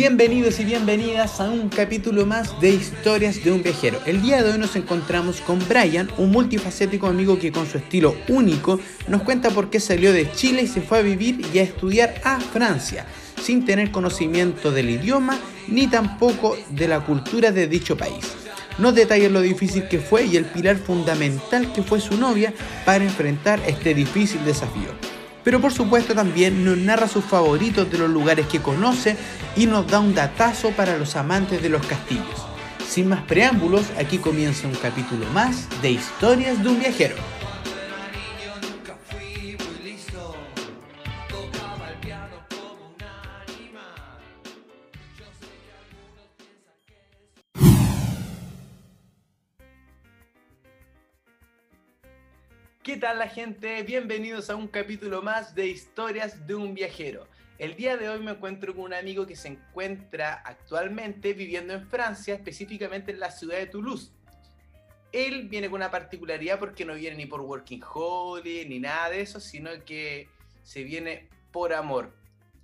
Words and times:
Bienvenidos 0.00 0.58
y 0.58 0.64
bienvenidas 0.64 1.42
a 1.42 1.50
un 1.50 1.68
capítulo 1.68 2.24
más 2.24 2.58
de 2.58 2.70
Historias 2.70 3.44
de 3.44 3.52
un 3.52 3.62
viajero. 3.62 4.00
El 4.06 4.22
día 4.22 4.42
de 4.42 4.50
hoy 4.50 4.58
nos 4.58 4.74
encontramos 4.74 5.42
con 5.42 5.58
Brian, 5.68 6.08
un 6.16 6.30
multifacético 6.30 7.06
amigo 7.06 7.38
que 7.38 7.52
con 7.52 7.66
su 7.66 7.76
estilo 7.76 8.16
único 8.26 8.80
nos 9.08 9.20
cuenta 9.24 9.50
por 9.50 9.68
qué 9.68 9.78
salió 9.78 10.14
de 10.14 10.32
Chile 10.32 10.62
y 10.62 10.68
se 10.68 10.80
fue 10.80 11.00
a 11.00 11.02
vivir 11.02 11.42
y 11.52 11.58
a 11.58 11.64
estudiar 11.64 12.14
a 12.24 12.40
Francia, 12.40 13.04
sin 13.42 13.66
tener 13.66 13.90
conocimiento 13.90 14.72
del 14.72 14.88
idioma 14.88 15.38
ni 15.68 15.86
tampoco 15.86 16.56
de 16.70 16.88
la 16.88 17.00
cultura 17.00 17.52
de 17.52 17.66
dicho 17.66 17.94
país. 17.98 18.24
Nos 18.78 18.94
detalla 18.94 19.28
lo 19.28 19.42
difícil 19.42 19.86
que 19.86 19.98
fue 19.98 20.24
y 20.24 20.38
el 20.38 20.46
pilar 20.46 20.78
fundamental 20.78 21.74
que 21.74 21.82
fue 21.82 22.00
su 22.00 22.16
novia 22.16 22.54
para 22.86 23.04
enfrentar 23.04 23.60
este 23.66 23.92
difícil 23.92 24.42
desafío 24.46 25.09
pero 25.44 25.60
por 25.60 25.72
supuesto 25.72 26.14
también 26.14 26.64
nos 26.64 26.76
narra 26.78 27.08
sus 27.08 27.24
favoritos 27.24 27.90
de 27.90 27.98
los 27.98 28.10
lugares 28.10 28.46
que 28.46 28.60
conoce 28.60 29.16
y 29.56 29.66
nos 29.66 29.86
da 29.86 30.00
un 30.00 30.14
datazo 30.14 30.70
para 30.70 30.96
los 30.96 31.16
amantes 31.16 31.62
de 31.62 31.68
los 31.68 31.86
castillos. 31.86 32.46
Sin 32.88 33.08
más 33.08 33.22
preámbulos, 33.22 33.86
aquí 33.98 34.18
comienza 34.18 34.66
un 34.66 34.74
capítulo 34.74 35.24
más 35.32 35.68
de 35.80 35.92
Historias 35.92 36.62
de 36.62 36.68
un 36.68 36.80
viajero. 36.80 37.39
¿Qué 52.82 52.96
tal 52.96 53.18
la 53.18 53.28
gente? 53.28 53.82
Bienvenidos 53.82 54.48
a 54.48 54.56
un 54.56 54.66
capítulo 54.66 55.20
más 55.20 55.54
de 55.54 55.66
Historias 55.66 56.46
de 56.46 56.54
un 56.54 56.72
viajero. 56.72 57.28
El 57.58 57.76
día 57.76 57.98
de 57.98 58.08
hoy 58.08 58.20
me 58.20 58.30
encuentro 58.30 58.74
con 58.74 58.84
un 58.84 58.94
amigo 58.94 59.26
que 59.26 59.36
se 59.36 59.48
encuentra 59.48 60.40
actualmente 60.46 61.34
viviendo 61.34 61.74
en 61.74 61.86
Francia, 61.86 62.32
específicamente 62.32 63.12
en 63.12 63.20
la 63.20 63.30
ciudad 63.30 63.58
de 63.58 63.66
Toulouse. 63.66 64.12
Él 65.12 65.46
viene 65.48 65.68
con 65.68 65.76
una 65.76 65.90
particularidad 65.90 66.58
porque 66.58 66.86
no 66.86 66.94
viene 66.94 67.18
ni 67.18 67.26
por 67.26 67.42
Working 67.42 67.82
Holiday 67.84 68.66
ni 68.66 68.78
nada 68.78 69.10
de 69.10 69.20
eso, 69.20 69.40
sino 69.40 69.70
que 69.84 70.30
se 70.62 70.82
viene 70.82 71.28
por 71.52 71.74
amor. 71.74 72.16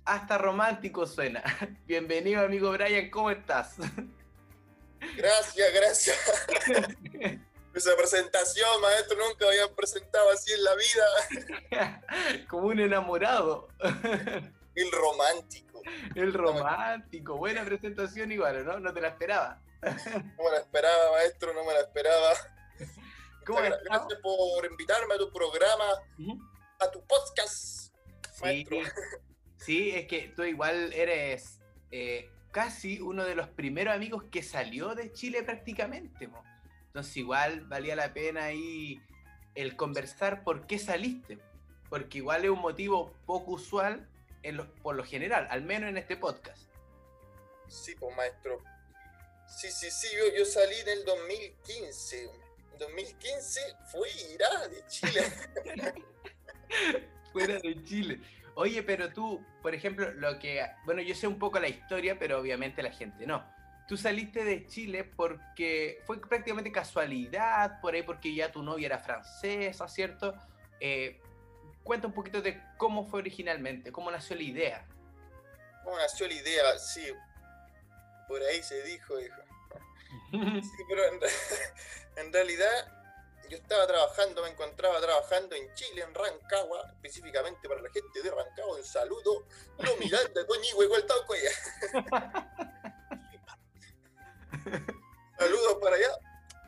Hasta 0.03 0.39
romántico 0.39 1.05
suena. 1.05 1.43
Bienvenido 1.85 2.43
amigo 2.43 2.71
Brian, 2.71 3.11
¿cómo 3.11 3.29
estás? 3.29 3.75
Gracias, 5.15 5.73
gracias. 5.75 6.17
Esa 7.77 7.95
presentación, 7.95 8.81
maestro, 8.81 9.15
nunca 9.19 9.45
habían 9.45 9.69
presentado 9.75 10.31
así 10.31 10.51
en 10.51 10.63
la 10.63 10.71
vida. 10.73 12.45
Como 12.49 12.69
un 12.69 12.79
enamorado. 12.79 13.67
El 14.73 14.91
romántico. 14.91 15.83
El 16.15 16.33
romántico. 16.33 17.37
Buena 17.37 17.63
presentación 17.63 18.31
igual, 18.31 18.65
¿no? 18.65 18.79
No 18.79 18.91
te 18.91 19.01
la 19.01 19.09
esperaba. 19.09 19.61
No 19.83 20.43
me 20.43 20.51
la 20.51 20.57
esperaba, 20.57 21.11
maestro, 21.11 21.53
no 21.53 21.63
me 21.65 21.73
la 21.73 21.81
esperaba. 21.81 22.33
¿Cómo 23.45 23.59
Gracias 23.59 24.19
por 24.23 24.65
invitarme 24.65 25.13
a 25.13 25.17
tu 25.19 25.31
programa, 25.31 25.85
a 26.79 26.91
tu 26.91 27.05
podcast, 27.05 27.93
maestro. 28.41 28.79
Sí, 29.57 29.91
es 29.91 30.07
que 30.07 30.33
tú 30.35 30.43
igual 30.43 30.91
eres 30.93 31.59
eh, 31.91 32.27
casi 32.51 32.99
uno 33.01 33.23
de 33.23 33.35
los 33.35 33.49
primeros 33.49 33.93
amigos 33.93 34.23
que 34.31 34.41
salió 34.41 34.95
de 34.95 35.13
Chile 35.13 35.43
prácticamente. 35.43 36.27
Entonces 36.97 37.17
igual 37.17 37.61
valía 37.65 37.95
la 37.95 38.11
pena 38.11 38.45
ahí 38.45 38.99
el 39.53 39.75
conversar 39.75 40.43
por 40.43 40.65
qué 40.65 40.79
saliste. 40.79 41.37
Porque 41.91 42.17
igual 42.17 42.43
es 42.43 42.49
un 42.49 42.57
motivo 42.57 43.13
poco 43.27 43.51
usual 43.51 44.09
por 44.81 44.95
lo 44.95 45.03
general, 45.03 45.47
al 45.51 45.61
menos 45.61 45.91
en 45.91 45.97
este 45.97 46.17
podcast. 46.17 46.63
Sí, 47.67 47.93
pues 47.99 48.15
maestro. 48.15 48.63
Sí, 49.45 49.69
sí, 49.69 49.91
sí, 49.91 50.07
yo, 50.35 50.43
salí 50.43 50.73
en 50.79 50.89
el 50.89 51.05
2015. 51.05 52.31
2015 52.79 53.61
fui 53.91 54.09
irá 54.33 54.67
de 54.67 54.87
Chile. 54.87 55.21
Fuera 57.31 57.59
de 57.59 57.83
Chile. 57.83 58.21
Oye, 58.55 58.81
pero 58.81 59.13
tú, 59.13 59.45
por 59.61 59.75
ejemplo, 59.75 60.11
lo 60.13 60.39
que, 60.39 60.65
bueno, 60.85 61.03
yo 61.03 61.13
sé 61.13 61.27
un 61.27 61.37
poco 61.37 61.59
la 61.59 61.69
historia, 61.69 62.17
pero 62.17 62.39
obviamente 62.39 62.81
la 62.81 62.91
gente 62.91 63.27
no. 63.27 63.45
Tú 63.87 63.95
saliste 63.95 64.43
de 64.43 64.67
Chile 64.67 65.05
porque 65.05 66.01
fue 66.05 66.19
prácticamente 66.19 66.71
casualidad, 66.71 67.79
por 67.79 67.93
ahí 67.93 68.03
porque 68.03 68.35
ya 68.35 68.51
tu 68.51 68.61
novia 68.61 68.87
era 68.87 68.99
francesa, 68.99 69.87
¿cierto? 69.87 70.35
Eh, 70.81 71.21
cuenta 71.83 72.07
un 72.07 72.13
poquito 72.13 72.41
de 72.41 72.61
cómo 72.77 73.05
fue 73.07 73.21
originalmente, 73.21 73.93
cómo 73.93 74.11
nació 74.11 74.35
la 74.35 74.43
idea. 74.43 74.85
¿Cómo 75.85 75.97
nació 75.97 76.27
la 76.27 76.33
idea? 76.33 76.77
Sí, 76.77 77.01
por 78.27 78.41
ahí 78.43 78.61
se 78.61 78.83
dijo, 78.83 79.19
hijo. 79.19 79.41
Sí, 80.61 80.83
pero 80.89 81.03
en, 82.17 82.33
realidad 82.33 82.69
yo 83.49 83.57
estaba 83.57 83.87
trabajando, 83.87 84.43
me 84.43 84.49
encontraba 84.49 84.99
trabajando 84.99 85.55
en 85.55 85.73
Chile, 85.73 86.01
en 86.01 86.13
Rancagua, 86.13 86.91
específicamente 86.95 87.69
para 87.69 87.81
la 87.81 87.89
gente 87.89 88.21
de 88.21 88.31
Rancagua, 88.31 88.77
un 88.77 88.83
saludo, 88.83 89.45
no 89.79 89.95
miranda, 89.97 90.45
coñigo, 90.45 90.83
igual 90.83 91.05
tauco 91.05 91.33
Saludos 95.37 95.77
para 95.79 95.95
allá. 95.95 96.17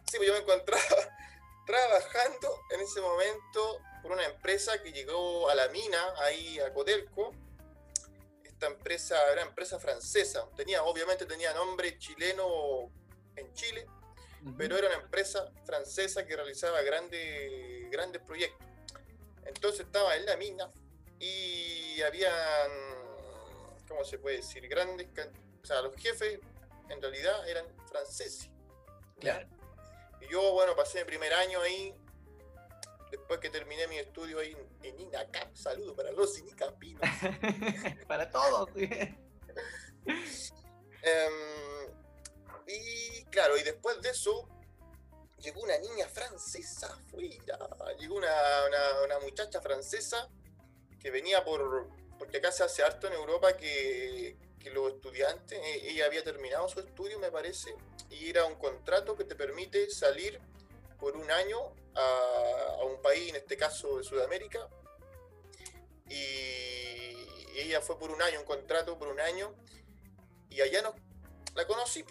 Sí, 0.10 0.18
pues 0.18 0.28
yo 0.28 0.34
me 0.34 0.40
encontraba 0.40 0.84
trabajando 1.66 2.62
en 2.72 2.82
ese 2.82 3.02
momento 3.02 3.80
por 4.02 4.12
una 4.12 4.26
empresa 4.26 4.82
que 4.82 4.92
llegó 4.92 5.50
a 5.50 5.56
la 5.56 5.68
mina, 5.70 6.14
ahí 6.20 6.60
a 6.60 6.74
Codelco. 6.74 7.32
Esta 8.44 8.68
empresa 8.68 9.16
era 9.32 9.42
empresa 9.42 9.80
francesa, 9.80 10.48
tenía, 10.56 10.84
obviamente 10.84 11.26
tenía 11.26 11.54
nombre 11.54 11.98
chileno 11.98 12.92
en 13.36 13.54
Chile, 13.54 13.88
pero 14.58 14.78
era 14.78 14.88
una 14.88 14.98
empresa 14.98 15.52
francesa 15.66 16.26
que 16.26 16.36
realizaba 16.36 16.82
grandes, 16.82 17.90
grandes 17.90 18.22
proyectos. 18.22 18.68
Entonces 19.46 19.82
estaba 19.82 20.16
en 20.16 20.26
la 20.26 20.36
mina 20.38 20.70
y 21.20 22.02
habían, 22.02 22.70
¿cómo 23.88 24.04
se 24.04 24.20
puede 24.20 24.38
decir? 24.38 24.68
Grandes, 24.68 25.08
o 25.64 25.66
sea, 25.66 25.82
los 25.82 25.96
jefes 25.96 26.40
en 26.90 27.02
realidad 27.02 27.48
eran 27.48 27.66
franceses. 27.88 28.50
Claro. 29.20 29.48
Y 30.22 30.32
yo, 30.32 30.54
bueno, 30.54 30.76
pasé 30.76 31.00
mi 31.00 31.06
primer 31.06 31.34
año 31.34 31.62
ahí 31.62 31.96
después 33.12 33.40
que 33.40 33.50
terminé 33.50 33.88
mi 33.88 33.98
estudio 33.98 34.40
ahí 34.40 34.56
en, 34.84 35.00
INACAP, 35.00 35.56
saludo 35.56 35.96
para 35.96 36.12
los 36.12 36.38
INICAPinos. 36.40 37.02
para 38.08 38.30
todos. 38.30 38.70
Em, 41.02 41.94
y 42.68 43.24
claro, 43.26 43.58
y 43.58 43.64
después 43.64 44.02
de 44.02 44.10
eso 44.10 44.50
llegó 45.38 45.62
una 45.62 45.78
niña 45.78 46.10
francesa 46.10 46.88
afuera, 46.88 47.96
llegó 47.98 48.16
una, 48.16 48.30
una, 49.06 49.20
muchacha 49.20 49.62
francesa 49.62 50.30
que 51.00 51.10
venía 51.10 51.46
por, 51.46 51.90
porque 52.18 52.38
acá 52.38 52.52
se 52.52 52.64
hace 52.64 52.84
harto 52.84 53.08
en 53.08 53.14
Europa 53.14 53.56
que, 53.56 54.36
que 54.60 54.70
los 54.70 54.94
estudiantes, 54.94 55.58
e, 55.58 55.90
ella 55.90 56.06
había 56.06 56.24
terminado 56.24 56.68
su 56.68 56.80
estudio 56.80 57.20
me 57.20 57.32
parece, 57.32 57.74
y 58.10 58.30
era 58.30 58.46
un 58.46 58.56
contrato 58.56 59.16
que 59.16 59.24
te 59.24 59.36
permite 59.36 59.90
salir 59.90 60.40
por 61.00 61.16
un 61.16 61.30
año 61.32 61.58
a, 61.96 62.84
un 62.86 63.02
país, 63.02 63.30
en 63.30 63.38
este 63.38 63.58
caso 63.58 63.98
de 63.98 64.04
Sudamérica, 64.04 64.68
y 66.10 67.16
ella 67.56 67.82
fue 67.82 67.98
por 67.98 68.12
un 68.12 68.22
año, 68.22 68.40
un 68.40 68.46
contrato 68.46 68.98
por 68.98 69.08
un 69.08 69.20
año, 69.20 69.54
y 70.50 70.62
allá 70.62 70.82
no, 70.82 70.96
la 71.56 71.66
conocí, 71.66 72.04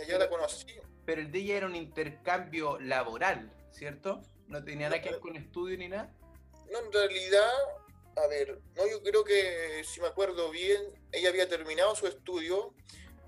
allá 0.00 0.18
la 0.18 0.28
conocí. 0.28 0.66
Pero 1.04 1.20
el 1.20 1.32
de 1.32 1.38
ella 1.38 1.56
era 1.58 1.66
un 1.66 1.76
intercambio 1.76 2.78
laboral, 2.78 3.52
¿cierto? 3.70 4.22
No 4.46 4.62
tenía 4.64 4.88
nada 4.88 5.00
que 5.00 5.10
ver 5.10 5.20
con 5.20 5.36
estudio 5.36 5.76
ni 5.78 5.88
nada. 5.88 6.12
No, 6.70 6.80
en 6.80 6.92
realidad, 6.92 7.50
a 8.16 8.26
ver, 8.26 8.60
no, 8.76 8.86
yo 8.86 9.02
creo 9.02 9.24
que 9.24 9.82
si 9.84 10.00
me 10.00 10.08
acuerdo 10.08 10.50
bien, 10.50 10.82
ella 11.12 11.28
había 11.28 11.48
terminado 11.48 11.94
su 11.94 12.06
estudio, 12.06 12.74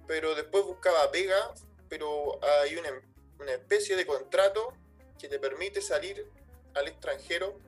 pero 0.07 0.35
después 0.35 0.65
buscaba 0.65 1.11
pega, 1.11 1.55
pero 1.89 2.39
hay 2.63 2.77
una, 2.77 2.91
una 3.39 3.53
especie 3.53 3.97
de 3.97 4.07
contrato 4.07 4.75
que 5.19 5.29
te 5.29 5.39
permite 5.39 5.81
salir 5.81 6.27
al 6.75 6.89
extranjero, 6.89 7.59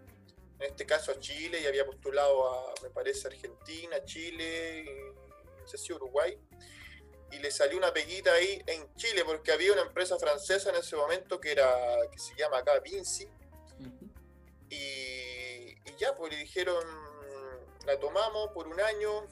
en 0.59 0.71
este 0.71 0.87
caso 0.87 1.13
a 1.13 1.21
Chile, 1.21 1.61
y 1.61 1.67
había 1.67 1.87
postulado 1.87 2.49
a, 2.49 2.75
me 2.83 2.91
parece, 2.91 3.29
Argentina, 3.29 4.05
Chile, 4.05 4.85
no 5.61 5.69
sé 5.69 5.79
si 5.79 5.93
Uruguay, 5.93 6.39
y 7.33 7.39
le 7.39 7.51
salió 7.51 7.79
una 7.79 7.93
peguita 7.93 8.33
ahí 8.33 8.63
en 8.67 8.95
Chile, 8.95 9.23
porque 9.25 9.53
había 9.53 9.73
una 9.73 9.83
empresa 9.83 10.19
francesa 10.19 10.71
en 10.71 10.77
ese 10.77 10.97
momento 10.97 11.41
que 11.41 11.53
era, 11.53 11.97
que 12.11 12.19
se 12.19 12.35
llama 12.37 12.59
acá 12.59 12.79
Vinci, 12.81 13.29
y, 14.71 14.75
y, 14.75 15.97
ya, 15.99 16.15
pues 16.15 16.33
le 16.33 16.39
dijeron, 16.39 16.85
la 17.85 17.99
tomamos 17.99 18.51
por 18.53 18.67
un 18.67 18.81
año, 18.81 19.27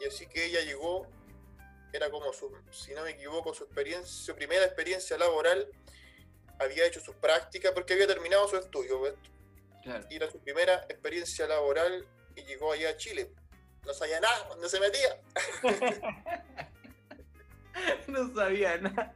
y 0.00 0.06
así 0.06 0.26
que 0.26 0.46
ella 0.46 0.60
llegó, 0.62 1.06
era 1.92 2.10
como 2.10 2.32
su, 2.32 2.50
si 2.70 2.92
no 2.92 3.02
me 3.02 3.10
equivoco, 3.10 3.54
su 3.54 3.64
experiencia, 3.64 4.06
su 4.06 4.34
primera 4.34 4.64
experiencia 4.64 5.16
laboral 5.16 5.68
había 6.58 6.86
hecho 6.86 7.00
sus 7.00 7.14
prácticas 7.16 7.72
porque 7.72 7.94
había 7.94 8.06
terminado 8.06 8.48
su 8.48 8.56
estudio. 8.56 9.16
Y 10.08 10.16
era 10.16 10.30
su 10.30 10.40
primera 10.40 10.86
experiencia 10.88 11.46
laboral 11.46 12.06
y 12.34 12.42
llegó 12.44 12.72
allá 12.72 12.90
a 12.90 12.96
Chile. 12.96 13.30
No 13.84 13.92
sabía 13.92 14.18
nada, 14.18 14.48
¿dónde 14.48 14.68
se 14.68 14.80
metía? 14.80 15.20
no 18.08 18.34
sabía 18.34 18.78
nada. 18.78 19.14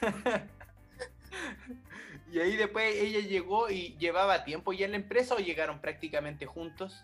y 2.32 2.38
ahí 2.38 2.56
después 2.56 2.94
ella 2.94 3.20
llegó 3.20 3.68
y 3.70 3.96
llevaba 3.98 4.44
tiempo 4.44 4.72
ya 4.72 4.84
en 4.84 4.92
la 4.92 4.98
empresa 4.98 5.34
o 5.34 5.38
llegaron 5.38 5.80
prácticamente 5.80 6.46
juntos. 6.46 6.94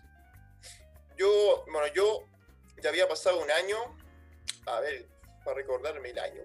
Yo, 1.17 1.65
bueno, 1.71 1.93
yo 1.93 2.23
ya 2.81 2.89
había 2.89 3.07
pasado 3.07 3.41
un 3.41 3.51
año, 3.51 3.77
a 4.67 4.79
ver, 4.79 5.07
para 5.43 5.57
recordarme 5.57 6.09
el 6.09 6.19
año. 6.19 6.43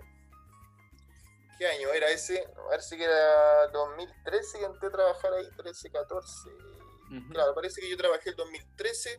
¿Qué 1.59 1.67
año 1.67 1.93
era 1.93 2.09
ese? 2.09 2.45
A 2.57 2.71
ver 2.71 2.83
si 2.83 3.01
era 3.01 3.69
2013 3.69 4.61
y 4.61 4.65
entré 4.65 4.89
a 4.89 4.93
trabajar 4.93 5.33
ahí, 5.35 5.49
13, 5.57 5.91
14. 5.91 6.51
Claro, 7.31 7.55
parece 7.55 7.81
que 7.81 7.91
yo 7.91 7.97
trabajé 7.97 8.31
el 8.31 8.37
2013 8.37 9.19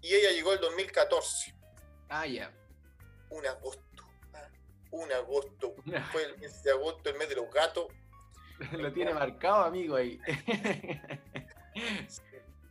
y 0.00 0.14
ella 0.14 0.30
llegó 0.30 0.52
el 0.54 0.60
2014. 0.60 1.54
Ah, 2.08 2.26
ya. 2.26 2.50
Un 3.28 3.46
agosto. 3.46 4.04
Ah, 4.32 4.48
un 4.90 5.12
agosto. 5.12 5.74
Fue 6.10 6.24
el 6.24 6.38
mes 6.38 6.62
de 6.62 6.70
agosto, 6.70 7.10
el 7.10 7.16
mes 7.16 7.28
de 7.28 7.36
los 7.36 7.50
gatos. 7.50 7.86
Lo 8.78 8.92
tiene 8.92 9.14
marcado, 9.14 9.64
amigo, 9.64 9.96
ahí. 9.96 10.20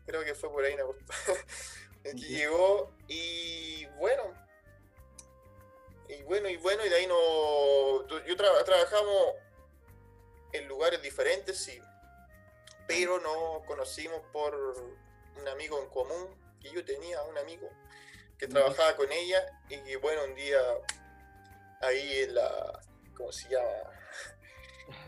creo 0.05 0.23
que 0.23 0.35
fue 0.35 0.49
por 0.49 0.63
ahí 0.63 0.75
que 2.03 2.13
llegó 2.13 2.93
y 3.07 3.85
bueno. 3.97 4.23
Y 6.09 6.21
bueno, 6.23 6.49
y 6.49 6.57
bueno, 6.57 6.85
y 6.85 6.89
de 6.89 6.95
ahí 6.95 7.07
no. 7.07 8.07
Yo 8.25 8.35
trabajamos 8.35 9.35
en 10.51 10.67
lugares 10.67 11.01
diferentes, 11.01 11.57
sí. 11.57 11.79
Pero 12.87 13.19
nos 13.19 13.65
conocimos 13.65 14.21
por 14.31 14.53
un 14.55 15.47
amigo 15.47 15.81
en 15.81 15.89
común 15.89 16.35
que 16.61 16.71
yo 16.71 16.83
tenía, 16.85 17.21
un 17.23 17.37
amigo 17.37 17.69
que 18.37 18.47
trabajaba 18.47 18.95
con 18.95 19.11
ella 19.11 19.41
y 19.69 19.77
que 19.81 19.97
bueno, 19.97 20.25
un 20.25 20.35
día 20.35 20.59
ahí 21.81 22.23
en 22.23 22.35
la, 22.35 22.81
¿cómo 23.15 23.31
se 23.31 23.49
llama? 23.49 24.02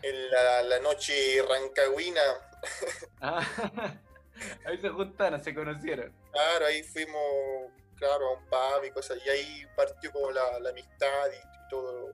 En 0.02 0.30
la, 0.30 0.78
noche 0.80 1.42
rancagüina. 1.48 2.20
Ah, 3.20 3.46
ahí 4.66 4.76
se 4.78 4.88
juntaron, 4.88 5.42
se 5.42 5.54
conocieron. 5.54 6.12
Claro, 6.32 6.66
ahí 6.66 6.82
fuimos, 6.82 7.72
claro, 7.96 8.28
a 8.28 8.32
un 8.32 8.44
pub 8.46 8.84
y 8.84 8.90
cosas, 8.90 9.18
y 9.24 9.28
ahí 9.28 9.66
partió 9.76 10.10
como 10.12 10.30
la, 10.32 10.42
amistad 10.68 11.28
y, 11.32 11.68
todo, 11.70 12.12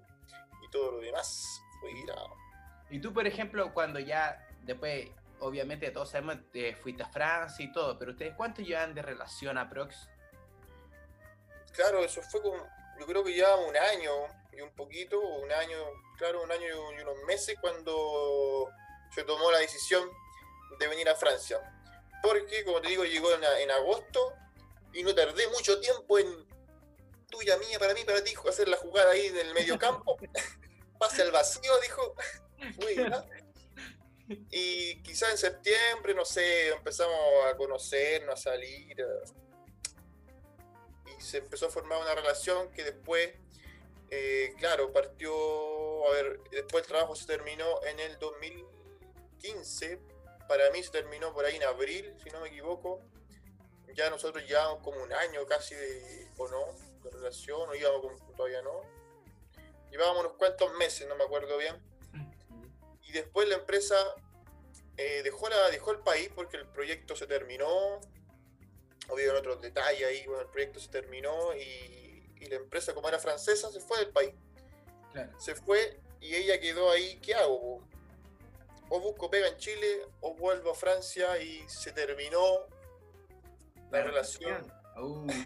y 0.62 0.70
todo 0.70 0.92
lo 0.92 0.98
demás. 1.00 1.60
Fue 1.80 1.90
Y 2.90 3.00
tú, 3.00 3.12
por 3.12 3.26
ejemplo, 3.26 3.72
cuando 3.72 3.98
ya 3.98 4.46
después 4.62 5.08
obviamente 5.42 5.90
todos 5.90 6.10
sabemos 6.10 6.36
que 6.52 6.74
fuiste 6.76 7.02
a 7.02 7.08
Francia 7.08 7.64
y 7.64 7.72
todo, 7.72 7.98
pero 7.98 8.12
ustedes 8.12 8.34
cuánto 8.36 8.62
llevan 8.62 8.94
de 8.94 9.02
relación 9.02 9.58
a 9.58 9.68
Prox? 9.68 10.08
Claro, 11.72 12.04
eso 12.04 12.22
fue 12.22 12.40
como, 12.40 12.66
yo 13.02 13.06
creo 13.06 13.24
que 13.24 13.34
ya 13.34 13.56
un 13.56 13.76
año 13.76 14.12
y 14.52 14.60
un 14.60 14.70
poquito, 14.76 15.18
un 15.18 15.50
año, 15.50 15.76
claro, 16.18 16.40
un 16.44 16.52
año 16.52 16.68
y 16.68 17.00
unos 17.02 17.16
meses 17.26 17.56
cuando 17.60 18.68
se 19.12 19.24
tomó 19.24 19.50
la 19.50 19.58
decisión 19.58 20.08
de 20.78 20.86
venir 20.86 21.08
a 21.08 21.16
Francia. 21.16 21.58
Porque, 22.22 22.64
como 22.64 22.80
te 22.80 22.90
digo, 22.90 23.04
llegó 23.04 23.34
en, 23.34 23.70
agosto 23.72 24.34
y 24.92 25.02
no 25.02 25.12
tardé 25.16 25.48
mucho 25.48 25.80
tiempo 25.80 26.16
en 26.16 26.46
tuya, 27.28 27.56
mía, 27.56 27.80
para 27.80 27.92
mí, 27.92 28.04
para 28.04 28.22
ti, 28.22 28.34
hacer 28.48 28.68
la 28.68 28.76
jugada 28.76 29.10
ahí 29.10 29.26
en 29.26 29.38
el 29.38 29.52
medio 29.52 29.76
campo. 29.76 30.16
Pase 31.00 31.22
al 31.22 31.32
vacío, 31.32 31.72
dijo. 31.80 32.14
Y 34.48 35.02
quizás 35.02 35.32
en 35.32 35.38
septiembre, 35.38 36.14
no 36.14 36.24
sé, 36.24 36.68
empezamos 36.68 37.46
a 37.46 37.56
conocernos, 37.56 38.38
a 38.38 38.50
salir. 38.50 38.92
Y 38.92 38.94
se 41.22 41.38
empezó 41.38 41.66
a 41.66 41.70
formar 41.70 42.00
una 42.00 42.14
relación 42.14 42.70
que 42.72 42.84
después, 42.84 43.32
eh, 44.10 44.54
claro, 44.58 44.92
partió, 44.92 45.32
a 46.08 46.10
ver, 46.12 46.40
después 46.50 46.84
el 46.84 46.88
trabajo 46.88 47.14
se 47.14 47.26
terminó 47.26 47.82
en 47.84 48.00
el 48.00 48.18
2015. 48.18 50.00
Para 50.48 50.70
mí 50.70 50.82
se 50.82 50.90
terminó 50.90 51.32
por 51.32 51.44
ahí 51.44 51.56
en 51.56 51.62
abril, 51.64 52.14
si 52.22 52.30
no 52.30 52.40
me 52.40 52.48
equivoco. 52.48 53.00
Ya 53.94 54.10
nosotros 54.10 54.44
llevamos 54.46 54.82
como 54.82 55.02
un 55.02 55.12
año 55.12 55.46
casi 55.46 55.74
de, 55.74 56.28
o 56.38 56.48
no, 56.48 56.64
de 57.04 57.10
relación, 57.10 57.68
o 57.68 57.74
íbamos 57.74 58.20
todavía 58.36 58.62
no. 58.62 58.82
Llevábamos 59.90 60.24
unos 60.24 60.36
cuantos 60.38 60.72
meses, 60.74 61.06
no 61.06 61.16
me 61.16 61.24
acuerdo 61.24 61.58
bien 61.58 61.92
y 63.12 63.16
después 63.16 63.46
la 63.46 63.56
empresa 63.56 63.94
eh, 64.96 65.20
dejó, 65.22 65.48
la, 65.50 65.70
dejó 65.70 65.92
el 65.92 65.98
país 65.98 66.30
porque 66.34 66.56
el 66.56 66.66
proyecto 66.66 67.14
se 67.14 67.26
terminó. 67.26 68.00
En 69.18 69.36
otros 69.36 69.60
detalles 69.60 70.06
ahí, 70.06 70.24
bueno, 70.26 70.42
el 70.42 70.48
proyecto 70.48 70.80
se 70.80 70.88
terminó 70.88 71.54
y, 71.54 72.10
la 72.48 72.56
empresa, 72.56 72.92
como 72.92 73.08
era 73.08 73.20
francesa, 73.20 73.70
se 73.70 73.80
fue 73.80 73.98
del 73.98 74.10
país. 74.10 74.34
Se 75.38 75.54
fue 75.54 76.00
y 76.20 76.34
ella 76.34 76.60
quedó 76.60 76.90
ahí, 76.90 77.18
¿qué 77.22 77.34
hago? 77.34 77.86
O 78.88 79.00
busco 79.00 79.30
pega 79.30 79.48
en 79.48 79.56
Chile 79.58 80.02
o 80.20 80.34
vuelvo 80.34 80.72
a 80.72 80.74
Francia 80.74 81.40
y 81.40 81.62
se 81.68 81.92
terminó 81.92 82.66
la, 83.90 84.02
relación. 84.02 84.72
Uh. 84.96 85.26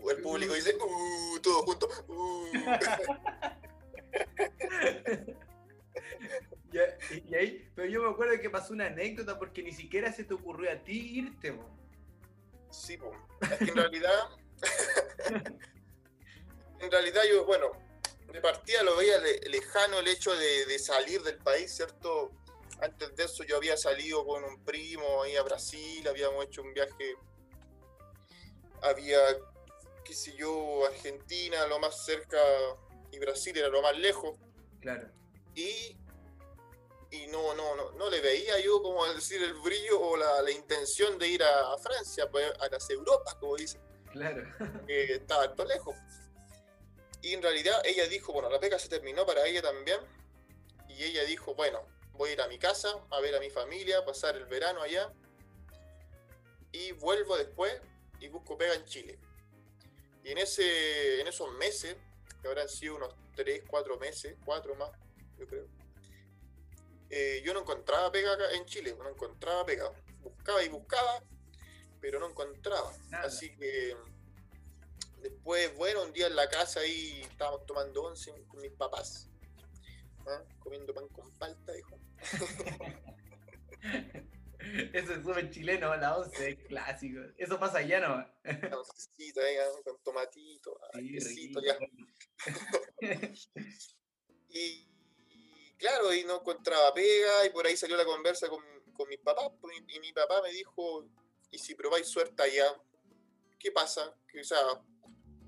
Uh, 0.00 0.10
el 0.10 0.22
público 0.22 0.52
dice, 0.52 0.76
uh, 0.76 1.38
todo 1.40 1.62
junto. 1.62 1.88
y, 7.24 7.34
ahí, 7.34 7.68
pero 7.74 7.88
yo 7.88 8.02
me 8.02 8.10
acuerdo 8.10 8.38
que 8.40 8.50
pasó 8.50 8.74
una 8.74 8.86
anécdota 8.86 9.38
porque 9.38 9.62
ni 9.62 9.72
siquiera 9.72 10.12
se 10.12 10.24
te 10.24 10.34
ocurrió 10.34 10.70
a 10.70 10.76
ti 10.76 11.18
irte, 11.18 11.52
po. 11.52 11.77
Sí, 12.70 12.96
pues. 12.96 13.12
Es 13.52 13.58
que 13.58 13.64
en 13.64 13.76
realidad. 13.76 14.28
en 16.80 16.90
realidad, 16.90 17.22
yo, 17.30 17.44
bueno, 17.44 17.72
de 18.32 18.40
partida 18.40 18.82
lo 18.82 18.96
veía 18.96 19.18
lejano 19.18 20.00
el 20.00 20.08
hecho 20.08 20.34
de, 20.34 20.78
salir 20.78 21.22
del 21.22 21.38
país, 21.38 21.74
¿cierto? 21.74 22.32
Antes 22.80 23.14
de 23.16 23.24
eso 23.24 23.42
yo 23.42 23.56
había 23.56 23.76
salido 23.76 24.24
con 24.24 24.44
un 24.44 24.62
primo 24.64 25.22
ahí 25.22 25.36
a 25.36 25.42
Brasil, 25.42 26.06
habíamos 26.06 26.44
hecho 26.44 26.62
un 26.62 26.72
viaje, 26.72 27.16
había, 28.82 29.18
qué 30.04 30.14
sé 30.14 30.36
yo, 30.36 30.86
Argentina, 30.86 31.66
lo 31.66 31.80
más 31.80 32.04
cerca, 32.04 32.38
y 33.10 33.18
Brasil 33.18 33.56
era 33.56 33.68
lo 33.68 33.82
más 33.82 33.96
lejos. 33.96 34.38
Claro. 34.80 35.08
Y, 35.54 35.96
y 37.10 37.26
no, 37.28 37.54
no, 37.54 37.74
no, 37.74 37.92
no 37.92 38.10
le 38.10 38.20
veía 38.20 38.60
yo 38.60 38.82
como 38.82 39.06
decir 39.14 39.42
el 39.42 39.54
brillo 39.54 40.00
o 40.00 40.16
la, 40.16 40.50
intención 40.50 41.18
de 41.18 41.28
ir 41.28 41.42
a, 41.42 41.76
Francia, 41.78 42.28
pues, 42.30 42.52
a 42.60 42.68
las 42.68 42.88
Europas, 42.90 43.34
como 43.36 43.56
dicen. 43.56 43.80
Claro. 44.12 44.42
Que 44.86 45.14
estaba 45.14 45.44
harto 45.44 45.64
lejos. 45.64 45.96
Y 47.22 47.34
en 47.34 47.42
realidad 47.42 47.80
ella 47.84 48.06
dijo, 48.06 48.32
bueno, 48.32 48.50
la 48.50 48.60
pega 48.60 48.78
se 48.78 48.88
terminó 48.88 49.24
para 49.26 49.46
ella 49.46 49.62
también. 49.62 50.00
Y 50.88 51.02
ella 51.02 51.24
dijo, 51.24 51.54
bueno, 51.54 51.86
voy 52.12 52.30
a 52.30 52.32
ir 52.34 52.40
a 52.42 52.48
mi 52.48 52.58
casa, 52.58 52.94
a 53.10 53.20
ver 53.20 53.34
a 53.34 53.40
mi 53.40 53.50
familia, 53.50 54.04
pasar 54.04 54.36
el 54.36 54.44
verano 54.44 54.82
allá. 54.82 55.12
Y 56.72 56.92
vuelvo 56.92 57.36
después 57.36 57.80
y 58.20 58.28
busco 58.28 58.58
pega 58.58 58.74
en 58.74 58.84
Chile. 58.84 59.18
Y 60.24 60.32
en, 60.32 60.38
ese, 60.38 61.20
en 61.20 61.26
esos 61.26 61.50
meses, 61.52 61.96
que 62.42 62.48
habrán 62.48 62.68
sido 62.68 62.96
unos 62.96 63.14
3, 63.34 63.62
4 63.66 63.98
meses, 63.98 64.36
4 64.44 64.74
más, 64.74 64.90
yo 65.38 65.46
creo. 65.46 65.77
Eh, 67.10 67.42
yo 67.44 67.54
no 67.54 67.60
encontraba 67.60 68.12
pega 68.12 68.32
acá 68.32 68.52
en 68.52 68.66
Chile, 68.66 68.94
no 68.98 69.08
encontraba 69.08 69.64
pega. 69.64 69.90
Buscaba 70.20 70.62
y 70.62 70.68
buscaba, 70.68 71.22
pero 72.00 72.20
no 72.20 72.28
encontraba. 72.28 72.92
Así 73.12 73.56
que 73.56 73.96
después, 75.22 75.74
bueno, 75.76 76.02
un 76.02 76.12
día 76.12 76.26
en 76.26 76.36
la 76.36 76.48
casa 76.48 76.80
ahí 76.80 77.22
estábamos 77.22 77.64
tomando 77.66 78.04
once 78.04 78.30
con 78.48 78.60
mis 78.60 78.72
papás. 78.72 79.30
¿ah? 80.26 80.42
Comiendo 80.58 80.92
pan 80.94 81.08
con 81.08 81.30
palta, 81.38 81.72
dijo. 81.72 81.98
Eso 84.92 85.14
es 85.14 85.22
súper 85.22 85.50
chileno, 85.50 85.96
la 85.96 86.18
once, 86.18 86.50
es 86.50 86.58
clásico. 86.66 87.20
Eso 87.36 87.58
pasa 87.58 87.78
allá, 87.78 88.00
¿no? 88.00 88.16
con 89.84 90.02
tomatito, 90.02 90.78
ya. 91.62 91.78
y 94.48 94.87
claro, 95.78 96.12
y 96.12 96.24
no 96.24 96.36
encontraba 96.36 96.92
pega, 96.92 97.46
y 97.46 97.50
por 97.50 97.66
ahí 97.66 97.76
salió 97.76 97.96
la 97.96 98.04
conversa 98.04 98.48
con, 98.48 98.62
con 98.92 99.08
mis 99.08 99.20
papás, 99.20 99.50
pues, 99.60 99.76
y 99.88 100.00
mi 100.00 100.12
papá 100.12 100.42
me 100.42 100.50
dijo, 100.50 101.06
y 101.50 101.58
si 101.58 101.74
probáis 101.74 102.08
suerte 102.08 102.42
allá, 102.42 102.78
¿qué 103.58 103.72
pasa? 103.72 104.14
Que, 104.26 104.40
o 104.40 104.44
sea, 104.44 104.58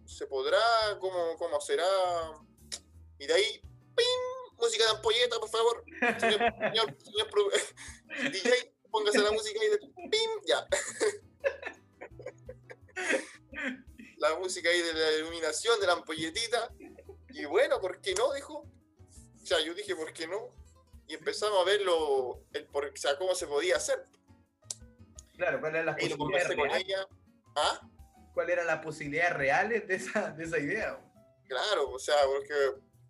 ¿se 0.07 0.27
podrá? 0.27 0.99
¿Cómo, 0.99 1.37
cómo 1.37 1.61
será? 1.61 1.85
Y 3.19 3.27
de 3.27 3.35
ahí, 3.35 3.61
¡pim! 3.95 4.07
Música 4.57 4.85
de 4.85 4.91
ampolleta, 4.91 5.39
por 5.39 5.49
favor. 5.49 5.85
Señor, 6.19 6.41
señor, 6.73 6.97
DJ, 8.33 8.75
póngase 8.91 9.21
la 9.21 9.31
música 9.33 9.61
ahí 9.61 9.69
de 9.69 9.79
¡pim! 9.79 10.31
Ya. 10.47 10.67
la 14.19 14.39
música 14.39 14.69
ahí 14.69 14.81
de 14.81 14.93
la 14.93 15.13
iluminación 15.13 15.81
de 15.81 15.87
la 15.87 15.95
ampolletita. 15.95 16.71
Y 17.31 17.47
bueno, 17.47 17.81
¿por 17.81 18.01
qué 18.01 18.15
no? 18.15 18.33
Dijo 18.33 18.65
sea, 19.51 19.67
yo 19.67 19.75
dije, 19.75 19.97
¿por 19.97 20.13
qué 20.13 20.27
no? 20.27 20.55
Y 21.09 21.15
empezamos 21.15 21.61
a 21.61 21.65
ver 21.65 21.83
lo, 21.83 22.45
el 22.53 22.67
por, 22.67 22.87
o 22.87 22.97
sea, 22.97 23.17
cómo 23.19 23.35
se 23.35 23.47
podía 23.47 23.77
hacer. 23.77 24.05
Claro, 25.37 25.61
¿cuáles 25.61 25.83
eran 25.83 25.87
las 25.87 25.97
posibilidades 25.97 26.49
reales? 26.49 26.97
¿Ah? 27.57 27.91
¿Cuáles 28.33 28.53
eran 28.53 28.67
las 28.67 28.79
posibilidades 28.81 29.37
reales 29.37 29.89
de 29.89 29.95
esa, 29.97 30.31
de 30.31 30.45
esa 30.45 30.59
idea? 30.59 31.01
Claro, 31.49 31.91
o 31.91 31.99
sea, 31.99 32.15
porque 32.27 32.55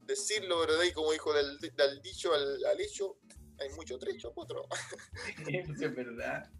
decirlo, 0.06 0.60
¿verdad? 0.60 0.82
Y 0.84 0.92
como 0.92 1.12
dijo 1.12 1.32
del, 1.34 1.58
del 1.58 2.00
dicho 2.00 2.32
al, 2.32 2.64
al, 2.64 2.80
hecho, 2.80 3.18
hay 3.58 3.68
mucho 3.70 3.98
trecho, 3.98 4.32
otro. 4.34 4.66
Eso 5.46 5.84
es 5.84 5.94
verdad. 5.94 6.50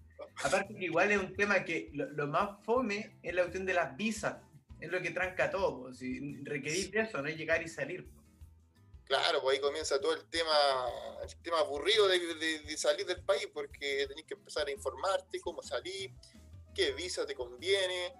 Aparte 0.44 0.74
que 0.74 0.84
igual 0.84 1.10
es 1.10 1.18
un 1.18 1.34
tema 1.34 1.64
que 1.64 1.90
lo, 1.94 2.06
lo, 2.10 2.26
más 2.26 2.62
fome 2.64 3.16
es 3.22 3.34
la 3.34 3.42
cuestión 3.42 3.64
de 3.64 3.72
las 3.72 3.96
visas, 3.96 4.36
es 4.78 4.90
lo 4.90 5.00
que 5.00 5.10
tranca 5.10 5.50
todo. 5.50 5.92
Si 5.94 6.42
requerir 6.44 6.96
eso, 6.98 7.22
no 7.22 7.28
es 7.28 7.36
llegar 7.36 7.62
y 7.62 7.68
salir. 7.68 8.06
Claro, 9.10 9.42
pues 9.42 9.56
ahí 9.56 9.60
comienza 9.60 10.00
todo 10.00 10.14
el 10.14 10.24
tema, 10.26 10.52
el 11.20 11.42
tema 11.42 11.58
aburrido 11.58 12.06
de, 12.06 12.16
de, 12.36 12.60
de 12.60 12.76
salir 12.76 13.04
del 13.04 13.20
país, 13.24 13.48
porque 13.52 14.06
tenés 14.06 14.24
que 14.24 14.34
empezar 14.34 14.68
a 14.68 14.70
informarte 14.70 15.40
cómo 15.40 15.64
salir, 15.64 16.12
qué 16.72 16.92
visa 16.92 17.26
te 17.26 17.34
conviene, 17.34 18.14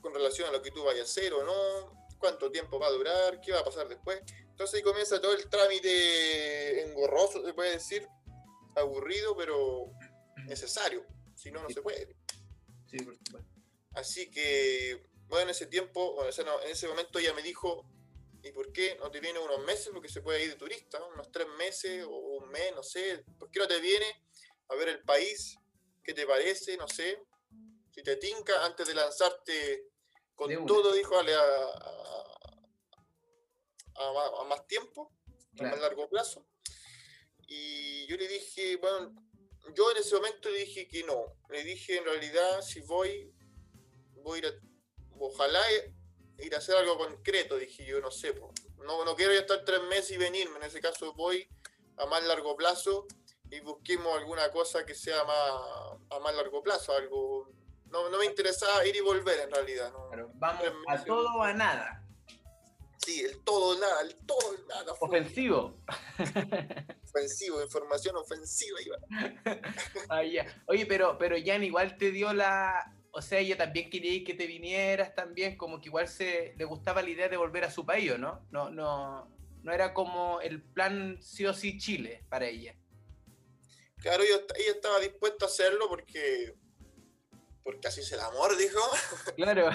con 0.00 0.14
relación 0.14 0.48
a 0.48 0.52
lo 0.52 0.62
que 0.62 0.70
tú 0.70 0.82
vayas 0.82 1.02
a 1.02 1.10
hacer 1.10 1.34
o 1.34 1.44
no, 1.44 2.08
cuánto 2.18 2.50
tiempo 2.50 2.78
va 2.78 2.86
a 2.86 2.90
durar, 2.90 3.38
qué 3.42 3.52
va 3.52 3.58
a 3.58 3.64
pasar 3.64 3.86
después. 3.86 4.18
Entonces 4.48 4.76
ahí 4.76 4.82
comienza 4.82 5.20
todo 5.20 5.34
el 5.34 5.46
trámite 5.50 6.84
engorroso, 6.84 7.44
se 7.44 7.52
puede 7.52 7.72
decir, 7.72 8.08
aburrido, 8.76 9.36
pero 9.36 9.92
necesario, 10.46 11.04
si 11.34 11.50
no, 11.50 11.62
no 11.62 11.68
se 11.68 11.82
puede. 11.82 12.16
Sí. 12.86 12.96
Así 13.92 14.30
que, 14.30 15.06
bueno, 15.26 15.42
en 15.44 15.50
ese 15.50 15.66
tiempo, 15.66 16.14
bueno, 16.14 16.30
en 16.64 16.70
ese 16.70 16.88
momento 16.88 17.18
ella 17.18 17.34
me 17.34 17.42
dijo, 17.42 17.84
¿y 18.48 18.52
por 18.52 18.72
qué 18.72 18.96
no 18.96 19.10
te 19.10 19.20
viene 19.20 19.38
unos 19.38 19.60
meses? 19.64 19.90
Porque 19.92 20.08
se 20.08 20.22
puede 20.22 20.42
ir 20.42 20.50
de 20.50 20.56
turista, 20.56 20.98
¿no? 20.98 21.08
unos 21.08 21.30
tres 21.30 21.46
meses 21.58 22.04
o 22.04 22.10
un 22.10 22.48
mes, 22.48 22.74
no 22.74 22.82
sé. 22.82 23.24
¿Por 23.38 23.50
qué 23.50 23.60
no 23.60 23.68
te 23.68 23.78
viene 23.80 24.24
a 24.68 24.74
ver 24.74 24.88
el 24.88 25.02
país? 25.02 25.56
¿Qué 26.02 26.14
te 26.14 26.26
parece? 26.26 26.76
No 26.76 26.88
sé. 26.88 27.22
Si 27.90 28.02
te 28.02 28.16
tinca 28.16 28.64
antes 28.64 28.86
de 28.86 28.94
lanzarte 28.94 29.88
con 30.34 30.66
todo, 30.66 30.92
dijo, 30.92 31.16
a, 31.18 31.22
a, 33.94 34.40
a, 34.40 34.44
más 34.44 34.66
tiempo, 34.66 35.12
claro. 35.56 35.68
a 35.68 35.70
más 35.72 35.80
largo 35.80 36.08
plazo. 36.08 36.46
Y 37.46 38.06
yo 38.06 38.16
le 38.16 38.28
dije, 38.28 38.76
bueno, 38.76 39.14
yo 39.74 39.90
en 39.90 39.96
ese 39.96 40.14
momento 40.14 40.48
le 40.48 40.60
dije 40.60 40.86
que 40.86 41.02
no. 41.04 41.36
Le 41.50 41.64
dije, 41.64 41.96
en 41.96 42.04
realidad, 42.04 42.62
si 42.62 42.80
voy, 42.80 43.34
voy 44.22 44.36
a 44.36 44.38
ir 44.38 44.46
a, 44.46 44.52
ojalá 45.18 45.62
ir 46.38 46.54
a 46.54 46.58
hacer 46.58 46.76
algo 46.76 46.96
concreto, 46.96 47.56
dije 47.56 47.84
yo, 47.84 48.00
no 48.00 48.10
sé, 48.10 48.34
no, 48.78 49.04
no 49.04 49.16
quiero 49.16 49.32
ya 49.32 49.40
estar 49.40 49.64
tres 49.64 49.82
meses 49.84 50.12
y 50.12 50.16
venirme, 50.16 50.56
en 50.56 50.64
ese 50.64 50.80
caso 50.80 51.12
voy 51.14 51.48
a 51.96 52.06
más 52.06 52.24
largo 52.24 52.56
plazo 52.56 53.06
y 53.50 53.60
busquemos 53.60 54.16
alguna 54.16 54.50
cosa 54.50 54.84
que 54.84 54.94
sea 54.94 55.24
más 55.24 55.52
a 56.10 56.18
más 56.20 56.34
largo 56.34 56.62
plazo, 56.62 56.92
algo 56.94 57.52
no, 57.90 58.10
no 58.10 58.18
me 58.18 58.26
interesaba 58.26 58.86
ir 58.86 58.96
y 58.96 59.00
volver 59.00 59.40
en 59.40 59.50
realidad. 59.50 59.92
No, 59.92 60.08
claro, 60.08 60.30
vamos 60.34 60.64
a 60.86 61.04
todo 61.04 61.34
o 61.36 61.42
a 61.42 61.52
nada. 61.52 62.04
Sí, 62.98 63.20
el 63.22 63.42
todo 63.42 63.78
nada, 63.78 64.02
el 64.02 64.14
todo 64.26 64.38
o 64.38 64.68
nada. 64.68 64.92
Ofensivo. 65.00 65.78
ofensivo, 67.04 67.62
información 67.62 68.16
ofensiva. 68.16 68.78
Iba. 68.82 68.98
ah. 70.10 70.22
Oye, 70.66 70.86
pero, 70.86 71.16
pero 71.16 71.36
Jan 71.42 71.64
igual 71.64 71.96
te 71.96 72.10
dio 72.10 72.32
la, 72.34 72.92
o 73.12 73.22
sea, 73.22 73.38
ella 73.38 73.56
también 73.56 73.90
quería 73.90 74.24
que 74.24 74.34
te 74.34 74.46
vinieras 74.46 75.14
también, 75.14 75.56
como 75.56 75.80
que 75.80 75.88
igual 75.88 76.08
se 76.08 76.54
le 76.56 76.64
gustaba 76.64 77.02
la 77.02 77.10
idea 77.10 77.28
de 77.28 77.36
volver 77.36 77.64
a 77.64 77.70
su 77.70 77.84
país, 77.84 78.18
¿no? 78.18 78.46
No, 78.50 78.70
no, 78.70 79.30
no 79.62 79.72
era 79.72 79.94
como 79.94 80.40
el 80.40 80.62
plan 80.62 81.18
sí 81.20 81.46
o 81.46 81.54
sí 81.54 81.78
Chile 81.78 82.24
para 82.28 82.46
ella. 82.46 82.76
Claro, 83.98 84.22
ella, 84.22 84.36
ella 84.56 84.72
estaba 84.72 85.00
dispuesta 85.00 85.46
a 85.46 85.48
hacerlo 85.48 85.88
porque, 85.88 86.54
porque 87.64 87.88
así 87.88 88.00
es 88.00 88.12
el 88.12 88.20
amor, 88.20 88.56
dijo. 88.56 88.80
Claro. 89.36 89.70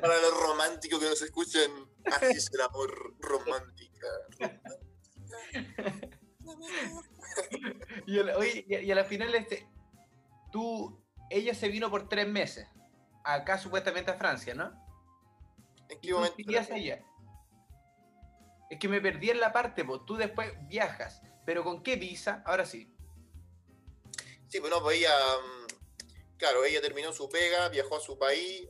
para 0.00 0.20
los 0.20 0.40
románticos 0.40 0.98
que 0.98 1.08
nos 1.08 1.22
escuchen, 1.22 1.70
así 2.06 2.36
es 2.36 2.50
el 2.52 2.60
amor 2.62 3.14
romántica. 3.20 4.08
romántica. 4.38 4.60
y, 8.06 8.18
a, 8.18 8.36
oye, 8.36 8.64
y 8.68 8.90
a 8.90 8.94
la 8.94 9.04
final, 9.04 9.34
este, 9.34 9.68
tú 10.50 10.99
ella 11.30 11.54
se 11.54 11.68
vino 11.68 11.90
por 11.90 12.08
tres 12.08 12.28
meses, 12.28 12.68
acá 13.24 13.58
supuestamente 13.58 14.10
a 14.10 14.14
Francia, 14.14 14.54
¿no? 14.54 14.72
¿En 15.88 16.00
qué 16.00 16.12
momento? 16.12 16.36
allá? 16.46 17.02
Es 18.68 18.78
que 18.78 18.88
me 18.88 19.00
perdí 19.00 19.30
en 19.30 19.40
la 19.40 19.52
parte, 19.52 19.84
pues 19.84 20.00
tú 20.06 20.16
después 20.16 20.52
viajas, 20.68 21.22
pero 21.44 21.64
¿con 21.64 21.82
qué 21.82 21.96
visa? 21.96 22.42
Ahora 22.46 22.64
sí. 22.64 22.94
Sí, 24.48 24.58
bueno, 24.60 24.82
pues 24.82 24.98
ella, 24.98 25.12
claro, 26.36 26.64
ella 26.64 26.80
terminó 26.80 27.12
su 27.12 27.28
pega, 27.28 27.68
viajó 27.68 27.96
a 27.96 28.00
su 28.00 28.18
país 28.18 28.68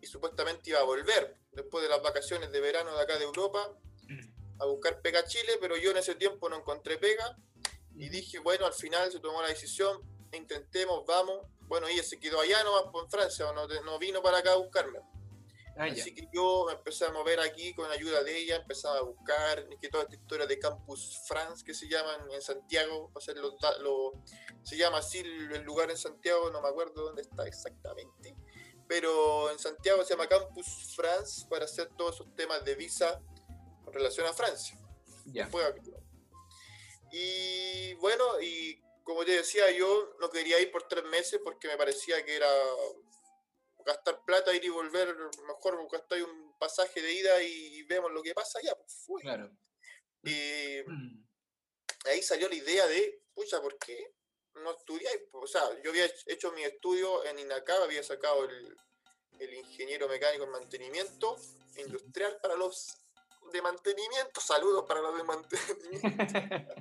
y 0.00 0.06
supuestamente 0.06 0.70
iba 0.70 0.80
a 0.80 0.84
volver 0.84 1.38
después 1.52 1.82
de 1.82 1.90
las 1.90 2.02
vacaciones 2.02 2.50
de 2.50 2.60
verano 2.60 2.94
de 2.96 3.02
acá 3.02 3.18
de 3.18 3.24
Europa 3.24 3.60
a 4.58 4.66
buscar 4.66 5.00
pega 5.02 5.20
a 5.20 5.24
Chile, 5.24 5.54
pero 5.60 5.76
yo 5.76 5.90
en 5.90 5.98
ese 5.98 6.14
tiempo 6.14 6.48
no 6.48 6.56
encontré 6.56 6.96
pega 6.96 7.36
y 7.96 8.08
dije, 8.08 8.38
bueno, 8.38 8.66
al 8.66 8.72
final 8.72 9.10
se 9.10 9.20
tomó 9.20 9.42
la 9.42 9.48
decisión, 9.48 10.02
intentemos, 10.32 11.04
vamos, 11.06 11.46
bueno, 11.72 11.86
ella 11.86 12.02
se 12.02 12.20
quedó 12.20 12.38
allá 12.38 12.62
nomás 12.64 12.84
en 13.02 13.10
Francia, 13.10 13.50
no, 13.54 13.66
no 13.66 13.98
vino 13.98 14.20
para 14.20 14.36
acá 14.36 14.52
a 14.52 14.56
buscarme. 14.56 14.98
Ah, 15.74 15.86
Así 15.90 16.14
que 16.14 16.28
yo 16.30 16.66
me 16.66 16.74
empecé 16.74 17.06
a 17.06 17.12
mover 17.12 17.40
aquí 17.40 17.74
con 17.74 17.90
ayuda 17.90 18.22
de 18.22 18.36
ella, 18.36 18.56
empezaba 18.56 18.98
a 18.98 19.00
buscar, 19.00 19.66
que 19.80 19.88
toda 19.88 20.02
esta 20.02 20.16
historia 20.16 20.46
de 20.46 20.58
Campus 20.58 21.22
France 21.26 21.64
que 21.64 21.72
se 21.72 21.88
llaman 21.88 22.30
en 22.30 22.42
Santiago, 22.42 23.10
o 23.14 23.20
sea, 23.22 23.34
se 24.62 24.76
llama 24.76 24.98
así 24.98 25.20
el 25.20 25.62
lugar 25.62 25.90
en 25.90 25.96
Santiago, 25.96 26.50
no 26.50 26.60
me 26.60 26.68
acuerdo 26.68 27.04
dónde 27.04 27.22
está 27.22 27.46
exactamente, 27.46 28.36
pero 28.86 29.50
en 29.50 29.58
Santiago 29.58 30.04
se 30.04 30.10
llama 30.10 30.26
Campus 30.26 30.94
France 30.94 31.46
para 31.48 31.64
hacer 31.64 31.88
todos 31.96 32.16
esos 32.16 32.34
temas 32.34 32.62
de 32.66 32.74
visa 32.74 33.18
con 33.82 33.94
relación 33.94 34.26
a 34.26 34.34
Francia. 34.34 34.78
Ya. 35.24 35.46
Fue 35.46 35.62
y 37.10 37.94
bueno, 37.94 38.42
y 38.42 38.78
como 39.04 39.24
te 39.24 39.32
decía, 39.32 39.70
yo 39.70 40.16
no 40.20 40.30
quería 40.30 40.60
ir 40.60 40.70
por 40.70 40.88
tres 40.88 41.04
meses 41.04 41.40
porque 41.42 41.68
me 41.68 41.76
parecía 41.76 42.24
que 42.24 42.36
era 42.36 42.50
gastar 43.84 44.24
plata, 44.24 44.54
ir 44.54 44.64
y 44.64 44.68
volver, 44.68 45.16
mejor 45.46 45.88
gastar 45.90 46.22
un 46.22 46.56
pasaje 46.58 47.00
de 47.00 47.12
ida 47.12 47.42
y 47.42 47.82
vemos 47.84 48.12
lo 48.12 48.22
que 48.22 48.34
pasa 48.34 48.58
allá. 48.58 48.74
Pues 48.76 48.94
fue. 49.06 49.22
Claro. 49.22 49.50
Y 50.22 50.78
ahí 52.04 52.22
salió 52.22 52.48
la 52.48 52.54
idea 52.54 52.86
de, 52.86 53.22
pucha, 53.34 53.60
¿por 53.60 53.76
qué 53.78 54.14
no 54.54 54.72
estudiáis? 54.72 55.22
O 55.32 55.46
sea, 55.46 55.62
yo 55.82 55.90
había 55.90 56.08
hecho 56.26 56.52
mi 56.52 56.62
estudio 56.62 57.24
en 57.24 57.38
INACAB, 57.38 57.82
había 57.82 58.02
sacado 58.02 58.44
el, 58.44 58.76
el 59.38 59.54
ingeniero 59.54 60.08
mecánico 60.08 60.44
en 60.44 60.50
mantenimiento 60.50 61.36
industrial 61.76 62.38
para 62.40 62.54
los 62.54 63.01
de 63.52 63.62
mantenimiento, 63.62 64.40
saludos 64.40 64.84
para 64.86 65.00
los 65.00 65.16
de 65.16 65.24
mantenimiento. 65.24 66.74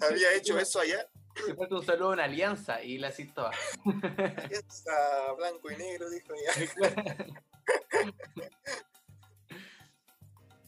Había 0.06 0.32
hecho 0.34 0.58
eso 0.58 0.80
allá. 0.80 1.08
Te 1.34 1.54
falta 1.54 1.74
un 1.74 1.84
saludo 1.84 2.14
en 2.14 2.20
Alianza 2.20 2.82
y 2.82 2.98
la 2.98 3.10
citó. 3.10 3.46
Alianza 3.46 5.32
blanco 5.36 5.70
y 5.70 5.76
negro, 5.76 6.08
dijo 6.10 6.34
ya. 6.34 6.52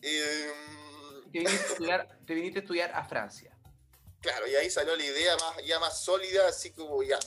eh, 0.02 0.52
te, 1.32 1.38
viniste 1.38 1.56
a 1.56 1.70
estudiar, 1.70 2.18
te 2.26 2.34
viniste 2.34 2.58
a 2.58 2.62
estudiar 2.62 2.92
a 2.92 3.04
Francia. 3.04 3.56
Claro, 4.20 4.46
y 4.46 4.56
ahí 4.56 4.68
salió 4.68 4.96
la 4.96 5.04
idea 5.04 5.36
más, 5.36 5.64
ya 5.64 5.78
más 5.78 6.04
sólida, 6.04 6.48
así 6.48 6.72
como 6.72 7.02
ya. 7.02 7.18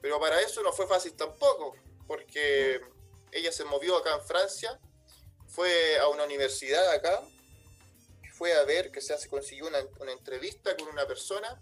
Pero 0.00 0.18
para 0.20 0.40
eso 0.40 0.62
no 0.62 0.72
fue 0.72 0.86
fácil 0.86 1.12
tampoco, 1.14 1.74
porque 2.06 2.80
ella 3.32 3.52
se 3.52 3.64
movió 3.64 3.96
acá 3.96 4.14
en 4.14 4.22
Francia 4.22 4.80
fue 5.50 5.98
a 5.98 6.08
una 6.08 6.24
universidad 6.24 6.90
acá, 6.90 7.22
fue 8.32 8.52
a 8.54 8.64
ver 8.64 8.90
que 8.90 9.00
se 9.00 9.12
hace, 9.12 9.28
consiguió 9.28 9.66
una, 9.66 9.78
una 9.98 10.12
entrevista 10.12 10.76
con 10.76 10.88
una 10.88 11.06
persona 11.06 11.60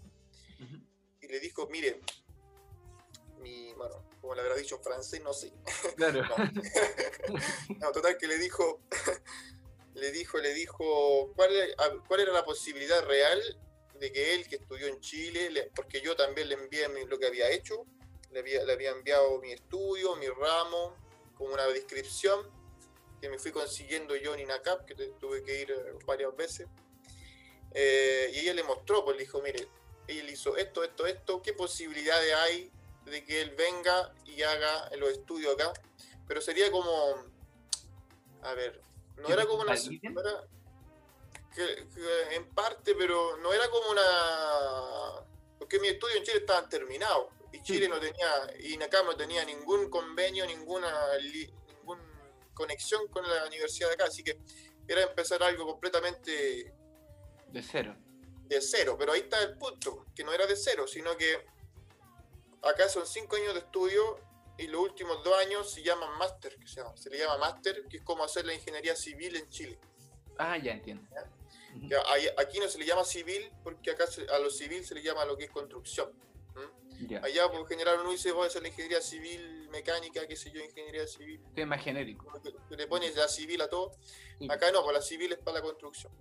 uh 0.59 0.63
-huh. 0.63 0.85
y 1.21 1.27
le 1.27 1.39
dijo, 1.39 1.67
mire, 1.67 1.99
mi, 3.39 3.73
bueno, 3.73 4.05
como 4.21 4.35
le 4.35 4.41
habrá 4.41 4.55
dicho 4.55 4.75
en 4.75 4.83
francés, 4.83 5.21
no 5.21 5.33
sé. 5.33 5.51
Claro. 5.97 6.21
no. 6.23 6.35
no, 7.79 7.91
total 7.91 8.17
que 8.17 8.27
le 8.27 8.37
dijo, 8.37 8.81
le 9.95 10.11
dijo, 10.11 10.37
le 10.37 10.53
dijo, 10.53 11.33
¿cuál, 11.35 11.51
cuál 12.07 12.19
era 12.21 12.31
la 12.31 12.45
posibilidad 12.45 13.03
real 13.05 13.41
de 13.99 14.11
que 14.11 14.35
él, 14.35 14.47
que 14.47 14.57
estudió 14.57 14.87
en 14.87 14.99
Chile, 15.01 15.49
le, 15.49 15.63
porque 15.75 16.01
yo 16.01 16.15
también 16.15 16.47
le 16.47 16.55
envié 16.55 16.87
lo 17.05 17.19
que 17.19 17.27
había 17.27 17.49
hecho, 17.49 17.85
le 18.31 18.39
había, 18.39 18.63
le 18.63 18.73
había 18.73 18.91
enviado 18.91 19.39
mi 19.39 19.51
estudio, 19.51 20.15
mi 20.15 20.27
ramo, 20.27 20.95
como 21.35 21.53
una 21.53 21.67
descripción, 21.67 22.58
que 23.19 23.29
me 23.29 23.37
fui 23.37 23.51
consiguiendo 23.51 24.15
yo 24.15 24.33
en 24.33 24.41
INACAP, 24.41 24.85
que 24.85 24.95
tuve 25.19 25.43
que 25.43 25.61
ir 25.61 25.75
varias 26.05 26.35
veces. 26.35 26.67
Eh, 27.71 28.31
y 28.33 28.39
ella 28.39 28.53
le 28.53 28.63
mostró, 28.63 29.03
pues 29.03 29.17
le 29.17 29.23
dijo, 29.23 29.41
mire, 29.41 29.67
él 30.07 30.29
hizo 30.29 30.57
esto, 30.57 30.83
esto, 30.83 31.05
esto, 31.05 31.41
qué 31.41 31.53
posibilidades 31.53 32.33
hay 32.33 32.71
de 33.05 33.23
que 33.23 33.41
él 33.41 33.51
venga 33.51 34.13
y 34.25 34.41
haga 34.41 34.89
los 34.97 35.11
estudios 35.11 35.53
acá. 35.53 35.73
Pero 36.27 36.41
sería 36.41 36.71
como, 36.71 36.91
a 38.41 38.53
ver, 38.53 38.81
no 39.17 39.29
era 39.29 39.45
como 39.45 39.63
una... 39.63 39.75
No 39.75 40.21
era, 40.21 40.47
que, 41.55 41.87
que 41.93 42.35
en 42.35 42.49
parte, 42.53 42.95
pero 42.95 43.37
no 43.37 43.53
era 43.53 43.69
como 43.69 43.89
una... 43.91 45.25
Porque 45.57 45.79
mis 45.79 45.91
estudios 45.91 46.17
en 46.17 46.23
Chile 46.23 46.37
estaban 46.39 46.69
terminados 46.69 47.27
y 47.51 47.61
Chile 47.63 47.85
sí. 47.85 47.91
no 47.91 47.99
tenía, 47.99 48.27
y 48.59 48.73
INACAP 48.75 49.05
no 49.05 49.15
tenía 49.15 49.43
ningún 49.43 49.89
convenio, 49.89 50.45
ninguna, 50.45 51.17
ningún 51.17 51.58
conexión 52.59 53.07
con 53.07 53.23
la 53.27 53.45
universidad 53.45 53.87
de 53.87 53.93
acá, 53.95 54.05
así 54.05 54.21
que 54.21 54.37
era 54.87 55.01
empezar 55.03 55.41
algo 55.41 55.65
completamente 55.65 56.73
de 57.47 57.63
cero. 57.63 57.95
De 58.47 58.61
cero, 58.61 58.95
pero 58.99 59.13
ahí 59.13 59.21
está 59.21 59.41
el 59.41 59.57
punto, 59.57 60.05
que 60.13 60.23
no 60.23 60.33
era 60.33 60.45
de 60.45 60.55
cero, 60.55 60.85
sino 60.87 61.15
que 61.15 61.45
acá 62.61 62.89
son 62.89 63.07
cinco 63.07 63.37
años 63.37 63.53
de 63.53 63.61
estudio 63.61 64.19
y 64.57 64.67
los 64.67 64.81
últimos 64.81 65.23
dos 65.23 65.37
años 65.39 65.71
se 65.71 65.81
llaman 65.81 66.17
máster, 66.17 66.57
que 66.57 66.67
se, 66.67 66.81
llama, 66.81 66.97
se 66.97 67.09
le 67.09 67.17
llama 67.17 67.37
máster, 67.37 67.85
que 67.87 67.97
es 67.97 68.03
como 68.03 68.23
hacer 68.23 68.45
la 68.45 68.53
ingeniería 68.53 68.95
civil 68.95 69.35
en 69.37 69.47
Chile. 69.49 69.79
Ah, 70.37 70.57
ya 70.57 70.73
entiendo. 70.73 71.07
aquí 72.37 72.59
no 72.59 72.67
se 72.67 72.77
le 72.77 72.85
llama 72.85 73.05
civil 73.05 73.51
porque 73.63 73.91
acá 73.91 74.05
a 74.33 74.39
lo 74.39 74.49
civil 74.49 74.83
se 74.83 74.95
le 74.95 75.01
llama 75.01 75.23
lo 75.25 75.37
que 75.37 75.45
es 75.45 75.51
construcción. 75.51 76.11
Allá 77.21 77.49
por 77.49 77.67
general 77.67 77.99
uno 78.01 78.11
dice 78.11 78.31
voy 78.31 78.45
a 78.45 78.47
hacer 78.47 78.61
la 78.61 78.67
ingeniería 78.67 79.01
civil 79.01 79.69
mecánica, 79.69 80.27
qué 80.27 80.35
sé 80.35 80.51
yo, 80.51 80.61
ingeniería 80.61 81.07
civil. 81.07 81.41
Es 81.55 81.67
más 81.67 81.83
genérico. 81.83 82.31
Le 82.69 82.87
pones 82.87 83.15
la 83.15 83.27
civil 83.27 83.61
a 83.61 83.69
todo. 83.69 83.91
Acá 84.49 84.71
no, 84.71 84.83
pues 84.83 84.95
la 84.95 85.01
civil 85.01 85.31
es 85.31 85.39
para 85.39 85.59
la 85.59 85.61
construcción. 85.61 86.11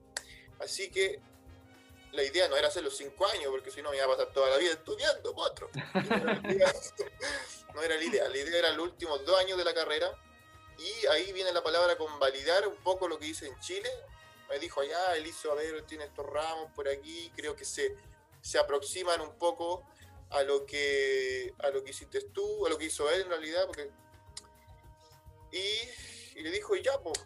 Así 0.61 0.91
que 0.91 1.21
la 2.13 2.23
idea 2.23 2.49
no 2.49 2.57
era 2.57 2.69
hacer 2.69 2.83
los 2.83 2.97
cinco 2.97 3.27
años, 3.27 3.47
porque 3.51 3.71
si 3.71 3.83
no 3.83 3.91
me 3.91 3.97
iba 3.97 4.07
a 4.07 4.09
pasar 4.09 4.33
toda 4.33 4.51
la 4.51 4.57
vida 4.57 4.73
estudiando, 4.73 5.33
otro. 5.35 5.71
No 7.75 7.83
era 7.83 7.97
la 7.97 8.05
idea, 8.05 8.29
la 8.29 8.37
idea 8.37 8.59
era 8.59 8.71
los 8.73 8.89
últimos 8.89 9.25
dos 9.25 9.39
años 9.39 9.57
de 9.59 9.65
la 9.65 9.75
carrera. 9.75 10.11
Y 10.79 11.07
ahí 11.09 11.33
viene 11.33 11.53
la 11.53 11.63
palabra 11.63 11.97
convalidar 11.97 12.67
un 12.67 12.77
poco 12.77 13.09
lo 13.09 13.19
que 13.19 13.27
hice 13.27 13.47
en 13.47 13.59
Chile. 13.61 13.89
Me 14.49 14.59
dijo 14.59 14.81
allá, 14.81 15.17
él 15.17 15.27
hizo, 15.27 15.53
a 15.53 15.55
ver, 15.55 15.83
tiene 15.83 16.05
estos 16.05 16.27
ramos 16.27 16.73
por 16.73 16.89
aquí, 16.89 17.31
creo 17.37 17.55
que 17.55 17.65
se, 17.65 17.95
se 18.41 18.59
aproximan 18.59 19.21
un 19.21 19.37
poco 19.37 19.87
a 20.31 20.43
lo 20.43 20.67
que 20.67 21.53
a 21.59 21.71
lo 21.71 21.83
que 21.83 21.91
hiciste 21.91 22.21
tú, 22.33 22.67
a 22.67 22.71
lo 22.71 22.79
que 22.79 22.87
hizo 22.87 23.11
él 23.11 23.23
en 23.23 23.29
realidad, 23.29 23.67
porque 23.67 23.91
y, 25.51 26.43
le 26.43 26.51
dijo, 26.51 26.77
ya, 26.77 26.99
pues, 27.03 27.25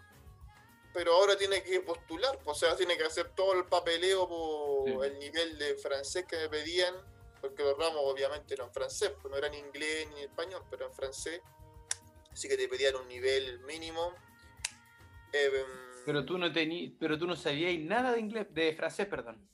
pero 0.95 1.15
ahora 1.15 1.37
tiene 1.37 1.63
que 1.63 1.81
postular, 1.81 2.39
o 2.45 2.55
sea, 2.55 2.77
tiene 2.77 2.97
que 2.97 3.05
hacer 3.05 3.31
todo 3.35 3.55
el 3.55 3.67
papeleo 3.67 4.29
por 4.29 5.05
el 5.05 5.19
nivel 5.19 5.59
de 5.59 5.75
francés 5.77 6.25
que 6.27 6.37
me 6.37 6.49
pedían, 6.49 6.95
porque 7.41 7.63
los 7.63 7.77
ramos 7.77 8.01
obviamente 8.05 8.55
eran 8.55 8.73
francés, 8.73 9.13
pues 9.21 9.31
no 9.31 9.37
eran 9.37 9.55
inglés 9.55 10.09
ni 10.15 10.23
español, 10.23 10.63
pero 10.71 10.87
en 10.87 10.93
francés, 10.93 11.41
así 12.31 12.49
que 12.49 12.57
te 12.57 12.69
pedían 12.69 12.97
un 12.97 13.09
nivel 13.09 13.61
mínimo. 13.61 14.15
Em, 15.33 15.67
pero 16.05 16.25
tú 16.25 16.37
no 16.37 16.53
tenías, 16.53 16.93
pero 16.99 17.19
tú 17.19 17.27
no 17.27 17.37
sabías 17.37 17.79
nada 17.81 18.13
de 18.13 18.21
inglés, 18.21 18.47
de 18.51 18.75
francés, 18.75 19.07
perdón. 19.07 19.49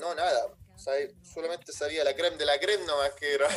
No, 0.00 0.14
nada. 0.14 0.54
Solamente 1.22 1.72
sabía 1.72 2.04
la 2.04 2.14
creme 2.14 2.36
de 2.36 2.46
la 2.46 2.58
creme 2.58 2.84
nomás 2.86 3.12
que 3.12 3.34
era, 3.34 3.48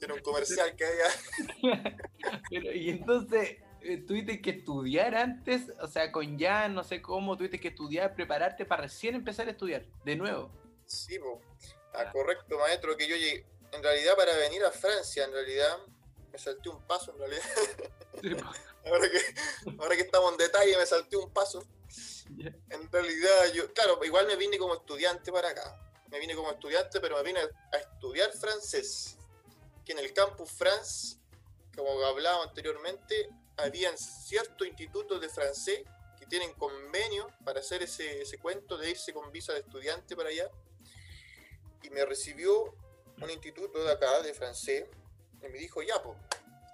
era 0.00 0.14
un 0.14 0.20
comercial 0.20 0.74
que 0.76 0.84
había. 0.84 2.74
y 2.74 2.90
entonces, 2.90 3.56
eh, 3.82 3.98
tuviste 3.98 4.40
que 4.42 4.50
estudiar 4.50 5.14
antes, 5.14 5.72
o 5.80 5.86
sea, 5.86 6.10
con 6.10 6.38
ya 6.38 6.68
no 6.68 6.82
sé 6.82 7.00
cómo, 7.00 7.36
tuviste 7.36 7.60
que 7.60 7.68
estudiar, 7.68 8.14
prepararte 8.14 8.64
para 8.64 8.82
recién 8.82 9.14
empezar 9.14 9.46
a 9.46 9.52
estudiar, 9.52 9.84
de 10.04 10.16
nuevo. 10.16 10.50
Sí, 10.86 11.18
ah, 11.94 12.10
correcto, 12.10 12.58
maestro, 12.58 12.96
que 12.96 13.06
yo 13.06 13.16
llegué, 13.16 13.46
en 13.72 13.82
realidad 13.82 14.16
para 14.16 14.34
venir 14.36 14.64
a 14.64 14.70
Francia, 14.70 15.24
en 15.24 15.32
realidad, 15.32 15.78
me 16.32 16.38
salté 16.38 16.68
un 16.68 16.82
paso, 16.86 17.12
en 17.12 17.18
realidad. 17.18 17.44
ahora, 18.86 19.08
que, 19.08 19.72
ahora 19.78 19.96
que 19.96 20.02
estamos 20.02 20.32
en 20.32 20.38
detalle, 20.38 20.76
me 20.76 20.86
salté 20.86 21.16
un 21.16 21.32
paso. 21.32 21.64
En 22.70 22.90
realidad, 22.90 23.52
yo, 23.54 23.72
claro, 23.72 24.00
igual 24.04 24.26
me 24.26 24.36
vine 24.36 24.58
como 24.58 24.74
estudiante 24.74 25.30
para 25.30 25.50
acá. 25.50 25.85
Me 26.10 26.18
vine 26.18 26.34
como 26.34 26.50
estudiante, 26.50 27.00
pero 27.00 27.16
me 27.16 27.22
vine 27.22 27.40
a 27.40 27.76
estudiar 27.76 28.32
francés. 28.32 29.16
Que 29.84 29.92
en 29.92 29.98
el 29.98 30.12
Campus 30.12 30.50
France, 30.50 31.18
como 31.74 31.90
hablábamos 32.04 32.48
anteriormente, 32.48 33.28
habían 33.56 33.96
ciertos 33.96 34.66
institutos 34.66 35.20
de 35.20 35.28
francés 35.28 35.82
que 36.18 36.26
tienen 36.26 36.52
convenio 36.54 37.28
para 37.44 37.60
hacer 37.60 37.82
ese, 37.82 38.38
cuento 38.40 38.76
de 38.76 38.90
irse 38.90 39.12
con 39.12 39.30
visa 39.32 39.52
de 39.52 39.60
estudiante 39.60 40.16
para 40.16 40.28
allá. 40.28 40.50
Y 41.82 41.90
me 41.90 42.04
recibió 42.04 42.74
un 43.20 43.30
instituto 43.30 43.82
de 43.82 43.92
acá, 43.92 44.20
de 44.22 44.34
francés, 44.34 44.86
y 45.42 45.48
me 45.48 45.58
dijo, 45.58 45.82
ya, 45.82 46.02
pues, 46.02 46.18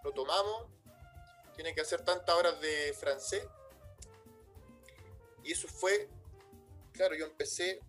lo 0.02 0.12
tomamos, 0.12 0.66
tiene 1.54 1.74
que 1.74 1.82
hacer 1.82 2.04
tantas 2.04 2.34
horas 2.34 2.60
de 2.60 2.92
francés. 2.98 3.44
Y 5.44 5.52
eso 5.52 5.68
fue, 5.68 6.08
claro, 6.92 7.14
yo 7.14 7.26
empecé, 7.26 7.80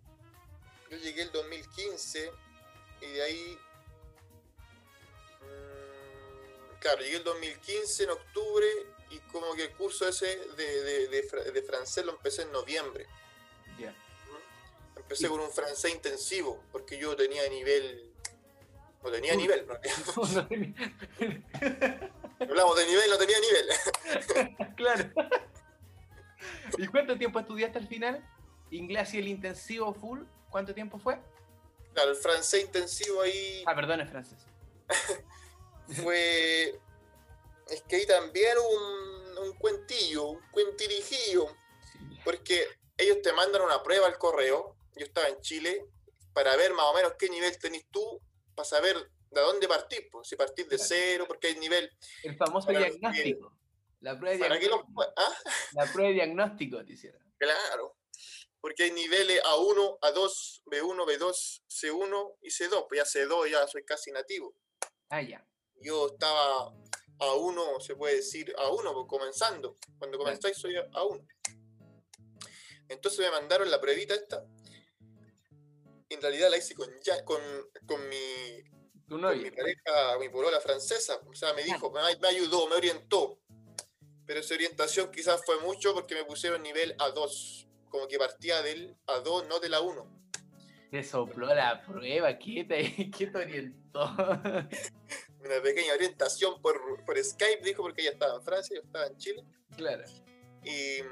yo 0.93 0.99
llegué 0.99 1.23
el 1.23 1.31
2015 1.31 2.31
y 3.01 3.05
de 3.05 3.23
ahí 3.23 3.57
claro, 6.79 7.01
llegué 7.01 7.17
el 7.17 7.23
2015 7.23 8.03
en 8.03 8.09
octubre 8.11 8.67
y 9.09 9.19
como 9.31 9.53
que 9.55 9.63
el 9.63 9.71
curso 9.71 10.07
ese 10.07 10.37
de, 10.57 11.63
francés 11.65 12.05
lo 12.05 12.11
empecé 12.11 12.43
en 12.43 12.51
noviembre. 12.51 13.07
Ya. 13.79 13.95
Empecé 14.95 15.27
con 15.29 15.39
un 15.39 15.49
francés 15.49 15.91
intensivo, 15.93 16.61
porque 16.71 16.97
yo 16.97 17.15
tenía 17.15 17.47
nivel. 17.49 18.11
No 19.03 19.11
tenía 19.11 19.35
nivel, 19.35 19.65
no, 19.67 19.73
Hablamos 22.39 22.77
de 22.77 22.85
nivel, 22.85 23.09
no 23.09 23.17
tenía 23.17 23.37
nivel. 23.39 23.67
claro. 24.75 25.11
¿Y 26.77 26.87
cuánto 26.87 27.17
tiempo 27.17 27.39
estudiaste 27.39 27.79
al 27.79 27.87
final? 27.87 28.25
¿Inglés 28.71 29.13
y 29.13 29.19
el 29.19 29.27
intensivo 29.27 29.93
full? 29.93 30.21
¿Cuánto 30.53 30.71
tiempo 30.71 30.99
fue? 30.99 31.19
Claro, 31.95 32.11
el 32.11 32.15
francés 32.15 32.61
intensivo 32.61 33.23
ahí. 33.23 33.63
Ah, 33.65 33.73
perdón, 33.73 34.01
es 34.01 34.09
francés. 34.11 34.37
fue. 36.03 36.79
Es 37.71 37.81
que 37.89 37.95
hay 37.95 38.05
también 38.05 38.55
un, 38.59 39.47
un 39.47 39.53
cuentillo, 39.53 40.27
un 40.27 40.41
cuentirijillo, 40.51 41.47
porque 42.23 42.67
ellos 42.97 43.23
te 43.23 43.33
mandan 43.33 43.63
una 43.63 43.81
prueba 43.81 44.05
al 44.05 44.19
correo. 44.19 44.75
Yo 44.95 45.07
estaba 45.07 45.27
en 45.27 45.41
Chile 45.41 45.87
para 46.33 46.55
ver 46.55 46.71
más 46.75 46.85
o 46.85 46.93
menos 46.93 47.13
qué 47.17 47.29
nivel 47.29 47.57
tenés 47.57 47.87
tú, 47.89 48.21
para 48.53 48.69
saber 48.69 48.95
de 49.31 49.41
dónde 49.41 49.67
partís, 49.67 50.01
pues, 50.11 50.27
si 50.27 50.35
partís 50.35 50.69
de 50.69 50.77
cero, 50.77 51.25
porque 51.27 51.47
hay 51.47 51.55
nivel. 51.55 51.89
El 52.21 52.37
famoso 52.37 52.69
diagnóstico. 52.69 53.57
la 54.01 54.19
prueba 54.19 54.37
de 54.37 54.57
diagnóstico. 54.59 55.01
¿ah? 55.01 55.33
La 55.71 55.91
prueba 55.91 56.09
de 56.09 56.13
diagnóstico 56.13 56.85
te 56.85 56.93
hicieron. 56.93 57.23
Claro. 57.39 57.95
Porque 58.63 58.83
hay 58.83 58.91
niveles 58.91 59.43
A1, 59.43 59.99
A2, 59.99 60.61
B1, 60.67 61.05
B2, 61.05 61.63
C1 61.67 62.37
y 62.41 62.49
C2. 62.49 62.87
Pues 62.87 63.13
ya 63.13 63.21
C2 63.21 63.51
ya 63.51 63.67
soy 63.67 63.83
casi 63.83 64.09
nativo. 64.11 64.55
Ah, 65.09 65.21
ya 65.21 65.45
yo 65.83 66.07
estaba 66.07 66.73
a 67.19 67.33
uno, 67.35 67.79
se 67.79 67.95
puede 67.95 68.15
decir, 68.15 68.53
a 68.57 68.69
uno, 68.69 68.93
pues, 68.93 69.05
comenzando. 69.07 69.77
Cuando 69.99 70.17
comenzáis 70.17 70.57
soy 70.57 70.75
a 70.77 71.03
uno. 71.03 71.25
Entonces 72.87 73.19
me 73.19 73.31
mandaron 73.31 73.69
la 73.69 73.79
pruebita 73.79 74.15
esta. 74.15 74.45
En 76.09 76.21
realidad 76.21 76.49
la 76.49 76.57
hice 76.57 76.75
con, 76.75 76.89
ya, 77.01 77.23
con, 77.23 77.41
con 77.85 78.07
mi, 78.07 78.63
con 79.09 79.41
mi 79.41 79.51
pareja, 79.51 80.17
mi 80.19 80.29
polola 80.29 80.59
francesa. 80.59 81.19
O 81.27 81.33
sea, 81.33 81.53
me 81.53 81.63
dijo, 81.63 81.91
me, 81.91 82.27
ayudó, 82.27 82.67
me 82.67 82.75
orientó. 82.75 83.39
Pero 84.25 84.39
esa 84.39 84.53
orientación 84.53 85.11
quizás 85.11 85.43
fue 85.45 85.59
mucho 85.59 85.93
porque 85.93 86.15
me 86.15 86.25
pusieron 86.25 86.61
nivel 86.61 86.95
A2. 86.97 87.67
Como 87.93 88.07
que 88.07 88.17
partía 88.17 88.63
del 88.63 88.97
A2, 89.05 89.47
no 89.47 89.59
de 89.59 89.69
la 89.69 89.79
1. 89.81 90.07
Te 90.89 91.03
sopló 91.03 91.53
la 91.53 91.85
prueba, 91.85 92.39
¿qué 92.39 92.63
te, 92.63 93.11
qué 93.15 93.27
te 93.27 93.37
orientó? 93.37 94.03
una 95.45 95.61
pequeña 95.61 95.93
orientación 95.93 96.59
por, 96.59 96.75
Skype, 97.23 97.61
dijo, 97.63 97.83
porque 97.83 98.01
ella 98.01 98.13
estaba 98.13 98.37
en 98.37 98.41
Francia, 98.41 98.75
yo 98.75 98.81
estaba 98.81 99.05
en 99.05 99.17
Chile. 99.17 99.43
Claro. 99.77 100.05
Y, 100.63 101.03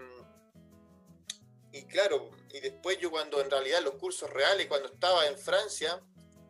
y 1.71 1.83
claro, 1.83 2.31
y 2.51 2.59
después 2.61 2.97
yo 2.97 3.11
cuando 3.11 3.39
en 3.39 3.51
realidad 3.51 3.81
los 3.83 3.93
cursos 3.97 4.27
reales, 4.31 4.65
cuando 4.65 4.87
estaba 4.87 5.27
en 5.27 5.37
Francia, 5.37 6.01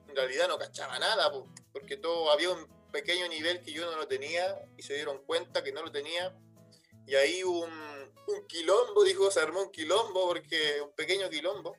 en 0.07 0.15
realidad 0.15 0.47
no 0.47 0.57
cachaba 0.57 0.97
nada, 0.97 1.29
porque 1.73 1.97
todo 1.97 2.31
había 2.31 2.51
un 2.51 2.65
pequeño 2.93 3.27
nivel 3.27 3.59
que 3.59 3.73
yo 3.73 3.91
no 3.91 3.97
lo 3.97 4.07
tenía 4.07 4.63
y 4.77 4.81
se 4.83 4.93
dieron 4.93 5.25
cuenta 5.25 5.61
que 5.61 5.73
no 5.73 5.83
lo 5.83 5.91
tenía. 5.91 6.33
Y 7.07 7.15
ahí 7.15 7.43
un, 7.43 7.69
un 8.27 8.47
quilombo, 8.47 9.03
dijo, 9.03 9.29
se 9.31 9.39
armó 9.39 9.63
un 9.63 9.71
quilombo, 9.71 10.27
porque 10.27 10.81
un 10.81 10.91
pequeño 10.93 11.29
quilombo, 11.29 11.75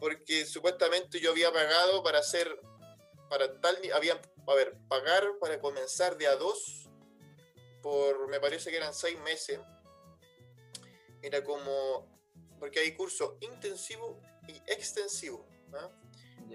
porque 0.00 0.44
supuestamente 0.46 1.20
yo 1.20 1.30
había 1.30 1.52
pagado 1.52 2.02
para 2.02 2.18
hacer, 2.18 2.60
para 3.28 3.60
tal, 3.60 3.78
había 3.94 4.20
a 4.46 4.54
ver, 4.54 4.76
pagar 4.88 5.38
para 5.40 5.60
comenzar 5.60 6.16
de 6.16 6.26
a 6.26 6.36
dos 6.36 6.88
por, 7.82 8.28
me 8.28 8.40
parece 8.40 8.70
que 8.70 8.76
eran 8.76 8.94
seis 8.94 9.18
meses. 9.20 9.60
Era 11.22 11.42
como, 11.42 12.06
porque 12.58 12.80
hay 12.80 12.94
curso 12.94 13.36
intensivo 13.40 14.20
y 14.48 14.56
extensivo. 14.70 15.46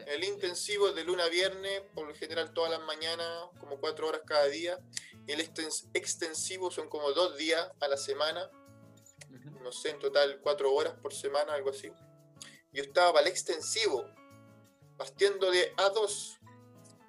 El 0.08 0.24
intensivo 0.24 0.90
es 0.90 0.96
de 0.96 1.04
luna 1.04 1.26
a 1.26 1.30
viernes, 1.30 1.82
por 1.94 2.08
lo 2.08 2.16
general 2.16 2.54
todas 2.54 2.72
las 2.72 2.82
mañanas, 2.82 3.50
como 3.60 3.80
cuatro 3.80 4.08
horas 4.08 4.22
cada 4.26 4.46
día. 4.46 4.80
El 5.30 5.42
extensivo 5.94 6.72
son 6.72 6.90
como 6.90 7.12
dos 7.12 7.38
días 7.38 7.72
a 7.80 7.88
la 7.88 7.98
semana. 7.98 8.50
No 9.62 9.72
sé, 9.72 9.92
en 9.92 10.00
total 10.00 10.40
cuatro 10.42 10.74
horas 10.74 10.96
por 11.02 11.14
semana, 11.14 11.54
algo 11.54 11.70
así. 11.70 11.92
Yo 12.72 12.82
estaba 12.82 13.14
para 13.14 13.26
el 13.28 13.32
extensivo, 13.32 14.06
partiendo 14.98 15.52
de 15.52 15.76
A2, 15.76 16.40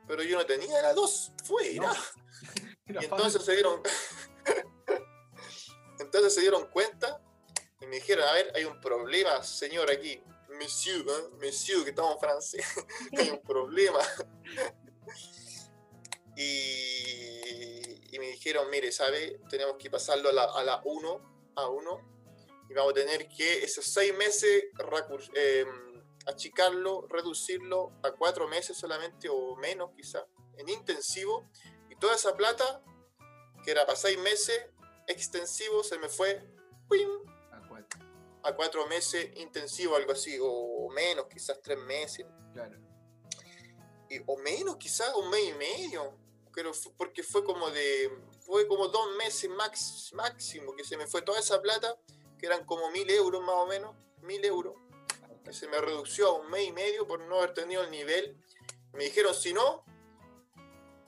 pero 0.07 0.23
yo 0.23 0.37
no 0.37 0.45
tenía 0.45 0.83
la 0.83 0.93
dos, 0.93 1.33
fuera. 1.45 1.95
y 2.87 3.05
entonces 3.05 3.43
se 3.43 3.53
dieron. 3.53 3.81
entonces 5.99 6.35
se 6.35 6.41
dieron 6.43 6.67
cuenta 6.69 7.23
Y 7.81 7.87
me 7.87 7.97
dijeron, 7.97 8.29
a 8.29 8.33
ver, 8.33 8.53
hay 8.55 8.65
un 8.65 8.81
problema, 8.83 9.43
señor, 9.43 9.91
aquí. 9.91 10.23
Monsieur, 10.59 11.07
¿eh? 11.09 11.31
Monsieur, 11.41 11.85
que 11.85 11.91
estamos 11.91 12.15
en 12.15 12.21
francés. 12.21 12.67
hay 13.19 13.31
un 13.31 13.41
problema. 13.41 14.01
Y, 16.43 18.15
y, 18.15 18.19
me 18.19 18.27
dijeron, 18.29 18.69
mire, 18.71 18.93
¿sabe? 18.93 19.41
Tenemos 19.49 19.77
que 19.79 19.91
pasarlo 19.91 20.31
a 20.31 20.33
la, 20.33 20.45
a 20.45 20.65
la 20.65 20.81
1, 20.85 21.53
a 21.57 21.69
1. 21.69 22.11
Y 22.71 22.75
vamos 22.75 22.93
a 22.93 22.95
tener 22.95 23.29
que 23.29 23.65
esos 23.65 23.85
seis 23.85 24.17
meses 24.17 24.65
eh, 25.35 25.67
achicarlo, 26.27 27.07
reducirlo 27.09 27.93
a 28.05 28.13
cuatro 28.13 28.47
meses 28.47 28.77
solamente 28.77 29.29
o 29.29 29.57
menos 29.57 29.91
quizá, 29.97 30.25
en 30.57 30.69
intensivo. 30.69 31.51
Y 31.89 31.97
toda 31.97 32.15
esa 32.15 32.37
plata, 32.37 32.83
que 33.65 33.73
era 33.73 33.87
para 33.87 33.97
seis 33.97 34.19
meses, 34.19 34.67
extensivo, 35.09 35.83
se 35.83 35.99
me 35.99 36.09
fue 36.09 36.49
a 38.43 38.55
cuatro 38.55 38.87
meses 38.87 39.31
intensivo, 39.37 39.97
algo 39.97 40.13
así, 40.13 40.39
o 40.41 40.89
menos, 40.91 41.27
quizás 41.27 41.61
tres 41.63 41.79
meses. 41.79 42.27
Claro. 42.53 42.79
Y, 44.09 44.21
o 44.27 44.37
menos, 44.39 44.77
quizás 44.77 45.15
un 45.15 45.31
mes 45.31 45.45
y 45.49 45.53
medio. 45.53 46.19
Pero 46.55 46.73
porque 46.97 47.23
fue 47.23 47.45
como 47.45 47.71
de. 47.71 48.11
Fue 48.41 48.67
como 48.67 48.89
dos 48.89 49.15
meses 49.17 49.49
max, 49.51 50.11
máximo 50.15 50.75
que 50.75 50.85
se 50.85 50.97
me 50.97 51.07
fue 51.07 51.23
toda 51.23 51.39
esa 51.39 51.61
plata, 51.61 51.97
que 52.39 52.47
eran 52.47 52.65
como 52.65 52.91
mil 52.91 53.09
euros 53.11 53.41
más 53.43 53.57
o 53.57 53.67
menos, 53.67 53.95
mil 54.23 54.45
euros, 54.45 54.75
que 55.45 55.53
se 55.53 55.69
me 55.69 55.81
redució 55.81 56.29
a 56.29 56.41
un 56.41 56.51
mes 56.51 56.69
y 56.69 56.73
medio 56.73 57.07
por 57.07 57.21
no 57.21 57.39
haber 57.39 57.55
tenido 57.55 57.83
el 57.83 57.91
nivel. 57.91 58.37
Me 58.93 59.05
dijeron, 59.05 59.35
si 59.35 59.53
no, 59.53 59.85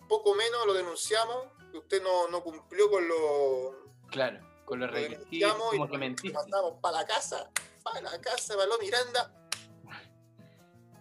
poco 0.08 0.34
menos 0.34 0.66
lo 0.66 0.74
denunciamos, 0.74 1.48
que 1.72 1.78
usted 1.78 2.02
no, 2.02 2.28
no 2.28 2.42
cumplió 2.42 2.90
con 2.90 3.08
lo. 3.08 3.92
Claro 4.08 4.52
con 4.64 4.80
los 4.80 4.90
requisitos, 4.90 5.54
como 5.54 5.88
que 5.88 5.98
mentiste. 5.98 6.32
Mandamos 6.32 6.80
para 6.80 6.98
la 6.98 7.06
casa, 7.06 7.50
para 7.82 8.00
la 8.00 8.20
casa, 8.20 8.56
para 8.56 8.78
Miranda. 8.78 9.41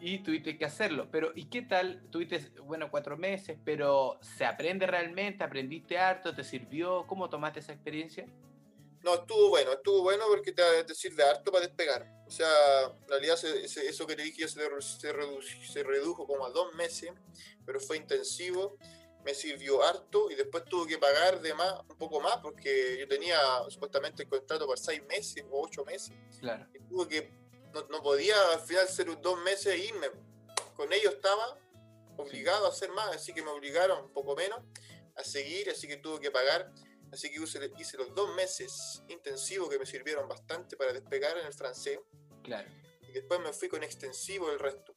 Y 0.01 0.19
tuviste 0.19 0.57
que 0.57 0.65
hacerlo. 0.65 1.07
Pero, 1.11 1.31
¿y 1.35 1.45
qué 1.45 1.61
tal? 1.61 2.01
Tuviste, 2.09 2.51
bueno, 2.63 2.89
cuatro 2.89 3.17
meses, 3.17 3.57
pero 3.63 4.19
¿se 4.21 4.45
aprende 4.45 4.87
realmente? 4.87 5.43
¿Aprendiste 5.43 5.97
harto? 5.97 6.33
¿Te 6.33 6.43
sirvió? 6.43 7.05
¿Cómo 7.07 7.29
tomaste 7.29 7.59
esa 7.59 7.73
experiencia? 7.73 8.25
No, 9.03 9.15
estuvo 9.15 9.49
bueno, 9.49 9.71
estuvo 9.73 10.01
bueno 10.01 10.25
porque 10.27 10.51
te, 10.51 10.63
te 10.85 10.93
sirve 10.93 11.23
harto 11.23 11.51
para 11.51 11.65
despegar. 11.65 12.07
O 12.27 12.31
sea, 12.31 12.47
en 13.01 13.07
realidad 13.07 13.37
eso 13.43 14.07
que 14.07 14.15
te 14.15 14.23
dije 14.23 14.47
se, 14.47 14.59
se, 14.81 15.65
se 15.67 15.83
redujo 15.83 16.27
como 16.27 16.45
a 16.45 16.49
dos 16.49 16.73
meses, 16.75 17.11
pero 17.65 17.79
fue 17.79 17.97
intensivo 17.97 18.77
me 19.23 19.33
sirvió 19.33 19.83
harto 19.83 20.31
y 20.31 20.35
después 20.35 20.65
tuve 20.65 20.87
que 20.87 20.97
pagar 20.97 21.41
de 21.41 21.53
más, 21.53 21.73
un 21.87 21.97
poco 21.97 22.19
más 22.19 22.37
porque 22.37 22.97
yo 22.99 23.07
tenía 23.07 23.37
supuestamente 23.69 24.23
el 24.23 24.29
contrato 24.29 24.65
por 24.65 24.79
seis 24.79 25.03
meses 25.07 25.43
o 25.49 25.61
ocho 25.61 25.85
meses. 25.85 26.13
Claro. 26.39 26.67
Y 26.73 26.79
tuve 26.79 27.07
que, 27.07 27.31
no, 27.73 28.01
podía 28.01 28.35
al 28.53 28.59
final 28.61 28.87
ser 28.87 29.21
dos 29.21 29.39
meses 29.41 29.67
e 29.67 29.77
irme. 29.77 30.07
Con 30.75 30.91
ellos 30.93 31.13
estaba 31.13 31.57
obligado 32.17 32.65
a 32.65 32.69
hacer 32.69 32.89
más, 32.91 33.15
así 33.15 33.33
que 33.33 33.41
me 33.41 33.49
obligaron 33.49 34.05
un 34.05 34.13
poco 34.13 34.35
menos 34.35 34.59
a 35.15 35.23
seguir, 35.23 35.69
así 35.69 35.87
que 35.87 35.97
tuve 35.97 36.19
que 36.19 36.31
pagar. 36.31 36.71
Así 37.11 37.29
que 37.29 37.41
hice, 37.41 37.71
hice 37.77 37.97
los 37.97 38.15
dos 38.15 38.33
meses 38.35 39.03
intensivos 39.09 39.69
que 39.69 39.77
me 39.77 39.85
sirvieron 39.85 40.29
bastante 40.29 40.77
para 40.77 40.93
despegar 40.93 41.37
en 41.37 41.45
el 41.45 41.53
francés. 41.53 41.99
Claro. 42.43 42.69
Y 43.01 43.11
después 43.11 43.39
me 43.41 43.51
fui 43.51 43.67
con 43.67 43.83
extensivo 43.83 44.49
el 44.49 44.59
resto. 44.59 44.93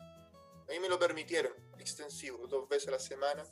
Ahí 0.68 0.78
me 0.78 0.88
lo 0.88 0.98
permitieron, 0.98 1.52
extensivo, 1.78 2.46
dos 2.46 2.68
veces 2.68 2.88
a 2.88 2.92
la 2.92 2.98
semana. 2.98 3.44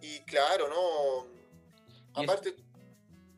Y 0.00 0.20
claro, 0.20 0.68
¿no? 0.68 2.22
Aparte... 2.22 2.54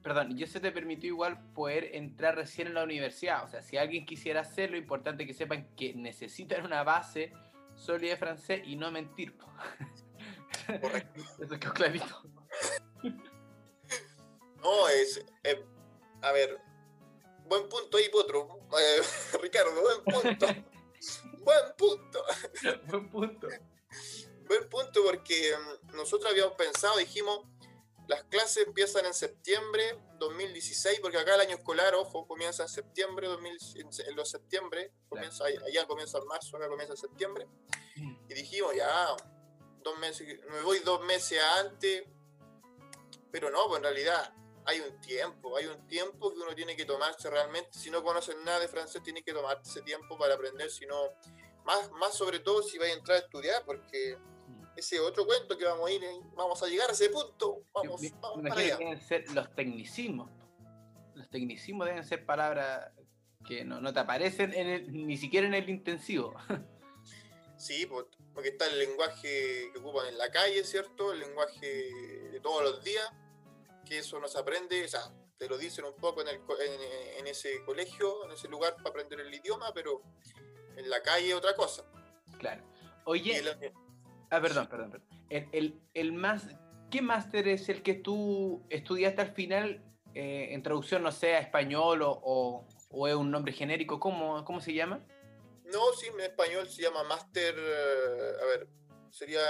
perdón, 0.03 0.37
¿y 0.37 0.43
eso 0.43 0.61
te 0.61 0.73
permitió 0.73 1.09
igual 1.09 1.53
poder 1.53 1.95
entrar 1.95 2.37
recién 2.37 2.69
en 2.69 2.75
la 2.75 2.85
universidad? 2.85 3.45
O 3.45 3.49
sea, 3.49 3.63
si 3.63 3.77
alguien 3.77 4.05
quisiera 4.05 4.41
hacerlo, 4.41 4.77
importante 4.77 5.27
que 5.27 5.35
sepan 5.35 5.69
que 5.77 5.95
necesitan 5.95 6.65
una 6.65 6.83
base 6.83 7.33
sólida 7.75 8.13
de 8.13 8.17
francés 8.17 8.63
y 8.65 8.77
no 8.77 8.91
mentir. 8.91 9.37
Correcto. 10.81 11.21
Eso 11.43 11.59
quedó 11.59 11.73
clarito. 11.73 12.23
No, 14.63 14.89
es... 14.89 15.25
Eh, 15.45 15.65
a 16.23 16.33
ver, 16.33 16.59
buen 17.47 17.69
punto 17.69 17.97
ahí, 17.97 18.05
otro. 18.13 18.61
Eh, 18.79 19.03
Ricardo, 19.43 19.81
buen 19.81 20.23
punto. 20.23 20.47
buen 21.45 21.77
punto. 21.77 22.25
buen 22.89 23.09
punto 23.09 23.49
buen 24.53 24.69
punto 24.69 25.03
porque 25.05 25.53
mm, 25.57 25.97
nosotros 25.97 26.31
habíamos 26.31 26.55
pensado, 26.55 26.99
dijimos, 26.99 27.41
las 28.13 28.25
clases 28.25 28.67
empiezan 28.67 29.07
en 29.07 29.15
septiembre 29.15 29.99
2016, 30.19 31.01
porque 31.01 31.19
acá 31.19 31.35
el 31.35 31.41
año 31.41 31.57
escolar, 31.57 31.95
ojo, 31.95 32.27
comienza 32.27 32.63
en 32.65 32.69
septiembre, 32.69 33.27
2000, 33.27 33.59
en 34.07 34.17
los 34.17 34.31
septiembre, 34.31 34.93
comienza, 35.09 35.45
allá 35.45 35.87
comienza 35.87 36.19
en 36.19 36.27
marzo, 36.27 36.57
acá 36.57 36.69
comienza 36.69 36.93
en 36.93 36.99
septiembre, 36.99 37.47
mm. 37.97 38.17
y 38.29 38.35
dijimos, 38.35 38.75
ya, 38.75 39.17
dos 39.83 39.99
meses, 39.99 40.27
me 40.51 40.61
voy 40.61 40.81
dos 40.81 41.01
meses 41.05 41.41
antes, 41.59 42.05
pero 43.31 43.51
no, 43.51 43.67
pues 43.67 43.79
en 43.79 43.85
realidad 43.85 44.35
hay 44.67 44.81
un 44.81 45.01
tiempo, 45.01 45.57
hay 45.57 45.67
un 45.67 45.87
tiempo 45.87 46.33
que 46.33 46.41
uno 46.41 46.55
tiene 46.55 46.77
que 46.77 46.85
tomarse 46.85 47.31
realmente, 47.31 47.79
si 47.79 47.91
no 47.91 48.03
conoces 48.03 48.37
nada 48.45 48.61
de 48.61 48.69
francés, 48.69 49.03
tiene 49.03 49.23
que 49.23 49.33
tomarte 49.33 49.69
ese 49.69 49.81
tiempo 49.81 50.19
para 50.19 50.35
aprender, 50.35 50.71
si 50.71 50.85
no, 50.85 50.97
más, 51.65 51.91
más 51.93 52.15
sobre 52.15 52.41
todo 52.41 52.63
si 52.63 52.77
vas 52.79 52.89
a 52.89 52.93
entrar 52.93 53.17
a 53.17 53.21
estudiar, 53.21 53.65
porque 53.65 54.19
ese 54.77 55.01
otro 55.01 55.27
cuento 55.27 55.57
que 55.57 55.65
vamos 55.65 55.89
a 55.89 55.93
ir, 55.93 56.03
vamos 56.35 56.63
a 56.63 56.67
llegar 56.67 56.89
a 56.89 56.93
ese 56.93 57.11
punto. 57.11 57.65
Vamos, 57.73 58.01
vamos 58.21 58.49
para 58.49 58.61
allá. 58.61 58.77
deben 58.77 59.01
ser 59.01 59.31
los 59.33 59.55
tecnicismos. 59.55 60.31
Los 61.15 61.29
tecnicismos 61.29 61.87
deben 61.87 62.05
ser 62.05 62.25
palabras 62.25 62.91
que 63.47 63.65
no, 63.65 63.93
te 63.93 64.01
aparecen 64.01 64.53
ni 65.07 65.17
siquiera 65.17 65.47
en 65.47 65.55
el 65.55 65.69
intensivo. 65.69 66.35
Sí, 67.63 67.87
porque 67.87 68.49
está 68.49 68.67
el 68.67 68.77
lenguaje 68.77 69.71
que 69.73 69.79
ocupan 69.79 70.09
en 70.09 70.19
la 70.19 70.33
calle, 70.33 70.65
¿cierto? 70.65 71.13
El 71.13 71.21
lenguaje 71.21 71.93
de 72.33 72.41
todos 72.41 72.61
los 72.65 72.83
días, 72.83 73.09
que 73.87 73.99
eso 73.99 74.19
no 74.19 74.27
se 74.27 74.37
aprende, 74.37 74.85
o 74.85 74.89
sea, 74.89 75.15
te 75.39 75.49
lo 75.49 75.57
dicen 75.57 75.85
un 75.85 75.95
poco 75.95 76.23
en, 76.23 76.29
el, 76.29 76.41
en, 77.19 77.27
ese 77.29 77.65
colegio, 77.65 78.25
en 78.25 78.33
ese 78.33 78.49
lugar 78.49 78.75
para 78.79 78.89
aprender 78.91 79.21
el 79.21 79.33
idioma, 79.33 79.73
pero 79.73 80.03
en 80.77 80.91
la 80.91 81.01
calle 81.03 81.35
otra 81.35 81.55
cosa. 81.55 81.85
Claro. 82.37 82.65
Oye, 83.05 83.41
Ah, 84.33 84.41
perdón, 84.41 84.67
perdón, 84.67 84.91
perdón. 84.91 85.09
El, 85.29 85.79
el, 85.93 86.13
más, 86.15 86.47
¿Qué 86.91 87.03
máster 87.03 87.49
es 87.49 87.69
el 87.69 87.83
que 87.83 87.93
tú 87.93 88.63
estudiaste 88.71 89.21
al 89.21 89.35
final 89.35 89.85
eh, 90.15 90.49
en 90.53 90.63
traducción, 90.63 91.03
no 91.03 91.13
sé, 91.13 91.37
español 91.37 92.01
o, 92.01 92.67
o, 92.89 93.09
es 93.09 93.15
un 93.15 93.31
nombre 93.31 93.53
genérico? 93.53 94.01
¿Cómo, 94.01 94.43
¿Cómo 94.47 94.63
se 94.63 94.73
llama? 94.73 95.05
No, 95.67 95.93
sí, 95.93 96.07
en 96.07 96.21
español 96.21 96.67
se 96.67 96.81
llama 96.81 97.03
máster, 97.05 97.55
eh, 97.59 98.33
a 98.43 98.47
ver, 98.47 98.69
sería 99.11 99.43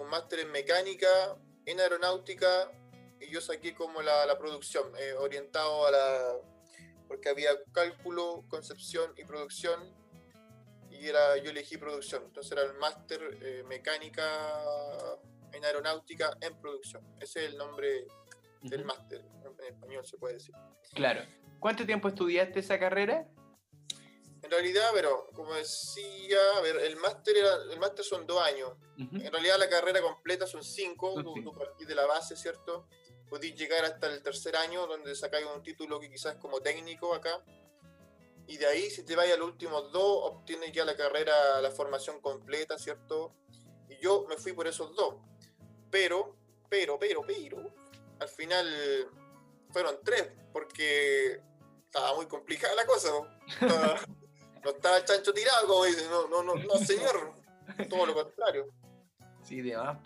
un 0.00 0.08
máster 0.08 0.40
en 0.40 0.50
mecánica, 0.50 1.36
en 1.66 1.78
aeronáutica, 1.78 2.72
y 3.20 3.30
yo 3.30 3.42
saqué 3.42 3.74
como 3.74 4.00
la, 4.00 4.24
la 4.24 4.38
producción, 4.38 4.86
eh, 4.98 5.12
orientado 5.12 5.86
a 5.86 5.90
la, 5.90 6.36
porque 7.06 7.28
había 7.28 7.50
cálculo, 7.72 8.44
concepción 8.48 9.12
y 9.18 9.24
producción, 9.24 9.78
y 11.00 11.08
era, 11.08 11.36
yo 11.38 11.50
elegí 11.50 11.76
producción. 11.76 12.24
Entonces 12.24 12.52
era 12.52 12.62
el 12.62 12.74
máster 12.74 13.20
eh, 13.42 13.64
mecánica 13.66 14.24
en 15.52 15.64
aeronáutica 15.64 16.36
en 16.40 16.58
producción. 16.60 17.04
Ese 17.20 17.44
es 17.44 17.52
el 17.52 17.58
nombre 17.58 18.06
del 18.62 18.84
máster, 18.84 19.24
en 19.44 19.74
español 19.74 20.04
se 20.04 20.16
puede 20.18 20.34
decir. 20.34 20.54
Claro. 20.94 21.22
¿Cuánto 21.60 21.86
tiempo 21.86 22.08
estudiaste 22.08 22.60
esa 22.60 22.78
carrera? 22.78 23.26
En 24.42 24.50
realidad, 24.50 24.90
pero 24.94 25.28
como 25.32 25.54
decía, 25.54 26.38
a 26.56 26.60
ver, 26.60 26.76
el 26.76 26.96
máster 26.96 27.34
el 27.70 27.80
máster 27.80 28.04
son 28.04 28.26
dos 28.26 28.40
años. 28.42 28.72
En 28.96 29.32
realidad 29.32 29.58
la 29.58 29.68
carrera 29.68 30.00
completa 30.00 30.46
son 30.46 30.62
cinco, 30.62 31.14
tú, 31.22 31.34
tú, 31.42 31.52
partís 31.52 31.86
de 31.86 31.94
la 31.94 32.06
base, 32.06 32.36
¿cierto? 32.36 32.88
Podéis 33.28 33.56
llegar 33.56 33.84
hasta 33.84 34.06
el 34.06 34.22
tercer 34.22 34.56
año, 34.56 34.86
donde 34.86 35.14
sacáis 35.14 35.46
un 35.54 35.62
título 35.62 35.98
que 35.98 36.08
quizás 36.08 36.36
como 36.36 36.60
técnico 36.60 37.12
acá, 37.12 37.42
y 38.48 38.56
de 38.58 38.66
ahí, 38.66 38.90
si 38.90 39.02
te 39.04 39.16
vas 39.16 39.28
a 39.30 39.36
los 39.36 39.48
últimos 39.48 39.90
dos, 39.92 40.32
obtienes 40.32 40.72
ya 40.72 40.84
la 40.84 40.96
carrera, 40.96 41.60
la 41.60 41.70
formación 41.70 42.20
completa, 42.20 42.78
¿cierto? 42.78 43.34
Y 43.88 43.96
yo 44.00 44.24
me 44.28 44.36
fui 44.36 44.52
por 44.52 44.66
esos 44.66 44.94
dos. 44.94 45.16
Pero, 45.90 46.36
pero, 46.68 46.98
pero, 46.98 47.22
pero, 47.26 47.74
al 48.20 48.28
final 48.28 48.66
fueron 49.70 49.98
tres, 50.04 50.30
porque 50.52 51.40
estaba 51.84 52.14
muy 52.14 52.26
complicada 52.26 52.74
la 52.74 52.86
cosa. 52.86 53.10
No, 53.60 54.70
estaba 54.70 54.96
el 54.98 55.04
chancho 55.04 55.32
tirado, 55.32 55.66
como 55.66 55.84
dicen, 55.84 56.08
no, 56.08 56.28
no, 56.28 56.42
no, 56.42 56.54
no, 56.54 56.74
señor. 56.78 57.34
Todo 57.88 58.06
lo 58.06 58.14
contrario. 58.14 58.68
Sí, 59.42 59.60
de 59.60 59.76
más. 59.76 59.98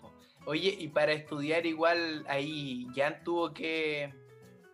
Oye, 0.47 0.75
y 0.79 0.87
para 0.87 1.13
estudiar 1.13 1.67
igual 1.67 2.25
ahí, 2.27 2.87
¿ya 2.95 3.23
tuvo 3.23 3.53
que 3.53 4.11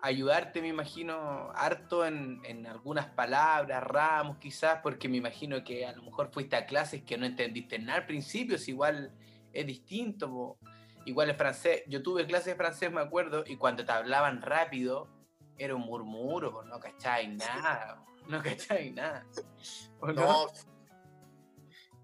ayudarte, 0.07 0.61
me 0.61 0.69
imagino, 0.69 1.51
harto 1.55 2.05
en, 2.05 2.41
en, 2.45 2.65
algunas 2.65 3.07
palabras, 3.07 3.83
ramos 3.83 4.37
quizás, 4.37 4.79
porque 4.81 5.09
me 5.09 5.17
imagino 5.17 5.63
que 5.63 5.85
a 5.85 5.91
lo 5.93 6.03
mejor 6.03 6.31
fuiste 6.31 6.55
a 6.55 6.65
clases 6.65 7.03
que 7.03 7.17
no 7.17 7.25
entendiste 7.25 7.79
nada 7.79 7.99
al 7.99 8.05
principio, 8.05 8.57
si 8.57 8.71
igual 8.71 9.13
es 9.53 9.65
distinto. 9.65 10.57
Igual 11.05 11.29
el 11.29 11.35
francés, 11.35 11.83
yo 11.87 12.03
tuve 12.03 12.25
clases 12.25 12.47
de 12.47 12.55
francés, 12.55 12.91
me 12.91 13.01
acuerdo, 13.01 13.43
y 13.47 13.55
cuando 13.55 13.85
te 13.85 13.91
hablaban 13.91 14.41
rápido, 14.41 15.07
era 15.57 15.75
un 15.75 15.81
murmuro, 15.81 16.51
pues 16.51 16.67
no 16.67 16.79
cacháis 16.79 17.29
nada, 17.29 18.03
no 18.27 18.43
cacháis 18.43 18.93
nada. 18.93 19.25
no? 20.01 20.47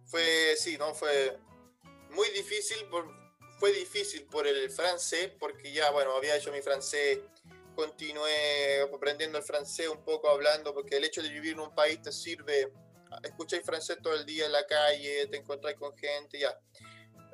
Fue, 0.05 0.55
sí, 0.57 0.77
no, 0.77 0.93
fue 0.93 1.39
muy 2.11 2.27
difícil, 2.29 2.77
fue 3.59 3.73
difícil 3.73 4.25
por 4.25 4.47
el 4.47 4.69
francés, 4.69 5.31
porque 5.39 5.71
ya, 5.73 5.91
bueno, 5.91 6.15
había 6.15 6.35
hecho 6.35 6.51
mi 6.51 6.61
francés, 6.61 7.19
continué 7.73 8.81
aprendiendo 8.81 9.37
el 9.37 9.43
francés 9.43 9.87
un 9.87 10.03
poco, 10.03 10.29
hablando, 10.29 10.73
porque 10.73 10.97
el 10.97 11.03
hecho 11.03 11.21
de 11.21 11.29
vivir 11.29 11.53
en 11.53 11.61
un 11.61 11.75
país 11.75 12.01
te 12.01 12.11
sirve, 12.11 12.71
escucháis 13.23 13.63
francés 13.63 13.97
todo 14.01 14.13
el 14.13 14.25
día 14.25 14.45
en 14.45 14.51
la 14.51 14.65
calle, 14.65 15.27
te 15.27 15.37
encontráis 15.37 15.77
con 15.77 15.95
gente, 15.97 16.39
ya, 16.39 16.57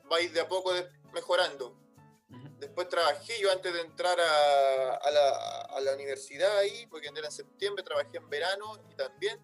vais 0.05 0.33
de 0.33 0.41
a 0.41 0.47
poco 0.47 0.73
mejorando. 1.13 1.75
Después 2.59 2.89
trabajé 2.89 3.39
yo 3.39 3.51
antes 3.51 3.73
de 3.73 3.81
entrar 3.81 4.19
a, 4.19 4.95
a, 4.95 5.11
la, 5.11 5.61
a, 5.61 5.81
la, 5.81 5.93
universidad 5.93 6.57
ahí, 6.57 6.85
porque 6.87 7.07
entré 7.07 7.25
en 7.25 7.31
septiembre, 7.31 7.83
trabajé 7.83 8.17
en 8.17 8.29
verano 8.29 8.77
y 8.91 8.95
también 8.95 9.39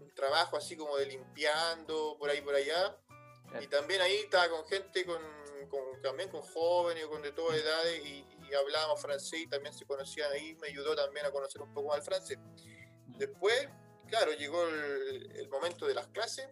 un 0.00 0.12
trabajo 0.14 0.56
así 0.56 0.76
como 0.76 0.96
de 0.96 1.06
limpiando 1.06 2.16
por 2.18 2.28
ahí 2.28 2.40
por 2.40 2.54
allá. 2.54 2.96
Y 3.60 3.66
también 3.68 4.00
ahí 4.00 4.16
estaba 4.16 4.48
con 4.48 4.64
gente, 4.66 5.04
con, 5.04 5.22
con 5.68 6.02
también 6.02 6.28
con 6.30 6.42
jóvenes, 6.42 7.06
con 7.06 7.22
de 7.22 7.32
todas 7.32 7.56
edades, 7.58 8.04
y, 8.04 8.26
y, 8.50 8.54
hablábamos 8.54 9.00
francés 9.00 9.40
y 9.40 9.46
también 9.46 9.74
se 9.74 9.84
conocían 9.84 10.30
ahí, 10.32 10.56
me 10.60 10.68
ayudó 10.68 10.94
también 10.94 11.26
a 11.26 11.30
conocer 11.30 11.62
un 11.62 11.72
poco 11.72 11.88
más 11.88 11.98
el 11.98 12.04
francés. 12.04 12.38
Después, 13.18 13.68
claro, 14.08 14.32
llegó 14.32 14.66
el, 14.66 15.32
el 15.36 15.48
momento 15.48 15.86
de 15.86 15.94
las 15.94 16.08
clases 16.08 16.48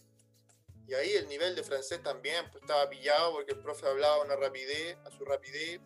y 0.88 0.94
ahí 0.94 1.12
el 1.12 1.28
nivel 1.28 1.54
de 1.54 1.62
francés 1.62 2.02
también 2.02 2.50
pues, 2.50 2.62
estaba 2.62 2.88
pillado 2.88 3.32
porque 3.32 3.52
el 3.52 3.58
profe 3.58 3.86
hablaba 3.86 4.24
una 4.24 4.36
rapidez, 4.36 4.96
a 5.04 5.10
su 5.10 5.22
rapidez, 5.24 5.80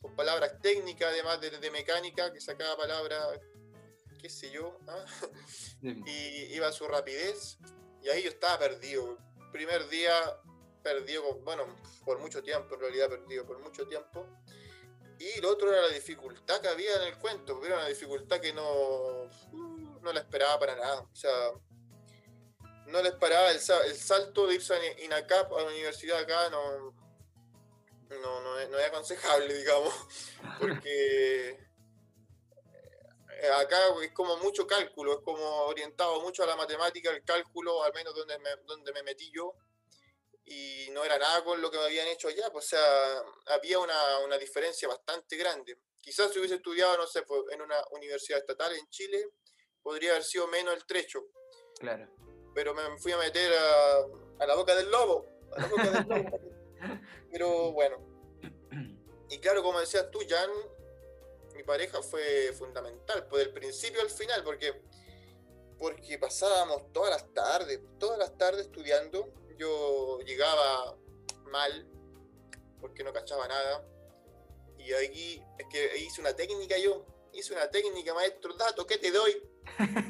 con 0.00 0.16
palabras 0.16 0.58
técnicas 0.62 1.12
además 1.12 1.40
de, 1.42 1.50
de 1.50 1.70
mecánica, 1.70 2.32
que 2.32 2.40
sacaba 2.40 2.74
palabras, 2.74 3.38
qué 4.18 4.30
sé 4.30 4.50
yo, 4.50 4.78
¿ah? 4.88 5.04
y 5.82 6.54
iba 6.54 6.68
a 6.68 6.72
su 6.72 6.88
rapidez. 6.88 7.58
Y 8.02 8.08
ahí 8.08 8.22
yo 8.22 8.30
estaba 8.30 8.58
perdido. 8.58 9.18
Primer 9.52 9.88
día 9.90 10.40
perdido, 10.82 11.34
bueno, 11.40 11.64
por 12.04 12.18
mucho 12.18 12.42
tiempo, 12.42 12.76
en 12.76 12.80
realidad 12.80 13.10
perdido 13.10 13.44
por 13.44 13.58
mucho 13.58 13.86
tiempo. 13.86 14.26
Y 15.18 15.40
lo 15.40 15.50
otro 15.50 15.72
era 15.72 15.82
la 15.82 15.94
dificultad 15.94 16.60
que 16.60 16.68
había 16.68 16.96
en 16.96 17.02
el 17.02 17.18
cuento, 17.18 17.64
era 17.64 17.76
una 17.76 17.88
dificultad 17.88 18.40
que 18.40 18.52
no, 18.52 19.28
no 20.02 20.12
la 20.12 20.20
esperaba 20.20 20.58
para 20.58 20.76
nada. 20.76 21.00
O 21.00 21.16
sea, 21.16 21.52
no 22.86 23.02
les 23.02 23.14
paraba 23.14 23.50
el, 23.50 23.60
salto 23.60 24.46
de 24.46 24.56
irse 24.56 24.74
a 24.74 25.04
INACAP 25.04 25.52
a 25.52 25.62
la 25.62 25.68
universidad 25.68 26.18
acá, 26.18 26.50
no, 26.50 26.94
no, 28.10 28.40
no, 28.40 28.58
es, 28.58 28.86
aconsejable, 28.86 29.52
digamos, 29.58 29.92
porque 30.60 31.50
eh, 31.50 31.58
acá 33.58 33.78
es 34.02 34.12
como 34.12 34.36
mucho 34.38 34.66
cálculo, 34.66 35.14
es 35.14 35.20
como 35.24 35.44
orientado 35.62 36.20
mucho 36.20 36.44
a 36.44 36.46
la 36.46 36.56
matemática, 36.56 37.10
el 37.10 37.24
cálculo, 37.24 37.82
al 37.82 37.92
menos 37.92 38.14
donde 38.14 38.38
me, 38.38 38.50
donde 38.66 38.92
me 38.92 39.02
metí 39.02 39.30
yo, 39.34 39.54
y 40.46 40.88
no 40.92 41.04
era 41.04 41.18
nada 41.18 41.44
con 41.44 41.60
lo 41.60 41.70
que 41.70 41.78
me 41.78 41.84
habían 41.84 42.08
hecho 42.08 42.28
allá, 42.28 42.50
pues, 42.50 42.66
o 42.66 42.68
sea, 42.68 43.22
había 43.46 43.78
una, 43.78 44.18
una 44.20 44.38
diferencia 44.38 44.88
bastante 44.88 45.36
grande. 45.36 45.78
Quizás 46.00 46.32
si 46.32 46.38
hubiese 46.38 46.56
estudiado, 46.56 46.96
no 46.96 47.06
sé, 47.06 47.22
pues, 47.22 47.42
en 47.50 47.60
una 47.60 47.76
universidad 47.90 48.38
estatal 48.38 48.74
en 48.74 48.88
Chile, 48.88 49.28
podría 49.82 50.10
haber 50.10 50.24
sido 50.24 50.46
menos 50.46 50.74
el 50.74 50.86
trecho. 50.86 51.26
Claro 51.78 52.08
pero 52.56 52.72
me 52.72 52.96
fui 52.96 53.12
a 53.12 53.18
meter 53.18 53.52
a, 53.52 54.46
la 54.46 54.54
boca 54.56 54.74
del 54.74 54.90
lobo. 54.90 55.26
pero 57.30 57.70
bueno. 57.72 57.98
Y 59.28 59.38
claro, 59.40 59.62
como 59.62 59.78
decías 59.78 60.10
tú, 60.10 60.20
Jan, 60.26 60.50
mi 61.54 61.62
pareja 61.64 62.00
fue 62.00 62.54
fundamental, 62.54 63.26
pues 63.28 63.44
del 63.44 63.52
principio 63.52 64.00
al 64.00 64.08
final, 64.08 64.42
porque, 64.42 64.72
porque 65.78 66.18
pasábamos 66.18 66.90
todas 66.94 67.10
las 67.10 67.34
tardes, 67.34 67.78
todas 67.98 68.18
las 68.18 68.38
tardes 68.38 68.62
estudiando. 68.62 69.30
Yo 69.58 70.20
llegaba 70.20 70.96
mal, 71.50 71.86
porque 72.80 73.04
no 73.04 73.12
cachaba 73.12 73.48
nada. 73.48 73.86
Y 74.78 74.92
aquí 74.92 75.42
es 75.58 75.66
que 75.70 75.98
hice 75.98 76.20
una 76.20 76.34
técnica 76.34 76.78
yo, 76.78 77.04
hice 77.32 77.54
una 77.54 77.70
técnica, 77.70 78.14
maestro, 78.14 78.54
dato, 78.54 78.86
¿qué 78.86 78.98
te 78.98 79.10
doy? 79.10 79.42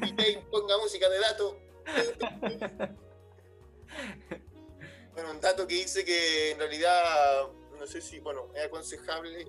Y 0.02 0.12
te 0.12 0.38
ponga 0.50 0.76
música 0.78 1.08
de 1.08 1.18
dato, 1.18 1.58
bueno, 5.12 5.30
un 5.30 5.40
dato 5.40 5.66
que 5.66 5.74
dice 5.74 6.04
que 6.04 6.50
en 6.50 6.58
realidad, 6.58 7.48
no 7.78 7.86
sé 7.86 8.00
si, 8.00 8.18
bueno, 8.20 8.50
es 8.54 8.64
aconsejable, 8.64 9.46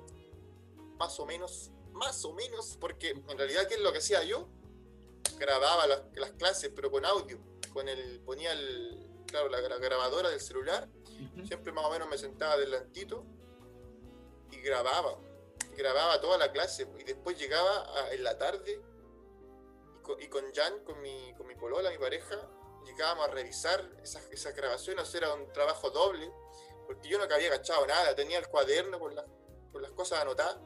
más 0.98 1.20
o 1.20 1.26
menos, 1.26 1.72
más 1.94 2.24
o 2.26 2.34
menos, 2.34 2.78
porque 2.80 3.10
en 3.10 3.38
realidad, 3.38 3.68
¿qué 3.68 3.76
es 3.76 3.82
lo 3.82 3.92
que 3.92 4.00
hacía 4.00 4.24
yo? 4.24 4.48
Grababa 5.38 5.86
las, 5.88 6.32
clases, 6.32 6.72
pero 6.76 6.92
con 6.92 7.06
audio, 7.06 7.40
con 7.74 7.88
el, 7.90 8.20
ponía 8.22 8.54
el, 8.54 9.07
claro, 9.28 9.50
la, 9.50 9.60
grabadora 9.60 10.30
del 10.30 10.40
celular, 10.40 10.88
siempre 11.46 11.72
más 11.72 11.86
o 11.86 11.92
menos 11.92 12.08
me 12.10 12.18
sentaba 12.18 12.54
adelantito 12.54 13.24
y 14.52 14.58
grababa, 14.62 15.18
grababa 15.76 16.20
toda 16.20 16.38
la 16.38 16.52
clase, 16.52 16.88
y 17.00 17.04
después 17.04 17.38
llegaba 17.38 17.86
en 18.12 18.24
la 18.24 18.38
tarde 18.38 18.82
y 20.20 20.28
con 20.28 20.44
Jan, 20.54 20.84
con 20.86 21.02
mi, 21.02 21.34
con 21.36 21.48
mi 21.48 21.56
polola, 21.56 21.92
mi 21.92 21.98
pareja, 21.98 22.36
llegábamos 22.86 23.28
a 23.28 23.32
revisar 23.32 23.84
esas, 24.02 24.26
esas 24.32 24.56
grabaciones, 24.56 25.14
era 25.14 25.34
un 25.34 25.52
trabajo 25.52 25.90
doble, 25.90 26.32
porque 26.86 27.10
yo 27.10 27.18
no 27.18 27.26
había 27.26 27.48
agachado 27.48 27.86
nada, 27.86 28.16
tenía 28.16 28.40
el 28.40 28.48
cuaderno 28.48 29.00
con, 29.00 29.16
las, 29.16 29.26
con 29.72 29.82
las 29.82 29.92
cosas 29.92 30.22
anotadas, 30.22 30.58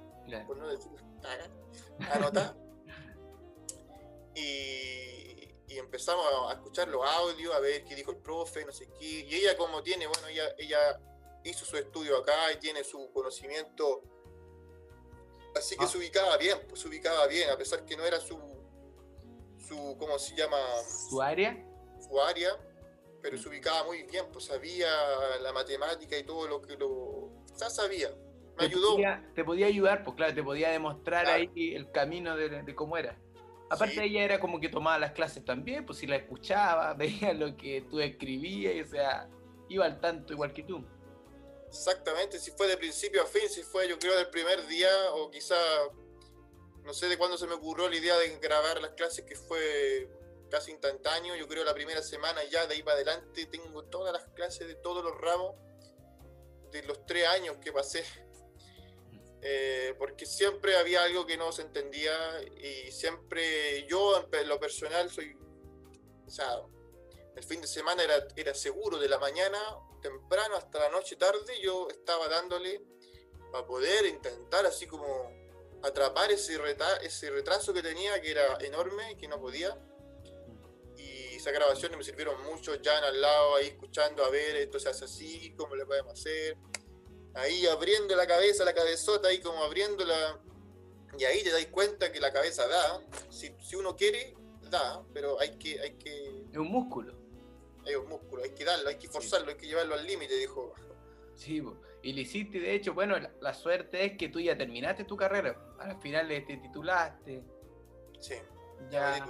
por 0.46 0.58
no 0.58 0.68
decir 0.68 0.92
anotadas, 2.12 2.56
y, 4.36 5.21
y, 5.74 5.78
empezamos 5.78 6.26
a 6.50 6.54
escuchar 6.54 6.88
los 6.88 7.06
audios, 7.06 7.54
a 7.54 7.60
ver 7.60 7.84
qué 7.84 7.96
dijo 7.96 8.12
el 8.12 8.18
profe, 8.18 8.66
no 8.66 8.72
sé 8.72 8.88
qué, 9.00 9.06
y 9.06 9.36
ella 9.36 9.56
como 9.58 9.82
tiene, 9.82 10.08
bueno, 10.08 10.28
ella, 10.28 10.44
ella 10.58 11.00
hizo 11.44 11.66
su 11.66 11.78
estudio 11.78 12.18
acá 12.18 12.52
y 12.54 12.58
tiene 12.58 12.84
su 12.84 13.12
conocimiento, 13.12 14.04
así 15.56 15.76
que 15.76 15.86
ah. 15.86 15.88
se 15.88 15.98
ubicaba 15.98 16.38
bien, 16.38 16.58
pues 16.68 16.82
se 16.82 16.88
ubicaba 16.88 17.28
bien, 17.28 17.50
a 17.50 17.58
pesar 17.58 17.86
que 17.86 17.96
no 17.98 18.06
era 18.06 18.20
su 18.20 18.62
su, 19.72 19.96
¿cómo 19.98 20.18
se 20.20 20.36
llama? 20.36 20.58
Su 21.10 21.22
área. 21.22 21.58
Su 22.00 22.20
área, 22.20 22.50
pero 23.22 23.38
se 23.38 23.48
ubicaba 23.48 23.84
muy 23.86 24.04
bien, 24.04 24.26
pues 24.32 24.46
sabía 24.46 24.90
la 25.42 25.54
matemática 25.54 26.18
y 26.18 26.24
todo 26.24 26.48
lo 26.48 26.62
que 26.62 26.76
lo... 26.76 27.30
Ya 27.58 27.70
sabía, 27.70 28.10
me 28.58 28.66
ayudó. 28.66 28.98
te 29.36 29.44
podía 29.44 29.68
ayudar, 29.68 30.04
pues 30.04 30.16
claro, 30.16 30.34
te 30.34 30.44
podía 30.44 30.70
demostrar 30.70 31.28
ahí 31.28 31.76
el 31.76 31.92
camino 31.92 32.36
de, 32.36 32.76
cómo 32.76 32.98
era. 32.98 33.18
Aparte 33.72 34.04
ella 34.04 34.24
era 34.24 34.40
como 34.40 34.60
que 34.60 34.70
tomaba 34.70 35.00
las 35.00 35.14
clases 35.14 35.46
también, 35.46 35.86
pues 35.86 36.00
si 36.00 36.08
la 36.08 36.18
escuchaba, 36.18 36.94
veía 36.96 37.34
lo 37.34 37.56
que 37.56 37.86
tú 37.90 38.00
escribías, 38.00 38.76
y, 38.76 38.82
o 38.82 38.86
sea, 38.86 39.30
iba 39.70 39.86
al 39.86 40.00
tanto 40.00 40.34
igual 40.34 40.54
que 40.54 40.64
tú. 40.64 40.86
Exactamente, 41.70 42.38
si 42.38 42.52
fue 42.52 42.68
de 42.68 42.76
principio 42.76 43.22
a 43.24 43.26
fin, 43.26 43.48
si 43.48 43.64
fue 43.64 43.88
yo 43.88 43.98
creo 43.98 44.16
del 44.18 44.30
primer 44.30 44.68
día 44.68 44.90
o 45.14 45.32
quizá 45.32 45.56
no 46.84 46.94
sé 46.94 47.08
de 47.08 47.18
cuándo 47.18 47.38
se 47.38 47.48
me 47.48 47.54
ocurrió 47.54 47.88
la 47.90 47.96
idea 47.96 48.18
de 48.18 48.38
grabar 48.40 48.82
las 48.82 48.92
clases, 48.92 49.24
que 49.26 49.36
fue 49.36 50.10
casi 50.50 50.72
instantáneo. 50.72 51.36
Yo 51.36 51.48
creo 51.48 51.64
la 51.64 51.74
primera 51.74 52.02
semana 52.02 52.44
ya 52.52 52.66
de 52.66 52.76
ahí 52.76 52.84
para 52.84 52.96
adelante 52.96 53.46
tengo 53.46 53.84
todas 53.86 54.12
las 54.12 54.24
clases 54.34 54.68
de 54.68 54.76
todos 54.76 55.04
los 55.04 55.20
ramos 55.22 55.56
de 56.72 56.84
los 56.84 57.06
tres 57.06 57.28
años 57.28 57.58
que 57.62 57.72
pasé. 57.72 58.04
Eh, 59.44 59.96
porque 59.98 60.26
siempre 60.26 60.76
había 60.78 61.04
algo 61.04 61.26
que 61.26 61.36
no 61.36 61.52
se 61.52 61.64
entendía 61.64 62.14
y 62.44 62.92
siempre 62.92 63.88
yo 63.88 64.28
en 64.32 64.48
lo 64.48 64.60
personal 64.60 65.10
soy, 65.10 65.36
o 66.28 66.30
sea, 66.30 66.62
el 67.36 67.44
fin 67.44 67.60
de 67.60 67.68
semana 67.68 68.04
era, 68.04 68.28
era 68.36 68.54
seguro, 68.54 69.00
de 69.00 69.10
la 69.10 69.18
mañana 69.18 69.58
temprano 70.02 70.56
hasta 70.56 70.80
la 70.80 70.90
noche 70.90 71.16
tarde 71.16 71.60
yo 71.62 71.88
estaba 71.90 72.28
dándole 72.28 72.82
para 73.52 73.66
poder 73.66 74.06
intentar 74.06 74.66
así 74.66 74.88
como 74.88 75.32
atrapar 75.84 76.32
ese, 76.32 76.60
ese 77.02 77.30
retraso 77.30 77.74
que 77.74 77.82
tenía, 77.82 78.22
que 78.22 78.32
era 78.32 78.58
enorme, 78.62 79.18
que 79.18 79.28
no 79.28 79.40
podía. 79.40 79.78
Y 80.98 81.36
esas 81.36 81.54
grabaciones 81.54 81.98
me 81.98 82.04
sirvieron 82.04 82.42
mucho, 82.44 82.76
ya 82.76 82.98
al 83.00 83.20
lado, 83.20 83.56
ahí 83.56 83.68
escuchando, 83.68 84.24
a 84.24 84.30
ver, 84.30 84.56
esto 84.58 84.80
se 84.80 84.90
hace 84.90 85.06
así, 85.06 85.54
cómo 85.58 85.76
le 85.76 85.86
podemos 85.86 86.14
hacer. 86.14 86.56
Ahí 87.34 87.66
abriendo 87.68 88.16
la 88.16 88.28
cabeza, 88.28 88.66
la 88.66 88.74
cabezota, 88.74 89.30
ahí 89.30 89.40
como 89.40 89.64
abriéndola. 89.64 90.40
Y 91.18 91.24
ahí 91.26 91.44
te 91.44 91.52
das 91.52 91.66
cuenta 91.68 92.12
que 92.12 92.20
la 92.20 92.32
cabeza 92.32 92.68
da. 92.68 93.02
Si, 93.30 93.54
si 93.62 93.76
uno 93.76 93.96
quiere, 93.96 94.36
da, 94.70 95.04
pero 95.14 95.40
hay 95.40 95.58
que, 95.58 95.80
hay 95.80 95.94
que... 95.94 96.46
Es 96.52 96.58
un 96.58 96.70
músculo. 96.70 97.16
Es 97.86 97.96
un 97.96 98.10
músculo, 98.10 98.44
hay 98.44 98.52
que 98.52 98.64
darlo, 98.64 98.90
hay 98.90 98.98
que 98.98 99.08
forzarlo, 99.08 99.50
hay 99.50 99.58
que 99.58 99.68
llevarlo 99.68 99.96
al 99.96 100.06
límite, 100.06 100.36
dijo 100.36 100.74
Sí, 101.36 101.62
y 102.04 102.14
lo 102.14 102.20
hiciste, 102.20 102.60
de 102.60 102.76
hecho, 102.76 102.94
bueno, 102.94 103.16
la, 103.40 103.54
suerte 103.54 104.06
es 104.06 104.18
que 104.18 104.30
tú 104.30 104.40
ya 104.40 104.58
terminaste 104.58 105.06
tu 105.06 105.18
carrera. 105.18 105.58
Al 105.80 106.00
final 106.00 106.28
te 106.28 106.58
titulaste. 106.58 107.44
Sí. 108.20 108.36
Ya. 108.92 109.26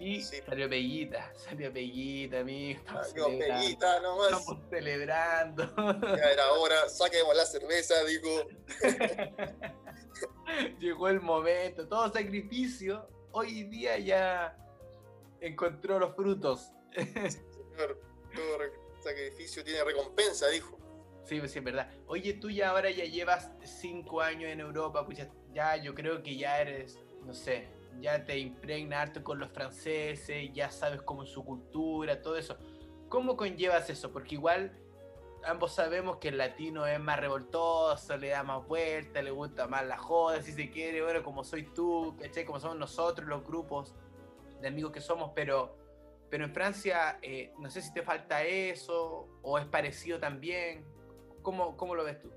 Y 0.00 0.22
salió 0.22 0.68
Peguita, 0.68 1.32
salió 1.34 1.72
Peguita, 1.72 2.40
amigo. 2.40 2.80
Salió 2.86 3.26
Peguita 3.26 4.00
nomás. 4.00 4.40
Estamos 4.40 4.58
celebrando. 4.70 5.64
Ya 6.16 6.32
era 6.32 6.52
hora, 6.52 6.88
saquemos 6.88 7.36
la 7.36 7.44
cerveza, 7.44 7.94
digo. 8.04 8.48
Llegó 10.80 11.08
el 11.08 11.20
momento, 11.20 11.88
todo 11.88 12.12
sacrificio, 12.12 13.08
hoy 13.32 13.64
día 13.64 13.98
ya 13.98 14.56
encontró 15.40 15.98
los 15.98 16.14
frutos. 16.14 16.72
Señor, 16.94 18.00
todo 18.34 18.58
sacrificio 19.00 19.64
tiene 19.64 19.84
recompensa, 19.84 20.48
dijo. 20.48 20.78
Sí, 21.24 21.38
pues 21.38 21.52
sí, 21.52 21.58
es 21.58 21.64
verdad. 21.64 21.90
Oye, 22.06 22.34
tú 22.34 22.50
ya 22.50 22.70
ahora 22.70 22.90
ya 22.90 23.04
llevas 23.04 23.50
cinco 23.62 24.22
años 24.22 24.50
en 24.50 24.60
Europa, 24.60 25.04
pues 25.04 25.18
ya, 25.52 25.76
yo 25.76 25.94
creo 25.94 26.22
que 26.22 26.36
ya 26.36 26.60
eres, 26.60 26.98
no 27.26 27.34
sé, 27.34 27.68
ya 28.00 28.24
te 28.24 28.38
impregna 28.38 29.02
harto 29.02 29.22
con 29.22 29.38
los 29.38 29.50
franceses, 29.50 30.52
ya 30.52 30.70
sabes 30.70 31.02
cómo 31.02 31.22
es 31.24 31.30
su 31.30 31.44
cultura, 31.44 32.20
todo 32.22 32.36
eso. 32.36 32.56
¿Cómo 33.08 33.36
conllevas 33.36 33.88
eso? 33.90 34.12
Porque 34.12 34.34
igual 34.34 34.76
ambos 35.44 35.72
sabemos 35.72 36.18
que 36.18 36.28
el 36.28 36.38
latino 36.38 36.86
es 36.86 37.00
más 37.00 37.18
revoltoso, 37.18 38.16
le 38.16 38.28
da 38.28 38.42
más 38.42 38.66
vuelta, 38.66 39.22
le 39.22 39.30
gusta 39.30 39.66
más 39.66 39.86
la 39.86 39.96
joda, 39.96 40.42
si 40.42 40.52
se 40.52 40.70
quiere, 40.70 41.02
bueno, 41.02 41.22
como 41.22 41.44
soy 41.44 41.64
tú. 41.64 42.16
Como 42.46 42.60
somos 42.60 42.76
nosotros, 42.76 43.28
los 43.28 43.44
grupos 43.44 43.94
de 44.60 44.68
amigos 44.68 44.92
que 44.92 45.00
somos, 45.00 45.32
pero, 45.34 45.76
pero 46.30 46.44
en 46.44 46.52
Francia, 46.52 47.18
eh, 47.22 47.52
no 47.58 47.70
sé 47.70 47.82
si 47.82 47.92
te 47.92 48.02
falta 48.02 48.42
eso, 48.44 49.28
o 49.42 49.58
es 49.58 49.66
parecido 49.66 50.18
también. 50.18 50.84
¿Cómo, 51.42 51.76
cómo 51.76 51.94
lo 51.94 52.04
ves 52.04 52.20
tú? 52.20 52.30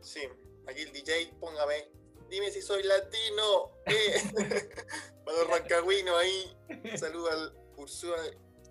Sí, 0.00 0.20
aquí 0.68 0.82
el 0.82 0.92
DJ, 0.92 1.34
póngame, 1.40 1.88
dime 2.34 2.50
si 2.50 2.60
soy 2.60 2.82
latino. 2.82 3.70
Eh. 3.86 4.20
Rancagüinos 5.48 6.16
ahí, 6.16 6.56
saluda 6.96 7.32
al 7.32 7.56
Ursula, 7.76 8.16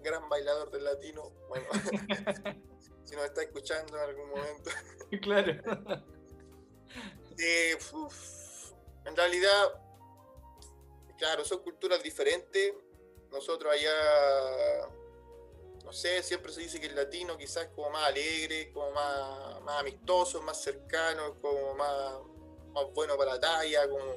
gran 0.02 0.28
bailador 0.30 0.70
del 0.70 0.84
latino. 0.84 1.32
Bueno, 1.48 1.66
si 3.06 3.16
nos 3.16 3.26
está 3.26 3.44
escuchando 3.44 3.98
en 3.98 4.10
algún 4.10 4.30
momento. 4.30 4.70
claro. 5.22 5.54
Eh, 7.40 7.78
en 9.06 9.16
realidad, 9.16 9.82
claro, 11.18 11.46
son 11.46 11.60
culturas 11.64 12.04
diferentes. 12.04 12.74
Nosotros 13.32 13.74
allá, 13.74 14.90
no 15.86 15.92
sé, 15.92 16.22
siempre 16.22 16.52
se 16.52 16.62
dice 16.62 16.80
que 16.80 16.88
el 16.88 16.96
latino 16.96 17.38
quizás 17.38 17.64
es 17.64 17.70
como 17.70 17.90
más 17.90 18.08
alegre, 18.10 18.72
como 18.72 18.92
más, 18.92 19.62
más 19.62 19.80
amistoso, 19.80 20.42
más 20.44 20.62
cercano, 20.62 21.36
como 21.42 21.74
más, 21.74 22.14
más 22.74 22.86
bueno 22.94 23.16
para 23.18 23.34
la 23.34 23.40
talla, 23.40 23.90
como, 23.90 24.16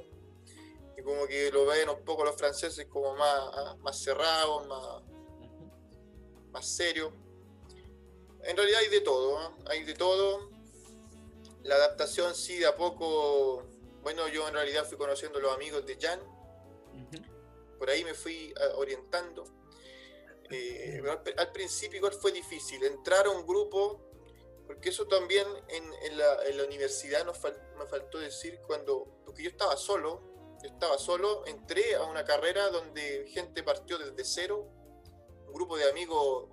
y 0.97 1.03
como 1.03 1.27
que 1.27 1.51
lo 1.51 1.67
ven 1.67 1.89
un 1.89 2.05
poco 2.05 2.25
los 2.25 2.37
franceses 2.37 2.87
como 2.87 3.15
más, 3.15 3.79
más 3.79 3.99
cerrados, 3.99 4.67
más, 4.67 5.03
más 6.51 6.67
serios. 6.67 7.13
En 8.43 8.57
realidad 8.57 8.81
hay 8.81 8.89
de 8.89 9.01
todo, 9.01 9.43
¿eh? 9.43 9.55
hay 9.67 9.85
de 9.85 9.95
todo. 9.95 10.51
La 11.65 11.75
adaptación 11.75 12.35
sí 12.35 12.59
de 12.59 12.67
a 12.67 12.77
poco, 12.77 13.65
bueno, 14.03 14.29
yo 14.29 14.47
en 14.47 14.55
realidad 14.55 14.87
fui 14.87 14.97
conociendo 14.97 15.39
a 15.39 15.43
los 15.43 15.55
amigos 15.55 15.85
de 15.85 15.99
Jan, 16.01 16.21
por 17.79 17.91
ahí 17.91 18.05
me 18.05 18.15
fui 18.15 18.55
eh, 18.57 18.73
orientando. 18.77 19.45
Eh, 20.49 21.03
al, 21.37 21.51
principio 21.51 21.99
igual 21.99 22.13
fue 22.13 22.31
difícil 22.31 22.83
entrar 22.85 23.27
a 23.27 23.31
un 23.31 23.45
grupo, 23.45 24.06
porque 24.67 24.89
eso 24.89 25.07
también 25.07 25.47
en, 25.69 26.19
la, 26.19 26.65
universidad 26.65 27.25
nos 27.25 27.41
me 27.79 27.87
faltó 27.87 28.19
decir 28.19 28.61
cuando, 28.67 29.21
porque 29.25 29.45
yo 29.45 29.51
estaba 29.51 29.77
solo, 29.77 30.23
yo 30.63 30.69
estaba 30.71 30.99
solo, 30.99 31.47
entré 31.47 31.95
a 31.95 32.03
una 32.05 32.25
carrera 32.25 32.69
donde 32.71 33.27
gente 33.29 33.63
partió 33.63 33.99
desde 33.99 34.25
cero, 34.25 34.69
un 35.47 35.53
grupo 35.53 35.77
de 35.77 35.89
amigos 35.89 36.49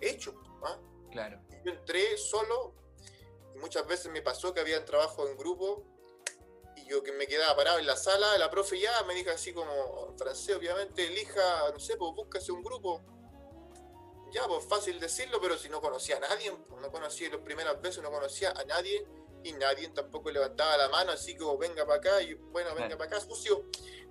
hechos. 0.00 0.34
¿ah? 0.64 0.78
Claro. 1.10 1.40
Yo 1.64 1.72
entré 1.72 2.16
solo 2.16 2.74
y 3.54 3.58
muchas 3.58 3.86
veces 3.86 4.10
me 4.10 4.22
pasó 4.22 4.54
que 4.54 4.60
había 4.60 4.84
trabajo 4.84 5.28
en 5.28 5.36
grupo 5.36 5.84
y 6.76 6.86
yo 6.86 7.02
que 7.02 7.12
me 7.12 7.26
quedaba 7.26 7.56
parado 7.56 7.78
en 7.78 7.86
la 7.86 7.96
sala, 7.96 8.38
la 8.38 8.50
profe 8.50 8.78
ya 8.78 9.02
me 9.04 9.14
dijo 9.14 9.30
así 9.30 9.52
como 9.52 10.08
en 10.10 10.18
francés, 10.18 10.56
obviamente, 10.56 11.06
elija, 11.06 11.70
no 11.72 11.78
sé, 11.78 11.96
pues 11.96 12.12
búscase 12.14 12.52
un 12.52 12.62
grupo. 12.62 13.02
Ya, 14.34 14.48
pues 14.48 14.64
fácil 14.64 14.98
decirlo, 14.98 15.40
pero 15.40 15.56
si 15.56 15.68
no 15.68 15.80
conocía 15.80 16.16
a 16.16 16.20
nadie, 16.20 16.50
pues, 16.68 16.82
no 16.82 16.90
conocía 16.90 17.30
las 17.30 17.38
primeras 17.38 17.80
veces, 17.80 18.02
no 18.02 18.10
conocía 18.10 18.50
a 18.50 18.64
nadie 18.64 19.06
y 19.44 19.52
nadie 19.52 19.88
tampoco 19.90 20.28
levantaba 20.32 20.76
la 20.76 20.88
mano, 20.88 21.12
así 21.12 21.36
como 21.36 21.56
venga 21.56 21.86
para 21.86 21.98
acá 21.98 22.20
y 22.20 22.34
bueno, 22.34 22.74
venga 22.74 22.98
para 22.98 23.04
acá, 23.04 23.20
sucio, 23.20 23.64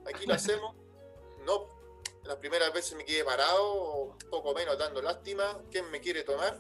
aquí 0.07 0.25
lo 0.25 0.33
hacemos. 0.33 0.75
No, 1.45 1.67
las 2.23 2.37
primeras 2.37 2.71
veces 2.71 2.95
me 2.95 3.03
quedé 3.03 3.25
parado, 3.25 4.03
un 4.03 4.17
poco 4.29 4.53
menos 4.53 4.77
dando 4.77 5.01
lástima, 5.01 5.61
¿quién 5.69 5.91
me 5.91 5.99
quiere 5.99 6.23
tomar? 6.23 6.57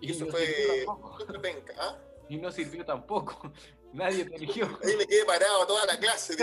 Y, 0.00 0.12
eso 0.12 0.26
fue... 0.28 0.86
¿ah? 1.76 1.98
Y 2.30 2.38
no 2.38 2.50
sirvió 2.50 2.86
tampoco. 2.86 3.52
Nadie 3.92 4.24
te 4.24 4.36
eligió. 4.36 4.78
Ahí 4.82 4.96
me 4.96 5.06
quedé 5.06 5.26
parado 5.26 5.66
toda 5.66 5.84
la 5.84 5.98
clase. 5.98 6.36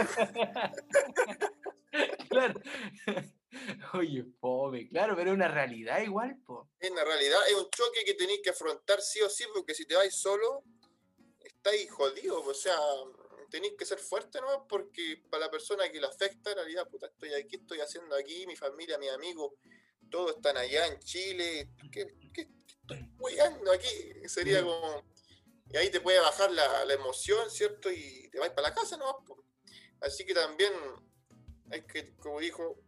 claro. 2.30 2.62
Oye, 3.94 4.24
pobre, 4.40 4.88
claro, 4.90 5.16
pero 5.16 5.32
es 5.32 5.36
una 5.36 5.48
realidad 5.48 6.02
igual, 6.02 6.38
po. 6.46 6.70
Es 6.80 6.92
una 6.92 7.04
realidad, 7.04 7.40
es 7.48 7.54
un 7.54 7.70
choque 7.70 8.04
que 8.06 8.14
tenéis 8.14 8.42
que 8.44 8.50
afrontar 8.50 9.02
sí 9.02 9.22
o 9.22 9.30
sí, 9.30 9.46
porque 9.54 9.74
si 9.74 9.86
te 9.86 9.96
vais 9.96 10.14
solo, 10.14 10.64
estáis 11.40 11.90
jodidos, 11.92 12.46
o 12.46 12.54
sea, 12.54 12.78
tenéis 13.50 13.74
que 13.78 13.86
ser 13.86 14.00
fuerte, 14.00 14.40
¿no? 14.42 14.68
Porque 14.68 15.24
para 15.30 15.46
la 15.46 15.52
persona 15.52 15.90
que 15.90 16.00
le 16.00 16.08
afecta, 16.08 16.52
en 16.52 16.58
realidad, 16.58 16.88
puta, 16.90 17.08
estoy 17.08 17.34
aquí, 17.34 17.56
estoy 17.56 17.80
haciendo 17.80 18.16
aquí, 18.16 18.46
mi 18.46 18.56
familia, 18.56 18.98
mis 18.98 19.12
amigos, 19.12 19.54
todos 20.10 20.36
están 20.36 20.58
allá 20.58 20.88
en 20.88 21.00
Chile, 21.00 21.70
¿qué, 21.92 22.08
qué, 22.34 22.48
estoy 22.82 23.10
jugando 23.18 23.72
aquí? 23.72 24.28
Sería 24.28 24.64
como 24.64 25.04
y 25.72 25.78
ahí 25.78 25.90
te 25.90 26.00
puede 26.00 26.20
bajar 26.20 26.52
la, 26.52 26.94
emoción, 26.94 27.50
¿cierto? 27.52 27.92
Y 27.92 28.30
te 28.32 28.40
vas 28.40 28.50
para 28.52 28.70
la 28.70 28.76
casa, 28.76 28.98
¿no? 28.98 29.24
Así 30.00 30.26
que 30.26 30.34
también 30.34 30.72
hay 31.72 31.82
que, 31.82 32.16
como 32.16 32.40
dijo, 32.40 32.80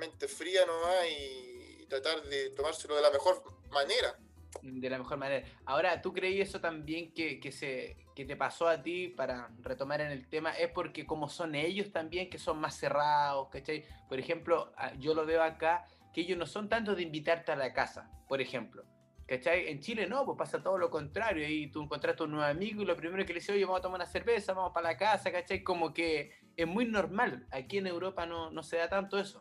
mente 0.00 0.26
fría 0.26 0.66
nomás 0.66 1.06
y 1.08 1.86
tratar 1.86 2.22
de 2.22 2.50
tomárselo 2.50 2.96
de 2.96 3.02
la 3.02 3.10
mejor 3.10 3.42
manera. 3.70 4.18
De 4.62 4.90
la 4.90 4.98
mejor 4.98 5.18
manera. 5.18 5.46
Ahora, 5.64 6.02
¿tú 6.02 6.12
creí 6.12 6.40
eso 6.40 6.60
también 6.60 7.14
que, 7.14 7.52
se, 7.52 7.96
que 8.16 8.24
te 8.24 8.36
pasó 8.36 8.66
a 8.66 8.82
ti, 8.82 9.08
para 9.08 9.50
retomar 9.60 10.00
en 10.00 10.10
el 10.10 10.28
tema, 10.28 10.52
es 10.52 10.70
porque 10.72 11.06
como 11.06 11.28
son 11.28 11.54
ellos 11.54 11.92
también, 11.92 12.28
que 12.28 12.38
son 12.38 12.58
más 12.58 12.76
cerrados, 12.76 13.48
¿cachai? 13.50 13.84
Por 14.08 14.18
ejemplo, 14.18 14.72
yo 14.98 15.14
lo 15.14 15.24
veo 15.24 15.42
acá, 15.42 15.86
que 16.12 16.22
ellos 16.22 16.36
no 16.36 16.46
son 16.46 16.68
tanto 16.68 16.96
de 16.96 17.02
invitarte 17.02 17.52
a 17.52 17.56
la 17.56 17.72
casa, 17.72 18.10
por 18.28 18.40
ejemplo 18.40 18.84
¿Cachai? 19.30 19.68
En 19.68 19.78
Chile 19.78 20.08
no, 20.08 20.24
pues 20.26 20.36
pasa 20.36 20.60
todo 20.60 20.76
lo 20.76 20.90
contrario. 20.90 21.48
Y 21.48 21.70
tú 21.70 21.84
encontraste 21.84 22.24
un 22.24 22.32
nuevo 22.32 22.46
amigo 22.46 22.82
y 22.82 22.84
lo 22.84 22.96
primero 22.96 23.24
que 23.24 23.32
le 23.32 23.38
dice, 23.38 23.52
oye, 23.52 23.64
vamos 23.64 23.78
a 23.78 23.82
tomar 23.82 24.00
una 24.00 24.06
cerveza, 24.06 24.54
vamos 24.54 24.72
para 24.74 24.90
la 24.90 24.96
casa, 24.96 25.30
¿cachai? 25.30 25.62
Como 25.62 25.94
que 25.94 26.32
es 26.56 26.66
muy 26.66 26.84
normal. 26.84 27.46
Aquí 27.52 27.78
en 27.78 27.86
Europa 27.86 28.26
no, 28.26 28.50
no 28.50 28.64
se 28.64 28.78
da 28.78 28.88
tanto 28.88 29.20
eso. 29.20 29.40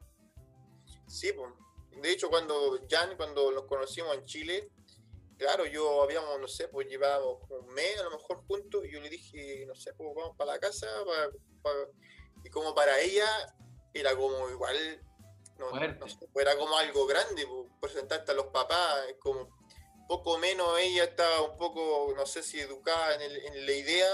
Sí, 1.10 1.34
pues. 1.34 1.52
De 2.02 2.12
hecho, 2.12 2.30
cuando 2.30 2.80
Jan, 2.90 3.18
cuando 3.18 3.52
nos 3.52 3.66
conocimos 3.66 4.16
en 4.16 4.24
Chile, 4.26 4.72
claro, 5.38 5.66
yo 5.66 6.04
habíamos, 6.04 6.40
no 6.40 6.48
sé, 6.48 6.68
pues 6.68 6.88
llevábamos 6.88 7.40
un 7.50 7.74
mes 7.74 8.00
a 8.00 8.04
lo 8.04 8.12
mejor 8.12 8.46
juntos 8.48 8.86
y 8.86 8.92
yo 8.92 9.02
le 9.02 9.10
dije, 9.10 9.66
no 9.66 9.76
sé, 9.76 9.94
pues 9.94 10.10
vamos 10.16 10.38
para 10.38 10.54
la 10.54 10.60
casa. 10.60 10.88
y 12.44 12.50
como 12.50 12.74
para 12.74 13.00
ella 13.02 13.28
era 13.94 14.16
como 14.16 14.50
igual, 14.50 14.78
no, 15.58 15.72
no 15.72 16.08
sé, 16.08 16.28
pues, 16.32 16.46
era 16.46 16.56
como 16.58 16.78
algo 16.78 17.06
grande, 17.06 17.46
pues, 17.48 17.68
presentarte 17.82 18.32
a 18.32 18.36
los 18.36 18.48
papás, 18.48 19.02
como 19.20 19.50
poco 20.10 20.40
menos 20.40 20.68
ella 20.80 21.04
estaba 21.04 21.42
un 21.42 21.58
poco, 21.58 22.14
no 22.16 22.26
sé 22.26 22.42
si 22.42 22.60
educada 22.60 23.24
en, 23.24 23.66
la 23.66 23.72
idea 23.72 24.10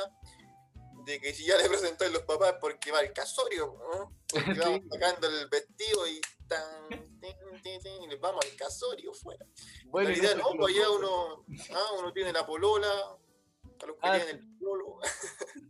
de 1.05 1.21
que 1.21 1.33
si 1.33 1.45
ya 1.45 1.57
le 1.57 1.69
presenté 1.69 2.05
a 2.05 2.09
los 2.09 2.23
papás 2.23 2.55
porque 2.59 2.91
va 2.91 2.99
al 2.99 3.13
casorio, 3.13 3.77
¿no? 3.79 4.11
porque 4.27 4.53
vamos 4.59 4.81
sacando 4.91 5.27
el 5.27 5.47
vestido 5.47 6.07
y 6.07 6.19
tan, 6.47 6.87
y 6.91 8.15
vamos 8.17 8.45
al 8.45 8.55
casorio 8.55 9.13
fuera. 9.13 9.45
Bueno, 9.85 10.09
en 10.09 10.15
realidad 10.15 10.37
no, 10.37 10.57
pues 10.57 10.75
allá 10.75 10.89
uno, 10.89 11.45
ah, 11.71 11.91
uno 11.99 12.13
tiene 12.13 12.33
la 12.33 12.45
polola, 12.45 12.89
a 12.89 13.85
los 13.85 13.95
que 13.97 14.07
ah, 14.07 14.15
tienen 14.17 14.37
el 14.37 14.57
pololo, 14.57 14.99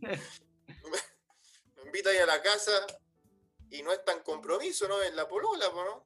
me 0.00 1.82
invita 1.84 2.10
ahí 2.10 2.18
a 2.18 2.26
la 2.26 2.42
casa 2.42 2.86
y 3.70 3.82
no 3.82 3.92
es 3.92 4.04
tan 4.04 4.22
compromiso, 4.22 4.88
¿no? 4.88 5.02
En 5.02 5.16
la 5.16 5.28
polola, 5.28 5.66
¿no? 5.74 6.04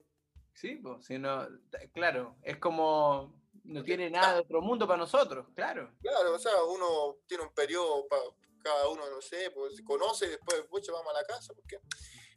Sí, 0.55 0.76
pues, 0.76 1.05
sino, 1.07 1.49
claro, 1.93 2.37
es 2.43 2.59
como 2.59 3.41
no 3.64 3.85
tiene 3.85 4.11
nada 4.11 4.35
de 4.35 4.41
otro 4.41 4.61
mundo 4.61 4.87
para 4.87 4.99
nosotros, 4.99 5.47
claro. 5.55 5.93
Claro, 6.03 6.35
o 6.35 6.39
sea, 6.39 6.62
uno 6.64 7.18
tiene 7.26 7.45
un 7.45 7.53
periodo 7.53 8.07
para 8.09 8.22
cada 8.61 8.88
uno, 8.88 9.08
no 9.08 9.20
sé, 9.20 9.50
pues 9.50 9.80
conoce 9.82 10.26
y 10.26 10.30
después, 10.30 10.62
pucha, 10.68 10.92
vamos 10.92 11.12
a 11.12 11.20
la 11.20 11.24
casa, 11.24 11.52
porque 11.54 11.78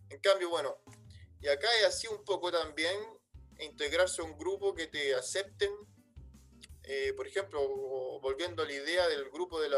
en 0.10 0.20
cambio, 0.20 0.50
bueno, 0.50 0.78
y 1.42 1.48
acá 1.48 1.68
es 1.80 1.86
así 1.86 2.08
un 2.08 2.24
poco 2.24 2.52
también 2.52 2.98
integrarse 3.60 4.22
a 4.22 4.26
un 4.26 4.38
grupo 4.38 4.74
que 4.74 4.88
te 4.88 5.14
acepten, 5.16 5.72
eh, 6.84 7.14
por 7.16 7.28
ejemplo, 7.28 7.62
volviendo 8.22 8.64
a 8.64 8.66
la 8.66 8.74
idea 8.74 9.08
del 9.08 9.30
grupo 9.30 9.60
de, 9.62 9.70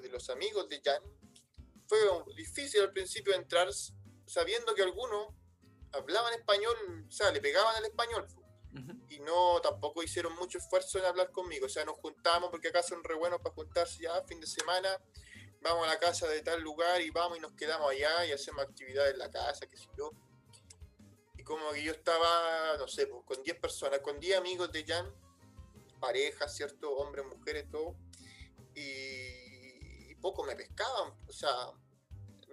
de 0.00 0.08
los 0.08 0.28
amigos 0.30 0.68
de 0.68 0.80
Jan, 0.82 1.02
fue 1.86 1.98
difícil 2.36 2.82
al 2.82 2.92
principio 2.92 3.34
entrar 3.34 3.68
sabiendo 4.26 4.74
que 4.74 4.82
algunos 4.82 5.34
hablaban 5.92 6.34
español, 6.34 6.76
o 7.08 7.10
sea, 7.10 7.30
le 7.32 7.40
pegaban 7.40 7.74
al 7.76 7.84
español 7.84 8.26
y 9.08 9.18
no 9.18 9.60
tampoco 9.60 10.02
hicieron 10.02 10.34
mucho 10.36 10.58
esfuerzo 10.58 10.98
en 10.98 11.04
hablar 11.04 11.30
conmigo. 11.32 11.66
O 11.66 11.68
sea, 11.68 11.84
nos 11.84 11.96
juntamos 11.96 12.50
porque 12.50 12.68
acá 12.68 12.82
son 12.82 13.02
re 13.02 13.14
buenos 13.14 13.40
para 13.40 13.54
juntarse 13.54 14.02
ya 14.02 14.22
fin 14.24 14.40
de 14.40 14.46
semana. 14.46 14.88
Vamos 15.60 15.86
a 15.86 15.90
la 15.90 15.98
casa 15.98 16.26
de 16.26 16.42
tal 16.42 16.60
lugar 16.62 17.00
y 17.00 17.10
vamos 17.10 17.38
y 17.38 17.40
nos 17.40 17.52
quedamos 17.52 17.90
allá 17.90 18.24
y 18.26 18.32
hacemos 18.32 18.62
actividades 18.62 19.12
en 19.12 19.18
la 19.18 19.30
casa, 19.30 19.66
qué 19.66 19.76
sé 19.76 19.88
yo. 19.96 20.10
Y 21.36 21.42
como 21.42 21.70
que 21.72 21.82
yo 21.82 21.92
estaba, 21.92 22.76
no 22.78 22.88
sé, 22.88 23.06
pues, 23.06 23.24
con 23.24 23.42
10 23.42 23.58
personas, 23.58 24.00
con 24.00 24.18
10 24.20 24.38
amigos 24.38 24.70
de 24.72 24.84
Jan, 24.84 25.14
parejas, 26.00 26.54
¿cierto? 26.54 26.90
Hombres, 26.96 27.26
mujeres, 27.26 27.70
todo. 27.70 27.96
Y, 28.74 30.10
y 30.10 30.14
poco 30.16 30.44
me 30.44 30.56
pescaban, 30.56 31.12
o 31.26 31.32
sea, 31.32 31.72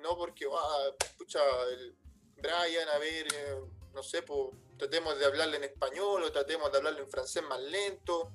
no 0.01 0.15
porque, 0.17 0.45
ah, 0.51 0.91
pucha, 1.17 1.39
el 1.71 1.95
Brian, 2.37 2.87
a 2.89 2.97
ver, 2.97 3.27
eh, 3.33 3.61
no 3.93 4.03
sé, 4.03 4.21
pues 4.21 4.51
tratemos 4.77 5.17
de 5.17 5.25
hablarle 5.25 5.57
en 5.57 5.63
español 5.63 6.23
o 6.23 6.31
tratemos 6.31 6.71
de 6.71 6.77
hablarle 6.77 7.01
en 7.01 7.09
francés 7.09 7.43
más 7.43 7.59
lento. 7.59 8.31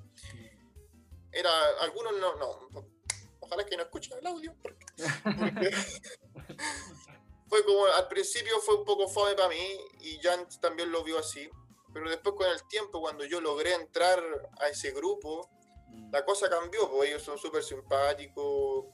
Era, 1.30 1.50
algunos 1.80 2.12
no, 2.18 2.36
no, 2.36 2.68
ojalá 3.52 3.68
que 3.68 3.76
no 3.76 3.82
escuchen 3.82 4.18
el 4.18 4.26
audio, 4.26 4.54
porque, 4.62 4.86
fue 7.48 7.64
como, 7.64 7.86
al 7.86 8.08
principio 8.08 8.58
fue 8.60 8.76
un 8.76 8.84
poco 8.84 9.08
fome 9.08 9.34
para 9.34 9.48
mí 9.50 9.78
y 10.00 10.18
Jan 10.22 10.48
también 10.60 10.90
lo 10.90 11.04
vio 11.04 11.18
así, 11.18 11.48
pero 11.92 12.08
después 12.08 12.34
con 12.34 12.50
el 12.50 12.66
tiempo, 12.68 13.00
cuando 13.00 13.24
yo 13.26 13.40
logré 13.40 13.74
entrar 13.74 14.22
a 14.58 14.68
ese 14.68 14.92
grupo, 14.92 15.50
la 16.10 16.22
mm. 16.22 16.24
cosa 16.24 16.48
cambió, 16.48 16.90
porque 16.90 17.10
ellos 17.10 17.22
son 17.22 17.36
súper 17.36 17.62
simpáticos, 17.62 18.86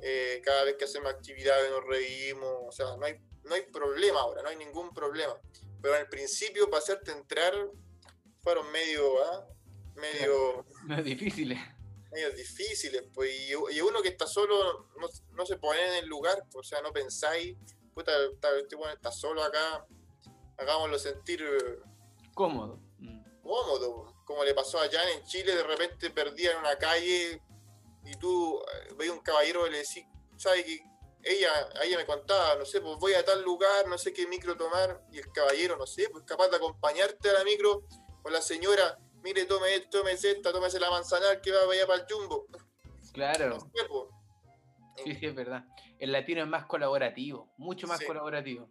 eh, 0.00 0.42
cada 0.44 0.64
vez 0.64 0.74
que 0.76 0.84
hacemos 0.84 1.12
actividades 1.12 1.70
nos 1.70 1.84
reímos, 1.84 2.56
o 2.66 2.72
sea, 2.72 2.96
no 2.96 3.06
hay, 3.06 3.20
no 3.44 3.54
hay 3.54 3.62
problema 3.62 4.20
ahora, 4.20 4.42
no 4.42 4.48
hay 4.48 4.56
ningún 4.56 4.92
problema. 4.92 5.34
Pero 5.80 5.94
al 5.94 6.08
principio, 6.08 6.68
para 6.68 6.82
hacerte 6.82 7.12
entrar, 7.12 7.54
fueron 8.42 8.70
medio, 8.72 9.24
¿ah? 9.24 9.46
medio... 9.94 10.66
Medio 10.86 11.04
difíciles. 11.04 11.58
Medio 12.12 12.30
difíciles, 12.32 13.04
pues, 13.14 13.30
y, 13.48 13.80
uno 13.80 14.02
que 14.02 14.08
está 14.08 14.26
solo 14.26 14.90
no, 15.30 15.46
se 15.46 15.56
pone 15.56 15.80
en 15.88 16.04
el 16.04 16.06
lugar, 16.06 16.44
pues, 16.50 16.66
o 16.66 16.68
sea, 16.68 16.82
no 16.82 16.92
pensáis, 16.92 17.56
puta, 17.94 18.12
este 18.60 18.76
bueno 18.76 18.92
está 18.92 19.10
solo 19.10 19.42
acá, 19.42 19.86
hagámoslo 20.58 20.98
sentir... 20.98 21.42
Cómodo. 22.34 22.78
Mm. 22.98 23.42
Cómodo, 23.42 24.14
como 24.26 24.44
le 24.44 24.54
pasó 24.54 24.78
allá 24.78 25.10
en 25.10 25.24
Chile, 25.24 25.54
de 25.54 25.64
repente 25.64 26.10
perdía 26.10 26.52
en 26.52 26.58
una 26.58 26.76
calle 26.76 27.40
y 28.04 28.14
tú 28.16 28.60
eh, 28.60 28.94
veías 28.96 29.14
un 29.14 29.22
caballero 29.22 29.66
y 29.66 29.70
le 29.70 29.78
decís, 29.78 30.04
¿sabes 30.36 30.64
qué? 30.64 30.80
ella, 31.24 31.68
ella 31.82 31.96
me 31.96 32.06
contaba, 32.06 32.56
no 32.56 32.64
sé, 32.64 32.80
pues 32.80 32.98
voy 32.98 33.14
a 33.14 33.24
tal 33.24 33.42
lugar, 33.42 33.86
no 33.88 33.96
sé 33.96 34.12
qué 34.12 34.26
micro 34.26 34.56
tomar, 34.56 35.04
y 35.12 35.18
el 35.18 35.30
caballero, 35.32 35.76
no 35.76 35.86
sé, 35.86 36.08
pues 36.10 36.24
capaz 36.24 36.48
de 36.48 36.56
acompañarte 36.56 37.30
a 37.30 37.34
la 37.34 37.44
micro, 37.44 37.84
o 38.24 38.30
la 38.30 38.42
señora, 38.42 38.98
mire, 39.22 39.44
tome 39.46 39.74
esto, 39.74 39.98
tome 39.98 40.12
esta, 40.12 40.52
tómese 40.52 40.80
la 40.80 40.90
manzana 40.90 41.40
que 41.40 41.50
va 41.50 41.60
allá 41.72 41.86
para 41.86 42.00
el 42.00 42.06
jumbo. 42.08 42.46
Claro. 43.12 43.58
Sí, 45.04 45.14
sí, 45.14 45.26
es 45.26 45.34
verdad. 45.34 45.64
El 45.98 46.12
latino 46.12 46.42
es 46.42 46.48
más 46.48 46.66
colaborativo, 46.66 47.52
mucho 47.56 47.86
más 47.86 48.02
colaborativo. 48.04 48.68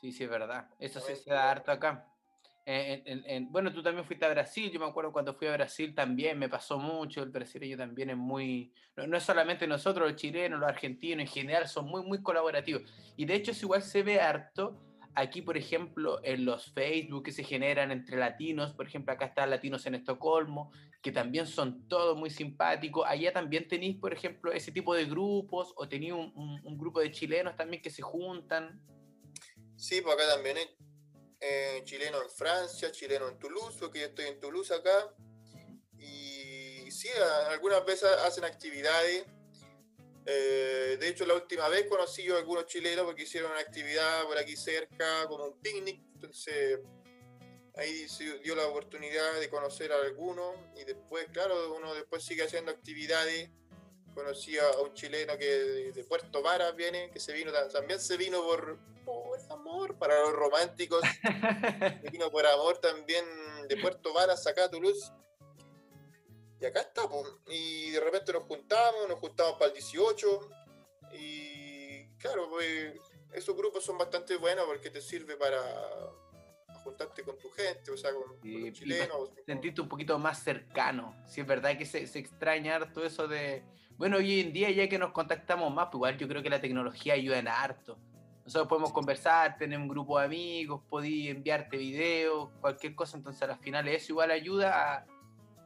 Sí, 0.00 0.12
sí, 0.12 0.24
es 0.24 0.30
verdad. 0.30 0.68
Eso 0.78 1.00
sí 1.00 1.14
se 1.16 1.30
da 1.30 1.50
harto 1.50 1.70
acá 1.70 2.08
bueno, 3.50 3.72
tú 3.72 3.82
también 3.82 4.06
fuiste 4.06 4.24
a 4.24 4.30
Brasil, 4.30 4.70
yo 4.70 4.80
me 4.80 4.86
acuerdo 4.86 5.12
cuando 5.12 5.34
fui 5.34 5.46
a 5.48 5.52
Brasil 5.52 5.94
también 5.94 6.38
me 6.38 6.48
pasó 6.48 6.78
mucho, 6.78 7.22
el 7.22 7.30
brasileño 7.30 7.76
también 7.76 8.10
es 8.10 8.16
muy, 8.16 8.72
no, 8.96 9.16
es 9.16 9.22
solamente 9.22 9.66
nosotros, 9.66 10.08
los 10.08 10.20
chilenos, 10.20 10.60
los 10.60 10.68
argentinos 10.68 11.20
en 11.20 11.28
general, 11.28 11.68
son 11.68 11.86
muy, 11.86 12.02
muy 12.02 12.22
colaborativos. 12.22 12.82
Y 13.16 13.26
de 13.26 13.34
hecho 13.34 13.50
es 13.50 13.62
igual 13.62 13.82
se 13.82 14.02
ve 14.02 14.20
harto 14.20 14.80
aquí, 15.14 15.42
por 15.42 15.56
ejemplo, 15.56 16.20
en 16.24 16.44
los 16.44 16.72
Facebook 16.72 17.24
que 17.24 17.32
se 17.32 17.44
generan 17.44 17.90
entre 17.90 18.16
latinos, 18.16 18.72
por 18.72 18.86
ejemplo, 18.86 19.12
acá 19.12 19.26
están 19.26 19.50
Latinos 19.50 19.86
en 19.86 19.94
Estocolmo, 19.94 20.72
que 21.02 21.12
también 21.12 21.46
son 21.46 21.86
todos 21.88 22.16
muy 22.16 22.30
simpáticos. 22.30 23.04
Allá 23.06 23.32
también 23.32 23.68
tenéis, 23.68 23.98
por 23.98 24.12
ejemplo, 24.12 24.52
ese 24.52 24.72
tipo 24.72 24.94
de 24.94 25.04
grupos 25.04 25.72
o 25.76 25.88
tenéis 25.88 26.12
un, 26.12 26.32
un, 26.64 26.78
grupo 26.78 27.00
de 27.00 27.10
chilenos 27.10 27.56
también 27.56 27.82
que 27.82 27.90
se 27.90 28.02
juntan. 28.02 28.80
Sí, 29.76 30.00
pues 30.00 30.14
acá 30.14 30.28
también 30.34 30.56
hay 30.56 30.66
eh, 31.40 31.82
chileno 31.84 32.22
en 32.22 32.30
Francia, 32.30 32.90
chileno 32.90 33.28
en 33.28 33.38
Toulouse, 33.38 33.76
porque 33.78 34.00
yo 34.00 34.06
estoy 34.06 34.26
en 34.26 34.40
Toulouse 34.40 34.72
acá. 34.72 35.14
Y 35.98 36.90
sí, 36.90 37.08
algunas 37.50 37.84
veces 37.84 38.08
hacen 38.24 38.44
actividades. 38.44 39.26
Eh, 40.26 40.96
de 40.98 41.08
hecho, 41.08 41.26
la 41.26 41.34
última 41.34 41.68
vez 41.68 41.86
conocí 41.86 42.22
yo 42.22 42.36
a 42.36 42.38
algunos 42.38 42.66
chilenos 42.66 43.04
porque 43.04 43.24
hicieron 43.24 43.50
una 43.50 43.60
actividad 43.60 44.24
por 44.24 44.38
aquí 44.38 44.56
cerca, 44.56 45.26
como 45.28 45.44
un 45.44 45.60
picnic. 45.60 46.02
Entonces, 46.14 46.80
ahí 47.76 48.08
se 48.08 48.38
dio 48.38 48.54
la 48.54 48.66
oportunidad 48.66 49.38
de 49.38 49.48
conocer 49.50 49.92
a 49.92 50.00
algunos. 50.00 50.56
Y 50.76 50.84
después, 50.84 51.26
claro, 51.32 51.74
uno 51.74 51.94
después 51.94 52.24
sigue 52.24 52.44
haciendo 52.44 52.70
actividades 52.70 53.50
conocí 54.14 54.56
a 54.58 54.70
un 54.80 54.94
chileno 54.94 55.36
que 55.36 55.92
de, 55.92 56.04
Puerto 56.04 56.40
Varas 56.40 56.74
viene, 56.76 57.10
que 57.10 57.20
se 57.20 57.32
vino 57.32 57.52
también 57.72 58.00
se 58.00 58.16
vino 58.16 58.42
por, 58.42 58.78
por 59.04 59.38
amor, 59.50 59.98
para 59.98 60.20
los 60.20 60.32
románticos, 60.32 61.02
se 62.02 62.10
vino 62.10 62.30
por 62.30 62.46
amor 62.46 62.78
también 62.78 63.24
de 63.68 63.76
Puerto 63.76 64.12
Varas 64.14 64.46
acá 64.46 64.64
a 64.64 64.70
Toulouse. 64.70 65.12
Y 66.64 66.66
acá 66.66 66.80
estamos, 66.80 67.40
y 67.46 67.90
de 67.90 68.00
repente 68.00 68.32
nos 68.32 68.44
juntamos, 68.44 69.06
nos 69.06 69.18
juntamos 69.18 69.52
para 69.58 69.66
el 69.66 69.74
18, 69.74 70.50
y 71.12 72.06
claro, 72.16 72.48
pues, 72.48 72.94
esos 73.34 73.54
grupos 73.54 73.84
son 73.84 73.98
bastante 73.98 74.38
buenos 74.38 74.64
porque 74.64 74.88
te 74.88 75.02
sirve 75.02 75.36
para 75.36 75.60
juntarte 76.82 77.22
con 77.22 77.36
tu 77.36 77.50
gente, 77.50 77.90
o 77.90 77.98
sea, 77.98 78.12
con, 78.14 78.30
los 78.40 78.72
chilenos. 78.72 79.30
Sentirte 79.44 79.82
un 79.82 79.90
poquito 79.90 80.18
más 80.18 80.42
cercano. 80.42 81.14
Si 81.26 81.42
es 81.42 81.46
verdad 81.46 81.76
que 81.76 81.84
se, 81.84 82.06
se 82.06 82.18
extraña 82.18 82.90
todo 82.94 83.04
eso 83.04 83.28
de. 83.28 83.62
Bueno, 83.98 84.16
hoy 84.16 84.40
en 84.40 84.54
día, 84.54 84.70
ya 84.70 84.88
que 84.88 84.98
nos 84.98 85.12
contactamos 85.12 85.70
más, 85.70 85.88
pues 85.88 85.96
igual 85.96 86.16
yo 86.16 86.26
creo 86.28 86.42
que 86.42 86.48
la 86.48 86.62
tecnología 86.62 87.12
ayuda 87.12 87.40
en 87.40 87.48
harto. 87.48 87.98
Nosotros 88.46 88.68
podemos 88.68 88.92
conversar, 88.94 89.58
tener 89.58 89.78
un 89.78 89.88
grupo 89.88 90.18
de 90.18 90.24
amigos, 90.24 90.80
podí 90.88 91.28
enviarte 91.28 91.76
videos, 91.76 92.48
cualquier 92.62 92.94
cosa, 92.94 93.18
entonces 93.18 93.42
al 93.42 93.58
final 93.58 93.86
eso 93.88 94.12
igual 94.12 94.30
ayuda 94.30 94.94
a, 94.94 95.06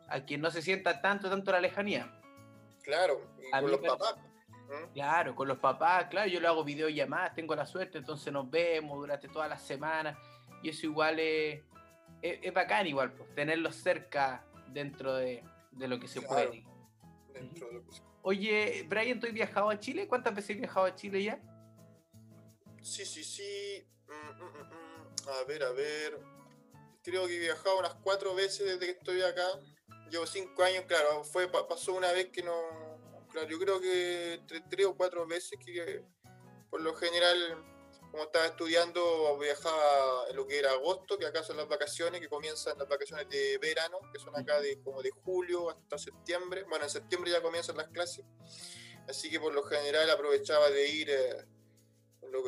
a 0.08 0.24
quien 0.24 0.40
no 0.40 0.50
se 0.50 0.62
sienta 0.62 1.00
tanto, 1.00 1.28
tanto 1.28 1.52
la 1.52 1.60
lejanía. 1.60 2.12
Claro, 2.82 3.20
y 3.38 3.50
con 3.50 3.70
los 3.70 3.80
papás. 3.80 4.14
Claro, 4.92 5.34
con 5.34 5.48
los 5.48 5.58
papás, 5.58 6.06
claro, 6.10 6.28
yo 6.28 6.40
le 6.40 6.46
hago 6.46 6.62
videollamadas, 6.62 7.34
tengo 7.34 7.54
la 7.54 7.64
suerte, 7.64 7.98
entonces 7.98 8.30
nos 8.32 8.50
vemos 8.50 8.98
durante 8.98 9.28
toda 9.28 9.48
la 9.48 9.58
semana 9.58 10.18
y 10.62 10.68
eso 10.68 10.86
igual 10.86 11.18
es, 11.18 11.62
es, 12.20 12.52
bacán 12.52 12.86
igual, 12.86 13.12
pues, 13.12 13.34
tenerlos 13.34 13.76
cerca 13.76 14.44
dentro 14.68 15.14
de, 15.14 15.42
lo 15.72 15.98
que 15.98 16.06
se 16.06 16.20
puede. 16.20 16.64
Oye, 18.22 18.84
Brian, 18.88 19.18
¿tú 19.20 19.26
has 19.26 19.32
viajado 19.32 19.70
a 19.70 19.78
Chile? 19.78 20.06
¿Cuántas 20.06 20.34
veces 20.34 20.56
has 20.56 20.60
viajado 20.60 20.86
a 20.86 20.94
Chile 20.94 21.22
ya? 21.22 21.40
Sí, 22.82 23.06
sí, 23.06 23.24
sí. 23.24 23.86
Mm, 24.06 24.42
mm, 24.42 24.64
mm, 24.68 25.28
a 25.28 25.44
ver, 25.44 25.62
a 25.62 25.70
ver. 25.72 26.18
Creo 27.02 27.26
que 27.26 27.36
he 27.36 27.38
viajado 27.38 27.78
unas 27.78 27.94
cuatro 27.94 28.34
veces 28.34 28.66
desde 28.66 28.80
que 28.80 28.98
estoy 28.98 29.22
acá. 29.22 29.46
Llevo 30.10 30.26
cinco 30.26 30.62
años, 30.62 30.84
claro. 30.86 31.24
Fue, 31.24 31.48
pasó 31.48 31.94
una 31.94 32.12
vez 32.12 32.28
que 32.28 32.42
no. 32.42 32.54
Claro, 33.30 33.48
yo 33.48 33.58
creo 33.58 33.80
que 33.80 34.40
tres 34.70 34.86
o 34.86 34.96
cuatro 34.96 35.26
veces 35.26 35.58
que 35.64 36.02
por 36.70 36.80
lo 36.80 36.94
general 36.94 37.64
como 38.10 38.24
estaba 38.24 38.46
estudiando, 38.46 39.38
viajaba 39.38 40.28
en 40.30 40.36
lo 40.36 40.46
que 40.46 40.58
era 40.58 40.72
agosto, 40.72 41.18
que 41.18 41.26
acá 41.26 41.42
son 41.42 41.56
las 41.56 41.68
vacaciones, 41.68 42.20
que 42.20 42.28
comienzan 42.28 42.78
las 42.78 42.88
vacaciones 42.88 43.28
de 43.28 43.58
verano, 43.58 43.98
que 44.12 44.18
son 44.18 44.34
acá 44.36 44.60
de 44.60 44.80
como 44.80 45.02
de 45.02 45.10
julio 45.10 45.70
hasta 45.70 45.98
septiembre. 45.98 46.64
Bueno, 46.68 46.84
en 46.84 46.90
septiembre 46.90 47.30
ya 47.30 47.42
comienzan 47.42 47.76
las 47.76 47.88
clases, 47.88 48.24
así 49.06 49.30
que 49.30 49.38
por 49.38 49.52
lo 49.52 49.62
general 49.62 50.08
aprovechaba 50.10 50.70
de 50.70 50.88
ir 50.88 51.10
eh, 51.10 51.44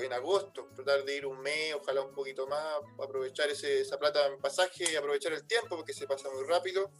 en 0.02 0.12
agosto, 0.12 0.68
tratar 0.74 1.04
de 1.04 1.16
ir 1.16 1.26
un 1.26 1.40
mes, 1.40 1.74
ojalá 1.74 2.02
un 2.02 2.14
poquito 2.14 2.46
más, 2.46 2.76
aprovechar 3.02 3.48
ese, 3.50 3.80
esa 3.80 3.98
plata 3.98 4.26
en 4.26 4.40
pasaje 4.40 4.84
y 4.90 4.96
aprovechar 4.96 5.32
el 5.32 5.46
tiempo, 5.46 5.76
porque 5.76 5.92
se 5.92 6.06
pasa 6.06 6.30
muy 6.30 6.44
rápido, 6.44 6.90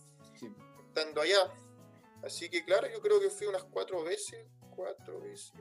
estando 0.87 1.21
allá. 1.21 1.53
Así 2.23 2.49
que 2.49 2.65
claro, 2.65 2.87
yo 2.93 3.01
creo 3.01 3.21
que 3.21 3.31
fui 3.31 3.47
unas 3.47 3.65
cuatro 3.65 4.05
veces, 4.05 4.47
cuatro 4.75 5.21
veces 5.21 5.55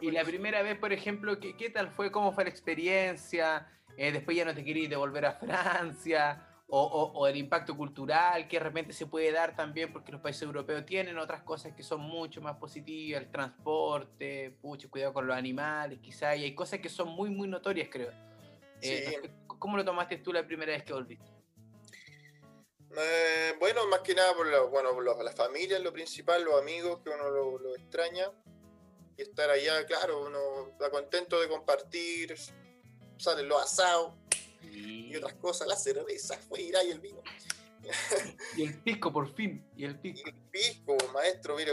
y 0.00 0.10
la 0.10 0.24
primera 0.24 0.62
vez, 0.62 0.78
por 0.78 0.92
ejemplo, 0.92 1.38
¿qué, 1.40 1.56
qué 1.56 1.70
tal 1.70 1.90
fue? 1.90 2.10
¿Cómo 2.10 2.32
fue 2.32 2.44
la 2.44 2.50
experiencia? 2.50 3.68
Eh, 3.96 4.12
después 4.12 4.36
ya 4.36 4.44
no 4.44 4.54
te 4.54 4.64
querías 4.64 4.90
devolver 4.90 5.26
a 5.26 5.32
Francia. 5.32 6.42
O, 6.68 6.82
o, 6.82 7.28
el 7.28 7.36
impacto 7.36 7.76
cultural 7.76 8.48
que 8.48 8.58
de 8.58 8.64
repente 8.64 8.92
se 8.92 9.06
puede 9.06 9.30
dar 9.30 9.54
también 9.54 9.92
porque 9.92 10.10
los 10.10 10.20
países 10.20 10.42
europeos 10.42 10.84
tienen 10.84 11.16
otras 11.16 11.42
cosas 11.42 11.74
que 11.74 11.84
son 11.84 12.00
mucho 12.00 12.42
más 12.42 12.56
positivas, 12.56 13.22
el 13.22 13.30
transporte, 13.30 14.50
pucho, 14.60 14.90
cuidado 14.90 15.12
con 15.12 15.28
los 15.28 15.36
animales, 15.36 16.00
quizá, 16.00 16.34
y 16.34 16.42
hay 16.42 16.56
cosas 16.56 16.80
que 16.80 16.88
son 16.88 17.10
muy, 17.10 17.30
muy 17.30 17.46
notorias, 17.46 17.88
creo. 17.88 18.10
Eh, 18.82 19.30
¿Cómo 19.46 19.76
lo 19.76 19.84
tomaste 19.84 20.16
tú 20.16 20.32
la 20.32 20.44
primera 20.44 20.72
vez 20.72 20.82
que 20.82 20.92
volviste? 20.92 21.35
Eh, 22.98 23.54
bueno, 23.58 23.86
más 23.88 24.00
que 24.00 24.14
nada 24.14 24.34
por, 24.34 24.46
la, 24.46 24.60
bueno, 24.62 25.00
la 25.00 25.32
familia, 25.32 25.78
lo 25.78 25.92
principal, 25.92 26.42
los 26.44 26.60
amigos 26.60 27.00
que 27.04 27.10
uno 27.10 27.28
lo, 27.30 27.58
lo 27.58 27.76
extraña 27.76 28.32
y 29.16 29.22
estar 29.22 29.50
allá, 29.50 29.84
claro, 29.86 30.26
uno 30.26 30.68
está 30.70 30.90
contento 30.90 31.40
de 31.40 31.48
compartir, 31.48 32.34
salen 33.18 33.48
los 33.48 33.62
asados 33.62 34.14
y 34.62 35.14
otras 35.16 35.34
cosas, 35.34 35.68
la 35.68 35.76
cerveza 35.76 36.36
fuera 36.38 36.82
y 36.84 36.90
el 36.90 37.00
vino. 37.00 37.22
y 38.56 38.64
el 38.64 38.82
pisco, 38.82 39.12
por 39.12 39.32
fin, 39.34 39.64
y 39.76 39.84
el 39.84 39.98
pisco. 39.98 40.28
el 40.28 40.34
pisco, 40.50 40.96
maestro, 41.12 41.56
mira, 41.56 41.72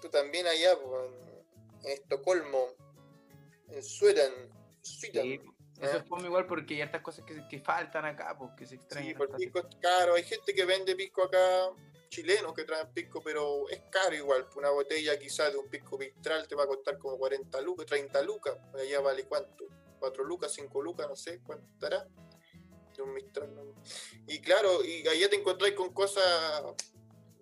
tú 0.00 0.08
también 0.08 0.46
allá, 0.46 0.78
pues, 0.78 1.10
en 1.84 1.90
Estocolmo, 1.92 2.68
en 3.68 3.82
Sweden. 3.82 4.32
Sí, 4.82 5.10
eso 5.80 5.96
es 5.98 6.04
como 6.04 6.24
igual 6.24 6.46
porque 6.46 6.74
hay 6.74 6.82
estas 6.82 7.02
cosas 7.02 7.24
que, 7.24 7.46
que 7.48 7.60
faltan 7.60 8.04
acá, 8.04 8.36
porque 8.38 8.58
pues, 8.58 8.68
se 8.70 8.76
extrañan. 8.76 9.08
Sí, 9.08 9.14
porque 9.14 9.36
pisco 9.36 9.58
es 9.58 9.76
caro. 9.80 10.14
Hay 10.14 10.22
gente 10.22 10.54
que 10.54 10.64
vende 10.64 10.94
pisco 10.94 11.24
acá, 11.24 11.70
chilenos 12.08 12.54
que 12.54 12.64
traen 12.64 12.92
pisco, 12.92 13.20
pero 13.22 13.68
es 13.68 13.80
caro 13.90 14.14
igual. 14.14 14.46
Una 14.56 14.70
botella 14.70 15.18
quizás 15.18 15.52
de 15.52 15.58
un 15.58 15.68
pisco 15.68 15.98
mistral 15.98 16.46
te 16.46 16.54
va 16.54 16.64
a 16.64 16.66
costar 16.66 16.96
como 16.98 17.18
40 17.18 17.60
lucas, 17.62 17.86
30 17.86 18.22
lucas. 18.22 18.56
Allá 18.74 19.00
vale 19.00 19.24
cuánto, 19.24 19.66
4 19.98 20.24
lucas, 20.24 20.52
5 20.52 20.82
lucas, 20.82 21.08
no 21.08 21.16
sé 21.16 21.40
cuánto 21.42 21.66
estará. 21.72 22.06
De 22.96 23.02
un 23.02 23.12
mistral. 23.12 23.50
Y 24.28 24.38
claro, 24.38 24.84
y 24.84 25.06
allá 25.08 25.28
te 25.28 25.36
encontráis 25.36 25.74
con 25.74 25.92
cosas, 25.92 26.62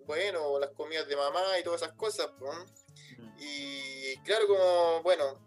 bueno, 0.07 0.57
las 0.57 0.71
comidas 0.71 1.07
de 1.07 1.15
mamá 1.15 1.59
y 1.59 1.63
todas 1.63 1.83
esas 1.83 1.93
cosas. 1.93 2.31
Y 3.37 4.17
claro, 4.23 4.47
como, 4.47 5.03
bueno, 5.03 5.39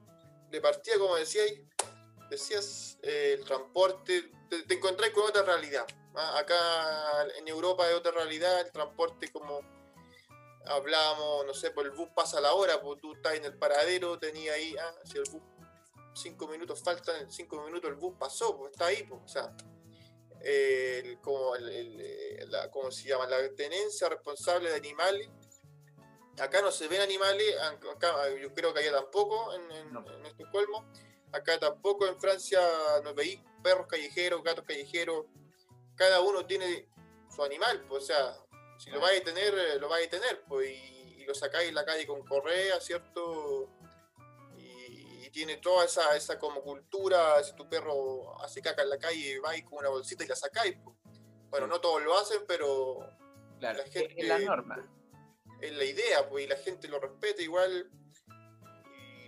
de 0.51 0.61
partida, 0.61 0.97
como 0.99 1.17
decíais, 1.17 1.61
decías, 2.31 2.99
eh, 3.03 3.37
el 3.39 3.45
transporte, 3.45 4.31
te, 4.49 4.63
te 4.63 4.75
encontrás 4.75 5.11
con 5.11 5.25
otra 5.25 5.43
realidad. 5.43 5.87
¿ah? 6.15 6.39
Acá 6.39 7.27
en 7.39 7.49
Europa 7.49 7.89
es 7.89 7.95
otra 7.95 8.13
realidad, 8.13 8.61
el 8.61 8.73
transporte 8.73 9.31
como 9.31 9.61
hablamos, 10.67 11.47
no 11.47 11.55
sé, 11.55 11.71
pues 11.71 11.87
el 11.87 11.93
bus 11.93 12.09
pasa 12.15 12.41
la 12.41 12.55
hora, 12.55 12.81
pues 12.81 13.01
tú 13.01 13.13
estás 13.13 13.35
en 13.35 13.45
el 13.45 13.57
paradero, 13.57 14.19
tenía 14.19 14.55
ahí, 14.55 14.75
ah, 14.77 14.95
si 15.05 15.19
el 15.19 15.25
bus, 15.31 15.43
cinco 16.15 16.49
minutos 16.49 16.83
faltan, 16.83 17.31
cinco 17.31 17.63
minutos 17.65 17.91
el 17.91 17.97
bus 17.97 18.15
pasó, 18.19 18.57
pues 18.57 18.73
está 18.73 18.87
ahí, 18.87 19.05
pues, 19.05 19.21
o 19.25 19.29
sea, 19.29 19.55
como 21.23 21.57
eh, 21.57 22.45
la, 22.49 22.71
¿cómo 22.71 22.91
se 22.91 23.09
llama? 23.09 23.27
La 23.27 23.49
tenencia 23.55 24.09
responsable 24.09 24.71
de 24.71 24.77
animales. 24.77 25.29
Acá 26.39 26.61
no 26.61 26.71
se 26.71 26.87
ven 26.87 27.01
animales, 27.01 27.57
acá, 27.61 28.29
yo 28.41 28.53
creo 28.53 28.75
que 28.75 28.81
allá 28.81 28.93
tampoco, 28.93 29.55
en, 29.55 29.71
en, 29.73 29.97
en 29.97 30.27
Estocolmo 30.27 30.85
Acá 31.33 31.59
tampoco 31.59 32.07
en 32.07 32.19
Francia 32.21 32.61
no 33.03 33.15
veis 33.15 33.41
perros 33.63 33.87
callejeros, 33.87 34.43
gatos 34.43 34.65
callejeros. 34.65 35.27
Cada 35.95 36.21
uno 36.21 36.47
tiene 36.47 36.89
su 37.35 37.43
animal, 37.43 37.85
pues, 37.89 38.05
o 38.05 38.07
sea, 38.07 38.37
si 38.79 38.91
lo 38.91 39.01
vais 39.01 39.21
a 39.21 39.25
tener, 39.25 39.55
eh, 39.55 39.79
lo 39.79 39.89
vais 39.89 40.07
a 40.07 40.11
tener, 40.11 40.43
pues, 40.49 40.71
y, 40.71 41.25
lo 41.27 41.35
sacáis 41.35 41.69
en 41.69 41.75
la 41.75 41.85
calle 41.85 42.07
con 42.07 42.25
correa, 42.25 42.81
¿cierto? 42.81 43.69
Y, 44.57 45.29
tiene 45.31 45.57
toda 45.57 45.85
esa, 45.85 46.17
esa 46.17 46.39
como 46.39 46.63
cultura, 46.63 47.43
si 47.43 47.55
tu 47.57 47.69
perro 47.69 48.41
hace 48.43 48.63
caca 48.63 48.83
en 48.83 48.91
la 48.91 48.99
calle, 48.99 49.41
vais 49.41 49.65
con 49.65 49.79
una 49.79 49.89
bolsita 49.89 50.25
y 50.25 50.29
la 50.29 50.37
sacáis. 50.37 50.77
Pues. 50.83 50.97
Bueno, 51.51 51.67
no 51.67 51.81
todos 51.81 52.03
lo 52.03 52.17
hacen, 52.17 52.45
pero 52.47 53.01
la 53.59 53.75
gente, 53.75 54.15
es 54.17 54.29
la 54.29 54.39
norma. 54.39 54.89
Es 55.61 55.73
la 55.73 55.85
idea, 55.85 56.29
pues, 56.29 56.45
y 56.45 56.49
la 56.49 56.57
gente 56.57 56.87
lo 56.87 57.01
respeta 57.01 57.43
igual 57.43 57.91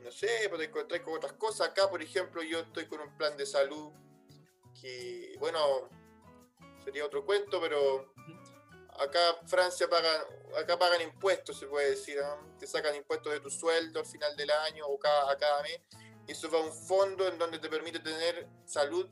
no 0.01 0.11
sé, 0.11 0.47
pues 0.49 0.61
te 0.61 0.65
encontrás 0.67 1.01
con 1.03 1.15
otras 1.15 1.33
cosas. 1.35 1.69
Acá, 1.69 1.89
por 1.89 2.03
ejemplo, 2.03 2.43
yo 2.43 2.61
estoy 2.61 2.87
con 2.87 3.01
un 3.01 3.17
plan 3.17 3.37
de 3.37 3.47
salud 3.47 3.93
que, 4.81 5.35
bueno, 5.39 5.89
sería 6.85 7.05
otro 7.05 7.25
cuento, 7.25 7.61
pero 7.61 8.13
acá 8.99 9.21
Francia 9.47 9.89
paga, 9.89 10.27
acá 10.59 10.79
pagan 10.79 11.03
impuestos, 11.03 11.59
se 11.59 11.67
puede 11.67 11.91
decir, 11.91 12.19
te 12.59 12.67
sacan 12.67 12.95
impuestos 12.95 13.33
de 13.33 13.41
tu 13.41 13.51
sueldo 13.51 14.01
al 14.01 14.07
final 14.07 14.37
del 14.37 14.51
año 14.51 14.87
o 14.87 14.99
cada, 14.99 15.31
a 15.31 15.37
cada 15.37 15.63
mes. 15.63 15.81
Y 16.27 16.33
eso 16.33 16.51
va 16.51 16.59
a 16.59 16.63
un 16.63 16.73
fondo 16.73 17.27
en 17.27 17.39
donde 17.39 17.59
te 17.59 17.69
permite 17.69 18.01
tener 18.01 18.47
salud 18.67 19.09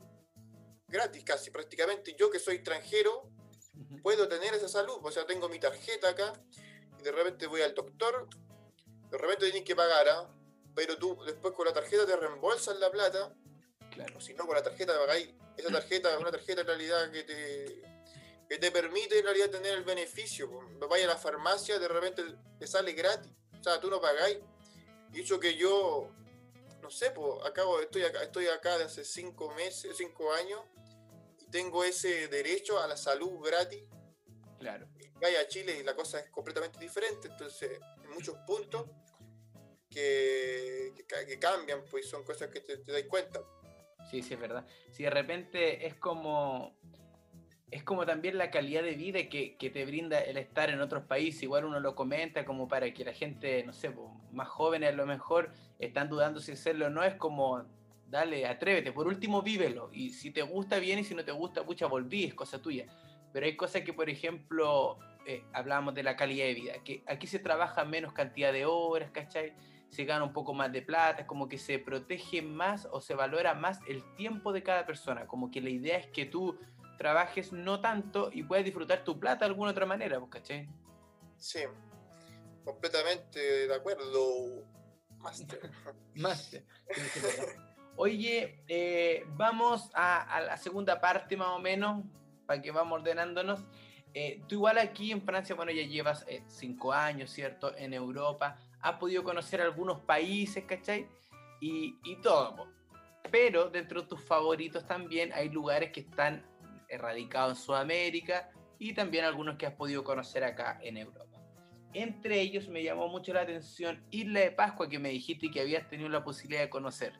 gratis, 0.87 1.23
casi 1.23 1.49
prácticamente. 1.49 2.15
Yo 2.15 2.29
que 2.29 2.39
soy 2.39 2.55
extranjero, 2.55 3.29
puedo 4.03 4.27
tener 4.27 4.53
esa 4.53 4.67
salud. 4.67 4.99
O 5.01 5.11
sea, 5.11 5.25
tengo 5.25 5.49
mi 5.49 5.59
tarjeta 5.59 6.09
acá 6.09 6.33
y 6.99 7.03
de 7.03 7.11
repente 7.11 7.47
voy 7.47 7.61
al 7.61 7.73
doctor, 7.73 8.27
de 9.09 9.17
repente 9.17 9.45
tienen 9.45 9.63
que 9.63 9.75
pagar, 9.75 10.07
¿ah? 10.09 10.36
Pero 10.77 10.95
tú 10.95 11.17
después 11.25 11.55
con 11.55 11.65
la 11.65 11.73
tarjeta 11.73 12.05
te 12.05 12.15
reembolsan 12.15 12.79
la 12.79 12.91
plata. 12.91 13.33
Claro. 13.89 14.21
Si 14.21 14.35
no, 14.35 14.45
con 14.45 14.55
la 14.55 14.61
tarjeta 14.61 14.95
pagáis. 14.95 15.33
Esa 15.57 15.71
tarjeta 15.71 16.13
es 16.13 16.19
una 16.19 16.29
tarjeta 16.29 16.61
en 16.61 16.67
realidad 16.67 17.11
que 17.11 17.23
te, 17.23 17.81
que 18.47 18.59
te 18.59 18.69
permite 18.69 19.17
en 19.17 19.25
realidad 19.25 19.49
tener 19.49 19.73
el 19.73 19.83
beneficio. 19.83 20.47
Vaya 20.87 21.05
a 21.05 21.07
la 21.07 21.17
farmacia, 21.17 21.79
de 21.79 21.87
repente 21.87 22.23
te 22.59 22.67
sale 22.67 22.93
gratis. 22.93 23.31
O 23.59 23.63
sea, 23.63 23.81
tú 23.81 23.89
no 23.89 23.99
pagáis. 23.99 24.37
Y 25.11 25.21
eso 25.21 25.39
que 25.39 25.55
yo, 25.55 26.11
no 26.79 26.91
sé, 26.91 27.09
pues 27.09 27.43
acabo, 27.43 27.79
estoy 27.79 28.03
acá, 28.03 28.21
estoy 28.21 28.45
acá 28.45 28.77
de 28.77 28.83
hace 28.83 29.03
cinco 29.03 29.51
meses, 29.55 29.97
cinco 29.97 30.31
años, 30.33 30.61
y 31.39 31.49
tengo 31.49 31.83
ese 31.83 32.27
derecho 32.27 32.79
a 32.79 32.85
la 32.85 32.97
salud 32.97 33.43
gratis. 33.43 33.83
Claro. 34.59 34.87
Vaya 35.15 35.41
a 35.41 35.47
Chile 35.47 35.79
y 35.79 35.83
la 35.83 35.95
cosa 35.95 36.19
es 36.19 36.29
completamente 36.29 36.77
diferente. 36.77 37.29
Entonces, 37.29 37.79
en 38.03 38.11
muchos 38.11 38.37
puntos 38.45 38.85
que, 39.97 40.93
que, 41.27 41.39
cambian, 41.39 41.81
pues 41.89 42.07
son 42.07 42.23
cosas 42.23 42.49
que 42.49 42.59
te, 42.59 42.77
das 42.77 43.03
cuenta. 43.03 43.41
Sí, 44.11 44.21
sí, 44.21 44.35
es 44.35 44.39
verdad. 44.39 44.65
Si 44.91 45.03
de 45.03 45.09
repente 45.09 45.87
es 45.87 45.95
como 45.95 46.77
es 47.69 47.83
como 47.83 48.05
también 48.05 48.37
la 48.37 48.49
calidad 48.49 48.83
de 48.83 48.93
vida 48.93 49.27
que, 49.27 49.57
que, 49.57 49.69
te 49.69 49.85
brinda 49.85 50.19
el 50.21 50.37
estar 50.37 50.69
en 50.69 50.79
otros 50.79 51.03
países. 51.03 51.43
Igual 51.43 51.65
uno 51.65 51.79
lo 51.79 51.95
comenta 51.95 52.45
como 52.45 52.67
para 52.67 52.93
que 52.93 53.03
la 53.03 53.11
gente, 53.11 53.63
no 53.63 53.73
sé, 53.73 53.91
más 54.31 54.47
jóvenes 54.47 54.89
a 54.89 54.95
lo 54.95 55.05
mejor 55.05 55.51
están 55.79 56.07
dudando 56.09 56.39
si 56.39 56.53
hacerlo 56.53 56.85
o 56.85 56.89
no. 56.89 57.03
Es 57.03 57.15
como, 57.15 57.65
dale, 58.07 58.45
atrévete. 58.45 58.93
Por 58.93 59.07
último, 59.07 59.41
vívelo. 59.41 59.89
Y 59.91 60.11
si 60.11 60.31
te 60.31 60.43
gusta, 60.43 60.79
bien. 60.79 60.99
Y 60.99 61.03
si 61.03 61.15
no 61.15 61.25
te 61.25 61.33
gusta, 61.33 61.65
pucha, 61.65 61.87
volví, 61.87 62.23
es 62.23 62.35
cosa 62.35 62.61
tuya. 62.61 62.85
Pero 63.33 63.45
hay 63.45 63.57
cosas 63.57 63.81
que, 63.81 63.91
por 63.91 64.09
ejemplo, 64.09 64.97
eh, 65.25 65.43
hablábamos 65.51 65.93
de 65.93 66.03
la 66.03 66.15
calidad 66.15 66.45
de 66.45 66.53
vida. 66.53 66.73
Que 66.85 67.03
aquí 67.07 67.27
se 67.27 67.39
trabaja 67.39 67.83
menos 67.83 68.13
cantidad 68.13 68.53
de 68.53 68.65
horas, 68.65 69.11
¿cachai? 69.11 69.53
Se 69.89 70.05
gana 70.05 70.23
un 70.23 70.33
poco 70.33 70.53
más 70.53 70.71
de 70.71 70.81
plata, 70.81 71.21
es 71.21 71.27
como 71.27 71.47
que 71.47 71.57
se 71.57 71.79
protege 71.79 72.41
más 72.41 72.87
o 72.91 73.01
se 73.01 73.15
valora 73.15 73.53
más 73.53 73.79
el 73.87 74.03
tiempo 74.15 74.51
de 74.51 74.63
cada 74.63 74.85
persona, 74.85 75.27
como 75.27 75.49
que 75.49 75.61
la 75.61 75.69
idea 75.69 75.97
es 75.97 76.07
que 76.07 76.25
tú 76.25 76.57
trabajes 76.97 77.53
no 77.53 77.79
tanto 77.79 78.29
y 78.33 78.43
puedas 78.43 78.65
disfrutar 78.65 79.03
tu 79.03 79.19
plata 79.19 79.45
de 79.45 79.51
alguna 79.51 79.71
otra 79.71 79.85
manera, 79.85 80.19
¿pues 80.19 80.31
¿cachai? 80.31 80.67
Sí, 81.37 81.59
completamente 82.65 83.67
de 83.67 83.73
acuerdo, 83.73 84.65
Master. 85.19 85.71
Master. 86.15 86.65
Oye, 87.95 88.63
eh, 88.67 89.23
vamos 89.29 89.89
a, 89.93 90.41
la 90.41 90.57
segunda 90.57 90.99
parte 90.99 91.37
más 91.37 91.49
o 91.49 91.59
menos, 91.59 92.03
para 92.45 92.61
que 92.61 92.71
vamos 92.71 92.99
ordenándonos. 92.99 93.65
Eh, 94.13 94.41
tú 94.47 94.55
igual 94.55 94.77
aquí 94.77 95.11
en 95.11 95.21
Francia, 95.21 95.55
bueno, 95.55 95.71
ya 95.71 95.83
llevas 95.83 96.25
eh, 96.27 96.43
cinco 96.47 96.93
años, 96.93 97.31
¿cierto? 97.31 97.75
En 97.75 97.93
Europa 97.93 98.57
has 98.81 98.97
podido 98.97 99.23
conocer 99.23 99.61
algunos 99.61 100.01
países, 100.01 100.63
¿cachai? 100.65 101.07
Y, 101.59 101.97
y 102.03 102.21
todo. 102.21 102.67
Pero 103.31 103.69
dentro 103.69 104.01
de 104.01 104.07
tus 104.07 104.21
favoritos 104.23 104.85
también 104.87 105.33
hay 105.33 105.49
lugares 105.49 105.91
que 105.91 106.01
están 106.01 106.45
erradicados 106.87 107.57
en 107.57 107.63
Sudamérica 107.65 108.49
y 108.79 108.93
también 108.93 109.25
algunos 109.25 109.57
que 109.57 109.65
has 109.65 109.73
podido 109.73 110.03
conocer 110.03 110.43
acá 110.43 110.79
en 110.81 110.97
Europa. 110.97 111.25
Entre 111.93 112.39
ellos 112.39 112.67
me 112.67 112.83
llamó 112.83 113.07
mucho 113.07 113.33
la 113.33 113.41
atención 113.41 114.05
Isla 114.11 114.41
de 114.41 114.51
Pascua 114.51 114.87
que 114.87 114.99
me 114.99 115.09
dijiste 115.09 115.49
que 115.49 115.61
habías 115.61 115.89
tenido 115.89 116.09
la 116.09 116.23
posibilidad 116.23 116.61
de 116.61 116.69
conocer. 116.69 117.13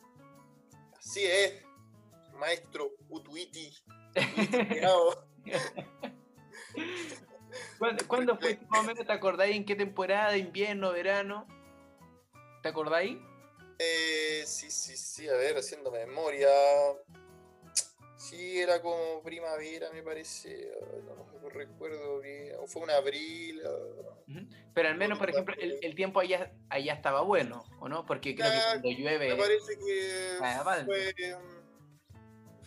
Así 0.98 1.24
es, 1.24 1.64
maestro 2.40 2.92
Utuiti. 3.10 3.74
¿Cuándo, 8.08 8.38
fue 8.38 8.60
más 8.70 8.82
o 8.82 8.84
menos? 8.84 9.06
¿Te 9.06 9.12
acordáis 9.12 9.56
en 9.56 9.66
qué 9.66 9.76
temporada? 9.76 10.38
¿Invierno, 10.38 10.92
verano? 10.92 11.48
¿Te 12.64 12.70
acordáis? 12.70 13.18
Eh, 13.80 14.44
sí, 14.46 14.72
sí, 14.72 14.98
sí, 14.98 15.28
a 15.28 15.34
ver, 15.34 15.58
haciendo 15.58 15.92
memoria. 15.92 16.50
Sí, 18.18 18.60
era 18.60 18.82
como 18.82 19.22
primavera, 19.22 19.92
me 19.92 20.02
parece. 20.02 20.72
No, 21.06 21.50
recuerdo 21.50 22.20
bien. 22.20 22.56
O 22.60 22.68
fue 22.68 22.82
un 22.82 22.90
abril. 22.90 23.62
Pero 24.74 24.90
al 24.90 24.98
menos, 24.98 25.20
por 25.20 25.30
ejemplo, 25.30 25.56
el, 25.60 25.96
tiempo 25.96 26.20
allá, 26.20 26.52
allá 26.70 26.94
estaba 26.94 27.22
bueno, 27.22 27.64
¿o 27.80 27.88
no? 27.88 28.06
Porque 28.06 28.36
creo 28.36 28.52
que 28.52 28.58
cuando 28.58 28.90
llueve. 28.90 29.30
Me 29.30 29.36
parece 29.36 29.78
que 29.78 30.38
ah, 30.42 30.84
fue, 30.86 31.14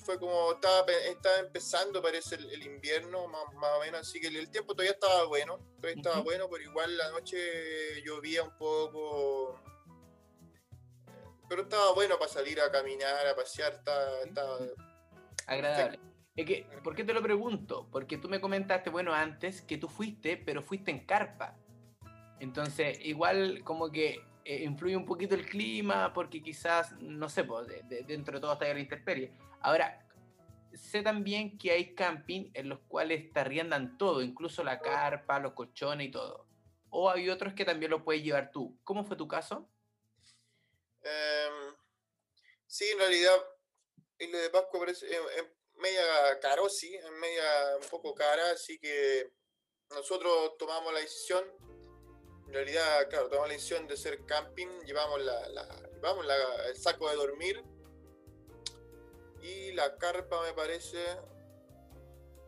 fue 0.04 0.18
como 0.18 0.52
estaba, 0.52 0.86
estaba 1.08 1.38
empezando, 1.38 2.02
parece, 2.02 2.36
el, 2.36 2.62
invierno, 2.62 3.26
más, 3.28 3.42
o 3.76 3.80
menos, 3.80 4.00
así 4.00 4.20
que 4.20 4.28
el, 4.28 4.50
tiempo 4.50 4.74
todavía 4.74 4.92
estaba 4.92 5.24
bueno, 5.24 5.58
todavía 5.76 5.96
estaba 5.96 6.20
bueno, 6.20 6.48
pero 6.50 6.64
igual 6.64 6.96
la 6.96 7.10
noche 7.10 8.02
llovía 8.04 8.42
un 8.42 8.56
poco, 8.56 9.60
pero 11.48 11.62
estaba 11.62 11.92
bueno 11.92 12.18
para 12.18 12.30
salir 12.30 12.60
a 12.60 12.70
caminar, 12.70 13.26
a 13.26 13.34
pasear, 13.34 13.74
estaba... 13.74 14.58
Agradable. 15.46 15.98
que, 16.36 16.66
¿Por 16.82 16.94
qué 16.94 17.04
te 17.04 17.12
lo 17.12 17.22
pregunto? 17.22 17.88
Porque 17.90 18.16
tú 18.16 18.28
me 18.28 18.40
comentaste, 18.40 18.90
bueno, 18.90 19.12
antes 19.12 19.62
que 19.62 19.76
tú 19.76 19.88
fuiste, 19.88 20.36
pero 20.36 20.62
fuiste 20.62 20.90
en 20.90 21.04
carpa. 21.06 21.56
Entonces, 22.38 22.98
igual 23.02 23.62
como 23.64 23.90
que 23.90 24.24
eh, 24.50 24.64
influye 24.64 24.96
un 24.96 25.06
poquito 25.06 25.36
el 25.36 25.46
clima, 25.46 26.12
porque 26.12 26.42
quizás, 26.42 26.92
no 27.00 27.28
sé, 27.28 27.44
pues, 27.44 27.68
dentro 27.88 28.34
de 28.34 28.40
todo 28.40 28.52
está 28.52 28.72
la 28.72 28.80
intemperie. 28.80 29.32
Ahora, 29.60 30.04
sé 30.74 31.02
también 31.02 31.56
que 31.56 31.70
hay 31.70 31.94
camping 31.94 32.50
en 32.54 32.68
los 32.68 32.80
cuales 32.80 33.32
te 33.32 33.38
arriendan 33.38 33.96
todo, 33.96 34.22
incluso 34.22 34.64
la 34.64 34.80
carpa, 34.80 35.38
los 35.38 35.52
colchones 35.52 36.08
y 36.08 36.10
todo. 36.10 36.48
O 36.90 37.08
hay 37.08 37.28
otros 37.28 37.54
que 37.54 37.64
también 37.64 37.92
lo 37.92 38.02
puedes 38.02 38.24
llevar 38.24 38.50
tú. 38.50 38.76
¿Cómo 38.82 39.04
fue 39.04 39.16
tu 39.16 39.28
caso? 39.28 39.70
Em, 41.02 41.76
sí, 42.66 42.86
en 42.90 42.98
realidad, 42.98 43.36
Isla 44.18 44.38
de 44.38 44.50
Pascua 44.50 44.80
parece 44.80 45.06
media 45.76 46.40
caro, 46.40 46.68
sí, 46.68 46.92
es 46.92 47.10
media 47.20 47.76
un 47.80 47.88
poco 47.88 48.16
cara, 48.16 48.50
así 48.50 48.80
que 48.80 49.32
nosotros 49.90 50.56
tomamos 50.58 50.92
la 50.92 50.98
decisión, 50.98 51.44
en 52.50 52.54
realidad, 52.54 53.08
claro, 53.08 53.28
tomamos 53.28 53.46
la 53.46 53.54
decisión 53.54 53.86
de 53.86 53.94
hacer 53.94 54.26
camping, 54.26 54.66
llevamos, 54.84 55.20
la, 55.20 55.46
llevamos 55.94 56.26
el 56.66 56.76
saco 56.76 57.08
de 57.08 57.14
dormir 57.14 57.62
y 59.40 59.70
la 59.70 59.96
carpa, 59.96 60.42
me 60.42 60.52
parece. 60.52 60.98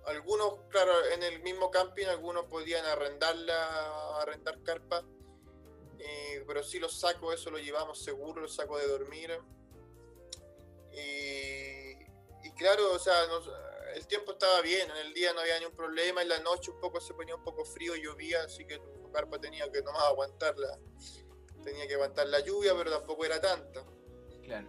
Algunos, 0.07 0.59
claro, 0.71 0.93
en 1.13 1.23
el 1.23 1.41
mismo 1.45 1.71
camping, 1.71 2.07
algunos 2.07 2.47
podían 2.47 2.85
arrendarla, 2.85 4.19
arrendar 4.21 4.61
carpa, 4.65 5.05
pero 6.49 6.65
sí 6.65 6.81
los 6.81 6.99
sacos, 6.99 7.37
eso 7.37 7.53
lo 7.53 7.59
llevamos 7.59 8.03
seguro, 8.03 8.43
los 8.43 8.57
sacos 8.57 8.81
de 8.81 8.89
dormir. 8.89 9.39
Y, 10.91 12.51
claro, 12.57 12.91
o 12.91 12.99
sea, 12.99 13.15
el 13.95 14.05
tiempo 14.09 14.33
estaba 14.33 14.63
bien, 14.63 14.91
en 14.91 14.97
el 14.97 15.15
día 15.15 15.33
no 15.33 15.43
había 15.43 15.61
ningún 15.61 15.77
problema, 15.77 16.23
en 16.23 16.29
la 16.29 16.41
noche 16.41 16.73
un 16.73 16.81
poco 16.81 17.01
se 17.01 17.15
ponía 17.15 17.37
un 17.37 17.45
poco 17.45 17.65
frío, 17.65 17.95
llovía, 17.95 18.43
así 18.43 18.67
que 18.67 18.81
carpa 19.13 19.39
tenía 19.39 19.71
que 19.71 19.83
nomás 19.83 20.05
aguantarla, 20.05 20.79
tenía 21.63 21.87
que 21.87 21.95
aguantar 21.95 22.27
la 22.27 22.41
lluvia, 22.41 22.73
pero 22.77 22.91
tampoco 22.91 23.25
era 23.25 23.41
tanta. 23.41 23.85
Claro. 24.43 24.69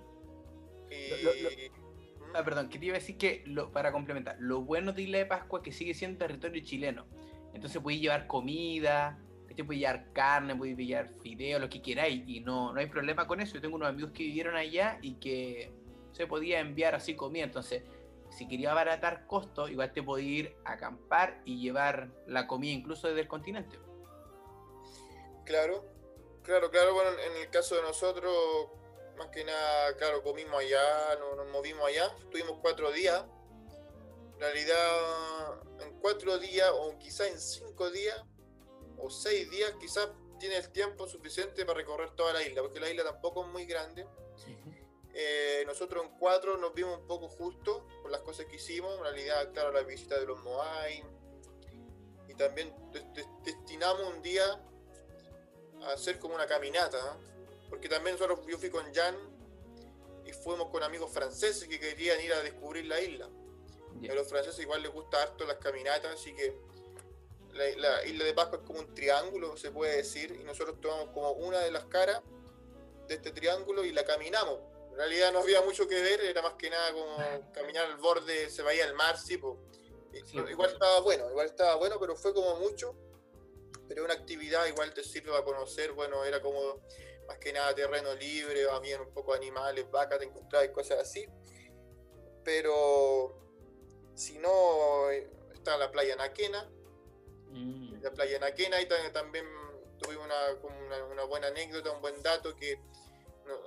Ah, 2.35 2.43
perdón, 2.43 2.69
quería 2.69 2.93
decir 2.93 3.17
que, 3.17 3.43
lo, 3.45 3.71
para 3.71 3.91
complementar, 3.91 4.37
lo 4.39 4.61
bueno 4.61 4.91
de 4.91 5.03
Isla 5.03 5.19
de 5.19 5.25
Pascua 5.25 5.59
es 5.59 5.63
que 5.63 5.71
sigue 5.71 5.93
siendo 5.93 6.19
territorio 6.19 6.63
chileno. 6.63 7.05
Entonces 7.53 7.81
podéis 7.81 8.01
llevar 8.01 8.27
comida, 8.27 9.19
puedes 9.63 9.79
llevar 9.79 10.11
carne, 10.13 10.55
podéis 10.55 10.77
llevar 10.77 11.09
fideo, 11.21 11.59
lo 11.59 11.69
que 11.69 11.81
queráis, 11.81 12.23
y 12.27 12.39
no, 12.39 12.73
no 12.73 12.79
hay 12.79 12.87
problema 12.87 13.27
con 13.27 13.39
eso. 13.39 13.55
Yo 13.55 13.61
tengo 13.61 13.75
unos 13.75 13.89
amigos 13.89 14.11
que 14.11 14.23
vivieron 14.23 14.55
allá 14.55 14.97
y 15.01 15.15
que 15.15 15.71
se 16.11 16.25
podía 16.25 16.59
enviar 16.59 16.95
así 16.95 17.15
comida. 17.15 17.43
Entonces, 17.43 17.83
si 18.31 18.47
quería 18.47 18.71
abaratar 18.71 19.27
costos, 19.27 19.69
igual 19.69 19.93
te 19.93 20.01
podía 20.01 20.39
ir 20.39 20.55
a 20.65 20.73
acampar 20.73 21.41
y 21.45 21.61
llevar 21.61 22.09
la 22.25 22.47
comida 22.47 22.71
incluso 22.71 23.07
desde 23.07 23.21
el 23.21 23.27
continente. 23.27 23.77
Claro, 25.45 25.85
claro, 26.43 26.71
claro. 26.71 26.93
Bueno, 26.93 27.11
en 27.19 27.37
el 27.37 27.49
caso 27.49 27.75
de 27.75 27.81
nosotros, 27.81 28.33
más 29.17 29.29
que 29.29 29.43
nada, 29.43 29.95
claro, 29.97 30.23
comimos 30.23 30.59
allá, 30.59 31.15
nos, 31.19 31.47
movimos 31.49 31.87
allá, 31.87 32.15
estuvimos 32.19 32.59
cuatro 32.61 32.91
días. 32.91 33.23
En 34.35 34.39
realidad, 34.39 35.61
en 35.81 35.99
cuatro 35.99 36.37
días, 36.37 36.69
o 36.73 36.97
quizás 36.97 37.27
en 37.27 37.39
cinco 37.39 37.89
días, 37.91 38.21
o 38.97 39.09
seis 39.09 39.49
días, 39.51 39.73
quizás 39.79 40.09
tiene 40.39 40.57
el 40.57 40.69
tiempo 40.71 41.07
suficiente 41.07 41.65
para 41.65 41.77
recorrer 41.77 42.11
toda 42.11 42.33
la 42.33 42.43
isla, 42.43 42.61
porque 42.61 42.79
la 42.79 42.89
isla 42.89 43.03
tampoco 43.03 43.45
es 43.45 43.51
muy 43.51 43.65
grande. 43.65 44.05
Eh, 45.15 45.63
nosotros 45.67 46.03
en 46.03 46.17
cuatro 46.17 46.57
nos 46.57 46.73
vimos 46.73 46.99
un 46.99 47.05
poco 47.05 47.27
justo 47.29 47.87
por 48.01 48.11
las 48.11 48.21
cosas 48.21 48.47
que 48.47 48.55
hicimos. 48.55 48.97
En 48.97 49.03
realidad, 49.03 49.53
claro, 49.53 49.71
la 49.71 49.83
visita 49.83 50.19
de 50.19 50.25
los 50.25 50.41
Moai. 50.43 51.03
Y 52.27 52.33
también 52.33 52.73
destinamos 53.43 54.11
un 54.11 54.21
día 54.23 54.59
a 55.83 55.93
hacer 55.93 56.19
como 56.19 56.35
una 56.35 56.47
caminata 56.47 57.17
porque 57.73 57.89
también 57.89 58.15
nosotros, 58.15 58.45
yo 58.45 58.59
fui 58.59 58.69
con 58.69 58.93
Jan 58.93 59.15
y 60.25 60.31
fuimos 60.31 60.69
con 60.69 60.83
amigos 60.83 61.11
franceses 61.11 61.67
que 61.67 61.79
querían 61.79 62.21
ir 62.21 62.31
a 62.31 62.43
descubrir 62.43 62.85
la 62.85 63.01
isla. 63.01 63.27
A 63.27 64.13
los 64.13 64.27
franceses 64.27 64.59
igual 64.59 64.83
les 64.83 64.91
gusta 64.91 65.23
harto 65.23 65.43
las 65.43 65.57
caminatas, 65.57 66.13
así 66.13 66.35
que 66.35 66.55
la, 67.53 68.05
isla 68.05 68.25
de 68.25 68.33
Pascua 68.35 68.59
es 68.59 68.67
como 68.67 68.79
un 68.79 68.93
triángulo, 68.93 69.57
se 69.57 69.71
puede 69.71 69.97
decir, 69.97 70.37
y 70.39 70.43
nosotros 70.43 70.79
tomamos 70.81 71.09
como 71.15 71.31
una 71.31 71.61
de 71.61 71.71
las 71.71 71.85
caras 71.85 72.21
de 73.07 73.15
este 73.15 73.31
triángulo 73.31 73.83
y 73.83 73.91
la 73.91 74.05
caminamos. 74.05 74.59
En 74.91 74.97
realidad 74.97 75.33
no 75.33 75.39
había 75.39 75.63
mucho 75.63 75.87
que 75.87 75.99
ver, 75.99 76.21
era 76.21 76.43
más 76.43 76.53
que 76.53 76.69
nada 76.69 76.91
como 76.93 77.17
caminar 77.53 77.87
al 77.87 77.97
borde, 77.97 78.51
se 78.51 78.61
veía 78.61 78.85
el 78.85 78.93
mar, 78.93 79.17
sí, 79.17 79.41
igual 80.47 80.69
estaba 80.69 80.99
bueno, 80.99 81.27
igual 81.31 81.47
estaba 81.47 81.73
bueno, 81.73 81.97
pero 81.99 82.15
fue 82.15 82.35
como 82.35 82.57
mucho. 82.57 82.95
Pero 83.87 84.05
una 84.05 84.13
actividad 84.13 84.65
igual 84.67 84.93
te 84.93 85.03
sirve 85.03 85.35
a 85.35 85.43
conocer, 85.43 85.91
bueno, 85.91 86.23
era 86.23 86.41
como 86.41 86.81
más 87.27 87.37
que 87.37 87.53
nada 87.53 87.73
terreno 87.73 88.13
libre, 88.15 88.65
bien 88.81 89.01
un 89.01 89.13
poco 89.13 89.33
animales, 89.33 89.89
vacas, 89.89 90.19
te 90.19 90.25
encontrás 90.25 90.65
y 90.65 90.69
cosas 90.69 90.99
así. 90.99 91.25
Pero 92.43 93.43
si 94.15 94.37
no, 94.39 95.09
está 95.53 95.77
la 95.77 95.91
playa 95.91 96.15
Naquena. 96.15 96.69
Mm. 97.49 98.01
La 98.01 98.11
playa 98.11 98.39
Naquena, 98.39 98.81
y 98.81 98.87
también 98.87 99.45
tuve 99.99 100.17
una, 100.17 100.35
una, 101.11 101.23
buena 101.23 101.47
anécdota, 101.47 101.91
un 101.91 102.01
buen 102.01 102.21
dato 102.21 102.55
que 102.55 102.79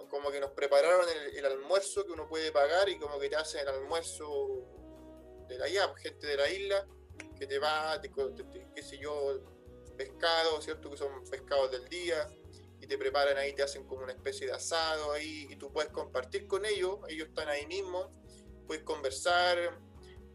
como 0.08 0.30
que 0.30 0.40
nos 0.40 0.52
prepararon 0.52 1.06
el, 1.34 1.44
almuerzo 1.44 2.04
que 2.06 2.12
uno 2.12 2.26
puede 2.28 2.50
pagar 2.50 2.88
y 2.88 2.98
como 2.98 3.18
que 3.18 3.28
te 3.28 3.36
hacen 3.36 3.60
el 3.60 3.68
almuerzo 3.68 4.64
de 5.48 5.58
la 5.58 5.68
IAP, 5.68 5.96
gente 5.98 6.26
de 6.26 6.36
la 6.36 6.48
isla, 6.48 6.86
que 7.38 7.46
te 7.46 7.58
va, 7.58 8.00
qué 8.00 8.82
sé 8.82 8.98
yo, 8.98 9.40
pescado, 9.96 10.60
¿cierto? 10.60 10.90
Que 10.90 10.96
son 10.96 11.24
pescados 11.24 11.70
del 11.70 11.88
día, 11.88 12.28
y 12.80 12.86
te 12.86 12.98
preparan 12.98 13.36
ahí, 13.38 13.52
te 13.54 13.62
hacen 13.62 13.84
como 13.86 14.02
una 14.02 14.12
especie 14.12 14.46
de 14.46 14.52
asado 14.52 15.12
ahí 15.12 15.46
y 15.50 15.56
tú 15.56 15.72
puedes 15.72 15.90
compartir 15.90 16.46
con 16.46 16.64
ellos, 16.64 16.98
ellos 17.08 17.28
están 17.28 17.48
ahí 17.48 17.66
mismo, 17.66 18.10
puedes 18.66 18.84
conversar 18.84 19.58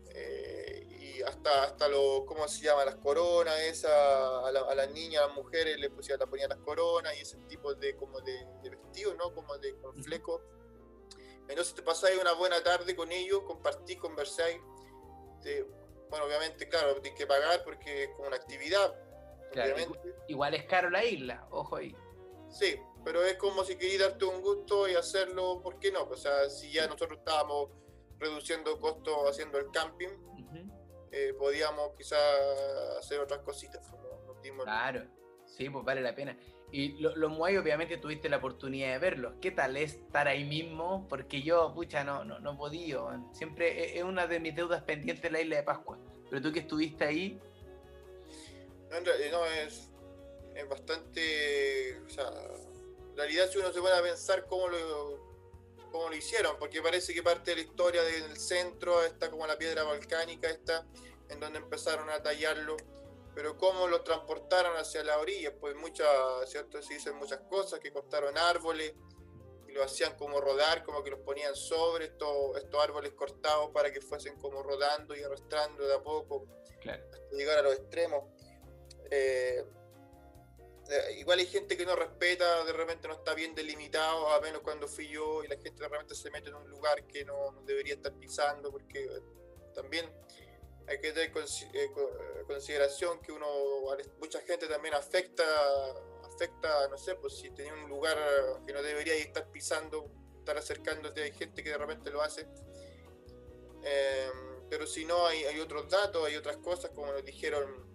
eh, 0.10 0.88
y 0.90 1.22
hasta, 1.22 1.64
hasta 1.64 1.88
lo, 1.88 2.26
¿cómo 2.26 2.48
se 2.48 2.66
llama? 2.66 2.86
Las 2.86 2.96
coronas, 2.96 3.60
esa, 3.60 4.48
a, 4.48 4.52
las 4.52 4.92
niñas, 4.92 5.24
a 5.24 5.28
las 5.28 5.36
mujeres 5.36 5.80
les 5.80 5.90
pusieron, 5.92 6.20
la 6.20 6.26
ponían 6.26 6.50
las 6.50 6.60
coronas 6.60 7.16
y 7.18 7.22
ese 7.22 7.38
tipo 7.48 7.74
de, 7.76 7.96
como 7.96 8.20
de, 8.22 8.46
vestido, 8.64 9.14
¿no? 9.16 9.34
Como 9.34 9.58
de 9.58 9.76
con 9.78 9.96
fleco. 10.04 10.42
Entonces 11.48 11.76
te 11.76 11.82
pasáis 11.82 12.20
una 12.20 12.34
buena 12.34 12.64
tarde 12.64 12.96
con 12.96 13.12
ellos, 13.12 13.42
compartís, 13.46 13.98
conversáis. 13.98 14.58
bueno, 16.10 16.26
obviamente, 16.26 16.68
claro, 16.68 17.00
tienes 17.02 17.18
que 17.18 17.28
pagar 17.28 17.64
porque 17.64 18.04
es 18.04 18.10
como 18.12 18.28
una 18.28 18.38
actividad. 18.38 18.94
Igual 20.28 20.54
es 20.54 20.64
caro 20.66 20.90
la 20.90 21.04
isla, 21.04 21.48
ojo 21.52 21.76
ahí. 21.76 21.96
Sí, 22.50 22.76
pero 23.04 23.24
es 23.24 23.36
como 23.36 23.64
si 23.64 23.78
querías 23.78 24.10
darte 24.10 24.26
un 24.26 24.42
gusto 24.42 24.88
y 24.88 24.96
hacerlo, 24.96 25.62
¿por 25.62 25.80
qué 25.80 25.92
no? 25.92 26.04
O 26.04 26.16
sea, 26.16 26.50
si 26.50 26.72
ya 26.72 26.86
nosotros 26.88 27.20
estábamos 27.20 27.70
reduciendo 28.20 28.80
costos 28.80 29.16
haciendo 29.30 29.58
el 29.58 29.72
camping, 29.72 30.10
eh, 31.12 31.34
podíamos 31.38 31.92
quizás 31.98 32.20
hacer 33.00 33.20
otras 33.20 33.42
cositas. 33.42 33.86
claro, 34.64 35.04
sí, 35.46 35.70
pues 35.70 35.84
vale 35.84 36.02
la 36.02 36.16
pena. 36.16 36.38
Y 36.74 37.02
los 37.02 37.18
lo 37.18 37.30
Muay 37.30 37.58
obviamente 37.58 37.98
tuviste 37.98 38.30
la 38.30 38.38
oportunidad 38.38 38.94
de 38.94 39.00
verlos. 39.00 39.34
¿Qué 39.42 39.52
tal 39.52 39.76
es 39.76 39.96
estar 39.96 40.30
ahí 40.30 40.46
mismo? 40.46 41.06
Porque 41.10 41.42
yo, 41.42 41.74
pucha, 41.74 42.06
no, 42.06 42.24
no, 42.24 42.40
no 42.40 42.58
podido. 42.58 43.12
Siempre 43.34 43.98
es 43.98 44.04
una 44.06 44.26
de 44.26 44.40
mis 44.40 44.56
deudas 44.56 44.82
pendientes 44.84 45.30
la 45.30 45.42
isla 45.42 45.58
de 45.58 45.64
Pascua. 45.64 46.00
Pero 46.30 46.42
tú 46.42 46.52
que 46.52 46.60
estuviste 46.60 47.04
ahí... 47.04 47.40
No, 48.92 49.00
no 49.00 49.46
es, 49.46 49.90
es 50.54 50.70
bastante. 50.70 52.00
O 52.06 52.10
sea, 52.10 52.28
en 52.28 53.18
realidad, 53.18 53.50
si 53.50 53.58
uno 53.58 53.72
se 53.72 53.80
pone 53.80 53.94
a 53.94 54.02
pensar 54.02 54.46
cómo 54.48 54.68
lo, 54.68 55.32
cómo 55.92 56.10
lo 56.10 56.16
hicieron, 56.16 56.58
porque 56.60 56.82
parece 56.82 57.14
que 57.14 57.24
parte 57.24 57.52
de 57.52 57.58
la 57.58 57.62
historia 57.64 58.04
del 58.04 58.38
centro 58.38 59.04
está 59.04 59.32
como 59.32 59.48
la 59.48 59.58
piedra 59.58 59.84
volcánica, 59.84 60.50
esta, 60.50 60.86
en 61.30 61.40
donde 61.40 61.60
empezaron 61.60 62.10
a 62.10 62.22
tallarlo, 62.22 62.78
pero 63.34 63.58
cómo 63.58 63.88
lo 63.88 64.02
transportaron 64.02 64.76
hacia 64.78 65.04
la 65.04 65.18
orilla, 65.20 65.54
pues 65.56 65.76
muchas, 65.76 66.08
¿cierto? 66.48 66.82
Se 66.82 66.96
dicen 66.96 67.16
muchas 67.16 67.40
cosas, 67.50 67.80
que 67.80 67.92
cortaron 67.92 68.38
árboles 68.38 68.94
y 69.68 69.72
lo 69.72 69.84
hacían 69.84 70.18
como 70.18 70.42
rodar, 70.42 70.84
como 70.84 71.02
que 71.04 71.12
los 71.12 71.20
ponían 71.22 71.56
sobre 71.56 72.06
estos, 72.06 72.58
estos 72.58 72.84
árboles 72.84 73.14
cortados 73.14 73.70
para 73.72 73.92
que 73.92 74.02
fuesen 74.02 74.38
como 74.38 74.64
rodando 74.64 75.16
y 75.16 75.24
arrastrando 75.24 75.88
de 75.88 75.94
a 75.94 76.04
poco 76.04 76.46
hasta 76.80 77.18
llegar 77.32 77.60
a 77.60 77.62
los 77.62 77.76
extremos. 77.76 78.24
Eh, 79.12 79.64
eh, 80.90 81.20
igual 81.20 81.40
hay 81.40 81.46
gente 81.46 81.78
que 81.78 81.86
no 81.86 81.96
respeta, 81.96 82.64
de 82.64 82.74
repente 82.74 83.08
no 83.08 83.14
está 83.14 83.34
bien 83.34 83.54
delimitado, 83.54 84.30
a 84.30 84.42
menos 84.42 84.62
cuando 84.62 84.88
fui 84.88 85.08
yo, 85.08 85.44
y 85.44 85.48
la 85.48 85.56
gente 85.56 85.84
de 85.84 85.88
repente 85.88 86.16
se 86.16 86.32
mete 86.32 86.50
en 86.50 86.56
un 86.56 86.70
lugar 86.70 87.06
que 87.08 87.24
no, 87.24 87.62
debería 87.66 87.94
estar 87.94 88.14
pisando, 88.14 88.72
porque 88.72 89.04
eh, 89.04 89.22
también 89.76 90.10
hay 90.88 91.00
que 91.00 91.14
tener 91.14 91.32
eh, 91.74 91.92
consideración 92.48 93.22
que 93.22 93.32
uno, 93.32 93.48
mucha 94.20 94.42
gente 94.42 94.68
también 94.68 94.94
afecta, 94.94 95.44
afecta, 96.26 96.88
no 96.90 96.98
sé, 96.98 97.16
pues 97.16 97.38
si 97.38 97.52
tenía 97.52 97.74
un 97.74 97.88
lugar 97.88 98.18
que 98.66 98.74
no 98.74 98.82
debería 98.82 99.16
estar 99.16 99.50
pisando, 99.52 100.10
estar 100.40 100.58
acercándote, 100.58 101.24
hay 101.24 101.32
gente 101.32 101.64
que 101.64 101.70
de 101.70 101.78
repente 101.78 102.12
lo 102.12 102.22
hace. 102.22 102.48
pero 104.70 104.88
si 104.88 105.06
no, 105.06 105.26
hay, 105.28 105.44
hay 105.46 105.60
otros 105.60 105.90
datos, 105.90 106.26
hay 106.26 106.36
otras 106.36 106.58
cosas, 106.58 106.92
como 106.92 107.14
nos 107.14 107.24
dijeron 107.24 107.91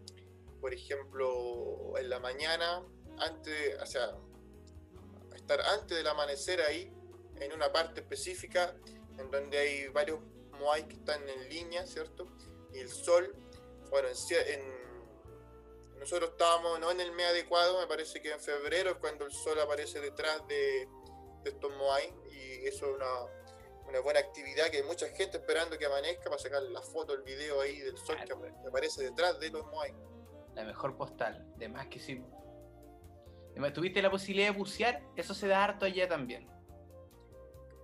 por 0.67 0.75
ejemplo, 0.75 1.93
en 1.97 2.11
la 2.11 2.19
mañana, 2.19 2.83
antes, 3.21 3.81
o 3.81 3.87
sea, 3.87 4.19
estar 5.37 5.61
antes 5.61 5.97
del 5.97 6.09
amanecer 6.09 6.61
ahí, 6.61 6.93
en 7.37 7.53
una 7.53 7.71
parte 7.73 8.01
específica, 8.01 8.75
en 9.17 9.31
donde 9.31 9.59
hay 9.59 9.87
varios 9.91 10.19
moai 10.59 10.89
que 10.89 10.95
están 10.95 11.23
en 11.29 11.49
línea, 11.49 11.87
¿cierto? 11.87 12.27
Y 12.73 12.81
el 12.81 12.89
sol, 12.89 13.33
bueno, 13.91 14.09
en, 14.09 15.99
nosotros 16.01 16.31
estábamos 16.31 16.81
no 16.81 16.91
en 16.91 17.01
el 17.01 17.13
mes 17.13 17.27
adecuado, 17.27 17.79
me 17.79 17.87
parece 17.87 18.21
que 18.21 18.33
en 18.33 18.41
febrero, 18.41 18.99
cuando 18.99 19.25
el 19.25 19.31
sol 19.31 19.61
aparece 19.61 20.01
detrás 20.01 20.49
de, 20.49 20.89
de 21.45 21.51
estos 21.51 21.73
Moai 21.77 22.13
y 22.29 22.67
eso 22.67 22.87
es 22.87 22.97
una, 22.97 23.87
una, 23.87 24.01
buena 24.01 24.19
actividad 24.19 24.69
que 24.71 24.79
hay 24.79 24.83
mucha 24.83 25.07
gente 25.11 25.37
esperando 25.37 25.79
que 25.79 25.87
amanezca 25.87 26.25
para 26.25 26.43
sacar 26.43 26.61
la 26.65 26.83
foto, 26.83 27.13
el 27.13 27.23
video 27.23 27.61
ahí 27.61 27.79
del 27.83 27.97
sol 27.99 28.17
que, 28.27 28.69
aparece 28.69 29.05
detrás 29.05 29.39
de 29.39 29.51
los 29.51 29.65
Moai. 29.67 29.95
La 30.57 30.65
mejor 30.65 30.97
postal, 30.97 31.47
de 31.57 31.69
más 31.69 31.87
que 31.87 32.01
sí. 32.01 32.21
¿Tuviste 33.73 34.03
la 34.03 34.11
posibilidad 34.11 34.53
de 34.53 34.59
bucear? 34.59 35.03
Eso 35.15 35.35
se 35.35 35.47
da 35.47 35.63
harto 35.63 35.85
allá 35.85 36.09
también. 36.09 36.49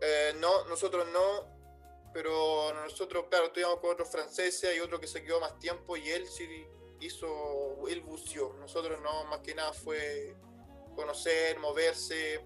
Eh, 0.01 0.35
no, 0.41 0.65
nosotros 0.67 1.07
no, 1.13 2.11
pero 2.13 2.73
nosotros, 2.75 3.27
claro, 3.31 3.47
estuvimos 3.47 3.77
con 3.77 3.91
otros 3.91 4.11
franceses 4.11 4.77
y 4.77 4.81
otro 4.81 4.99
que 4.99 5.07
se 5.07 5.23
quedó 5.23 5.41
más 5.41 5.59
tiempo 5.59 5.97
y 5.97 6.09
él 6.09 6.27
sí 6.27 6.67
hizo, 7.01 7.87
él 7.89 8.01
buceó. 8.01 8.55
Nosotros 8.55 9.01
no, 9.01 9.25
más 9.27 9.41
que 9.41 9.55
nada 9.55 9.73
fue 9.73 10.35
conocer, 10.97 11.59
moverse, 11.59 12.45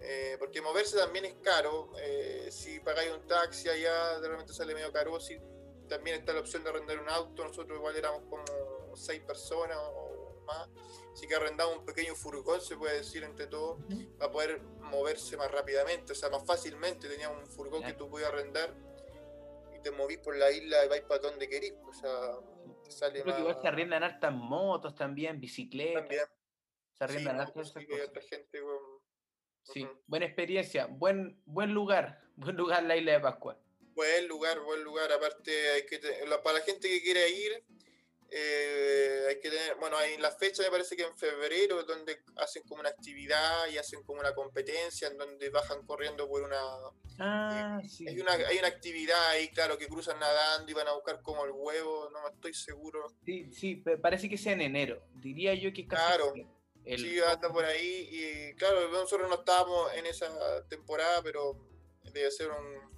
eh, 0.00 0.36
porque 0.38 0.60
moverse 0.60 0.96
también 0.98 1.24
es 1.24 1.34
caro. 1.42 1.92
Eh, 1.98 2.48
si 2.50 2.80
pagáis 2.80 3.12
un 3.12 3.26
taxi 3.26 3.68
allá, 3.68 4.20
de 4.20 4.28
repente 4.28 4.52
sale 4.52 4.74
medio 4.74 4.92
caro. 4.92 5.18
Si 5.18 5.38
también 5.88 6.20
está 6.20 6.32
la 6.32 6.40
opción 6.40 6.62
de 6.62 6.70
arrendar 6.70 6.98
un 7.00 7.08
auto. 7.08 7.44
Nosotros 7.44 7.78
igual 7.78 7.96
éramos 7.96 8.22
como 8.28 8.44
seis 8.96 9.20
personas 9.20 9.78
o 9.78 10.42
más. 10.46 10.68
Así 11.12 11.26
que 11.26 11.34
arrendamos 11.34 11.78
un 11.78 11.84
pequeño 11.84 12.14
furgón, 12.14 12.60
se 12.60 12.76
puede 12.76 12.98
decir 12.98 13.22
entre 13.24 13.46
todos, 13.46 13.78
para 14.18 14.32
poder 14.32 14.60
moverse 14.62 15.36
más 15.36 15.50
rápidamente, 15.50 16.12
o 16.12 16.14
sea, 16.14 16.28
más 16.28 16.44
fácilmente. 16.44 17.08
Teníamos 17.08 17.38
un 17.38 17.46
furgón 17.46 17.82
que 17.82 17.92
tú 17.92 18.08
podías 18.08 18.30
arrendar 18.30 18.74
y 19.76 19.80
te 19.80 19.90
movís 19.90 20.18
por 20.18 20.36
la 20.36 20.50
isla 20.50 20.84
y 20.84 20.88
vais 20.88 21.02
para 21.02 21.20
donde 21.20 21.48
querís. 21.48 21.74
O 21.88 21.92
sea, 21.92 22.10
te 22.82 22.90
sale 22.90 23.22
Creo 23.22 23.34
que 23.34 23.40
igual 23.40 23.58
se 23.60 23.68
arriendan 23.68 24.02
hartas 24.02 24.32
motos 24.32 24.94
también, 24.94 25.40
bicicletas. 25.40 26.02
También. 26.02 26.24
Se 26.92 27.04
arriendan 27.04 27.40
hartas 27.40 27.72
sí, 27.72 27.86
hay 27.92 28.00
otra 28.00 28.22
gente, 28.22 28.60
Sí, 29.62 29.88
buena 30.06 30.26
experiencia, 30.26 30.86
buen, 30.86 31.40
buen 31.46 31.72
lugar, 31.72 32.20
buen 32.36 32.56
lugar 32.56 32.82
la 32.82 32.96
isla 32.96 33.12
de 33.12 33.20
Pascua. 33.20 33.58
Buen 33.94 34.26
lugar, 34.26 34.60
buen 34.60 34.82
lugar. 34.82 35.10
Aparte, 35.12 35.70
hay 35.70 35.86
que 35.86 36.00
para 36.42 36.58
la 36.58 36.64
gente 36.64 36.88
que 36.88 37.00
quiere 37.00 37.28
ir, 37.30 37.64
eh, 38.36 39.26
hay 39.28 39.38
que 39.38 39.48
tener, 39.48 39.76
bueno, 39.76 39.96
hay 39.96 40.16
la 40.18 40.32
fecha 40.32 40.64
me 40.64 40.70
parece 40.70 40.96
que 40.96 41.04
en 41.04 41.16
febrero, 41.16 41.84
donde 41.84 42.18
hacen 42.38 42.64
como 42.64 42.80
una 42.80 42.88
actividad 42.88 43.68
y 43.72 43.78
hacen 43.78 44.02
como 44.02 44.18
una 44.18 44.34
competencia 44.34 45.06
en 45.06 45.16
donde 45.16 45.50
bajan 45.50 45.86
corriendo 45.86 46.28
por 46.28 46.42
una... 46.42 46.60
Ah, 47.20 47.80
sí. 47.88 48.08
Hay 48.08 48.18
una, 48.18 48.32
hay 48.32 48.58
una 48.58 48.66
actividad 48.66 49.28
ahí, 49.28 49.50
claro, 49.50 49.78
que 49.78 49.86
cruzan 49.86 50.18
nadando 50.18 50.68
y 50.68 50.74
van 50.74 50.88
a 50.88 50.94
buscar 50.94 51.22
como 51.22 51.44
el 51.44 51.52
huevo, 51.52 52.10
no 52.10 52.28
estoy 52.28 52.52
seguro. 52.54 53.06
Sí, 53.24 53.52
sí, 53.52 53.76
parece 54.02 54.28
que 54.28 54.36
sea 54.36 54.54
en 54.54 54.62
enero, 54.62 55.00
diría 55.14 55.54
yo 55.54 55.72
que 55.72 55.86
casi... 55.86 56.04
Claro. 56.04 56.34
Sí, 56.84 57.18
anda 57.20 57.50
por 57.50 57.64
ahí 57.64 58.08
y 58.10 58.54
claro, 58.56 58.90
nosotros 58.90 59.28
no 59.28 59.36
estábamos 59.36 59.94
en 59.94 60.04
esa 60.04 60.66
temporada, 60.68 61.22
pero 61.22 61.56
debe 62.12 62.30
ser 62.30 62.50
un, 62.50 62.93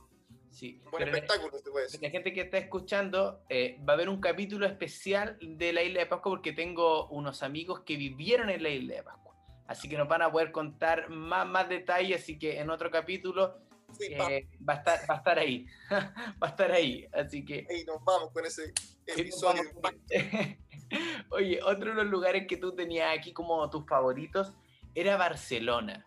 sí, 0.56 0.80
buen 0.90 1.06
espectáculo, 1.06 1.58
se 1.58 1.70
puede 1.70 1.84
decir. 1.84 2.02
La 2.02 2.10
gente 2.10 2.32
que 2.32 2.40
está 2.40 2.58
escuchando, 2.58 3.42
eh, 3.48 3.78
va 3.86 3.92
a 3.92 3.96
haber 3.96 4.08
un 4.08 4.20
capítulo 4.20 4.66
especial 4.66 5.36
de 5.40 5.72
la 5.72 5.82
isla 5.82 6.00
de 6.00 6.06
Pascua 6.06 6.32
porque 6.32 6.52
tengo 6.52 7.08
unos 7.08 7.42
amigos 7.42 7.80
que 7.80 7.96
vivieron 7.96 8.48
en 8.48 8.62
la 8.62 8.70
isla 8.70 8.94
de 8.96 9.02
Pascua. 9.02 9.34
Así 9.66 9.88
que 9.88 9.98
nos 9.98 10.08
van 10.08 10.22
a 10.22 10.32
poder 10.32 10.52
contar 10.52 11.10
más, 11.10 11.46
más 11.46 11.68
detalles, 11.68 12.22
así 12.22 12.38
que 12.38 12.58
en 12.58 12.70
otro 12.70 12.90
capítulo 12.90 13.58
eh, 14.00 14.48
va, 14.66 14.74
a 14.74 14.76
estar, 14.76 15.10
va 15.10 15.14
a 15.14 15.18
estar 15.18 15.38
ahí. 15.38 15.66
va 15.90 16.46
a 16.46 16.46
estar 16.46 16.72
ahí, 16.72 17.06
así 17.12 17.44
que... 17.44 17.66
Ahí 17.68 17.84
nos 17.84 18.02
vamos 18.04 18.30
con 18.32 18.46
ese 18.46 18.72
episodio. 19.06 19.62
Oye, 21.30 21.60
otro 21.62 21.90
de 21.90 21.96
los 21.96 22.06
lugares 22.06 22.46
que 22.46 22.56
tú 22.56 22.74
tenías 22.74 23.16
aquí 23.18 23.32
como 23.32 23.68
tus 23.68 23.86
favoritos 23.86 24.54
era 24.94 25.16
Barcelona. 25.16 26.06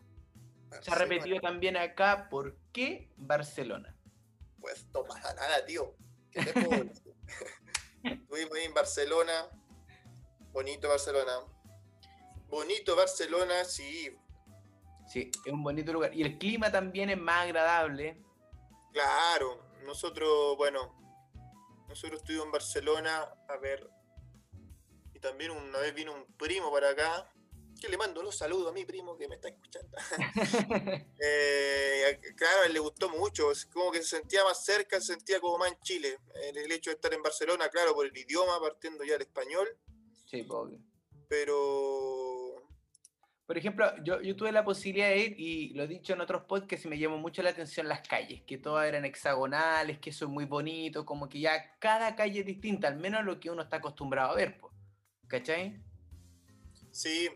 Se 0.82 0.92
ha 0.92 0.96
repetido 0.96 1.40
también 1.40 1.78
acá, 1.78 2.30
¿por 2.30 2.56
qué 2.72 3.10
Barcelona? 3.18 3.96
Pues 4.60 4.86
no 4.94 5.04
pasa 5.04 5.34
nada, 5.34 5.66
tío. 5.66 5.96
Estuvimos 8.04 8.58
ahí 8.58 8.66
en 8.66 8.74
Barcelona. 8.74 9.50
Bonito 10.52 10.88
Barcelona. 10.88 11.40
Bonito 12.48 12.96
Barcelona, 12.96 13.64
sí. 13.66 14.16
Sí, 15.08 15.32
es 15.46 15.54
un 15.54 15.64
bonito 15.64 15.92
lugar. 15.94 16.14
Y 16.14 16.22
el 16.24 16.38
clima 16.38 16.72
también 16.72 17.10
es 17.10 17.18
más 17.18 17.46
agradable. 17.46 18.24
Claro, 18.94 19.64
nosotros, 19.86 20.56
bueno, 20.58 20.96
nosotros 21.88 22.22
estuvimos 22.22 22.46
en 22.46 22.52
Barcelona 22.52 23.34
a 23.48 23.58
ver 23.58 23.90
también 25.20 25.52
una 25.52 25.80
vez 25.80 25.94
vino 25.94 26.14
un 26.14 26.26
primo 26.38 26.72
para 26.72 26.90
acá, 26.90 27.30
que 27.80 27.90
le 27.90 27.98
mando 27.98 28.22
los 28.22 28.36
saludos 28.36 28.70
a 28.70 28.74
mi 28.74 28.86
primo 28.86 29.18
que 29.18 29.28
me 29.28 29.36
está 29.36 29.50
escuchando. 29.50 29.98
eh, 31.20 32.20
claro, 32.36 32.64
él 32.66 32.74
le 32.74 32.80
gustó 32.80 33.10
mucho, 33.10 33.52
como 33.72 33.92
que 33.92 34.02
se 34.02 34.18
sentía 34.18 34.44
más 34.44 34.64
cerca, 34.64 35.00
se 35.00 35.14
sentía 35.14 35.40
como 35.40 35.58
más 35.58 35.72
en 35.72 35.80
Chile. 35.82 36.20
El, 36.44 36.72
hecho 36.72 36.90
de 36.90 36.96
estar 36.96 37.14
en 37.14 37.22
Barcelona, 37.22 37.70
claro, 37.70 37.94
por 37.94 38.06
el 38.06 38.18
idioma, 38.18 38.60
partiendo 38.60 39.04
ya 39.04 39.16
el 39.16 39.22
español. 39.22 39.68
Sí, 40.26 40.46
obvio. 40.50 40.80
Pero... 41.28 42.56
Por 43.46 43.58
ejemplo, 43.58 43.92
yo, 44.04 44.22
yo 44.22 44.36
tuve 44.36 44.52
la 44.52 44.64
posibilidad 44.64 45.10
de 45.10 45.18
ir 45.18 45.40
y 45.40 45.74
lo 45.74 45.84
he 45.84 45.88
dicho 45.88 46.14
en 46.14 46.22
otros 46.22 46.44
podcasts 46.44 46.86
y 46.86 46.88
me 46.88 47.00
llamó 47.00 47.18
mucho 47.18 47.42
la 47.42 47.50
atención 47.50 47.88
las 47.88 48.08
calles, 48.08 48.44
que 48.44 48.60
todas 48.60 48.88
eran 48.88 49.06
hexagonales, 49.06 49.98
que 49.98 50.12
eso 50.12 50.26
es 50.26 50.32
muy 50.32 50.46
bonito, 50.46 51.04
como 51.04 51.28
que 51.28 51.40
ya 51.40 51.78
cada 51.80 52.16
calle 52.16 52.42
es 52.42 52.46
distinta, 52.46 52.88
al 52.88 52.98
menos 52.98 53.26
lo 53.26 53.40
que 53.40 53.50
uno 53.50 53.64
está 53.64 53.78
acostumbrado 53.78 54.34
a 54.34 54.36
ver. 54.36 54.62
¿Cachai? 55.28 55.82
Sí, 56.92 57.30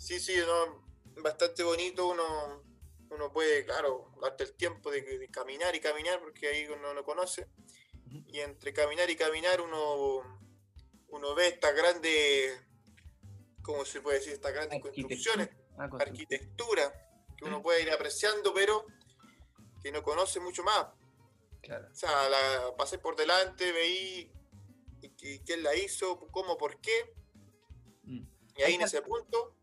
sí, 0.00 0.18
sí, 0.18 0.34
bastante 1.22 1.62
bonito. 1.62 2.08
Uno, 2.08 2.64
uno 3.10 3.32
puede, 3.32 3.64
claro, 3.64 4.12
darte 4.20 4.44
el 4.44 4.54
tiempo 4.54 4.90
de, 4.90 5.28
caminar 5.30 5.74
y 5.76 5.80
caminar, 5.80 6.20
porque 6.20 6.48
ahí 6.48 6.66
uno 6.66 6.94
no 6.94 7.04
conoce. 7.04 7.46
Y 8.26 8.40
entre 8.40 8.72
caminar 8.72 9.08
y 9.10 9.16
caminar 9.16 9.60
uno, 9.60 10.40
uno 11.08 11.34
ve 11.34 11.48
estas 11.48 11.74
grandes, 11.76 12.60
¿cómo 13.62 13.84
se 13.84 14.00
puede 14.00 14.18
decir? 14.18 14.32
Estas 14.32 14.52
grandes 14.52 14.80
construcciones, 14.80 15.50
arquitectura, 15.76 16.92
que 17.36 17.44
uno 17.44 17.62
puede 17.62 17.82
ir 17.82 17.90
apreciando, 17.90 18.52
pero 18.52 18.86
que 19.82 19.92
no 19.92 20.02
conoce 20.02 20.40
mucho 20.40 20.64
más. 20.64 20.86
O 21.62 21.94
sea, 21.94 22.28
la, 22.28 22.74
pasé 22.76 22.98
por 22.98 23.16
delante, 23.16 23.70
veí 23.70 24.32
y, 25.02 25.38
quién 25.40 25.62
la 25.62 25.74
hizo, 25.76 26.18
cómo, 26.32 26.56
por 26.56 26.80
qué. 26.80 27.14
Mm. 28.02 28.26
Y 28.56 28.62
ahí 28.62 28.74
en 28.74 28.82
ese 28.82 29.02
punto. 29.02 29.59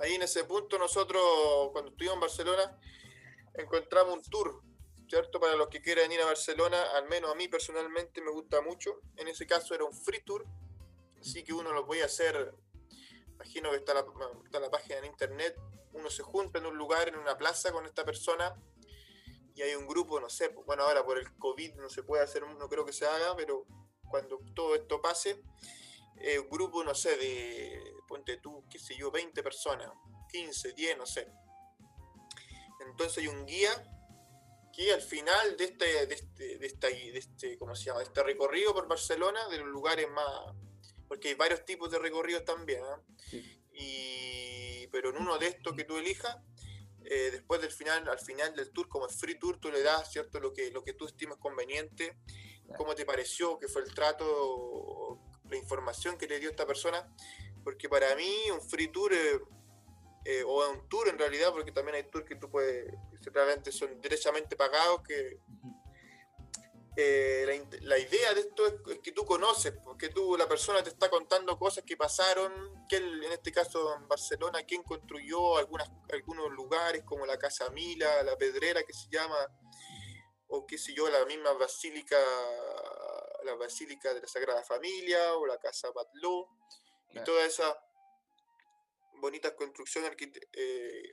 Ahí 0.00 0.14
en 0.14 0.22
ese 0.22 0.44
punto 0.44 0.78
nosotros, 0.78 1.22
cuando 1.72 1.90
estuvimos 1.90 2.14
en 2.14 2.20
Barcelona, 2.20 2.80
encontramos 3.54 4.14
un 4.14 4.22
tour, 4.22 4.62
¿cierto? 5.08 5.38
Para 5.40 5.56
los 5.56 5.68
que 5.68 5.82
quieran 5.82 6.10
ir 6.10 6.20
a 6.20 6.26
Barcelona, 6.26 6.82
al 6.96 7.08
menos 7.08 7.30
a 7.30 7.34
mí 7.34 7.48
personalmente 7.48 8.20
me 8.20 8.30
gusta 8.30 8.60
mucho. 8.60 9.00
En 9.16 9.28
ese 9.28 9.46
caso 9.46 9.74
era 9.74 9.84
un 9.84 9.92
free 9.92 10.22
tour, 10.22 10.44
así 11.20 11.42
que 11.44 11.52
uno 11.52 11.72
lo 11.72 11.84
voy 11.84 12.00
a 12.00 12.06
hacer, 12.06 12.54
imagino 13.34 13.70
que 13.70 13.76
está 13.76 13.94
la, 13.94 14.04
la 14.60 14.70
página 14.70 14.98
en 14.98 15.04
internet, 15.06 15.56
uno 15.92 16.08
se 16.10 16.22
junta 16.22 16.58
en 16.58 16.66
un 16.66 16.76
lugar, 16.76 17.08
en 17.08 17.16
una 17.16 17.36
plaza 17.36 17.72
con 17.72 17.84
esta 17.86 18.04
persona, 18.04 18.54
y 19.54 19.62
hay 19.62 19.74
un 19.74 19.86
grupo, 19.86 20.20
no 20.20 20.30
sé, 20.30 20.48
bueno, 20.48 20.84
ahora 20.84 21.04
por 21.04 21.18
el 21.18 21.36
COVID 21.36 21.74
no 21.74 21.90
se 21.90 22.02
puede 22.02 22.22
hacer, 22.22 22.46
no 22.46 22.68
creo 22.68 22.86
que 22.86 22.92
se 22.92 23.06
haga, 23.06 23.36
pero 23.36 23.66
cuando 24.08 24.38
todo 24.54 24.74
esto 24.74 25.02
pase, 25.02 25.42
eh, 26.20 26.38
un 26.38 26.48
grupo, 26.48 26.82
no 26.84 26.94
sé, 26.94 27.16
de, 27.16 27.94
ponte 28.10 28.38
tú, 28.38 28.64
qué 28.68 28.78
sé 28.80 28.96
yo, 28.96 29.12
20 29.12 29.40
personas, 29.40 29.88
15, 30.32 30.72
10, 30.72 30.98
no 30.98 31.06
sé. 31.06 31.32
Entonces 32.80 33.18
hay 33.18 33.28
un 33.28 33.46
guía 33.46 33.70
que 34.72 34.92
al 34.92 35.00
final 35.00 35.56
de 35.56 35.64
este, 35.64 36.06
de 36.06 36.14
este, 36.14 36.58
de 36.58 36.66
este, 36.66 36.88
de 36.88 37.18
este 37.18 37.58
¿cómo 37.58 37.76
se 37.76 37.84
llama? 37.84 38.02
este 38.02 38.22
recorrido 38.24 38.74
por 38.74 38.88
Barcelona, 38.88 39.46
de 39.48 39.58
los 39.58 39.68
lugares 39.68 40.10
más, 40.10 40.56
porque 41.06 41.28
hay 41.28 41.34
varios 41.34 41.64
tipos 41.64 41.88
de 41.90 42.00
recorridos 42.00 42.44
también, 42.44 42.82
¿eh? 43.32 43.60
y, 43.72 44.86
pero 44.88 45.10
en 45.10 45.18
uno 45.18 45.38
de 45.38 45.46
estos 45.46 45.74
que 45.76 45.84
tú 45.84 45.96
elijas, 45.96 46.36
eh, 47.04 47.30
después 47.30 47.60
del 47.60 47.70
final, 47.70 48.08
al 48.08 48.18
final 48.18 48.56
del 48.56 48.70
tour, 48.72 48.88
como 48.88 49.06
es 49.06 49.18
free 49.18 49.38
tour, 49.38 49.58
tú 49.60 49.70
le 49.70 49.82
das, 49.82 50.10
¿cierto? 50.10 50.40
Lo 50.40 50.52
que, 50.52 50.72
lo 50.72 50.82
que 50.82 50.94
tú 50.94 51.06
estimas 51.06 51.38
conveniente, 51.38 52.16
cómo 52.76 52.96
te 52.96 53.04
pareció, 53.04 53.58
qué 53.58 53.68
fue 53.68 53.82
el 53.82 53.94
trato, 53.94 55.20
la 55.50 55.56
información 55.56 56.16
que 56.16 56.26
le 56.26 56.40
dio 56.40 56.50
esta 56.50 56.66
persona, 56.66 57.06
porque 57.64 57.88
para 57.88 58.14
mí 58.14 58.50
un 58.52 58.60
free 58.60 58.88
tour, 58.88 59.12
eh, 59.12 59.40
eh, 60.24 60.42
o 60.44 60.70
un 60.70 60.88
tour 60.88 61.08
en 61.08 61.18
realidad, 61.18 61.52
porque 61.52 61.72
también 61.72 61.96
hay 61.96 62.04
tours 62.04 62.26
que 62.26 62.36
tú 62.36 62.50
puedes, 62.50 62.92
que 63.22 63.30
realmente 63.30 63.72
son 63.72 64.00
derechamente 64.00 64.56
pagados, 64.56 65.02
que 65.02 65.40
eh, 66.96 67.66
la, 67.82 67.98
idea 67.98 68.34
de 68.34 68.40
esto 68.40 68.66
es, 68.66 68.98
que 68.98 69.12
tú 69.12 69.24
conoces, 69.24 69.72
porque 69.84 70.08
tú, 70.08 70.36
la 70.36 70.48
persona 70.48 70.82
te 70.82 70.90
está 70.90 71.08
contando 71.08 71.58
cosas 71.58 71.84
que 71.84 71.96
pasaron, 71.96 72.52
que 72.88 72.96
en 72.96 73.32
este 73.32 73.52
caso 73.52 73.96
en 73.96 74.08
Barcelona, 74.08 74.64
quién 74.64 74.82
construyó 74.82 75.56
algunas, 75.56 75.88
algunos 76.12 76.50
lugares 76.50 77.02
como 77.04 77.24
la 77.26 77.38
Casa 77.38 77.70
Mila, 77.70 78.22
la 78.22 78.36
Pedrera 78.36 78.82
que 78.82 78.92
se 78.92 79.08
llama, 79.08 79.36
o 80.48 80.66
qué 80.66 80.76
sé 80.76 80.92
yo, 80.92 81.08
la 81.08 81.24
misma 81.26 81.52
basílica, 81.52 82.18
la 83.44 83.54
Basílica 83.54 84.12
de 84.14 84.20
la 84.20 84.28
Sagrada 84.28 84.62
Familia, 84.62 85.34
o 85.34 85.46
la 85.46 85.58
Casa 85.58 85.90
Batló, 85.90 86.48
y 87.12 87.22
toda 87.24 87.44
esa 87.44 87.76
bonitas 89.20 89.52
construcciones. 89.52 90.12
Eh, 90.52 91.12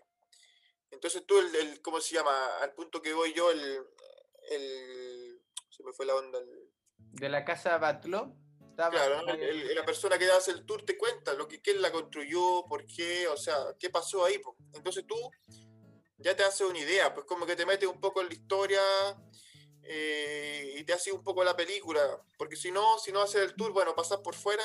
entonces 0.91 1.25
tú, 1.25 1.37
el, 1.39 1.81
¿cómo 1.81 1.99
se 1.99 2.15
llama? 2.15 2.57
Al 2.61 2.73
punto 2.73 3.01
que 3.01 3.13
voy 3.13 3.33
yo, 3.33 3.51
el, 3.51 3.85
el 4.49 5.41
se 5.69 5.83
me 5.83 5.93
fue 5.93 6.05
la 6.05 6.15
onda. 6.15 6.39
de 6.97 7.29
la 7.29 7.45
casa 7.45 7.77
Batlo. 7.77 8.35
Claro, 8.75 9.23
la 9.23 9.85
persona 9.85 10.19
que 10.19 10.29
hace 10.29 10.51
el 10.51 10.63
tour 10.63 10.85
te 10.85 10.99
cuenta 10.99 11.33
lo 11.33 11.47
que 11.47 11.61
quién 11.61 11.81
la 11.81 11.91
construyó, 11.91 12.63
por 12.69 12.85
qué, 12.85 13.27
o 13.27 13.35
sea, 13.35 13.55
qué 13.79 13.89
pasó 13.89 14.23
ahí. 14.23 14.39
Entonces 14.73 15.03
tú 15.07 15.15
ya 16.19 16.35
te 16.35 16.43
haces 16.43 16.67
una 16.67 16.77
idea, 16.77 17.11
pues 17.11 17.25
como 17.25 17.47
que 17.47 17.55
te 17.55 17.65
metes 17.65 17.89
un 17.89 17.99
poco 17.99 18.21
en 18.21 18.27
la 18.27 18.35
historia 18.35 18.79
eh, 19.89 20.75
y 20.77 20.83
te 20.83 20.91
haces 20.91 21.13
un 21.13 21.23
poco 21.23 21.43
la 21.45 21.55
película, 21.55 22.01
porque 22.37 22.57
si 22.57 22.71
no, 22.71 22.99
si 22.99 23.13
no 23.13 23.21
haces 23.21 23.41
el 23.41 23.55
tour, 23.55 23.71
bueno, 23.71 23.95
pasas 23.95 24.19
por 24.19 24.35
fuera 24.35 24.63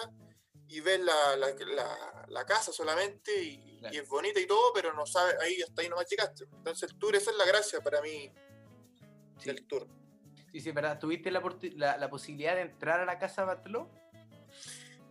y 0.66 0.81
ves 0.81 0.99
la, 1.01 1.37
la, 1.37 2.27
la, 2.29 2.45
casa 2.45 2.73
solamente 2.73 3.31
y, 3.41 3.81
es 3.93 4.09
bonita 4.09 4.41
y 4.41 4.47
todo, 4.47 4.73
pero 4.73 4.93
no 4.95 5.07
sabes, 5.07 5.37
ahí 5.41 5.62
hasta 5.62 5.83
ahí 5.83 5.89
no 5.89 5.97
me 5.97 6.05
llegaste. 6.05 6.45
Entonces 6.45 6.91
el 6.91 6.99
tour, 6.99 7.14
esa 7.14 7.31
es 7.31 7.37
la 7.37 7.45
gracia 7.45 7.81
para 7.81 8.01
mí 8.03 8.33
del 9.45 9.64
tour. 9.66 9.87
Sí, 10.51 10.61
sí, 10.61 10.73
¿verdad? 10.73 10.99
¿Tuviste 10.99 11.31
la, 11.31 11.41
la, 11.97 12.11
posibilidad 12.11 12.57
de 12.57 12.62
entrar 12.62 13.01
a 13.01 13.05
la 13.05 13.18
casa 13.18 13.45
Batló? 13.45 13.89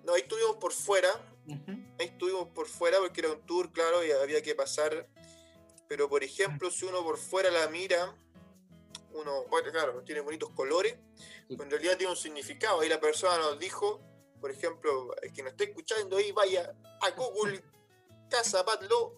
No, 0.03 0.14
ahí 0.14 0.22
estuvimos 0.22 0.57
por 0.57 0.74
fuera. 0.74 1.09
Ahí 1.99 2.07
estuvimos 2.07 2.49
por 2.49 2.68
fuera 2.68 2.99
porque 2.99 3.22
era 3.22 3.32
un 3.32 3.45
tour, 3.45 3.72
claro, 3.72 4.05
y 4.05 4.12
había 4.12 4.41
que 4.41 4.55
pasar. 4.55 5.07
Pero, 5.88 6.09
por 6.09 6.24
ejemplo, 6.24 6.70
si 6.70 6.86
uno 6.86 7.03
por 7.03 7.18
fuera 7.18 7.49
la 7.49 7.68
mira, 7.70 8.16
uno, 9.14 9.45
bueno, 9.49 9.72
claro, 9.72 10.03
tiene 10.03 10.22
bonitos 10.22 10.49
colores, 10.51 10.95
pero 11.49 11.64
en 11.64 11.72
realidad 11.72 11.97
tiene 11.97 12.12
un 12.12 12.18
significado. 12.18 12.82
Ahí 12.82 12.89
la 12.89 12.99
persona 12.99 13.38
nos 13.38 13.59
dijo, 13.59 14.01
por 14.39 14.51
ejemplo, 14.51 15.16
el 15.22 15.32
que 15.34 15.43
nos 15.43 15.51
esté 15.51 15.66
escuchando 15.66 16.18
ahí, 16.18 16.32
vaya 16.32 16.74
a 17.01 17.09
Google 17.12 17.64
Casa 18.30 18.64
Batlo. 18.64 19.18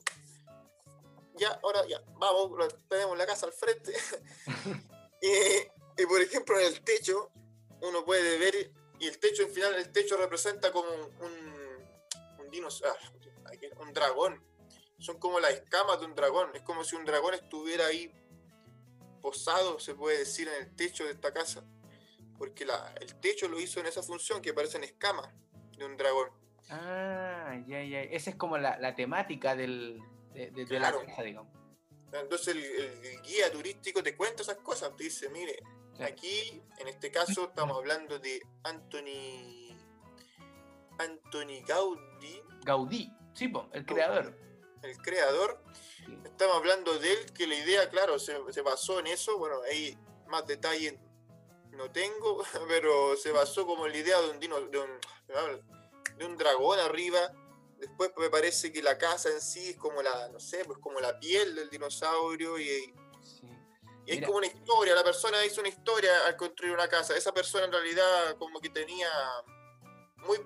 Ya, 1.36 1.60
ahora 1.64 1.86
ya, 1.88 2.02
vamos, 2.16 2.76
tenemos 2.88 3.18
la 3.18 3.26
casa 3.26 3.48
al 3.48 3.54
frente. 3.54 3.94
y, 5.22 5.28
y 6.02 6.06
por 6.06 6.22
ejemplo, 6.22 6.60
en 6.60 6.68
el 6.68 6.84
techo, 6.84 7.32
uno 7.82 8.06
puede 8.06 8.38
ver, 8.38 8.72
y 9.00 9.08
el 9.08 9.20
techo, 9.20 9.44
en 9.44 9.52
final, 9.52 9.76
el 9.76 9.92
techo 9.92 10.16
representa 10.16 10.72
como 10.72 10.90
un, 10.90 11.86
un, 12.40 12.50
dinosaurio, 12.50 12.96
ah, 13.46 13.82
un 13.82 13.94
dragón. 13.94 14.42
Son 14.98 15.20
como 15.20 15.42
las 15.42 15.52
escamas 15.52 16.00
de 16.00 16.06
un 16.06 16.16
dragón. 16.16 16.52
Es 16.54 16.62
como 16.62 16.86
si 16.86 16.96
un 16.96 17.04
dragón 17.04 17.34
estuviera 17.34 17.88
ahí 17.88 18.10
posado, 19.24 19.80
se 19.80 19.96
puede 19.96 20.20
decir, 20.20 20.48
en 20.48 20.68
el 20.68 20.76
techo 20.76 21.06
de 21.06 21.12
esta 21.12 21.34
casa. 21.34 21.64
Porque 22.38 22.66
la, 22.66 22.94
el 23.00 23.16
techo 23.16 23.48
lo 23.48 23.60
hizo 23.60 23.80
en 23.80 23.86
esa 23.86 24.04
función 24.04 24.42
que 24.42 24.54
parecen 24.54 24.84
escamas 24.84 25.30
de 25.78 25.86
un 25.86 25.96
dragón. 25.96 26.30
Ah, 26.70 27.58
ya, 27.66 27.82
ya. 27.84 28.02
Esa 28.02 28.32
es 28.32 28.36
como 28.36 28.58
la, 28.58 28.78
la 28.80 28.96
temática 28.96 29.56
del, 29.56 30.02
de, 30.34 30.52
de, 30.52 30.80
la 30.80 30.92
casa, 30.92 31.24
digamos. 31.24 31.52
Entonces 32.12 32.50
el, 32.50 32.64
el, 32.64 33.22
guía 33.24 33.52
turístico 33.52 34.04
te 34.04 34.16
cuenta 34.16 34.44
esas 34.44 34.58
cosas, 34.58 34.96
te 34.96 35.06
dice, 35.06 35.30
mire, 35.30 35.64
Aquí, 36.00 36.62
en 36.80 36.88
este 36.88 37.12
caso, 37.12 37.46
estamos 37.46 37.78
hablando 37.78 38.18
de 38.20 38.42
Anthony. 38.64 39.78
Anthony 40.98 41.64
Gaudí. 41.68 42.42
Gaudí, 42.64 43.12
sí, 43.34 43.52
el 43.74 43.86
creador. 43.86 44.38
El 44.84 44.98
creador. 44.98 45.64
Estamos 46.26 46.58
hablando 46.58 47.00
de 47.00 47.14
él, 47.14 47.34
que 47.34 47.48
la 47.48 47.56
idea, 47.56 47.90
claro, 47.90 48.20
se, 48.20 48.38
basó 48.62 49.00
en 49.00 49.08
eso. 49.08 49.38
Bueno, 49.38 49.62
ahí 49.64 49.98
más 50.28 50.46
detalles 50.46 50.96
no 51.72 51.90
tengo, 51.90 52.44
pero 52.68 53.16
se 53.16 53.32
basó 53.32 53.66
como 53.66 53.86
en 53.86 53.94
la 53.94 53.98
idea 53.98 54.22
de 54.22 54.30
un, 54.30 54.40
dino, 54.40 54.60
de 54.60 54.80
un, 54.80 55.00
de 56.18 56.26
un 56.26 56.38
dragón 56.38 56.80
arriba. 56.80 57.32
Después 57.78 58.12
me 58.18 58.30
parece 58.30 58.72
que 58.74 58.84
la 58.84 58.98
casa 58.98 59.30
en 59.30 59.42
sí 59.42 59.70
es 59.70 59.78
como 59.78 60.02
la, 60.02 60.28
no 60.30 60.40
sé, 60.40 60.66
pues 60.66 60.80
como 60.80 61.00
la 61.00 61.18
piel 61.18 61.56
del 61.56 61.70
dinosaurio 61.70 62.60
y, 62.60 62.94
y 64.06 64.12
es 64.12 64.26
como 64.26 64.38
una 64.38 64.48
historia, 64.48 64.96
la 64.96 65.04
persona 65.04 65.44
hizo 65.46 65.62
una 65.62 65.70
historia 65.70 66.26
al 66.28 66.36
construir 66.36 66.74
una 66.74 66.90
casa. 66.90 67.16
Esa 67.16 67.34
persona 67.34 67.66
en 67.66 67.72
realidad 67.72 68.38
como 68.38 68.60
que 68.60 68.70
tenía 68.70 69.10
muy 70.18 70.40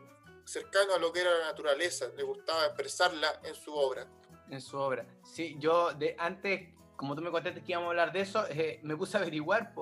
cercano 0.46 0.94
a 0.94 1.00
lo 1.00 1.12
que 1.12 1.22
era 1.22 1.38
la 1.38 1.46
naturaleza, 1.46 2.08
le 2.16 2.24
gustaba 2.24 2.66
expresarla 2.68 3.42
en 3.44 3.54
su 3.54 3.74
obra. 3.74 4.08
En 4.50 4.62
su 4.62 4.78
obra. 4.78 5.06
Sí, 5.24 5.58
yo 5.60 5.94
de 5.94 6.16
antes, 6.18 6.70
como 6.96 7.16
tú 7.16 7.22
me 7.22 7.32
contaste 7.32 7.62
que 7.62 7.74
íbamos 7.74 7.88
a 7.88 7.90
hablar 7.92 8.14
de 8.14 8.22
eso, 8.22 8.46
eh, 8.50 8.80
me 8.84 8.96
puse 8.96 9.18
a 9.18 9.22
averiguar 9.22 9.74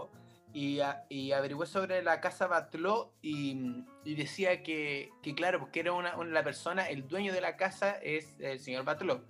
y, 0.53 0.79
y 1.09 1.31
averigué 1.33 1.65
sobre 1.65 2.01
la 2.01 2.21
casa 2.21 2.47
Batló 2.47 3.13
y, 3.21 3.83
decía 4.05 4.63
que, 4.63 5.11
que, 5.21 5.35
claro, 5.35 5.59
porque 5.59 5.81
era 5.81 5.93
una, 5.93 6.17
una, 6.17 6.31
la 6.31 6.43
persona, 6.43 6.89
el 6.89 7.07
dueño 7.07 7.33
de 7.33 7.41
la 7.41 7.57
casa 7.57 7.91
es 8.01 8.39
el 8.39 8.59
señor 8.59 8.85
Batló 8.85 9.21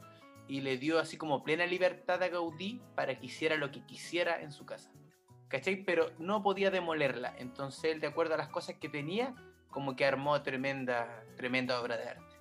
y 0.48 0.62
le 0.62 0.78
dio 0.78 1.00
así 1.00 1.18
como 1.18 1.44
plena 1.44 1.66
libertad 1.66 2.22
a 2.22 2.28
Gaudí 2.28 2.82
para 2.96 3.18
que 3.20 3.26
hiciera 3.26 3.56
lo 3.56 3.72
que 3.72 3.84
quisiera 3.86 4.42
en 4.42 4.52
su 4.52 4.66
casa. 4.66 4.92
¿Cachai? 5.48 5.84
Pero 5.84 6.12
no 6.20 6.44
podía 6.44 6.72
demolerla. 6.72 7.36
Entonces 7.38 7.86
él, 7.86 8.02
de 8.02 8.08
acuerdo 8.08 8.36
a 8.36 8.38
las 8.38 8.50
cosas 8.50 8.76
que 8.76 8.90
tenía, 8.90 9.36
como 9.70 9.96
que 9.96 10.06
armó 10.06 10.42
tremenda, 10.42 11.24
tremenda 11.36 11.82
obra 11.82 11.98
de 11.98 12.10
arte. 12.10 12.36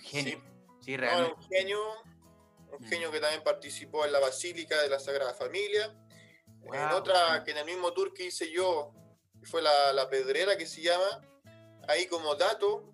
Genio. 0.00 0.38
Sí, 0.38 0.42
realmente. 0.86 1.34
un 1.34 1.42
genio, 1.48 1.80
un 2.72 2.86
genio 2.86 3.10
que 3.10 3.20
también 3.20 3.42
participó 3.42 4.04
en 4.04 4.12
la 4.12 4.20
Basílica 4.20 4.80
de 4.82 4.88
la 4.88 4.98
Sagrada 4.98 5.34
Familia. 5.34 5.94
En 6.72 6.90
otra, 6.90 7.42
que 7.44 7.52
en 7.52 7.58
el 7.58 7.64
mismo 7.64 7.92
tour 7.92 8.12
que 8.12 8.26
hice 8.26 8.50
yo, 8.52 8.92
fue 9.44 9.62
la, 9.62 9.92
la 9.92 10.08
Pedrera 10.08 10.56
que 10.56 10.66
se 10.66 10.82
llama, 10.82 11.22
ahí 11.88 12.06
como 12.06 12.34
dato, 12.34 12.92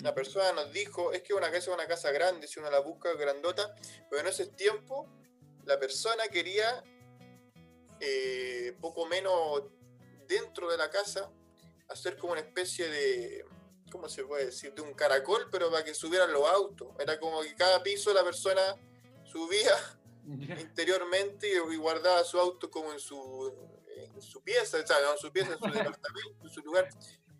la 0.00 0.14
persona 0.14 0.52
nos 0.52 0.72
dijo, 0.72 1.12
es 1.12 1.22
que 1.22 1.34
una 1.34 1.46
casa 1.46 1.70
es 1.70 1.74
una 1.74 1.86
casa 1.86 2.10
grande, 2.10 2.46
si 2.46 2.60
uno 2.60 2.70
la 2.70 2.80
busca 2.80 3.12
grandota, 3.14 3.74
pero 4.10 4.20
en 4.20 4.28
ese 4.28 4.46
tiempo 4.46 5.08
la 5.64 5.78
persona 5.78 6.24
quería 6.28 6.82
eh, 8.00 8.76
poco 8.80 9.06
menos 9.06 9.64
dentro 10.26 10.70
de 10.70 10.76
la 10.76 10.90
casa 10.90 11.30
hacer 11.88 12.16
como 12.16 12.32
una 12.32 12.42
especie 12.42 12.88
de, 12.88 13.44
¿cómo 13.90 14.08
se 14.08 14.24
puede 14.24 14.46
decir? 14.46 14.72
De 14.74 14.82
un 14.82 14.94
caracol, 14.94 15.48
pero 15.50 15.70
para 15.70 15.84
que 15.84 15.94
subieran 15.94 16.32
los 16.32 16.46
autos. 16.46 16.88
Era 16.98 17.18
como 17.18 17.42
que 17.42 17.54
cada 17.54 17.82
piso 17.82 18.12
la 18.12 18.24
persona 18.24 18.62
subía 19.24 19.74
interiormente 20.60 21.48
y 21.48 21.76
guardaba 21.76 22.22
su 22.24 22.38
auto 22.38 22.70
como 22.70 22.92
en 22.92 23.00
su, 23.00 23.54
en 23.96 24.22
su 24.22 24.42
pieza, 24.42 24.78
o 24.82 24.86
sea, 24.86 24.96
en 25.12 25.18
su 25.18 25.32
pieza, 25.32 25.52
en 25.52 25.58
su 25.58 25.64
departamento, 25.72 26.42
en 26.42 26.50
su 26.50 26.60
lugar. 26.60 26.88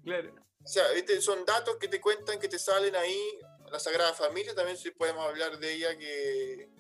Claro. 0.03 0.35
O 0.63 0.69
sea, 0.69 0.85
son 1.21 1.45
datos 1.47 1.77
que 1.77 1.89
te 1.89 2.01
cuentan, 2.01 2.39
que 2.39 2.49
te 2.49 2.59
salen 2.59 2.95
ahí. 2.97 3.39
La 3.71 3.79
Sagrada 3.79 4.13
Familia 4.13 4.55
también 4.55 4.77
si 4.77 4.91
podemos 4.91 5.27
hablar 5.27 5.59
de 5.59 5.75
ella, 5.75 5.97
que 5.97 6.71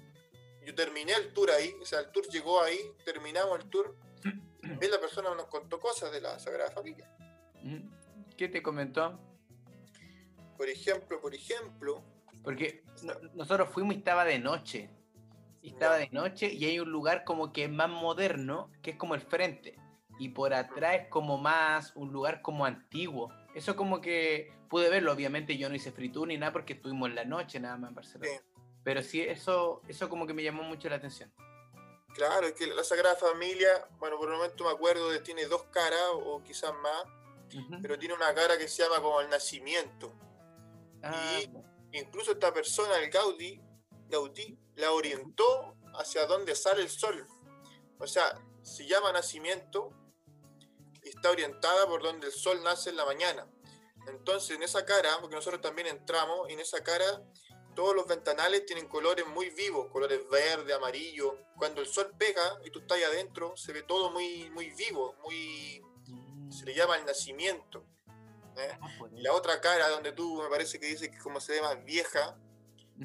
yo 0.67 0.75
terminé 0.75 1.15
el 1.15 1.33
tour 1.33 1.51
ahí, 1.51 1.75
o 1.81 1.85
sea, 1.87 2.01
el 2.01 2.11
tour 2.11 2.27
llegó 2.29 2.61
ahí, 2.61 2.79
terminamos 3.05 3.59
el 3.61 3.71
tour. 3.71 3.97
Y 4.83 4.87
la 4.87 5.01
persona 5.01 5.35
nos 5.35 5.47
contó 5.47 5.81
cosas 5.81 6.13
de 6.13 6.21
la 6.21 6.39
Sagrada 6.39 6.71
Familia. 6.71 7.11
¿Qué 8.37 8.49
te 8.49 8.63
comentó? 8.63 9.19
Por 10.59 10.69
ejemplo, 10.69 11.21
por 11.21 11.35
ejemplo. 11.35 12.03
Porque 12.43 12.85
nosotros 13.35 13.71
fuimos 13.71 13.95
y 13.95 13.99
estaba 13.99 14.25
de 14.25 14.41
noche. 14.41 14.91
Y 15.63 15.71
estaba 15.71 15.97
de 15.97 16.09
noche 16.11 16.53
y 16.53 16.65
hay 16.65 16.81
un 16.81 16.91
lugar 16.91 17.25
como 17.25 17.53
que 17.53 17.65
es 17.65 17.71
más 17.71 17.89
moderno, 17.89 18.71
que 18.83 18.91
es 18.91 18.97
como 18.97 19.15
el 19.15 19.21
frente. 19.21 19.77
Y 20.19 20.31
por 20.31 20.53
atrás 20.53 20.97
es 21.03 21.09
como 21.09 21.39
más 21.39 21.95
un 21.95 22.13
lugar 22.13 22.43
como 22.43 22.65
antiguo. 22.65 23.33
Eso 23.55 23.77
como 23.77 24.01
que 24.01 24.53
pude 24.69 24.91
verlo, 24.91 25.13
obviamente 25.13 25.57
yo 25.57 25.69
no 25.69 25.75
hice 25.75 25.93
free 25.93 26.11
tour 26.11 26.29
ni 26.29 26.37
nada 26.37 26.53
porque 26.53 26.75
estuvimos 26.75 27.09
en 27.09 27.15
la 27.15 27.25
noche 27.25 27.61
nada 27.61 27.77
más 27.77 27.91
en 27.91 27.95
Barcelona. 27.95 28.41
Pero 28.83 29.03
sí, 29.03 29.21
eso, 29.21 29.83
eso 29.87 30.09
como 30.09 30.27
que 30.27 30.35
me 30.35 30.43
llamó 30.43 30.63
mucho 30.65 30.89
la 30.89 30.97
atención. 30.97 31.33
Claro, 32.15 32.49
es 32.49 32.55
que 32.55 32.67
la 32.67 32.83
Sagrada 32.83 33.15
Familia, 33.15 33.69
bueno, 33.99 34.17
por 34.17 34.29
el 34.29 34.37
momento 34.37 34.65
me 34.65 34.71
acuerdo 34.71 35.11
de 35.11 35.21
tiene 35.21 35.47
dos 35.47 35.65
caras 35.65 36.01
o 36.13 36.43
quizás 36.43 36.73
más, 36.83 37.05
pero 37.81 37.99
tiene 37.99 38.15
una 38.15 38.35
cara 38.35 38.59
que 38.59 38.67
se 38.67 38.83
llama 38.83 39.01
como 39.01 39.21
el 39.21 39.29
nacimiento. 39.29 40.13
Ah, 41.03 41.41
y 41.93 41.99
incluso 41.99 42.33
esta 42.33 42.53
persona, 42.53 42.99
el 42.99 43.11
Gaudí, 43.11 43.61
Gaudí, 44.09 44.59
la 44.77 44.93
orientó 44.93 45.77
hacia 45.95 46.27
donde 46.27 46.55
sale 46.55 46.83
el 46.83 46.91
sol. 46.91 47.27
O 47.99 48.07
sea, 48.07 48.41
se 48.63 48.87
llama 48.87 49.13
nacimiento 49.13 49.93
está 51.09 51.31
orientada 51.31 51.87
por 51.87 52.03
donde 52.03 52.27
el 52.27 52.33
sol 52.33 52.63
nace 52.63 52.91
en 52.91 52.97
la 52.97 53.05
mañana. 53.05 53.47
Entonces, 54.07 54.57
en 54.57 54.63
esa 54.63 54.85
cara, 54.85 55.19
porque 55.21 55.37
nosotros 55.37 55.61
también 55.61 55.89
entramos, 55.89 56.49
en 56.49 56.61
esa 56.61 56.83
cara 56.83 57.23
todos 57.75 57.95
los 57.95 58.09
ventanales 58.09 58.67
tienen 58.67 58.89
colores 58.89 59.25
muy 59.29 59.51
vivos, 59.51 59.87
colores 59.93 60.29
verde, 60.29 60.73
amarillo. 60.73 61.39
Cuando 61.57 61.81
el 61.81 61.87
sol 61.87 62.13
pega 62.19 62.59
y 62.65 62.71
tú 62.71 62.81
estás 62.81 62.99
ahí 62.99 63.05
adentro, 63.05 63.57
se 63.57 63.73
ve 63.73 63.83
todo 63.83 64.11
muy, 64.11 64.51
muy 64.51 64.71
vivo, 64.71 65.15
muy... 65.23 65.81
Se 66.51 66.65
le 66.65 66.75
llama 66.75 66.97
el 66.97 67.05
nacimiento. 67.05 67.85
¿Eh? 68.59 68.79
Ah, 68.81 68.89
pues, 68.99 69.13
y 69.15 69.23
la 69.23 69.33
otra 69.33 69.61
cara, 69.61 69.89
donde 69.89 70.13
tú 70.13 70.43
me 70.43 70.49
parece 70.49 70.79
que 70.79 70.87
dice 70.87 71.11
que 71.11 71.19
como 71.19 71.41
se 71.41 71.53
ve 71.53 71.63
más 71.63 71.85
vieja, 71.85 72.37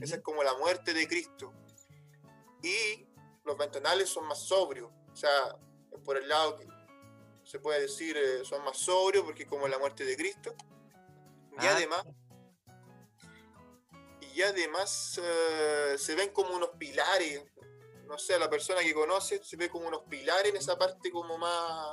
esa 0.02 0.16
es 0.16 0.22
como 0.22 0.44
la 0.44 0.56
muerte 0.56 0.94
de 0.94 1.08
Cristo. 1.08 1.54
Y 2.62 3.08
los 3.44 3.58
ventanales 3.58 4.10
son 4.10 4.26
más 4.28 4.40
sobrios, 4.40 4.90
o 5.12 5.16
sea, 5.16 5.58
por 6.04 6.18
el 6.18 6.28
lado 6.28 6.58
que 6.58 6.68
se 7.44 7.60
puede 7.60 7.82
decir, 7.82 8.16
eh, 8.18 8.46
son 8.46 8.64
más 8.64 8.78
sobrios 8.78 9.26
porque 9.26 9.46
como 9.46 9.68
la 9.68 9.78
muerte 9.78 10.06
de 10.06 10.16
Cristo. 10.16 10.56
Y 11.62 11.66
ah. 11.66 11.76
además, 11.76 12.04
y 14.34 14.42
además 14.42 15.20
eh, 15.22 15.96
se 15.98 16.16
ven 16.16 16.32
como 16.32 16.56
unos 16.56 16.70
pilares, 16.80 17.44
no 18.14 18.20
sé, 18.20 18.36
a 18.36 18.38
la 18.38 18.48
persona 18.48 18.82
que 18.82 18.94
conoce 18.94 19.44
se 19.44 19.58
ve 19.58 19.70
como 19.70 19.88
unos 19.88 20.04
pilares 20.04 20.52
en 20.52 20.56
esa 20.56 20.78
parte 20.78 21.10
como 21.10 21.36
más 21.36 21.88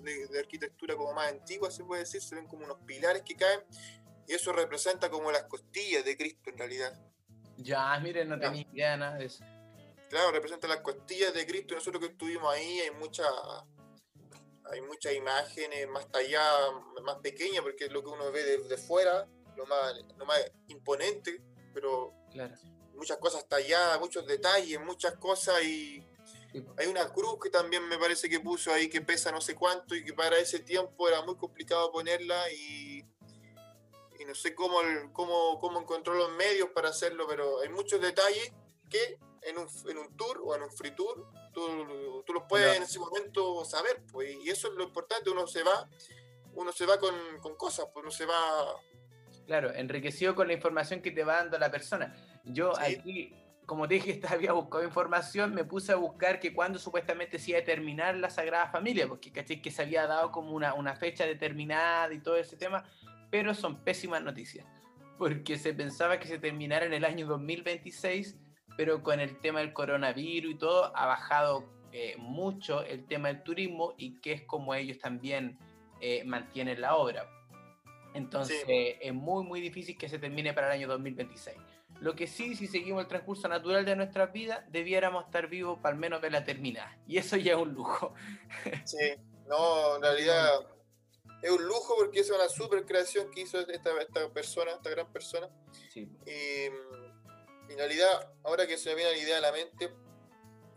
de, 0.00 0.38
arquitectura 0.38 0.96
como 0.96 1.12
más 1.12 1.30
antigua, 1.30 1.70
se 1.70 1.84
puede 1.84 2.00
decir, 2.00 2.22
se 2.22 2.34
ven 2.34 2.46
como 2.46 2.64
unos 2.64 2.78
pilares 2.86 3.20
que 3.20 3.36
caen 3.36 3.60
y 4.26 4.32
eso 4.32 4.54
representa 4.54 5.10
como 5.10 5.30
las 5.30 5.42
costillas 5.44 6.02
de 6.02 6.16
Cristo 6.16 6.48
en 6.48 6.56
realidad. 6.56 6.98
Ya, 7.58 7.98
miren, 8.00 8.30
no 8.30 8.40
tenía 8.40 8.66
idea 8.72 8.96
nada 8.96 9.18
de 9.18 9.26
eso. 9.26 9.44
Claro, 10.08 10.30
representa 10.30 10.66
las 10.66 10.80
costillas 10.80 11.34
de 11.34 11.46
Cristo 11.46 11.74
y 11.74 11.76
nosotros 11.76 12.02
que 12.02 12.12
estuvimos 12.12 12.54
ahí 12.54 12.80
hay 12.80 12.90
muchas 12.92 13.28
hay 14.70 14.80
muchas 14.80 15.12
imágenes 15.12 15.88
más 15.88 16.10
talladas, 16.10 16.70
más 17.04 17.16
pequeñas, 17.16 17.60
porque 17.60 17.84
es 17.84 17.92
lo 17.92 18.02
que 18.02 18.08
uno 18.08 18.32
ve 18.32 18.42
desde 18.42 18.78
fuera, 18.78 19.28
lo 19.56 19.66
más, 19.66 19.94
lo 20.16 20.24
más 20.24 20.40
imponente, 20.68 21.42
pero 21.74 22.14
muchas 22.96 23.18
cosas 23.18 23.46
talladas, 23.48 24.00
muchos 24.00 24.26
detalles, 24.26 24.80
muchas 24.80 25.14
cosas 25.16 25.62
y 25.62 26.04
hay 26.78 26.86
una 26.86 27.12
cruz 27.12 27.38
que 27.42 27.50
también 27.50 27.86
me 27.86 27.98
parece 27.98 28.28
que 28.28 28.40
puso 28.40 28.72
ahí 28.72 28.88
que 28.88 29.02
pesa 29.02 29.30
no 29.30 29.40
sé 29.40 29.54
cuánto 29.54 29.94
y 29.94 30.04
que 30.04 30.14
para 30.14 30.38
ese 30.38 30.60
tiempo 30.60 31.08
era 31.08 31.22
muy 31.22 31.36
complicado 31.36 31.92
ponerla 31.92 32.50
y, 32.52 33.04
y 34.18 34.24
no 34.26 34.34
sé 34.34 34.54
cómo, 34.54 34.78
cómo, 35.12 35.58
cómo 35.60 35.80
encontró 35.80 36.14
los 36.14 36.32
medios 36.32 36.70
para 36.70 36.88
hacerlo, 36.88 37.26
pero 37.28 37.60
hay 37.60 37.68
muchos 37.68 38.00
detalles 38.00 38.52
que 38.88 39.18
en 39.42 39.58
un, 39.58 39.68
en 39.88 39.98
un 39.98 40.16
tour 40.16 40.40
o 40.44 40.54
en 40.54 40.62
un 40.62 40.70
free 40.70 40.92
tour 40.92 41.26
tú, 41.52 42.22
tú 42.26 42.32
los 42.34 42.44
puedes 42.48 42.76
en 42.76 42.82
ese 42.82 42.98
momento 42.98 43.64
saber, 43.64 44.02
pues, 44.12 44.36
y 44.44 44.50
eso 44.50 44.68
es 44.68 44.74
lo 44.74 44.84
importante, 44.84 45.30
uno 45.30 45.46
se 45.46 45.62
va, 45.62 45.88
uno 46.54 46.72
se 46.72 46.84
va 46.84 46.98
con, 46.98 47.14
con 47.40 47.54
cosas, 47.56 47.86
pues 47.92 48.02
uno 48.02 48.10
se 48.10 48.26
va... 48.26 48.74
Claro, 49.46 49.72
enriquecido 49.74 50.34
con 50.34 50.48
la 50.48 50.54
información 50.54 51.00
que 51.00 51.10
te 51.10 51.24
va 51.24 51.36
dando 51.36 51.58
la 51.58 51.70
persona. 51.70 52.14
Yo 52.44 52.72
aquí, 52.78 53.32
como 53.64 53.86
te 53.86 53.94
dije, 53.94 54.20
había 54.28 54.52
buscado 54.52 54.84
información, 54.84 55.54
me 55.54 55.64
puse 55.64 55.92
a 55.92 55.96
buscar 55.96 56.40
que 56.40 56.52
cuando 56.52 56.78
supuestamente 56.78 57.38
se 57.38 57.52
iba 57.52 57.60
a 57.60 57.64
terminar 57.64 58.16
la 58.16 58.30
Sagrada 58.30 58.68
Familia, 58.68 59.06
porque 59.08 59.30
caché 59.30 59.62
que 59.62 59.70
se 59.70 59.82
había 59.82 60.06
dado 60.06 60.32
como 60.32 60.52
una, 60.52 60.74
una 60.74 60.96
fecha 60.96 61.24
determinada 61.24 62.12
y 62.12 62.20
todo 62.20 62.36
ese 62.36 62.56
tema, 62.56 62.84
pero 63.30 63.54
son 63.54 63.84
pésimas 63.84 64.22
noticias, 64.22 64.66
porque 65.18 65.58
se 65.58 65.74
pensaba 65.74 66.18
que 66.18 66.26
se 66.26 66.38
terminara 66.38 66.86
en 66.86 66.92
el 66.92 67.04
año 67.04 67.26
2026 67.26 68.36
pero 68.76 69.02
con 69.02 69.20
el 69.20 69.38
tema 69.40 69.60
del 69.60 69.72
coronavirus 69.72 70.52
y 70.52 70.58
todo 70.58 70.96
ha 70.96 71.06
bajado 71.06 71.64
eh, 71.92 72.14
mucho 72.18 72.82
el 72.82 73.06
tema 73.06 73.28
del 73.28 73.42
turismo 73.42 73.94
y 73.96 74.20
que 74.20 74.32
es 74.32 74.42
como 74.42 74.74
ellos 74.74 74.98
también 74.98 75.58
eh, 76.00 76.22
mantienen 76.24 76.80
la 76.80 76.94
obra. 76.94 77.26
Entonces 78.16 78.64
es 78.66 79.14
muy, 79.14 79.44
muy 79.44 79.60
difícil 79.60 79.96
que 79.98 80.08
se 80.08 80.18
termine 80.18 80.54
para 80.54 80.68
el 80.68 80.72
año 80.72 80.88
2026. 80.88 81.56
Lo 82.00 82.14
que 82.14 82.26
sí, 82.26 82.56
si 82.56 82.66
seguimos 82.66 83.02
el 83.02 83.08
transcurso 83.08 83.48
natural 83.48 83.84
de 83.84 83.96
nuestras 83.96 84.32
vidas, 84.32 84.60
debiéramos 84.70 85.24
estar 85.26 85.48
vivos 85.48 85.78
para 85.80 85.94
al 85.94 86.00
menos 86.00 86.20
la 86.30 86.44
terminada. 86.44 86.98
Y 87.06 87.18
eso 87.18 87.36
ya 87.36 87.52
es 87.52 87.58
un 87.58 87.72
lujo. 87.74 88.14
Sí, 88.84 89.14
no, 89.46 89.96
en 89.96 90.02
realidad 90.02 90.66
es 91.42 91.50
un 91.50 91.64
lujo 91.66 91.94
porque 91.96 92.20
es 92.20 92.30
una 92.30 92.48
super 92.48 92.84
creación 92.84 93.30
que 93.30 93.42
hizo 93.42 93.60
esta, 93.60 93.90
esta 94.00 94.28
persona, 94.32 94.72
esta 94.72 94.90
gran 94.90 95.12
persona. 95.12 95.48
Sí. 95.92 96.08
Y 96.26 97.72
en 97.72 97.78
realidad, 97.78 98.32
ahora 98.44 98.66
que 98.66 98.78
se 98.78 98.90
me 98.90 98.96
viene 98.96 99.12
la 99.12 99.18
idea 99.18 99.38
a 99.38 99.40
la 99.40 99.52
mente, 99.52 99.92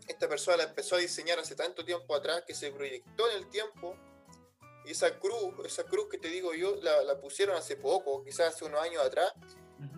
esta 0.06 0.28
persona 0.28 0.58
la 0.58 0.64
empezó 0.64 0.96
a 0.96 0.98
diseñar 0.98 1.38
hace 1.38 1.54
tanto 1.54 1.84
tiempo 1.84 2.14
atrás 2.14 2.44
que 2.46 2.54
se 2.54 2.70
proyectó 2.72 3.30
en 3.30 3.36
el 3.38 3.48
tiempo. 3.48 3.96
Esa 4.84 5.18
cruz, 5.18 5.54
esa 5.64 5.84
cruz 5.84 6.08
que 6.10 6.18
te 6.18 6.28
digo 6.28 6.54
yo, 6.54 6.76
la, 6.76 7.20
pusieron 7.20 7.56
hace 7.56 7.76
poco, 7.76 8.24
quizás 8.24 8.54
hace 8.54 8.64
unos 8.64 8.80
años 8.80 9.04
atrás, 9.04 9.32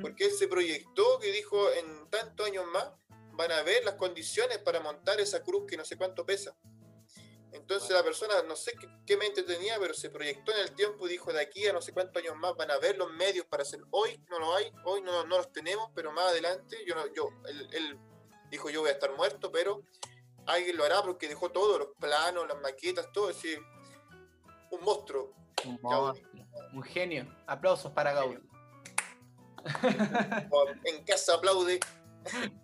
porque 0.01 0.27
él 0.27 0.33
se 0.33 0.49
proyectó 0.49 1.19
que 1.19 1.33
dijo 1.33 1.71
en 1.73 2.09
tantos 2.11 2.47
años 2.47 2.65
más 2.67 2.91
van 3.33 3.53
a 3.53 3.63
ver 3.63 3.85
las 3.85 3.95
condiciones 3.95 4.59
para 4.59 4.81
montar 4.81 5.21
esa 5.21 5.43
cruz 5.43 5.65
que 5.67 5.77
no 5.77 5.85
sé 5.85 5.97
cuánto 5.97 6.25
pesa. 6.25 6.55
Entonces 7.53 7.91
la 7.91 8.03
persona, 8.03 8.43
no 8.43 8.57
sé 8.57 8.73
qué, 9.07 9.17
mente 9.17 9.43
tenía, 9.43 9.79
pero 9.79 9.93
se 9.93 10.09
proyectó 10.09 10.53
en 10.53 10.61
el 10.61 10.75
tiempo 10.75 11.07
y 11.07 11.11
dijo, 11.11 11.33
de 11.33 11.41
aquí 11.41 11.67
a 11.67 11.73
no 11.73 11.83
sé 11.83 11.93
cuántos 11.93 12.23
años 12.23 12.35
más 12.37 12.57
van 12.57 12.71
a 12.71 12.79
ver 12.79 12.97
los 12.97 13.13
medios 13.13 13.45
para 13.47 13.63
hacer. 13.63 13.81
Hoy 13.91 14.23
no 14.31 14.39
lo 14.39 14.55
hay, 14.57 14.73
hoy 14.85 15.03
no, 15.03 15.25
no 15.27 15.37
los 15.37 15.53
tenemos, 15.53 15.91
pero 15.95 16.13
más 16.13 16.31
adelante, 16.31 16.79
yo, 16.87 16.95
yo 17.15 17.29
él, 17.47 17.99
dijo, 18.51 18.71
yo 18.71 18.81
voy 18.81 18.89
a 18.89 18.95
estar 18.95 19.15
muerto, 19.17 19.53
pero 19.53 19.83
alguien 20.47 20.77
lo 20.79 20.85
hará 20.85 21.03
porque 21.03 21.29
dejó 21.29 21.51
todo, 21.51 21.79
los 21.79 21.89
planos, 22.01 22.49
las 22.49 22.59
maquetas, 22.61 23.13
todo, 23.13 23.29
es 23.29 23.37
decir, 23.37 23.61
un 24.73 24.85
monstruo. 24.85 25.33
Un, 25.65 25.79
un 26.75 26.83
genio. 26.83 27.27
Aplausos 27.47 27.93
para 27.93 28.13
Gaudí. 28.13 28.39
en 30.85 31.05
casa 31.05 31.35
aplaude. 31.35 31.79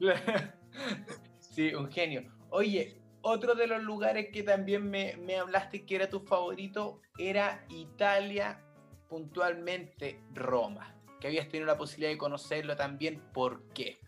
sí, 1.38 1.74
un 1.74 1.90
genio. 1.90 2.24
Oye, 2.50 3.00
otro 3.22 3.54
de 3.54 3.66
los 3.66 3.82
lugares 3.82 4.28
que 4.32 4.42
también 4.42 4.88
me, 4.88 5.16
me, 5.16 5.36
hablaste 5.36 5.84
que 5.84 5.96
era 5.96 6.08
tu 6.08 6.20
favorito 6.20 7.00
era 7.18 7.64
Italia, 7.68 8.64
puntualmente 9.08 10.20
Roma, 10.34 10.96
que 11.20 11.28
habías 11.28 11.48
tenido 11.48 11.66
la 11.66 11.76
posibilidad 11.76 12.10
de 12.10 12.18
conocerlo 12.18 12.76
también. 12.76 13.22
¿Por 13.32 13.68
qué? 13.72 13.98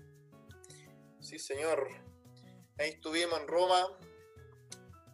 Sí, 1.20 1.38
señor. 1.38 1.88
Ahí 2.78 2.90
estuvimos 2.90 3.40
en 3.40 3.46
Roma. 3.46 3.86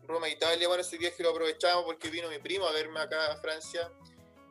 Roma, 0.07 0.29
Italia. 0.29 0.69
Bueno, 0.69 0.83
ese 0.83 0.99
viaje 0.99 1.23
lo 1.23 1.31
aprovechamos 1.31 1.85
porque 1.85 2.09
vino 2.11 2.29
mi 2.29 2.39
primo 2.39 2.67
a 2.67 2.73
verme 2.73 3.01
acá 3.01 3.33
a 3.33 3.37
Francia. 3.37 3.91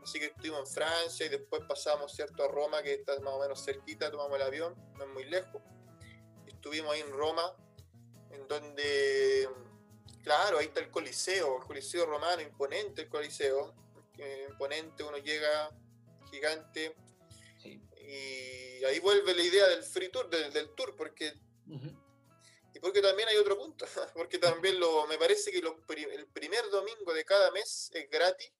Así 0.04 0.20
que 0.20 0.26
estuvimos 0.26 0.70
en 0.70 0.76
Francia 0.76 1.26
y 1.26 1.30
después 1.30 1.64
pasamos, 1.68 2.14
¿cierto?, 2.14 2.44
a 2.44 2.48
Roma, 2.48 2.84
que 2.84 2.94
está 2.94 3.20
más 3.22 3.34
o 3.34 3.40
menos 3.40 3.64
cerquita, 3.66 4.12
tomamos 4.12 4.36
el 4.36 4.44
avión, 4.44 4.76
no 4.98 5.04
es 5.04 5.10
muy 5.10 5.24
lejos. 5.26 5.62
Estuvimos 6.46 6.94
ahí 6.94 7.02
en 7.02 7.12
Roma, 7.12 7.56
en 8.30 8.48
donde, 8.48 9.50
claro, 10.24 10.60
ahí 10.60 10.68
está 10.68 10.82
el 10.82 10.92
Coliseo, 10.92 11.58
el 11.58 11.64
Coliseo 11.66 12.06
romano, 12.06 12.44
imponente 12.44 13.02
el 13.04 13.10
Coliseo, 13.10 13.74
imponente, 14.48 15.04
uno 15.04 15.18
llega 15.18 15.72
gigante, 16.30 16.96
y 17.64 18.84
ahí 18.84 19.00
vuelve 19.00 19.34
la 19.34 19.42
idea 19.42 19.68
del 19.70 19.82
free 19.82 20.10
tour, 20.10 20.30
del, 20.30 20.70
tour, 20.76 20.96
porque... 20.96 21.34
Y 22.76 22.80
porque 22.80 23.02
también 23.02 23.30
hay 23.30 23.38
otro 23.38 23.58
punto, 23.58 23.86
porque 24.14 24.38
también 24.38 24.78
lo, 24.82 25.08
me 25.08 25.18
parece 25.18 25.50
que 25.50 25.60
el 25.60 26.28
primer 26.28 26.70
domingo 26.70 27.14
de 27.14 27.24
cada 27.24 27.50
mes 27.52 27.90
es 27.94 28.10
gratis, 28.10 28.52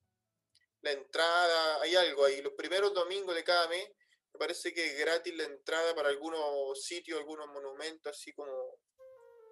la 0.80 0.92
entrada, 0.92 1.82
hay 1.82 1.94
algo 1.96 2.24
ahí, 2.24 2.40
los 2.40 2.54
primeros 2.54 2.94
domingos 2.94 3.34
de 3.34 3.44
cada 3.44 3.68
mes 3.68 3.86
me 4.32 4.38
parece 4.38 4.72
que 4.72 4.86
es 4.86 4.98
gratis 4.98 5.34
la 5.36 5.44
entrada 5.44 5.94
para 5.94 6.08
algunos 6.08 6.82
sitios, 6.82 7.18
algunos 7.18 7.46
monumentos, 7.48 8.16
así 8.16 8.32
como 8.32 8.78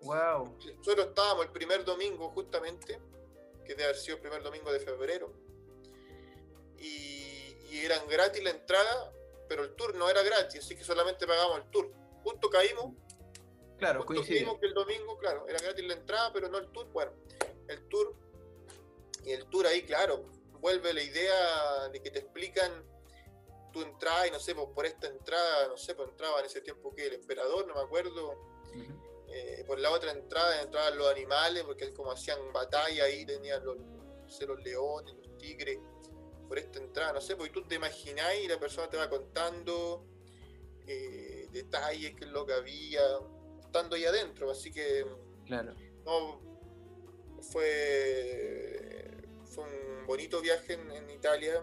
Wow. 0.01 0.59
Nosotros 0.77 1.09
estábamos 1.09 1.47
el 1.47 1.53
primer 1.53 1.85
domingo 1.85 2.31
justamente, 2.31 2.99
que 3.65 3.75
debe 3.75 3.85
haber 3.85 3.97
sido 3.97 4.17
el 4.17 4.23
primer 4.23 4.43
domingo 4.43 4.73
de 4.73 4.81
febrero, 4.81 5.31
y, 6.79 7.55
y 7.71 7.83
eran 7.85 8.07
gratis 8.09 8.43
la 8.43 8.51
entrada, 8.51 9.13
pero 9.47 9.65
el 9.65 9.75
tour 9.75 9.95
no 9.95 10.09
era 10.09 10.23
gratis, 10.23 10.61
así 10.61 10.75
que 10.75 10.85
solamente 10.85 11.27
pagamos 11.27 11.59
el 11.59 11.71
tour. 11.71 11.93
Justo 12.23 12.49
caímos. 12.49 13.04
Claro, 13.85 14.07
coincidimos 14.07 14.59
que 14.59 14.67
el 14.67 14.73
domingo, 14.73 15.19
claro, 15.19 15.47
era 15.47 15.59
gratis 15.59 15.85
la 15.85 15.93
entrada, 15.93 16.33
pero 16.33 16.49
no 16.49 16.57
el 16.57 16.69
tour. 16.69 16.87
Bueno, 16.91 17.13
el 17.69 17.87
tour, 17.89 18.15
y 19.27 19.33
el 19.33 19.45
tour 19.51 19.67
ahí, 19.67 19.83
claro, 19.83 20.25
vuelve 20.61 20.95
la 20.95 21.03
idea 21.03 21.89
de 21.91 22.01
que 22.01 22.11
te 22.11 22.21
explican 22.21 22.73
tu 23.75 23.83
entrada 23.83 24.27
y 24.27 24.31
no 24.31 24.41
sé, 24.41 24.55
pues 24.55 24.69
por 24.75 24.87
esta 24.87 25.07
entrada, 25.09 25.69
no 25.69 25.77
sé, 25.77 25.95
pues 25.95 26.09
entraba 26.09 26.41
en 26.41 26.47
ese 26.47 26.63
tiempo 26.63 26.95
que 26.95 27.09
el 27.09 27.13
emperador, 27.13 27.67
no 27.67 27.75
me 27.75 27.83
acuerdo. 27.83 28.39
Eh, 29.29 29.65
por 29.67 29.79
la 29.79 29.91
otra 29.91 30.13
entrada 30.13 30.63
entraban 30.63 30.97
los 30.97 31.11
animales, 31.11 31.65
porque 31.65 31.93
como 31.93 32.11
hacían 32.11 32.39
batalla 32.55 33.05
ahí, 33.05 33.27
tenían 33.27 33.63
los, 33.67 33.77
los 33.77 34.65
leones, 34.65 35.15
los 35.15 35.37
tigres, 35.37 35.79
por 36.49 36.59
esta 36.59 36.79
entrada, 36.79 37.13
no 37.13 37.21
sé, 37.21 37.37
porque 37.37 37.53
tú 37.53 37.63
te 37.65 37.75
imagináis 37.75 38.47
y 38.47 38.49
la 38.49 38.59
persona 38.59 38.89
te 38.89 38.97
va 38.97 39.11
contando 39.11 40.07
eh, 40.87 41.49
detalles, 41.51 42.15
qué 42.15 42.25
es 42.25 42.31
lo 42.31 42.47
que 42.47 42.55
había, 42.55 43.03
estando 43.75 43.97
ahí 43.97 44.05
adentro, 44.05 44.53
así 44.53 44.71
que 44.71 45.05
claro. 45.47 45.75
no, 46.07 46.41
fue, 47.43 49.11
fue 49.47 49.65
un 49.65 50.07
bonito 50.07 50.41
viaje 50.41 50.75
en, 50.75 51.11
Italia. 51.11 51.61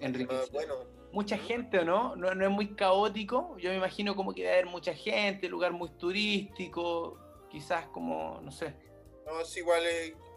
Enrique. 0.00 0.34
Ah, 0.34 0.44
bueno, 0.52 0.86
mucha 1.12 1.36
gente 1.36 1.80
o 1.80 1.84
no? 1.84 2.16
no, 2.16 2.30
es 2.30 2.50
muy 2.50 2.74
caótico. 2.74 3.58
Yo 3.58 3.68
me 3.70 3.76
imagino 3.76 4.16
como 4.16 4.32
que 4.32 4.42
debe 4.42 4.54
haber 4.54 4.66
mucha 4.66 4.94
gente, 4.94 5.50
lugar 5.50 5.72
muy 5.72 5.90
turístico, 5.90 7.18
quizás 7.50 7.86
como, 7.88 8.40
no 8.40 8.50
sé. 8.50 8.74
No, 9.26 9.40
es 9.40 9.54
igual, 9.54 9.82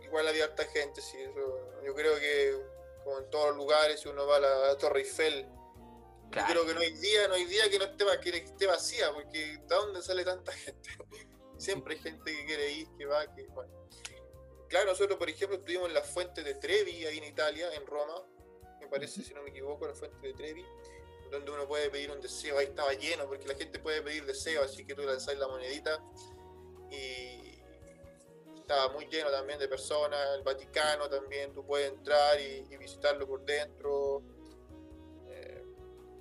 igual 0.04 0.28
había 0.28 0.44
harta 0.44 0.66
gente, 0.66 1.00
sí. 1.02 1.18
yo 1.86 1.96
creo 1.96 2.20
que 2.20 2.54
como 3.06 3.20
en 3.20 3.30
todos 3.30 3.50
los 3.50 3.58
lugares, 3.58 4.02
si 4.02 4.10
uno 4.10 4.28
va 4.28 4.38
a 4.38 4.40
la 4.42 4.78
Torre 4.78 5.00
Eiffel, 5.00 5.48
yo 6.32 6.42
creo 6.48 6.66
que 6.66 6.74
no 6.74 6.80
hay 6.80 6.94
día, 6.94 7.28
no 7.28 7.34
hay 7.36 7.46
día 7.46 7.70
que 7.70 7.80
no 7.80 7.86
esté, 7.86 8.06
que 8.22 8.38
esté 8.38 8.68
vacía, 8.68 9.12
porque 9.14 9.58
¿de 9.58 9.68
dónde 9.68 10.02
sale 10.02 10.24
tanta 10.24 10.52
gente? 10.52 10.90
Siempre 11.58 11.96
hay 11.96 12.02
gente 12.02 12.32
que 12.32 12.46
quiere 12.46 12.72
ir, 12.72 12.88
que 12.98 13.06
va, 13.06 13.34
que 13.36 13.48
bueno. 13.48 13.72
Claro, 14.68 14.92
nosotros 14.92 15.18
por 15.18 15.30
ejemplo 15.30 15.58
estuvimos 15.58 15.88
en 15.88 15.96
la 15.96 16.04
fuente 16.04 16.44
de 16.44 16.56
Trevi, 16.56 17.06
ahí 17.06 17.18
en 17.18 17.24
Italia, 17.24 17.74
en 17.74 17.86
Roma, 17.86 18.24
me 18.80 18.88
parece, 18.88 19.24
si 19.24 19.34
no 19.34 19.42
me 19.42 19.50
equivoco, 19.50 19.88
la 19.88 19.94
fuente 19.94 20.28
de 20.28 20.34
Trevi, 20.34 20.66
donde 21.32 21.52
uno 21.52 21.68
puede 21.68 21.90
pedir 21.90 22.12
un 22.12 22.22
deseo. 22.22 22.58
Ahí 22.58 22.68
estaba 22.68 22.94
lleno, 22.94 23.28
porque 23.28 23.48
la 23.48 23.56
gente 23.56 23.80
puede 23.80 24.02
pedir 24.02 24.26
deseo, 24.26 24.64
así 24.64 24.86
que 24.86 24.96
tú 24.96 25.04
lanzás 25.04 25.38
la 25.38 25.48
monedita 25.48 26.04
y 26.92 27.62
estaba 28.70 28.94
muy 28.94 29.06
lleno 29.08 29.32
también 29.32 29.60
de 29.60 29.68
personas. 29.68 30.20
El 30.36 30.44
Vaticano 30.44 31.10
también, 31.10 31.54
tú 31.54 31.66
puedes 31.66 31.90
entrar 31.90 32.40
y, 32.40 32.78
visitarlo 32.78 33.28
por 33.28 33.44
dentro. 33.44 34.24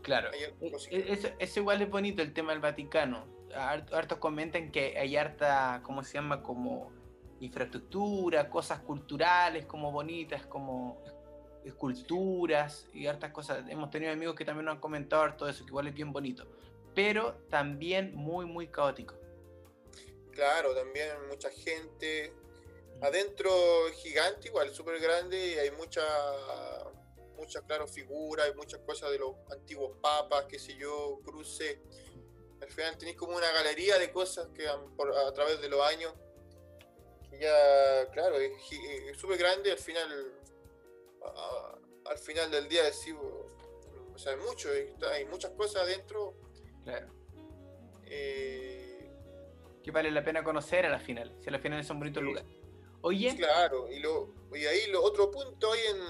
Claro, 0.08 0.30
e, 0.32 0.54
e, 0.90 1.12
eso, 1.12 1.28
eso, 1.38 1.60
igual 1.60 1.82
es 1.82 1.90
bonito 1.90 2.22
el 2.22 2.32
tema 2.32 2.52
del 2.52 2.60
Vaticano. 2.60 3.26
Hartos 3.54 4.18
comentan 4.18 4.70
que 4.72 4.98
hay 4.98 5.16
harta, 5.16 5.82
¿cómo 5.82 6.02
se 6.02 6.14
llama? 6.14 6.42
Como 6.42 6.90
infraestructura, 7.40 8.48
cosas 8.48 8.80
culturales 8.80 9.66
como 9.66 9.92
bonitas, 9.92 10.46
como 10.46 11.02
esculturas 11.62 12.88
y 12.94 13.06
hartas 13.06 13.32
cosas. 13.32 13.68
Hemos 13.68 13.90
tenido 13.90 14.10
amigos 14.10 14.34
que 14.34 14.46
también 14.46 14.64
nos 14.64 14.76
han 14.76 14.80
comentado 14.80 15.34
todo 15.34 15.48
eso, 15.50 15.64
que 15.64 15.70
igual 15.70 15.86
es 15.86 15.94
bien 15.94 16.10
bonito, 16.10 16.46
pero 16.94 17.34
también 17.50 18.14
muy, 18.14 18.46
muy 18.46 18.68
caótico. 18.68 19.14
Claro, 20.32 20.74
también 20.74 21.10
mucha 21.28 21.50
gente. 21.50 22.32
Adentro 23.02 23.50
gigante, 23.94 24.48
igual, 24.48 24.70
súper 24.70 25.00
grande, 25.00 25.54
y 25.54 25.58
hay 25.58 25.70
mucha, 25.72 26.02
muchas, 27.48 27.62
claro, 27.62 27.88
figuras, 27.88 28.46
hay 28.46 28.54
muchas 28.54 28.80
cosas 28.80 29.10
de 29.10 29.18
los 29.18 29.34
antiguos 29.50 29.96
papas, 30.02 30.44
qué 30.44 30.58
sé 30.58 30.76
yo, 30.76 31.18
cruces. 31.24 31.78
Al 32.60 32.68
final 32.70 32.98
tenéis 32.98 33.16
como 33.16 33.34
una 33.34 33.50
galería 33.52 33.98
de 33.98 34.12
cosas 34.12 34.48
que 34.48 34.68
por, 34.94 35.16
a 35.16 35.32
través 35.32 35.58
de 35.62 35.70
los 35.70 35.80
años. 35.80 36.12
ya, 37.40 38.10
claro, 38.12 38.36
es 38.36 38.52
súper 39.16 39.38
grande, 39.38 39.72
al 39.72 39.78
final 39.78 40.38
al 42.04 42.18
final 42.18 42.50
del 42.50 42.68
día 42.68 42.84
decimos, 42.84 43.24
o 44.14 44.18
sea, 44.18 44.32
hay 44.32 44.38
mucho, 44.38 44.68
hay 45.10 45.24
muchas 45.26 45.52
cosas 45.52 45.82
adentro. 45.82 46.34
Claro. 46.84 47.08
Eh, 48.04 49.10
que 49.82 49.90
vale 49.90 50.10
la 50.10 50.22
pena 50.22 50.42
conocer 50.42 50.86
a 50.86 50.90
la 50.90 51.00
final, 51.00 51.34
si 51.40 51.48
a 51.48 51.52
la 51.52 51.58
final 51.58 51.84
son 51.84 51.98
bonitos 51.98 52.22
lugares. 52.22 52.50
Oye. 53.00 53.34
Claro, 53.36 53.90
y, 53.90 54.00
lo, 54.00 54.34
y 54.52 54.66
ahí 54.66 54.90
lo 54.90 55.02
otro 55.02 55.30
punto 55.30 55.72
hay 55.72 55.80
en, 55.86 56.00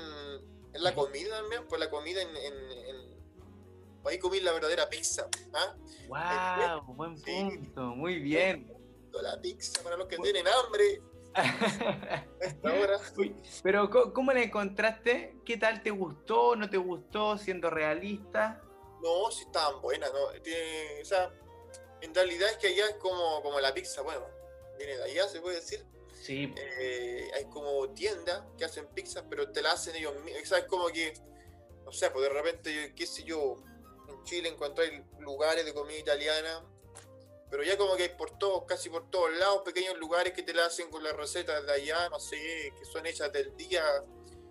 en 0.79 0.85
la 0.85 0.95
comida 0.95 1.37
también, 1.41 1.67
pues 1.69 1.81
la 1.81 1.91
comida 1.91 2.23
en, 2.23 2.37
en, 2.37 3.19
ahí 4.07 4.19
comí 4.19 4.41
la 4.41 4.53
verdadera 4.53 4.89
pizza. 4.89 5.29
¡Wow! 6.09 6.17
¿ah? 6.17 6.81
Buen 6.87 7.21
punto, 7.21 7.83
muy 7.95 8.19
bien. 8.21 8.73
La 9.21 9.41
pizza 9.41 9.83
para 9.83 9.97
los 9.97 10.07
que 10.07 10.17
tienen 10.19 10.47
hambre. 10.47 11.03
esta 12.41 12.73
hora. 12.73 12.99
Pero 13.63 13.91
¿cómo 14.13 14.33
la 14.33 14.43
encontraste? 14.43 15.37
¿Qué 15.45 15.57
tal 15.57 15.83
te 15.83 15.91
gustó? 15.91 16.57
¿No 16.57 16.71
te 16.71 16.77
gustó? 16.77 17.37
Siendo 17.37 17.71
realista. 17.71 18.63
No, 19.03 19.31
sí 19.31 19.45
estaban 19.45 19.81
buenas, 19.81 20.13
¿no? 20.13 20.19
o 20.21 21.05
sea, 21.05 21.33
en 22.01 22.15
realidad 22.15 22.49
es 22.51 22.57
que 22.57 22.69
allá 22.69 22.87
es 22.89 22.97
como, 22.97 23.43
como 23.43 23.61
la 23.61 23.73
pizza, 23.73 24.03
bueno, 24.03 24.27
viene 24.77 24.97
de 24.97 25.05
allá, 25.05 25.29
se 25.29 25.41
puede 25.41 25.57
decir. 25.57 25.85
Sí. 26.29 26.53
Eh, 26.57 27.31
hay 27.35 27.47
como 27.47 27.89
tiendas 27.95 28.43
que 28.59 28.67
hacen 28.67 28.87
pizzas, 28.89 29.25
pero 29.31 29.51
te 29.51 29.63
la 29.63 29.73
hacen 29.73 29.97
ellos 29.97 30.15
mismos. 30.23 30.53
Es 30.53 30.65
como 30.65 30.89
que, 30.89 31.15
no 31.87 31.91
sé, 31.91 32.11
pues 32.11 32.29
de 32.29 32.35
repente, 32.35 32.93
qué 32.95 33.07
sé 33.07 33.25
yo, 33.25 33.57
en 34.09 34.23
Chile 34.25 34.51
encontráis 34.51 35.01
lugares 35.19 35.65
de 35.65 35.73
comida 35.73 35.99
italiana 35.99 36.63
pero 37.51 37.63
ya 37.63 37.77
como 37.77 37.97
que 37.97 38.03
hay 38.05 38.09
por 38.11 38.37
todos, 38.39 38.65
casi 38.67 38.91
por 38.91 39.09
todos 39.11 39.33
lados, 39.39 39.63
pequeños 39.65 39.97
lugares 39.99 40.33
que 40.35 40.43
te 40.43 40.53
la 40.53 40.67
hacen 40.67 40.91
con 40.91 41.03
las 41.03 41.17
recetas 41.17 41.65
de 41.65 41.73
allá, 41.73 42.09
no 42.11 42.21
sé, 42.21 42.75
que 42.79 42.85
son 42.85 43.07
hechas 43.07 43.33
del 43.33 43.57
día. 43.57 43.83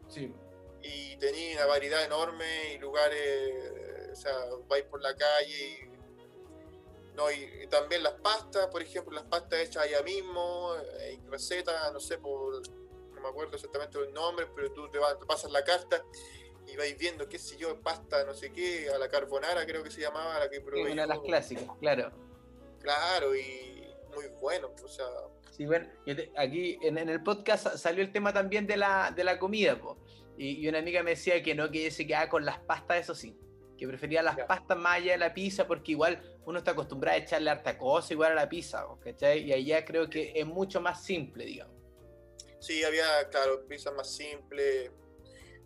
Sí. 0.10 0.34
Y 0.82 1.16
tenía 1.18 1.58
una 1.58 1.66
variedad 1.68 2.04
enorme 2.04 2.74
y 2.74 2.80
lugares, 2.80 4.12
o 4.14 4.16
sea, 4.16 4.34
vais 4.68 4.86
por 4.86 5.02
la 5.02 5.16
calle 5.16 5.80
y, 5.80 5.87
no, 7.18 7.32
y, 7.32 7.68
también 7.68 8.04
las 8.04 8.14
pastas, 8.14 8.68
por 8.68 8.82
ejemplo, 8.82 9.14
las 9.14 9.26
pastas 9.26 9.60
hechas 9.60 9.84
allá 9.84 10.04
mismo, 10.04 10.74
hay 11.02 11.20
recetas, 11.30 11.92
no 11.92 12.00
sé, 12.00 12.20
por, 12.20 12.62
no 13.16 13.22
me 13.22 13.28
acuerdo 13.28 13.56
exactamente 13.56 13.98
los 13.98 14.14
nombres, 14.14 14.48
pero 14.56 14.72
tú 14.72 14.88
te, 14.90 15.00
vas, 15.00 15.18
te 15.18 15.26
pasas 15.26 15.52
la 15.52 15.64
carta 15.64 16.04
y 16.68 16.78
vais 16.78 16.96
viendo, 16.96 17.28
qué 17.28 17.40
sé 17.40 17.58
yo, 17.58 17.82
pasta, 17.82 18.24
no 18.24 18.36
sé 18.36 18.54
qué, 18.54 18.90
a 18.94 19.00
la 19.00 19.10
carbonara 19.10 19.66
creo 19.66 19.84
que 19.84 19.90
se 19.90 20.02
llamaba, 20.02 20.38
la 20.38 20.50
que 20.50 20.62
probé. 20.62 20.92
Una 20.92 21.02
de 21.02 21.08
las 21.08 21.20
clásicas, 21.20 21.66
claro 21.80 22.12
Claro, 22.80 23.36
y 23.36 23.84
muy 24.14 24.28
bueno, 24.40 24.70
o 24.84 24.88
sea. 24.88 25.06
Sí, 25.52 25.66
bueno, 25.66 25.88
aquí 26.38 26.78
en, 26.84 26.98
el 26.98 27.24
podcast 27.24 27.78
salió 27.78 28.04
el 28.04 28.12
tema 28.12 28.32
también 28.32 28.68
de 28.68 28.78
la, 28.78 29.12
de 29.16 29.24
la 29.24 29.40
comida, 29.40 29.76
po. 29.80 29.98
Y, 30.38 30.68
una 30.68 30.78
amiga 30.78 31.02
me 31.02 31.12
decía 31.12 31.42
que 31.42 31.56
no, 31.56 31.72
que 31.72 31.82
ella 31.82 31.92
se 31.92 32.06
quedaba 32.06 32.30
con 32.30 32.46
las 32.46 32.60
pastas, 32.60 33.00
eso 33.00 33.16
sí, 33.16 33.36
que 33.78 33.88
prefería 33.88 34.22
las 34.22 34.38
pastas 34.46 34.78
más 34.78 34.98
allá 34.98 35.14
de 35.14 35.18
la 35.20 35.34
pizza, 35.34 35.68
porque 35.68 35.92
igual 35.92 36.40
uno 36.46 36.60
está 36.60 36.72
acostumbrado 36.72 37.18
a 37.18 37.22
echarle 37.22 37.50
harta 37.50 37.78
cosa 37.78 38.14
igual 38.14 38.32
a 38.32 38.36
la 38.36 38.50
pizza, 38.50 38.86
¿cachai? 39.02 39.44
Y 39.44 39.54
allá 39.54 39.86
creo 39.86 40.10
que 40.10 40.34
es 40.36 40.46
mucho 40.46 40.82
más 40.82 41.04
simple, 41.04 41.46
digamos. 41.46 41.76
Sí, 42.60 42.84
había, 42.84 43.30
claro, 43.30 43.68
pizza 43.68 43.92
más 43.92 44.10
simple, 44.10 44.92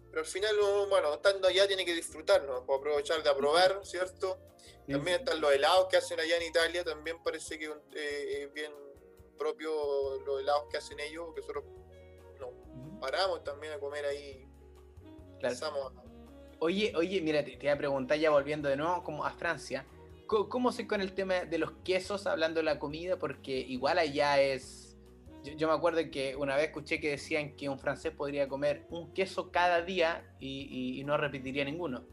pero 0.09 0.21
al 0.21 0.27
final, 0.27 0.55
bueno, 0.89 1.13
estando 1.13 1.47
allá 1.47 1.65
tiene 1.67 1.85
que 1.85 1.93
disfrutar, 1.93 2.43
¿no? 2.43 2.57
aprovechar 2.57 3.23
de 3.23 3.29
aprobar, 3.29 3.79
¿cierto? 3.83 4.39
También 4.87 5.21
están 5.21 5.39
los 5.39 5.53
helados 5.53 5.87
que 5.87 5.95
hacen 5.95 6.19
allá 6.19 6.35
en 6.35 6.43
Italia, 6.43 6.83
también 6.83 7.23
parece 7.23 7.57
que 7.57 7.73
eh, 7.93 8.43
es 8.43 8.53
bien 8.53 8.73
propio 9.37 10.19
los 10.25 10.41
helados 10.41 10.65
que 10.69 10.77
hacen 10.77 10.99
ellos, 10.99 11.33
que 11.33 11.39
nosotros 11.39 11.63
nos 12.39 12.99
paramos 12.99 13.41
también 13.45 13.71
a 13.71 13.79
comer 13.79 14.05
ahí. 14.05 14.45
Claro. 15.39 16.10
Oye, 16.63 16.93
oye, 16.95 17.21
mira, 17.21 17.43
te, 17.43 17.57
voy 17.57 17.69
a 17.69 17.77
preguntar 17.77 18.19
ya 18.19 18.29
volviendo 18.29 18.69
de 18.69 18.77
nuevo 18.77 19.03
como 19.03 19.25
a 19.25 19.31
Francia, 19.31 19.83
¿cómo, 20.27 20.47
cómo 20.47 20.71
se 20.71 20.85
con 20.85 21.01
el 21.01 21.13
tema 21.13 21.45
de 21.45 21.57
los 21.57 21.71
quesos 21.83 22.27
hablando 22.27 22.59
de 22.59 22.63
la 22.63 22.77
comida? 22.77 23.17
Porque 23.17 23.57
igual 23.57 23.97
allá 23.97 24.39
es 24.39 24.91
yo, 25.43 25.67
me 25.67 25.73
acuerdo 25.73 26.01
que 26.11 26.35
una 26.35 26.55
vez 26.55 26.67
escuché 26.67 26.99
que 26.99 27.09
decían 27.09 27.55
que 27.55 27.67
un 27.67 27.79
francés 27.79 28.13
podría 28.13 28.47
comer 28.47 28.85
un 28.91 29.11
queso 29.11 29.51
cada 29.51 29.81
día 29.81 30.35
y, 30.39 31.01
no 31.03 31.17
repetiría 31.17 31.65
ninguno. 31.65 32.05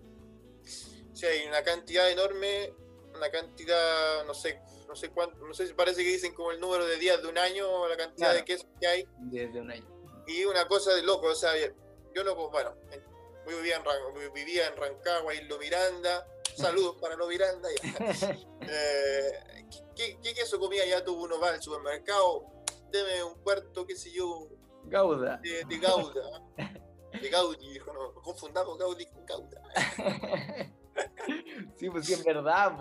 Sí, 0.62 1.26
hay 1.26 1.46
una 1.46 1.62
cantidad 1.62 2.10
enorme, 2.10 2.72
una 3.14 3.30
cantidad, 3.30 4.24
no 4.24 4.32
sé, 4.32 4.60
no 4.88 4.96
sé 4.96 5.10
cuánto, 5.10 5.46
no 5.46 5.52
sé 5.52 5.66
si 5.66 5.74
parece 5.74 6.02
que 6.02 6.10
dicen 6.10 6.32
como 6.32 6.52
el 6.52 6.60
número 6.60 6.86
de 6.86 6.96
días 6.96 7.20
de 7.20 7.28
un 7.28 7.36
año, 7.36 7.86
la 7.86 7.96
cantidad 7.98 8.32
de 8.32 8.44
quesos 8.44 8.66
que 8.80 8.86
hay. 8.86 9.06
Desde 9.18 9.60
un 9.60 9.70
año. 9.70 9.84
Y 10.26 10.44
una 10.44 10.66
cosa 10.66 10.94
de 10.94 11.02
loco, 11.02 11.26
o 11.26 11.34
sea, 11.34 11.52
yo 12.14 12.24
no, 12.24 12.34
bueno, 12.50 12.74
vivía 13.56 13.76
en, 13.76 14.32
vivía 14.32 14.68
en 14.68 14.76
Rancagua, 14.76 15.32
Lo 15.48 15.58
Miranda, 15.58 16.26
saludos 16.56 16.96
para 17.00 17.16
Lo 17.16 17.26
Miranda. 17.26 17.68
eh, 18.62 19.66
¿qué, 19.94 20.34
queso 20.34 20.58
comía 20.58 20.86
ya 20.86 21.04
tuvo 21.04 21.24
uno 21.24 21.40
va 21.40 21.50
al 21.50 21.62
supermercado? 21.62 22.58
deme 22.90 23.22
un 23.22 23.34
cuarto, 23.42 23.86
qué 23.86 23.96
sé 23.96 24.10
yo. 24.10 24.48
Gauda. 24.84 25.40
De, 25.42 25.78
Gauda. 25.78 26.42
De 27.20 27.28
Gaudi, 27.28 27.72
dijo, 27.72 27.92
no, 27.92 28.14
confundamos 28.22 28.78
Gaudi 28.78 29.06
con 29.06 29.26
Gauda. 29.26 29.62
sí, 31.76 31.90
pues 31.90 32.06
sí, 32.06 32.14
es 32.14 32.24
verdad, 32.24 32.72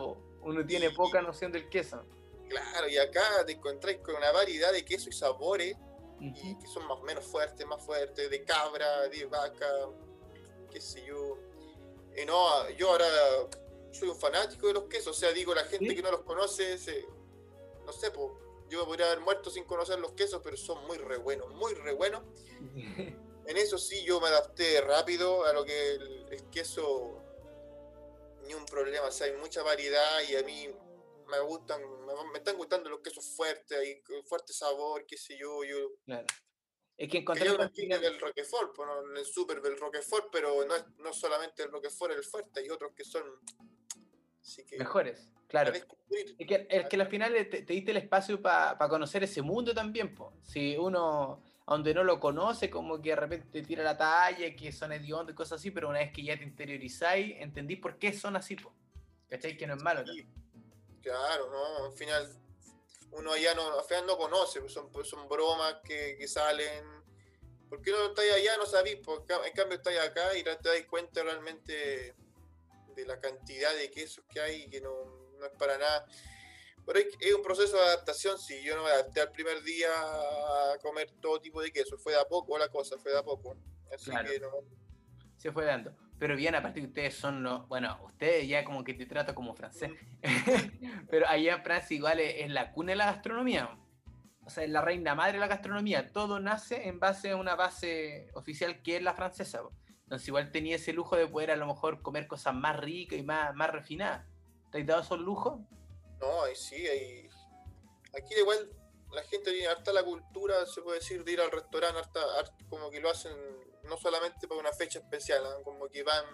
uno 0.42 0.66
tiene 0.66 0.92
poca 0.92 1.22
noción 1.22 1.52
del 1.52 1.70
queso. 1.70 2.06
Claro, 2.48 2.88
y 2.88 2.98
acá 2.98 3.46
te 3.46 3.54
encontráis 3.54 4.00
con 4.00 4.16
una 4.16 4.32
variedad 4.32 4.72
de 4.72 4.86
quesos 4.86 5.08
y 5.08 5.12
sabores 5.12 5.76
y 6.20 6.58
que 6.58 6.68
son 6.68 6.88
más 6.88 6.98
o 7.00 7.04
menos 7.04 7.26
fuertes, 7.26 7.66
más 7.68 7.84
fuertes, 7.84 8.30
de 8.30 8.44
cabra, 8.44 9.08
de 9.10 9.26
vaca, 9.26 9.68
qué 10.72 10.82
sé 10.82 11.06
yo. 11.06 11.38
Y 12.16 12.26
no, 12.26 12.70
yo 12.72 12.90
ahora 12.90 13.08
soy 13.92 14.10
un 14.10 14.20
fanático 14.20 14.68
de 14.68 14.74
los 14.74 14.84
quesos, 14.86 15.16
o 15.16 15.20
sea, 15.20 15.32
digo, 15.32 15.54
la 15.54 15.66
gente 15.66 15.96
que 15.96 16.02
no 16.02 16.12
los 16.12 16.22
conoce, 16.22 16.78
no 17.86 17.94
sé, 17.94 18.12
pues 18.12 18.32
yo 18.70 18.80
me 18.80 18.86
podría 18.86 19.08
haber 19.08 19.22
muerto 19.22 19.50
sin 19.50 19.64
conocer 19.64 20.00
los 20.00 20.12
quesos, 20.12 20.42
pero 20.44 20.58
son 20.58 20.86
muy 20.88 20.98
re 20.98 21.18
buenos, 21.18 21.54
muy 21.54 21.74
re 21.74 21.94
buenos. 21.94 22.24
en 23.48 23.58
eso 23.58 23.78
sí 23.78 24.04
yo 24.04 24.20
me 24.20 24.28
adapté 24.28 24.82
rápido 24.82 25.46
a 25.46 25.54
lo 25.54 25.64
que 25.64 25.92
el, 25.92 26.50
queso, 26.52 27.22
ni 28.46 28.54
un 28.54 28.66
problema, 28.66 29.08
o 29.08 29.12
sea, 29.12 29.28
hay 29.28 29.34
mucha 29.34 29.64
variedad 29.64 30.22
y 30.30 30.36
a 30.36 30.44
mí 30.44 30.70
me 31.28 31.40
gustan, 31.42 31.82
me, 32.32 32.38
están 32.38 32.58
gustando 32.58 32.90
los 32.90 33.00
quesos 33.00 33.26
fuertes, 33.36 33.78
hay 33.78 34.02
fuerte 34.26 34.54
sabor, 34.54 35.06
qué 35.06 35.18
sé 35.18 35.38
yo, 35.38 35.64
yo. 35.64 35.92
Claro. 36.06 36.26
Es 36.98 37.10
que 37.10 37.20
encontré 37.20 37.48
el 37.48 38.02
del 38.02 38.20
Roquefort, 38.20 38.76
pues, 38.76 38.90
el 39.16 39.26
super 39.26 39.62
del 39.62 39.78
Roquefort, 39.78 40.30
pero 40.32 40.66
no 40.66 40.76
es 40.76 40.84
no 40.98 41.14
solamente 41.14 41.62
el 41.64 41.72
Roquefort 41.72 42.14
el 42.14 42.24
fuerte, 42.24 42.60
hay 42.60 42.70
otros 42.70 42.92
que 42.94 43.04
son 43.04 43.24
Mejores, 44.78 45.30
claro. 45.48 45.74
Es 45.74 45.86
que, 46.48 46.68
es 46.70 46.88
que 46.88 46.96
al 46.96 47.08
final 47.08 47.34
te, 47.50 47.62
diste 47.64 47.92
el 47.92 47.98
espacio 47.98 48.42
para 48.42 48.78
conocer 48.88 49.24
ese 49.24 49.42
mundo 49.42 49.74
también, 49.74 50.16
po. 50.16 50.34
Si 50.44 50.78
uno, 50.78 51.44
donde 51.68 51.94
no 51.94 52.04
lo 52.04 52.20
conoce, 52.20 52.70
como 52.70 53.02
que 53.02 53.10
de 53.10 53.16
repente 53.18 53.48
te 53.52 53.62
tira 53.62 53.84
la 53.84 53.98
talla, 53.98 54.56
que 54.56 54.72
son 54.72 54.94
hediondos 54.94 55.34
y 55.34 55.36
cosas 55.36 55.60
así, 55.60 55.72
pero 55.72 55.90
una 55.90 56.00
vez 56.00 56.14
que 56.14 56.24
ya 56.24 56.38
te 56.38 56.46
interiorizáis, 56.46 57.36
entendí 57.40 57.76
por 57.76 58.00
qué 58.00 58.14
son 58.14 58.38
así, 58.38 58.56
po. 58.56 58.74
¿Cachai? 59.30 59.58
Que 59.58 59.68
no 59.68 59.76
es 59.76 59.84
malo. 59.84 60.04
Claro, 61.02 61.52
no, 61.52 61.86
al 61.86 61.92
final 61.92 62.26
uno 63.12 63.32
allá 63.32 63.54
no, 63.56 63.84
final 63.84 64.06
no 64.06 64.18
conoce, 64.18 64.60
pues 64.60 64.74
son, 64.74 64.92
pues 64.92 65.08
son 65.08 65.28
bromas 65.28 65.78
que, 65.84 66.16
que 66.18 66.28
salen. 66.28 66.86
¿Por 67.70 67.82
qué 67.82 67.92
no 67.92 68.08
estáis 68.08 68.32
allá? 68.32 68.58
No 68.58 68.66
sabéis, 68.66 69.00
porque 69.04 69.34
en 69.34 69.54
cambio 69.54 69.78
estáis 69.78 70.00
acá 70.00 70.36
y 70.38 70.44
te 70.44 70.58
dais 70.64 70.86
cuenta 70.86 71.24
realmente 71.24 72.16
de, 72.96 73.06
la 73.06 73.20
cantidad 73.20 73.76
de 73.76 73.92
quesos 73.92 74.24
que 74.30 74.40
hay, 74.40 74.70
que 74.70 74.82
no, 74.82 75.32
no 75.40 75.46
es 75.46 75.52
para 75.58 75.78
nada. 75.78 76.06
Pero 76.86 77.00
es 77.00 77.34
un 77.34 77.44
proceso 77.44 77.76
de 77.76 77.84
adaptación, 77.84 78.40
sí, 78.40 78.64
yo 78.64 78.76
no 78.78 78.84
me 78.84 78.90
adapté 78.90 79.20
al 79.20 79.32
primer 79.32 79.62
día 79.62 79.90
a 79.92 80.78
comer 80.82 81.12
todo 81.20 81.42
tipo 81.42 81.62
de 81.62 81.72
queso, 81.72 81.98
fue 81.98 82.14
de 82.14 82.20
a 82.20 82.26
poco 82.26 82.58
la 82.58 82.70
cosa, 82.70 82.98
fue 82.98 83.12
de 83.12 83.18
a 83.18 83.24
poco. 83.24 83.58
Así 83.94 84.10
que 84.26 84.40
no. 84.40 84.52
Se 85.38 85.52
fue 85.52 85.66
dando. 85.66 86.07
Pero 86.20 86.36
bien, 86.36 86.56
aparte 86.56 86.80
que 86.80 86.88
ustedes 86.88 87.16
son 87.16 87.44
los. 87.44 87.68
Bueno, 87.68 88.00
ustedes 88.04 88.48
ya 88.48 88.64
como 88.64 88.84
que 88.84 88.94
te 88.94 89.06
trato 89.06 89.36
como 89.36 89.54
francés. 89.54 89.92
Pero 91.10 91.28
allá 91.28 91.56
en 91.56 91.64
Francia 91.64 91.96
igual 91.96 92.20
es, 92.20 92.50
la 92.50 92.72
cuna 92.72 92.92
de 92.92 92.96
la 92.96 93.06
gastronomía. 93.06 93.78
O 94.44 94.50
sea, 94.50 94.64
es 94.64 94.70
la 94.70 94.82
reina 94.82 95.14
madre 95.14 95.34
de 95.34 95.40
la 95.40 95.48
gastronomía. 95.48 96.12
Todo 96.12 96.40
nace 96.40 96.88
en 96.88 97.00
base 97.00 97.32
a 97.32 97.36
una 97.36 97.56
base 97.56 98.30
oficial 98.34 98.82
que 98.82 98.98
es 98.98 99.04
la 99.04 99.14
francesa. 99.14 99.62
Entonces 100.04 100.28
igual 100.28 100.52
tenía 100.52 100.78
ese 100.78 100.94
lujo 100.94 101.18
de 101.18 101.28
poder 101.28 101.52
a 101.52 101.56
lo 101.58 101.68
mejor 101.68 102.02
comer 102.02 102.28
cosas 102.28 102.56
más 102.56 102.80
ricas 102.80 103.20
y 103.20 103.24
más, 103.24 103.54
más 103.54 103.70
refinadas. 103.70 104.26
¿Te 104.72 104.80
has 104.80 104.88
dado 104.88 105.02
esos 105.02 105.20
lujos? 105.20 105.60
No, 106.20 106.44
ahí 106.44 106.56
sí, 106.56 106.88
ahí. 106.88 107.30
Aquí 108.18 108.34
igual 108.40 108.72
la 109.12 109.22
gente 109.24 109.52
tiene 109.52 109.68
harta 109.68 109.92
la 109.94 110.04
cultura, 110.04 110.66
se 110.66 110.82
puede 110.82 111.00
decir, 111.00 111.24
de 111.24 111.34
ir 111.34 111.42
al 111.42 111.52
restaurante, 111.52 112.00
harta, 112.00 112.66
como 112.70 112.90
que 112.90 113.00
lo 113.00 113.10
hacen 113.10 113.34
no 113.88 113.98
solamente 113.98 114.48
para 114.48 114.60
una 114.60 114.74
fecha 114.74 115.00
especial, 115.00 115.44
como 115.64 115.88
que 115.88 116.04
van, 116.04 116.26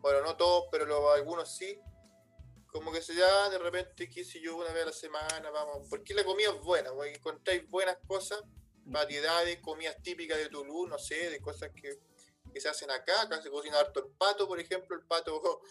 bueno, 0.00 0.22
no 0.22 0.36
todos, 0.36 0.64
pero 0.70 1.12
algunos 1.12 1.56
sí, 1.56 1.78
como 2.66 2.92
que 2.92 3.02
se 3.02 3.14
ya 3.14 3.48
de 3.50 3.58
repente, 3.58 4.08
qué 4.08 4.24
sé 4.24 4.40
yo, 4.40 4.56
una 4.56 4.72
vez 4.72 4.82
a 4.84 4.86
la 4.86 4.92
semana, 4.92 5.50
vamos, 5.50 5.86
porque 5.88 6.14
la 6.14 6.24
comida 6.24 6.50
es 6.50 6.60
buena, 6.60 6.92
porque 6.92 7.14
encontráis 7.14 7.68
buenas 7.68 7.98
cosas, 8.06 8.40
variedades, 8.84 9.60
comidas 9.60 9.96
típicas 10.02 10.38
de 10.38 10.48
Toulouse, 10.48 10.88
no 10.88 10.98
sé, 10.98 11.30
de 11.30 11.40
cosas 11.40 11.70
que, 11.74 11.98
se 12.60 12.68
hacen 12.68 12.90
acá, 12.90 13.22
acá 13.22 13.40
se 13.40 13.50
cocina 13.50 13.78
harto 13.78 14.00
el 14.04 14.12
pato, 14.12 14.48
por 14.48 14.58
ejemplo, 14.58 14.96
el 14.96 15.04
pato 15.06 15.62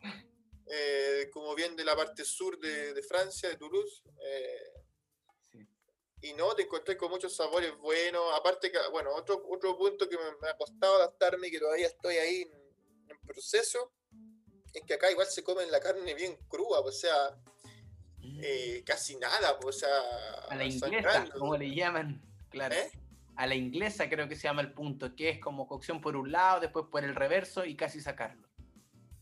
eh, 0.66 1.30
como 1.32 1.54
bien 1.54 1.76
de 1.76 1.84
la 1.84 1.94
parte 1.94 2.24
sur 2.24 2.58
de, 2.58 3.00
Francia, 3.02 3.48
de 3.48 3.56
Toulouse. 3.56 4.02
Eh, 4.24 4.81
y 6.22 6.32
no, 6.34 6.54
te 6.54 6.62
encontré 6.62 6.96
con 6.96 7.10
muchos 7.10 7.34
sabores 7.34 7.76
buenos. 7.78 8.22
Aparte, 8.38 8.70
que, 8.70 8.78
bueno, 8.92 9.10
otro, 9.12 9.44
otro 9.50 9.76
punto 9.76 10.08
que 10.08 10.16
me, 10.16 10.48
ha 10.48 10.56
costado 10.56 10.96
adaptarme 10.96 11.48
y 11.48 11.50
que 11.50 11.58
todavía 11.58 11.88
estoy 11.88 12.16
ahí 12.16 12.42
en, 12.42 12.62
proceso, 13.26 13.92
es 14.72 14.82
que 14.82 14.94
acá 14.94 15.10
igual 15.10 15.26
se 15.26 15.44
come 15.44 15.64
la 15.66 15.80
carne 15.80 16.14
bien 16.14 16.36
cruda, 16.48 16.80
o 16.80 16.90
sea, 16.90 17.36
mm. 18.18 18.40
eh, 18.42 18.82
casi 18.84 19.16
nada, 19.16 19.58
o 19.64 19.72
sea... 19.72 19.96
A 20.48 20.56
la 20.56 20.64
inglesa, 20.64 21.28
como 21.38 21.56
le 21.56 21.74
llaman, 21.74 22.20
claro. 22.50 22.74
¿Eh? 22.74 22.90
A 23.36 23.46
la 23.46 23.54
inglesa 23.54 24.08
creo 24.08 24.28
que 24.28 24.36
se 24.36 24.42
llama 24.42 24.60
el 24.60 24.72
punto, 24.72 25.14
que 25.14 25.30
es 25.30 25.40
como 25.40 25.66
cocción 25.66 26.00
por 26.00 26.16
un 26.16 26.32
lado, 26.32 26.60
después 26.60 26.86
por 26.90 27.04
el 27.04 27.14
reverso 27.14 27.64
y 27.64 27.76
casi 27.76 28.00
sacarlo. 28.00 28.48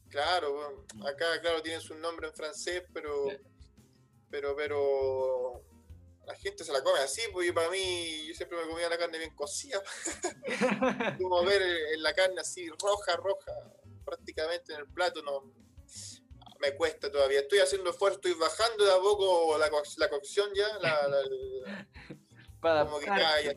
Claro, 0.09 0.87
acá, 1.07 1.41
claro, 1.41 1.63
tiene 1.63 1.81
su 1.81 1.95
nombre 1.95 2.29
en 2.29 2.35
francés, 2.35 2.85
pero... 2.93 3.27
Pero, 4.31 4.55
pero 4.55 5.65
la 6.31 6.37
gente 6.37 6.65
se 6.65 6.73
la 6.73 6.83
come 6.83 7.01
así, 7.01 7.23
porque 7.33 7.53
para 7.53 7.69
mí 7.71 8.27
yo 8.29 8.35
siempre 8.35 8.59
me 8.59 8.69
comía 8.69 8.89
la 8.89 8.99
carne 8.99 9.19
bien 9.19 9.35
cocida. 9.35 9.83
Como 11.21 11.45
ver 11.45 11.61
eh, 11.61 11.97
la 11.99 12.15
carne 12.15 12.41
así 12.41 12.69
roja, 12.69 13.17
roja, 13.17 13.53
prácticamente 14.05 14.73
en 14.73 14.81
el 14.81 14.87
plato, 14.89 15.23
no 15.23 15.53
me 16.61 16.75
cuesta 16.77 17.11
todavía. 17.11 17.41
Estoy 17.41 17.59
haciendo 17.59 17.91
esfuerzo, 17.91 18.19
estoy 18.19 18.35
bajando 18.35 18.85
de 18.85 18.93
a 18.93 18.99
poco 18.99 19.59
la, 19.59 20.09
cocción 20.09 20.51
ya. 20.55 20.69
para 22.61 22.85
como 22.85 23.01
que 23.01 23.07
ya, 23.07 23.41
ya, 23.43 23.55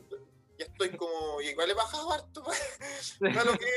estoy, 0.58 0.92
como. 0.98 1.42
Igual 1.42 1.70
he 1.70 1.74
bajado 1.74 2.12
harto 2.12 2.44
para, 3.20 3.44
lo 3.44 3.54
que, 3.54 3.68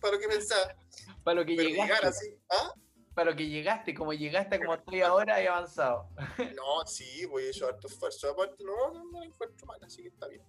para 0.00 0.14
lo 0.14 0.20
que 0.20 0.28
pensaba. 0.28 0.76
Para 1.24 1.40
lo 1.40 1.46
que 1.46 1.56
llegar 1.56 2.04
así, 2.04 2.38
¿ah? 2.50 2.72
Para 3.16 3.30
lo 3.30 3.36
que 3.36 3.48
llegaste, 3.48 3.94
como 3.94 4.12
llegaste 4.12 4.58
como 4.58 4.74
estoy 4.74 5.00
ahora, 5.00 5.40
he 5.40 5.48
avanzado. 5.48 6.10
No, 6.54 6.86
sí, 6.86 7.24
voy 7.24 7.44
a 7.44 7.48
hecho 7.48 7.66
harto 7.66 7.86
esfuerzo. 7.86 8.30
Aparte, 8.30 8.62
no, 8.62 8.92
no, 8.92 9.10
no 9.10 9.22
encuentro 9.22 9.66
mal, 9.66 9.82
así 9.82 10.02
que 10.02 10.08
está 10.08 10.28
bien. 10.28 10.42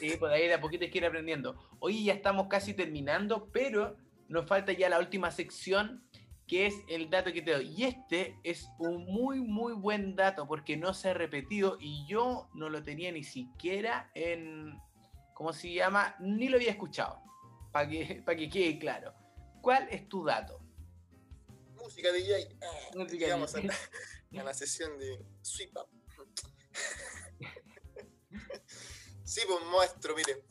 Sí, 0.00 0.14
pues 0.18 0.32
ahí 0.32 0.48
de 0.48 0.54
a 0.54 0.60
poquito 0.60 0.84
hay 0.84 0.90
que 0.90 0.96
ir 0.96 1.04
aprendiendo. 1.04 1.54
Hoy 1.80 2.02
ya 2.02 2.14
estamos 2.14 2.46
casi 2.48 2.72
terminando, 2.72 3.50
pero 3.52 3.98
nos 4.28 4.46
falta 4.46 4.72
ya 4.72 4.88
la 4.88 5.00
última 5.00 5.30
sección, 5.30 6.02
que 6.46 6.64
es 6.64 6.74
el 6.88 7.10
dato 7.10 7.30
que 7.30 7.42
te 7.42 7.52
doy. 7.52 7.74
Y 7.76 7.84
este 7.84 8.38
es 8.42 8.70
un 8.78 9.04
muy, 9.04 9.42
muy 9.42 9.74
buen 9.74 10.16
dato, 10.16 10.46
porque 10.46 10.78
no 10.78 10.94
se 10.94 11.10
ha 11.10 11.14
repetido 11.14 11.76
y 11.78 12.06
yo 12.06 12.48
no 12.54 12.70
lo 12.70 12.82
tenía 12.82 13.12
ni 13.12 13.22
siquiera 13.22 14.10
en, 14.14 14.80
¿cómo 15.34 15.52
se 15.52 15.74
llama? 15.74 16.16
Ni 16.20 16.48
lo 16.48 16.56
había 16.56 16.70
escuchado, 16.70 17.20
para 17.70 17.86
que, 17.86 18.22
para 18.24 18.38
que 18.38 18.48
quede 18.48 18.78
claro. 18.78 19.12
¿Cuál 19.60 19.88
es 19.90 20.08
tu 20.08 20.24
dato? 20.24 20.63
Música 21.84 22.10
DJ. 22.12 22.56
Ah, 22.62 22.90
vamos 23.28 23.54
a, 23.54 23.60
la 24.30 24.54
sesión 24.54 24.98
de 24.98 25.22
Sweep 25.42 25.76
Up. 25.76 25.86
sí, 29.24 29.42
pues 29.46 29.64
muestro, 29.66 30.16
mire. 30.16 30.44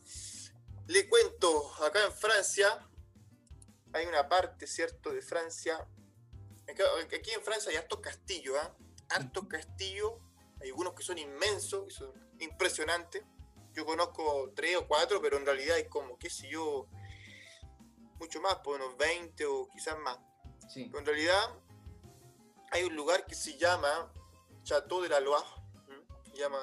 Le 0.86 1.10
cuento, 1.10 1.74
acá 1.84 2.06
en 2.06 2.14
Francia 2.14 2.88
hay 3.94 4.06
una 4.06 4.30
parte, 4.30 4.68
¿cierto?, 4.68 5.12
de 5.12 5.24
Francia. 5.24 5.88
Aquí 6.68 7.32
en 7.32 7.42
Francia 7.42 7.72
hay 7.72 7.78
hartos 7.78 8.00
castillos, 8.00 8.56
¿ah? 8.62 8.78
Hartos 9.10 9.48
castillos. 9.48 10.14
Hay 10.62 10.70
algunos 10.70 10.94
que 10.94 11.02
son 11.02 11.18
inmensos, 11.18 11.86
que 11.86 11.94
son 11.94 12.14
impresionantes. 12.42 13.24
Yo 13.74 13.88
conozco 13.88 14.54
tres 14.56 14.78
o 14.78 14.88
cuatro, 14.88 15.20
pero 15.20 15.38
en 15.38 15.48
realidad 15.48 15.78
hay 15.78 15.90
como, 15.90 16.16
qué 16.20 16.30
sé 16.30 16.48
yo, 16.48 16.88
mucho 18.20 18.40
más, 18.40 18.58
por 18.58 18.78
pues 18.78 18.82
unos 18.82 18.98
20 18.98 19.48
o 19.48 19.68
quizás 19.74 19.98
más. 19.98 20.20
En 20.76 21.06
realidad 21.06 21.56
hay 22.72 22.84
un 22.84 22.96
lugar 22.96 23.26
que 23.26 23.36
se 23.36 23.58
llama 23.58 24.12
Chateau 24.64 25.02
de 25.02 25.10
la 25.10 25.20
Loire. 25.20 25.46
Se 26.32 26.38
llama, 26.38 26.60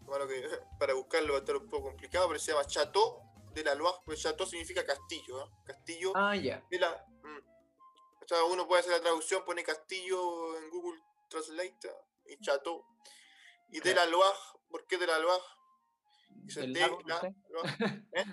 bueno, 0.00 0.26
que 0.26 0.42
para 0.78 0.94
buscarlo 0.94 1.34
va 1.34 1.38
a 1.38 1.40
estar 1.40 1.56
un 1.56 1.68
poco 1.68 1.88
complicado, 1.88 2.26
pero 2.28 2.40
se 2.40 2.52
llama 2.52 2.64
Chateau 2.64 3.22
de 3.54 3.62
la 3.62 3.74
Loire, 3.74 3.98
porque 4.04 4.20
Chateau 4.20 4.46
significa 4.46 4.84
castillo. 4.84 5.44
¿eh? 5.44 5.50
Castillo 5.64 6.12
ah, 6.14 6.34
ya. 6.34 6.64
de 6.70 6.78
la... 6.78 7.06
O 8.22 8.28
sea, 8.28 8.42
uno 8.44 8.66
puede 8.66 8.80
hacer 8.80 8.92
la 8.92 9.00
traducción, 9.00 9.44
pone 9.44 9.62
castillo 9.62 10.58
en 10.58 10.68
Google 10.70 11.00
Translate 11.28 11.92
y 12.26 12.36
Chateau. 12.40 12.84
Y 13.70 13.78
de 13.78 13.94
la 13.94 14.06
Loire, 14.06 14.36
¿por 14.68 14.84
qué 14.86 14.98
de 14.98 15.06
la 15.06 15.18
Loire? 15.18 15.44
de 16.54 16.66
la, 16.68 17.34
¿eh? 18.12 18.24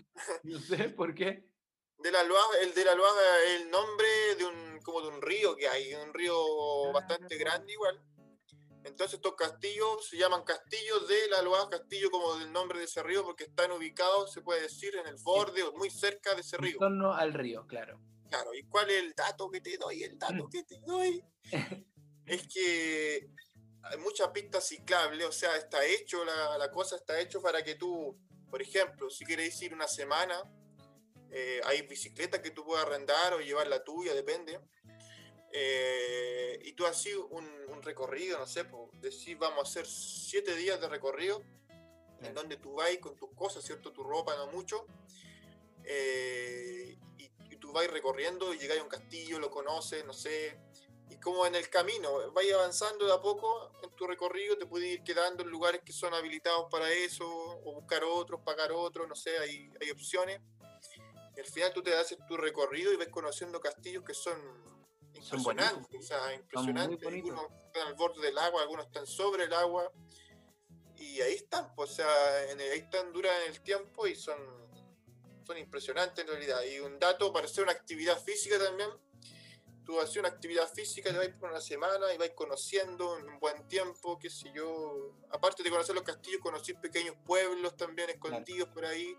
no 0.44 0.60
sé 0.60 0.90
por 0.90 1.14
qué 1.16 1.53
de 2.04 2.12
la 2.12 2.22
el 2.62 2.74
de 2.74 2.86
la 2.86 2.96
Loire 2.96 3.22
es 3.46 3.62
el 3.62 3.72
nombre 3.72 4.08
de 4.38 4.46
un, 4.46 4.82
como 4.82 5.02
de 5.02 5.08
un 5.08 5.22
río 5.22 5.56
que 5.56 5.70
hay, 5.70 5.94
un 5.96 6.14
río 6.14 6.92
bastante 6.92 7.38
grande 7.38 7.72
igual. 7.72 8.04
Entonces 8.84 9.14
estos 9.16 9.36
castillos 9.36 10.10
se 10.10 10.18
llaman 10.18 10.44
castillos 10.44 11.08
de 11.08 11.30
la 11.30 11.42
Loire, 11.42 11.70
castillo 11.72 12.12
como 12.12 12.36
del 12.36 12.52
nombre 12.52 12.80
de 12.80 12.86
ese 12.86 13.02
río, 13.02 13.24
porque 13.24 13.46
están 13.46 13.72
ubicados, 13.72 14.34
se 14.34 14.42
puede 14.42 14.64
decir, 14.64 14.94
en 14.98 15.08
el 15.08 15.16
borde 15.24 15.64
o 15.64 15.72
muy 15.74 15.90
cerca 15.90 16.36
de 16.36 16.42
ese 16.42 16.58
río. 16.58 16.74
En 16.74 16.80
torno 16.80 17.14
al 17.14 17.34
río, 17.34 17.66
claro. 17.66 18.02
Claro, 18.30 18.54
¿y 18.54 18.64
cuál 18.64 18.90
es 18.90 19.02
el 19.02 19.14
dato 19.14 19.50
que 19.50 19.62
te 19.62 19.78
doy? 19.78 20.04
El 20.04 20.20
dato 20.20 20.50
que 20.50 20.64
te 20.64 20.80
doy 20.82 21.24
es 22.26 22.48
que 22.48 23.30
hay 23.84 23.98
muchas 24.00 24.28
pistas 24.30 24.68
ciclables, 24.68 25.26
o 25.26 25.32
sea, 25.32 25.56
está 25.56 25.86
hecho, 25.86 26.26
la, 26.26 26.58
la 26.58 26.70
cosa 26.70 26.98
está 26.98 27.18
hecho 27.22 27.42
para 27.42 27.64
que 27.64 27.76
tú, 27.76 28.18
por 28.50 28.62
ejemplo, 28.62 29.10
si 29.10 29.24
quieres 29.24 29.62
ir 29.62 29.74
una 29.74 29.88
semana, 29.88 30.44
eh, 31.36 31.62
hay 31.66 31.82
bicicletas 31.82 32.42
que 32.42 32.52
tú 32.52 32.64
puedes 32.64 32.86
arrendar 32.86 33.34
o 33.34 33.40
llevar 33.40 33.68
la 33.68 33.84
tuya, 33.84 34.14
depende. 34.14 34.60
Eh, 35.52 36.60
y 36.64 36.74
tú 36.74 36.86
así 36.86 37.12
un, 37.14 37.48
un, 37.70 37.82
recorrido, 37.82 38.38
no 38.38 38.46
sé, 38.46 38.66
pues, 38.66 38.90
decir 39.02 39.38
vamos 39.38 39.60
a 39.60 39.70
hacer 39.70 39.88
siete 39.88 40.56
días 40.56 40.80
de 40.80 40.88
recorrido 40.88 41.44
en 42.22 42.34
donde 42.34 42.58
tú 42.58 42.76
vas 42.76 42.96
con 43.00 43.16
tus 43.16 43.32
cosas, 43.36 43.64
¿cierto? 43.64 43.92
Tu 43.92 44.04
ropa, 44.04 44.36
no 44.36 44.48
mucho. 44.48 44.86
Eh, 45.84 46.98
y, 47.18 47.30
tú 47.58 47.72
vas 47.72 47.88
recorriendo 47.88 48.54
y 48.54 48.60
llegas 48.60 48.78
a 48.78 48.84
un 48.84 48.90
castillo, 48.90 49.40
lo 49.40 49.50
conoces, 49.50 50.06
no 50.06 50.14
sé. 50.14 50.60
Y 51.10 51.18
como 51.18 51.46
en 51.46 51.56
el 51.56 51.70
camino, 51.70 52.32
vas 52.32 52.46
avanzando 52.54 53.06
de 53.06 53.14
a 53.14 53.22
poco 53.22 53.72
en 53.82 53.90
tu 53.92 54.06
recorrido, 54.06 54.58
te 54.58 54.66
puedes 54.66 54.90
ir 54.90 55.04
quedando 55.04 55.44
en 55.44 55.50
lugares 55.50 55.82
que 55.84 55.94
son 55.94 56.14
habilitados 56.14 56.68
para 56.70 56.92
eso, 56.92 57.26
o 57.26 57.74
buscar 57.74 58.04
otros, 58.04 58.42
pagar 58.42 58.72
otros, 58.74 59.08
no 59.08 59.16
sé, 59.16 59.38
hay, 59.40 59.72
hay 59.80 59.92
opciones. 59.92 60.42
Y 61.36 61.40
al 61.40 61.46
final 61.46 61.74
tú 61.74 61.82
te 61.82 61.96
haces 61.96 62.18
tu 62.28 62.38
recorrido 62.38 62.94
y 62.94 62.98
ves 62.98 63.10
conociendo 63.10 63.60
castillos 63.60 64.04
que 64.04 64.14
son 64.14 64.38
impresionantes, 65.14 66.00
o 66.00 66.04
sea, 66.04 66.34
impresionantes. 66.34 67.08
Algunos 67.08 67.48
están 67.66 67.88
al 67.88 67.96
borde 67.96 68.22
del 68.22 68.38
agua, 68.38 68.62
algunos 68.62 68.86
están 68.86 69.08
sobre 69.08 69.46
el 69.46 69.54
agua. 69.54 69.92
Y 70.98 71.22
ahí 71.22 71.34
están, 71.34 71.74
pues, 71.76 71.92
o 71.92 71.94
sea, 71.96 72.08
ahí 72.38 72.80
están 72.80 73.12
duran 73.12 73.34
en 73.44 73.52
el 73.52 73.62
tiempo 73.62 74.06
y 74.06 74.16
son, 74.16 74.38
son 75.46 75.58
impresionantes 75.58 76.24
en 76.24 76.30
realidad. 76.30 76.62
Y 76.64 76.80
un 76.80 77.00
dato 77.00 77.34
para 77.34 77.46
hacer 77.46 77.64
una 77.64 77.74
actividad 77.74 78.22
física 78.22 78.60
también. 78.60 78.90
Tú 79.84 80.00
haces 80.00 80.16
una 80.16 80.30
actividad 80.30 80.72
física, 80.72 81.12
te 81.12 81.18
vas 81.18 81.28
por 81.38 81.50
una 81.50 81.60
semana 81.60 82.14
y 82.14 82.18
vais 82.18 82.32
conociendo 82.34 83.18
en 83.18 83.28
un 83.28 83.40
buen 83.40 83.68
tiempo, 83.68 84.18
qué 84.18 84.30
sé 84.30 84.50
yo. 84.54 85.14
Aparte 85.30 85.62
de 85.62 85.70
conocer 85.70 85.94
los 85.94 86.06
castillos, 86.06 86.40
conocí 86.42 86.74
pequeños 86.74 87.18
pueblos 87.26 87.76
también 87.76 88.10
escondidos 88.10 88.70
por 88.70 88.86
ahí 88.86 89.18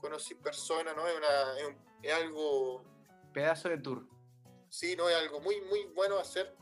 conocí 0.00 0.34
personas, 0.34 0.94
¿no? 0.96 1.06
Es, 1.06 1.16
una, 1.16 1.76
es, 2.02 2.12
algo... 2.12 2.84
Pedazo 3.32 3.68
de 3.68 3.78
tour. 3.78 4.06
Sí, 4.68 4.94
no, 4.96 5.08
es 5.08 5.16
algo 5.16 5.40
muy, 5.40 5.60
muy 5.62 5.84
bueno 5.94 6.18
hacer. 6.18 6.56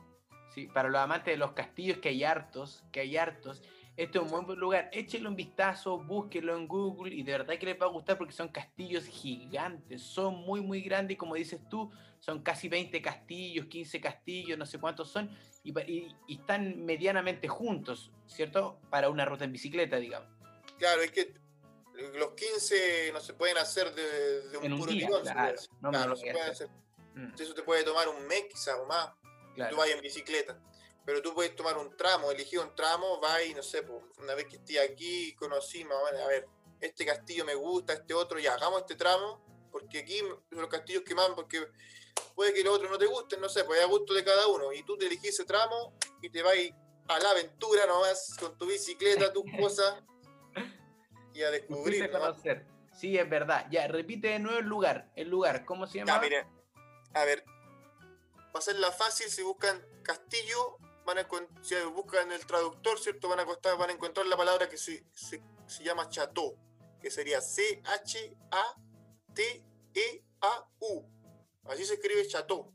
Sí, 0.55 0.66
para 0.66 0.89
los 0.89 1.01
amantes 1.01 1.32
de 1.35 1.36
los 1.39 1.52
castillos, 1.52 1.98
que 1.98 2.09
hay 2.10 2.24
hartos, 2.24 2.85
que 2.93 3.01
hay 3.01 3.16
hartos. 3.16 3.62
Este 3.97 4.19
es 4.19 4.24
un 4.32 4.44
buen 4.47 4.59
lugar. 4.59 4.89
Échenle 4.93 5.28
un 5.28 5.35
vistazo, 5.36 5.98
búsquenlo 5.98 6.56
en 6.56 6.69
Google 6.69 7.15
y 7.15 7.23
de 7.23 7.32
verdad 7.32 7.59
que 7.59 7.66
les 7.66 7.81
va 7.81 7.86
a 7.86 7.90
gustar 7.90 8.16
porque 8.16 8.32
son 8.32 8.48
castillos 8.48 9.05
gigantes, 9.06 10.02
son 10.02 10.36
muy, 10.36 10.60
muy 10.60 10.82
grandes 10.82 11.15
y 11.15 11.16
como 11.16 11.35
dices 11.35 11.60
tú, 11.69 11.90
son 12.20 12.43
casi 12.43 12.69
20 12.69 13.02
castillos, 13.02 13.66
15 13.66 14.01
castillos, 14.01 14.56
no 14.59 14.66
sé 14.66 14.78
cuántos 14.78 15.10
son, 15.10 15.31
y, 15.65 15.77
y- 15.90 16.16
y 16.28 16.35
están 16.40 16.85
medianamente 16.85 17.48
juntos, 17.48 18.12
¿cierto? 18.27 18.78
Para 18.89 19.10
una 19.10 19.24
ruta 19.24 19.44
en 19.44 19.52
bicicleta, 19.52 19.97
digamos. 19.97 20.28
Claro, 20.78 21.02
es 21.02 21.10
que 21.10 21.35
los 22.14 22.32
15 22.32 23.10
no 23.12 23.20
se 23.20 23.34
pueden 23.34 23.58
hacer 23.58 23.94
de, 23.94 24.48
de 24.48 24.56
un 24.58 24.64
En 24.64 24.72
un 24.74 24.78
puro 24.80 24.92
día, 24.92 25.06
tirón. 25.06 25.22
claro, 25.22 25.56
no 25.80 25.90
Claro, 25.90 26.10
lo 26.10 26.16
se 26.16 26.22
voy 26.22 26.30
a 26.30 26.32
puede 26.34 26.50
hacer. 26.50 26.68
Mm, 27.14 27.34
Eso 27.38 27.54
te 27.54 27.62
puede 27.62 27.84
tomar 27.84 28.08
un 28.08 28.26
mes 28.26 28.44
quizás 28.50 28.76
o 28.78 28.86
más. 28.86 29.10
claro. 29.54 29.70
Tú 29.72 29.76
vas 29.80 29.88
en 29.90 30.00
bicicleta. 30.00 30.60
Pero 31.04 31.22
tú 31.22 31.34
puedes 31.34 31.56
tomar 31.56 31.76
un 31.78 31.96
tramo, 31.96 32.30
elegir 32.30 32.58
un 32.60 32.74
tramo, 32.74 33.18
vas 33.18 33.42
y 33.46 33.54
no 33.54 33.62
sé, 33.62 33.82
pues, 33.82 34.02
una 34.18 34.34
vez 34.34 34.46
que 34.46 34.56
esté 34.56 34.78
aquí, 34.78 35.34
conocí 35.36 35.82
más 35.84 35.96
o 35.96 36.04
menos, 36.04 36.20
a 36.20 36.26
ver, 36.28 36.46
este 36.80 37.06
castillo 37.06 37.46
me 37.46 37.54
gusta, 37.54 37.94
este 37.94 38.12
otro, 38.12 38.38
ya, 38.38 38.52
hagamos 38.54 38.82
este 38.82 38.94
tramo, 38.94 39.42
porque 39.72 40.00
aquí 40.00 40.20
los 40.50 40.68
castillos 40.68 41.02
que 41.04 41.14
más, 41.14 41.30
porque 41.30 41.66
puede 42.34 42.52
que 42.52 42.62
los 42.62 42.74
otros 42.76 42.90
no 42.90 42.98
te 42.98 43.06
gusten, 43.06 43.40
no 43.40 43.48
sé, 43.48 43.64
pues 43.64 43.78
es 43.78 43.86
a 43.86 43.88
gusto 43.88 44.12
de 44.12 44.22
cada 44.22 44.46
uno. 44.48 44.70
Y 44.72 44.82
tú 44.82 44.98
te 44.98 45.06
elegís 45.06 45.30
ese 45.30 45.44
tramo 45.46 45.94
y 46.20 46.28
te 46.28 46.42
vas 46.42 46.54
a 47.08 47.18
la 47.18 47.30
aventura 47.30 47.86
nomás 47.86 48.36
con 48.38 48.56
tu 48.58 48.66
bicicleta, 48.66 49.32
tus 49.32 49.44
cosas 49.58 50.02
y 51.39 51.43
a 51.44 51.51
descubrir. 51.51 52.10
a. 52.15 52.35
Sí, 52.93 53.16
es 53.16 53.31
verdad. 53.31 53.66
Ya, 53.70 53.86
repite 53.86 54.28
de 54.28 54.39
nuevo 54.40 54.59
el 54.59 54.66
lugar. 54.66 55.10
El 55.15 55.28
lugar, 55.28 55.65
¿cómo 55.65 55.86
se 55.86 55.98
llama? 55.98 56.15
Ya, 56.15 56.20
mire, 56.20 56.47
a 57.15 57.24
ver, 57.24 57.44
para 58.52 58.59
hacerla 58.59 58.90
fácil, 58.90 59.28
si 59.28 59.43
buscan 59.43 59.81
castillo, 60.02 60.78
van 61.06 61.19
a 61.19 61.28
si 61.62 61.77
buscan 61.94 62.32
el 62.32 62.44
traductor, 62.44 62.98
¿cierto? 62.98 63.28
Van 63.28 63.39
a, 63.40 63.47
costar, 63.47 63.78
van 63.78 63.90
a 63.90 63.93
encontrar 63.93 64.27
la 64.27 64.36
palabra 64.36 64.69
que 64.69 64.77
se, 64.77 65.05
se, 65.15 65.40
se 65.66 65.85
llama 65.85 66.09
chateau, 66.09 66.59
que 67.01 67.10
sería 67.10 67.40
C-H-A-T-E-A-U. 67.40 68.19
Así 71.66 71.85
se 71.85 71.94
escribe 71.94 72.27
chateau. 72.27 72.73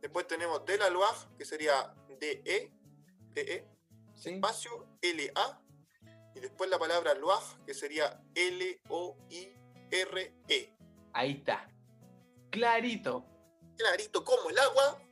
Después 0.00 0.26
tenemos 0.26 0.64
de 0.64 0.78
la 0.78 0.90
Loire, 0.90 1.16
que 1.38 1.44
sería 1.44 1.94
D-E, 2.18 2.72
D-E, 3.34 3.68
Sí. 4.16 4.34
espacio 4.34 4.86
L-A, 5.00 5.60
y 6.34 6.40
después 6.40 6.70
la 6.70 6.78
palabra 6.78 7.14
Loire, 7.14 7.44
que 7.66 7.74
sería 7.74 8.20
L-O-I-R-E. 8.34 9.52
Ahí 11.12 11.32
está. 11.32 11.68
Clarito. 12.50 13.26
clarito 13.76 14.24
como 14.24 14.50
el 14.50 14.58
agua. 14.58 15.02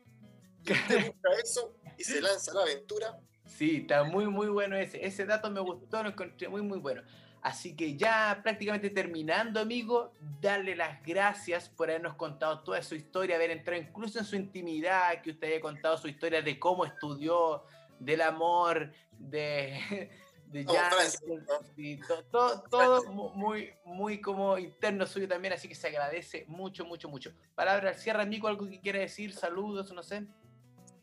Y 0.65 0.73
usted 0.73 1.07
busca 1.07 1.31
eso 1.43 1.75
y 1.97 2.05
se 2.05 2.21
lanza 2.21 2.53
a 2.53 2.55
la 2.55 2.63
aventura. 2.63 3.19
Sí, 3.45 3.79
está 3.79 4.05
muy, 4.05 4.27
muy 4.27 4.49
bueno 4.49 4.77
ese. 4.77 5.05
Ese 5.05 5.27
dato 5.27 5.51
me 5.51 5.61
gustó, 5.61 6.03
lo 6.03 6.11
encontré 6.11 6.49
muy, 6.49 6.63
muy 6.63 6.79
bueno. 6.79 7.03
Así 7.43 7.75
que 7.75 7.97
ya 7.97 8.41
prácticamente 8.43 8.91
terminando, 8.91 9.61
amigo, 9.61 10.13
darle 10.41 10.77
las 10.77 11.03
gracias 11.03 11.71
por 11.71 11.89
habernos 11.89 12.15
contado 12.15 12.63
toda 12.63 12.83
su 12.83 12.95
historia, 12.95 13.37
haber 13.37 13.51
entrado 13.51 13.81
incluso 13.81 14.19
en 14.19 14.27
su 14.27 14.37
intimidad, 14.37 15.23
que 15.23 15.31
usted 15.31 15.49
haya 15.49 15.61
contado 15.61 15.97
su 15.97 16.09
historia 16.09 16.43
de 16.43 16.59
cómo 16.59 16.85
estudió, 16.85 17.65
del 17.99 18.21
amor, 18.21 18.93
de, 19.19 20.11
de 20.51 20.65
¿no? 20.65 20.73
to- 22.09 22.23
to- 22.31 22.63
todo 22.71 23.05
mu- 23.05 23.31
muy, 23.31 23.73
muy 23.85 24.21
como 24.21 24.59
interno 24.59 25.07
suyo 25.07 25.29
también, 25.29 25.55
así 25.55 25.69
que 25.69 25.75
se 25.75 25.87
agradece 25.89 26.45
mucho, 26.49 26.85
mucho, 26.85 27.09
mucho. 27.09 27.33
Palabra 27.55 27.91
al 27.91 27.97
cierre, 27.97 28.23
amigo, 28.23 28.49
algo 28.49 28.69
que 28.69 28.81
quiera 28.81 28.99
decir, 28.99 29.33
saludos, 29.35 29.93
no 29.93 30.03
sé. 30.03 30.25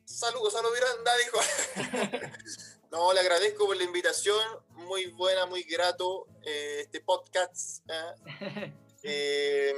Saludos 0.06 0.56
a 0.56 0.61
Miranda, 0.61 1.11
dijo. 1.18 2.32
no, 2.91 3.14
le 3.14 3.19
agradezco 3.19 3.65
por 3.65 3.76
la 3.78 3.84
invitación. 3.84 4.40
Muy 4.72 5.07
buena, 5.07 5.45
muy 5.45 5.64
grato 5.64 6.28
eh, 6.44 6.82
este 6.82 7.02
podcast. 7.02 7.84
¿eh? 7.90 8.74
Eh, 9.10 9.74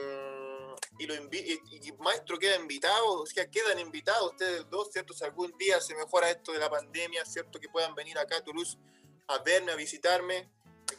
y, 0.97 1.05
lo 1.05 1.13
y, 1.13 1.61
y 1.71 1.91
maestro 1.99 2.39
queda 2.39 2.55
invitado, 2.55 3.21
o 3.21 3.25
sea, 3.25 3.47
quedan 3.49 3.77
invitados 3.77 4.31
ustedes 4.31 4.67
dos, 4.69 4.91
¿cierto? 4.91 5.13
Si 5.13 5.23
algún 5.23 5.55
día 5.57 5.79
se 5.81 5.93
mejora 5.93 6.31
esto 6.31 6.51
de 6.51 6.57
la 6.59 6.69
pandemia, 6.69 7.23
¿cierto? 7.25 7.59
Que 7.59 7.69
puedan 7.69 7.93
venir 7.93 8.17
acá 8.17 8.37
a 8.37 8.43
Toulouse 8.43 8.77
a 9.29 9.39
verme, 9.39 9.71
a 9.71 9.75
visitarme. 9.75 10.49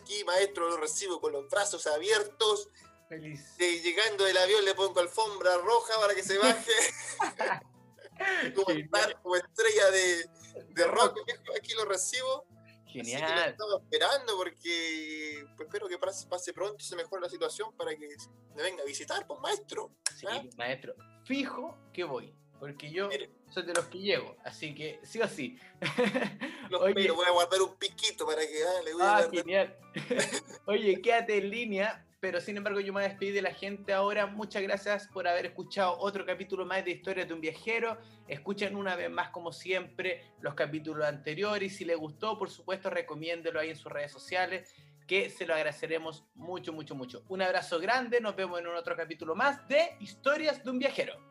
Aquí, 0.00 0.24
maestro, 0.24 0.68
lo 0.68 0.76
recibo 0.76 1.20
con 1.20 1.32
los 1.32 1.48
brazos 1.48 1.86
abiertos. 1.86 2.68
Feliz. 3.08 3.54
Eh, 3.58 3.80
llegando 3.80 4.24
del 4.24 4.36
avión 4.36 4.64
le 4.64 4.74
pongo 4.74 5.00
alfombra 5.00 5.56
roja 5.58 5.94
para 6.00 6.14
que 6.14 6.22
se 6.22 6.38
baje. 6.38 6.72
como, 8.54 8.66
Genial. 8.68 8.84
estar 8.84 9.22
como 9.22 9.36
estrella 9.36 9.90
de, 9.90 10.30
de 10.68 10.84
rock. 10.86 11.18
Aquí 11.56 11.74
lo 11.74 11.84
recibo. 11.84 12.46
Así 12.86 12.92
que 12.92 12.98
lo 12.98 13.04
Genial. 13.04 13.50
estaba 13.50 13.78
esperando 13.80 14.36
porque 14.36 15.44
pues, 15.56 15.66
espero 15.68 15.88
que 15.88 15.98
pase, 15.98 16.26
pase 16.28 16.52
pronto 16.52 16.76
y 16.78 16.84
se 16.84 16.96
mejore 16.96 17.22
la 17.22 17.28
situación 17.28 17.76
para 17.76 17.94
que 17.94 18.16
me 18.54 18.62
venga 18.62 18.82
a 18.82 18.86
visitar, 18.86 19.26
pues 19.26 19.40
maestro. 19.40 19.90
Sí, 20.16 20.26
maestro. 20.56 20.94
Fijo 21.24 21.78
que 21.92 22.02
voy, 22.04 22.34
porque 22.58 22.90
yo 22.90 23.08
Mire. 23.08 23.30
Soy 23.50 23.64
de 23.64 23.74
los 23.74 23.86
que 23.86 23.98
llego, 23.98 24.36
así 24.44 24.74
que 24.74 25.00
sí 25.02 25.20
o 25.20 25.28
sí. 25.28 25.58
Lo 26.70 26.80
Oye. 26.80 27.10
voy 27.10 27.26
a 27.26 27.30
guardar 27.30 27.60
un 27.62 27.76
piquito 27.76 28.26
para 28.26 28.42
que 28.42 28.62
ah, 28.64 28.82
le 28.84 28.92
voy 28.92 29.02
Ah, 29.04 29.28
genial. 29.30 29.76
Oye, 30.66 31.00
quédate 31.02 31.38
en 31.38 31.50
línea, 31.50 32.06
pero 32.20 32.40
sin 32.40 32.56
embargo 32.56 32.80
yo 32.80 32.92
me 32.92 33.02
despedir 33.02 33.34
de 33.34 33.42
la 33.42 33.52
gente 33.52 33.92
ahora. 33.92 34.26
Muchas 34.26 34.62
gracias 34.62 35.08
por 35.08 35.26
haber 35.26 35.46
escuchado 35.46 35.98
otro 35.98 36.24
capítulo 36.24 36.64
más 36.64 36.84
de 36.84 36.92
Historias 36.92 37.26
de 37.26 37.34
un 37.34 37.40
Viajero. 37.40 37.98
Escuchen 38.28 38.76
una 38.76 38.94
vez 38.94 39.10
más, 39.10 39.30
como 39.30 39.52
siempre, 39.52 40.22
los 40.40 40.54
capítulos 40.54 41.04
anteriores. 41.06 41.72
Y 41.72 41.76
si 41.76 41.84
les 41.84 41.96
gustó, 41.96 42.38
por 42.38 42.50
supuesto, 42.50 42.88
recomiéndelo 42.88 43.58
ahí 43.58 43.70
en 43.70 43.76
sus 43.76 43.90
redes 43.90 44.12
sociales, 44.12 44.72
que 45.08 45.28
se 45.28 45.44
lo 45.44 45.54
agradeceremos 45.54 46.24
mucho, 46.36 46.72
mucho, 46.72 46.94
mucho. 46.94 47.24
Un 47.28 47.42
abrazo 47.42 47.80
grande, 47.80 48.20
nos 48.20 48.36
vemos 48.36 48.60
en 48.60 48.68
un 48.68 48.76
otro 48.76 48.94
capítulo 48.94 49.34
más 49.34 49.66
de 49.66 49.96
Historias 49.98 50.62
de 50.62 50.70
un 50.70 50.78
Viajero. 50.78 51.30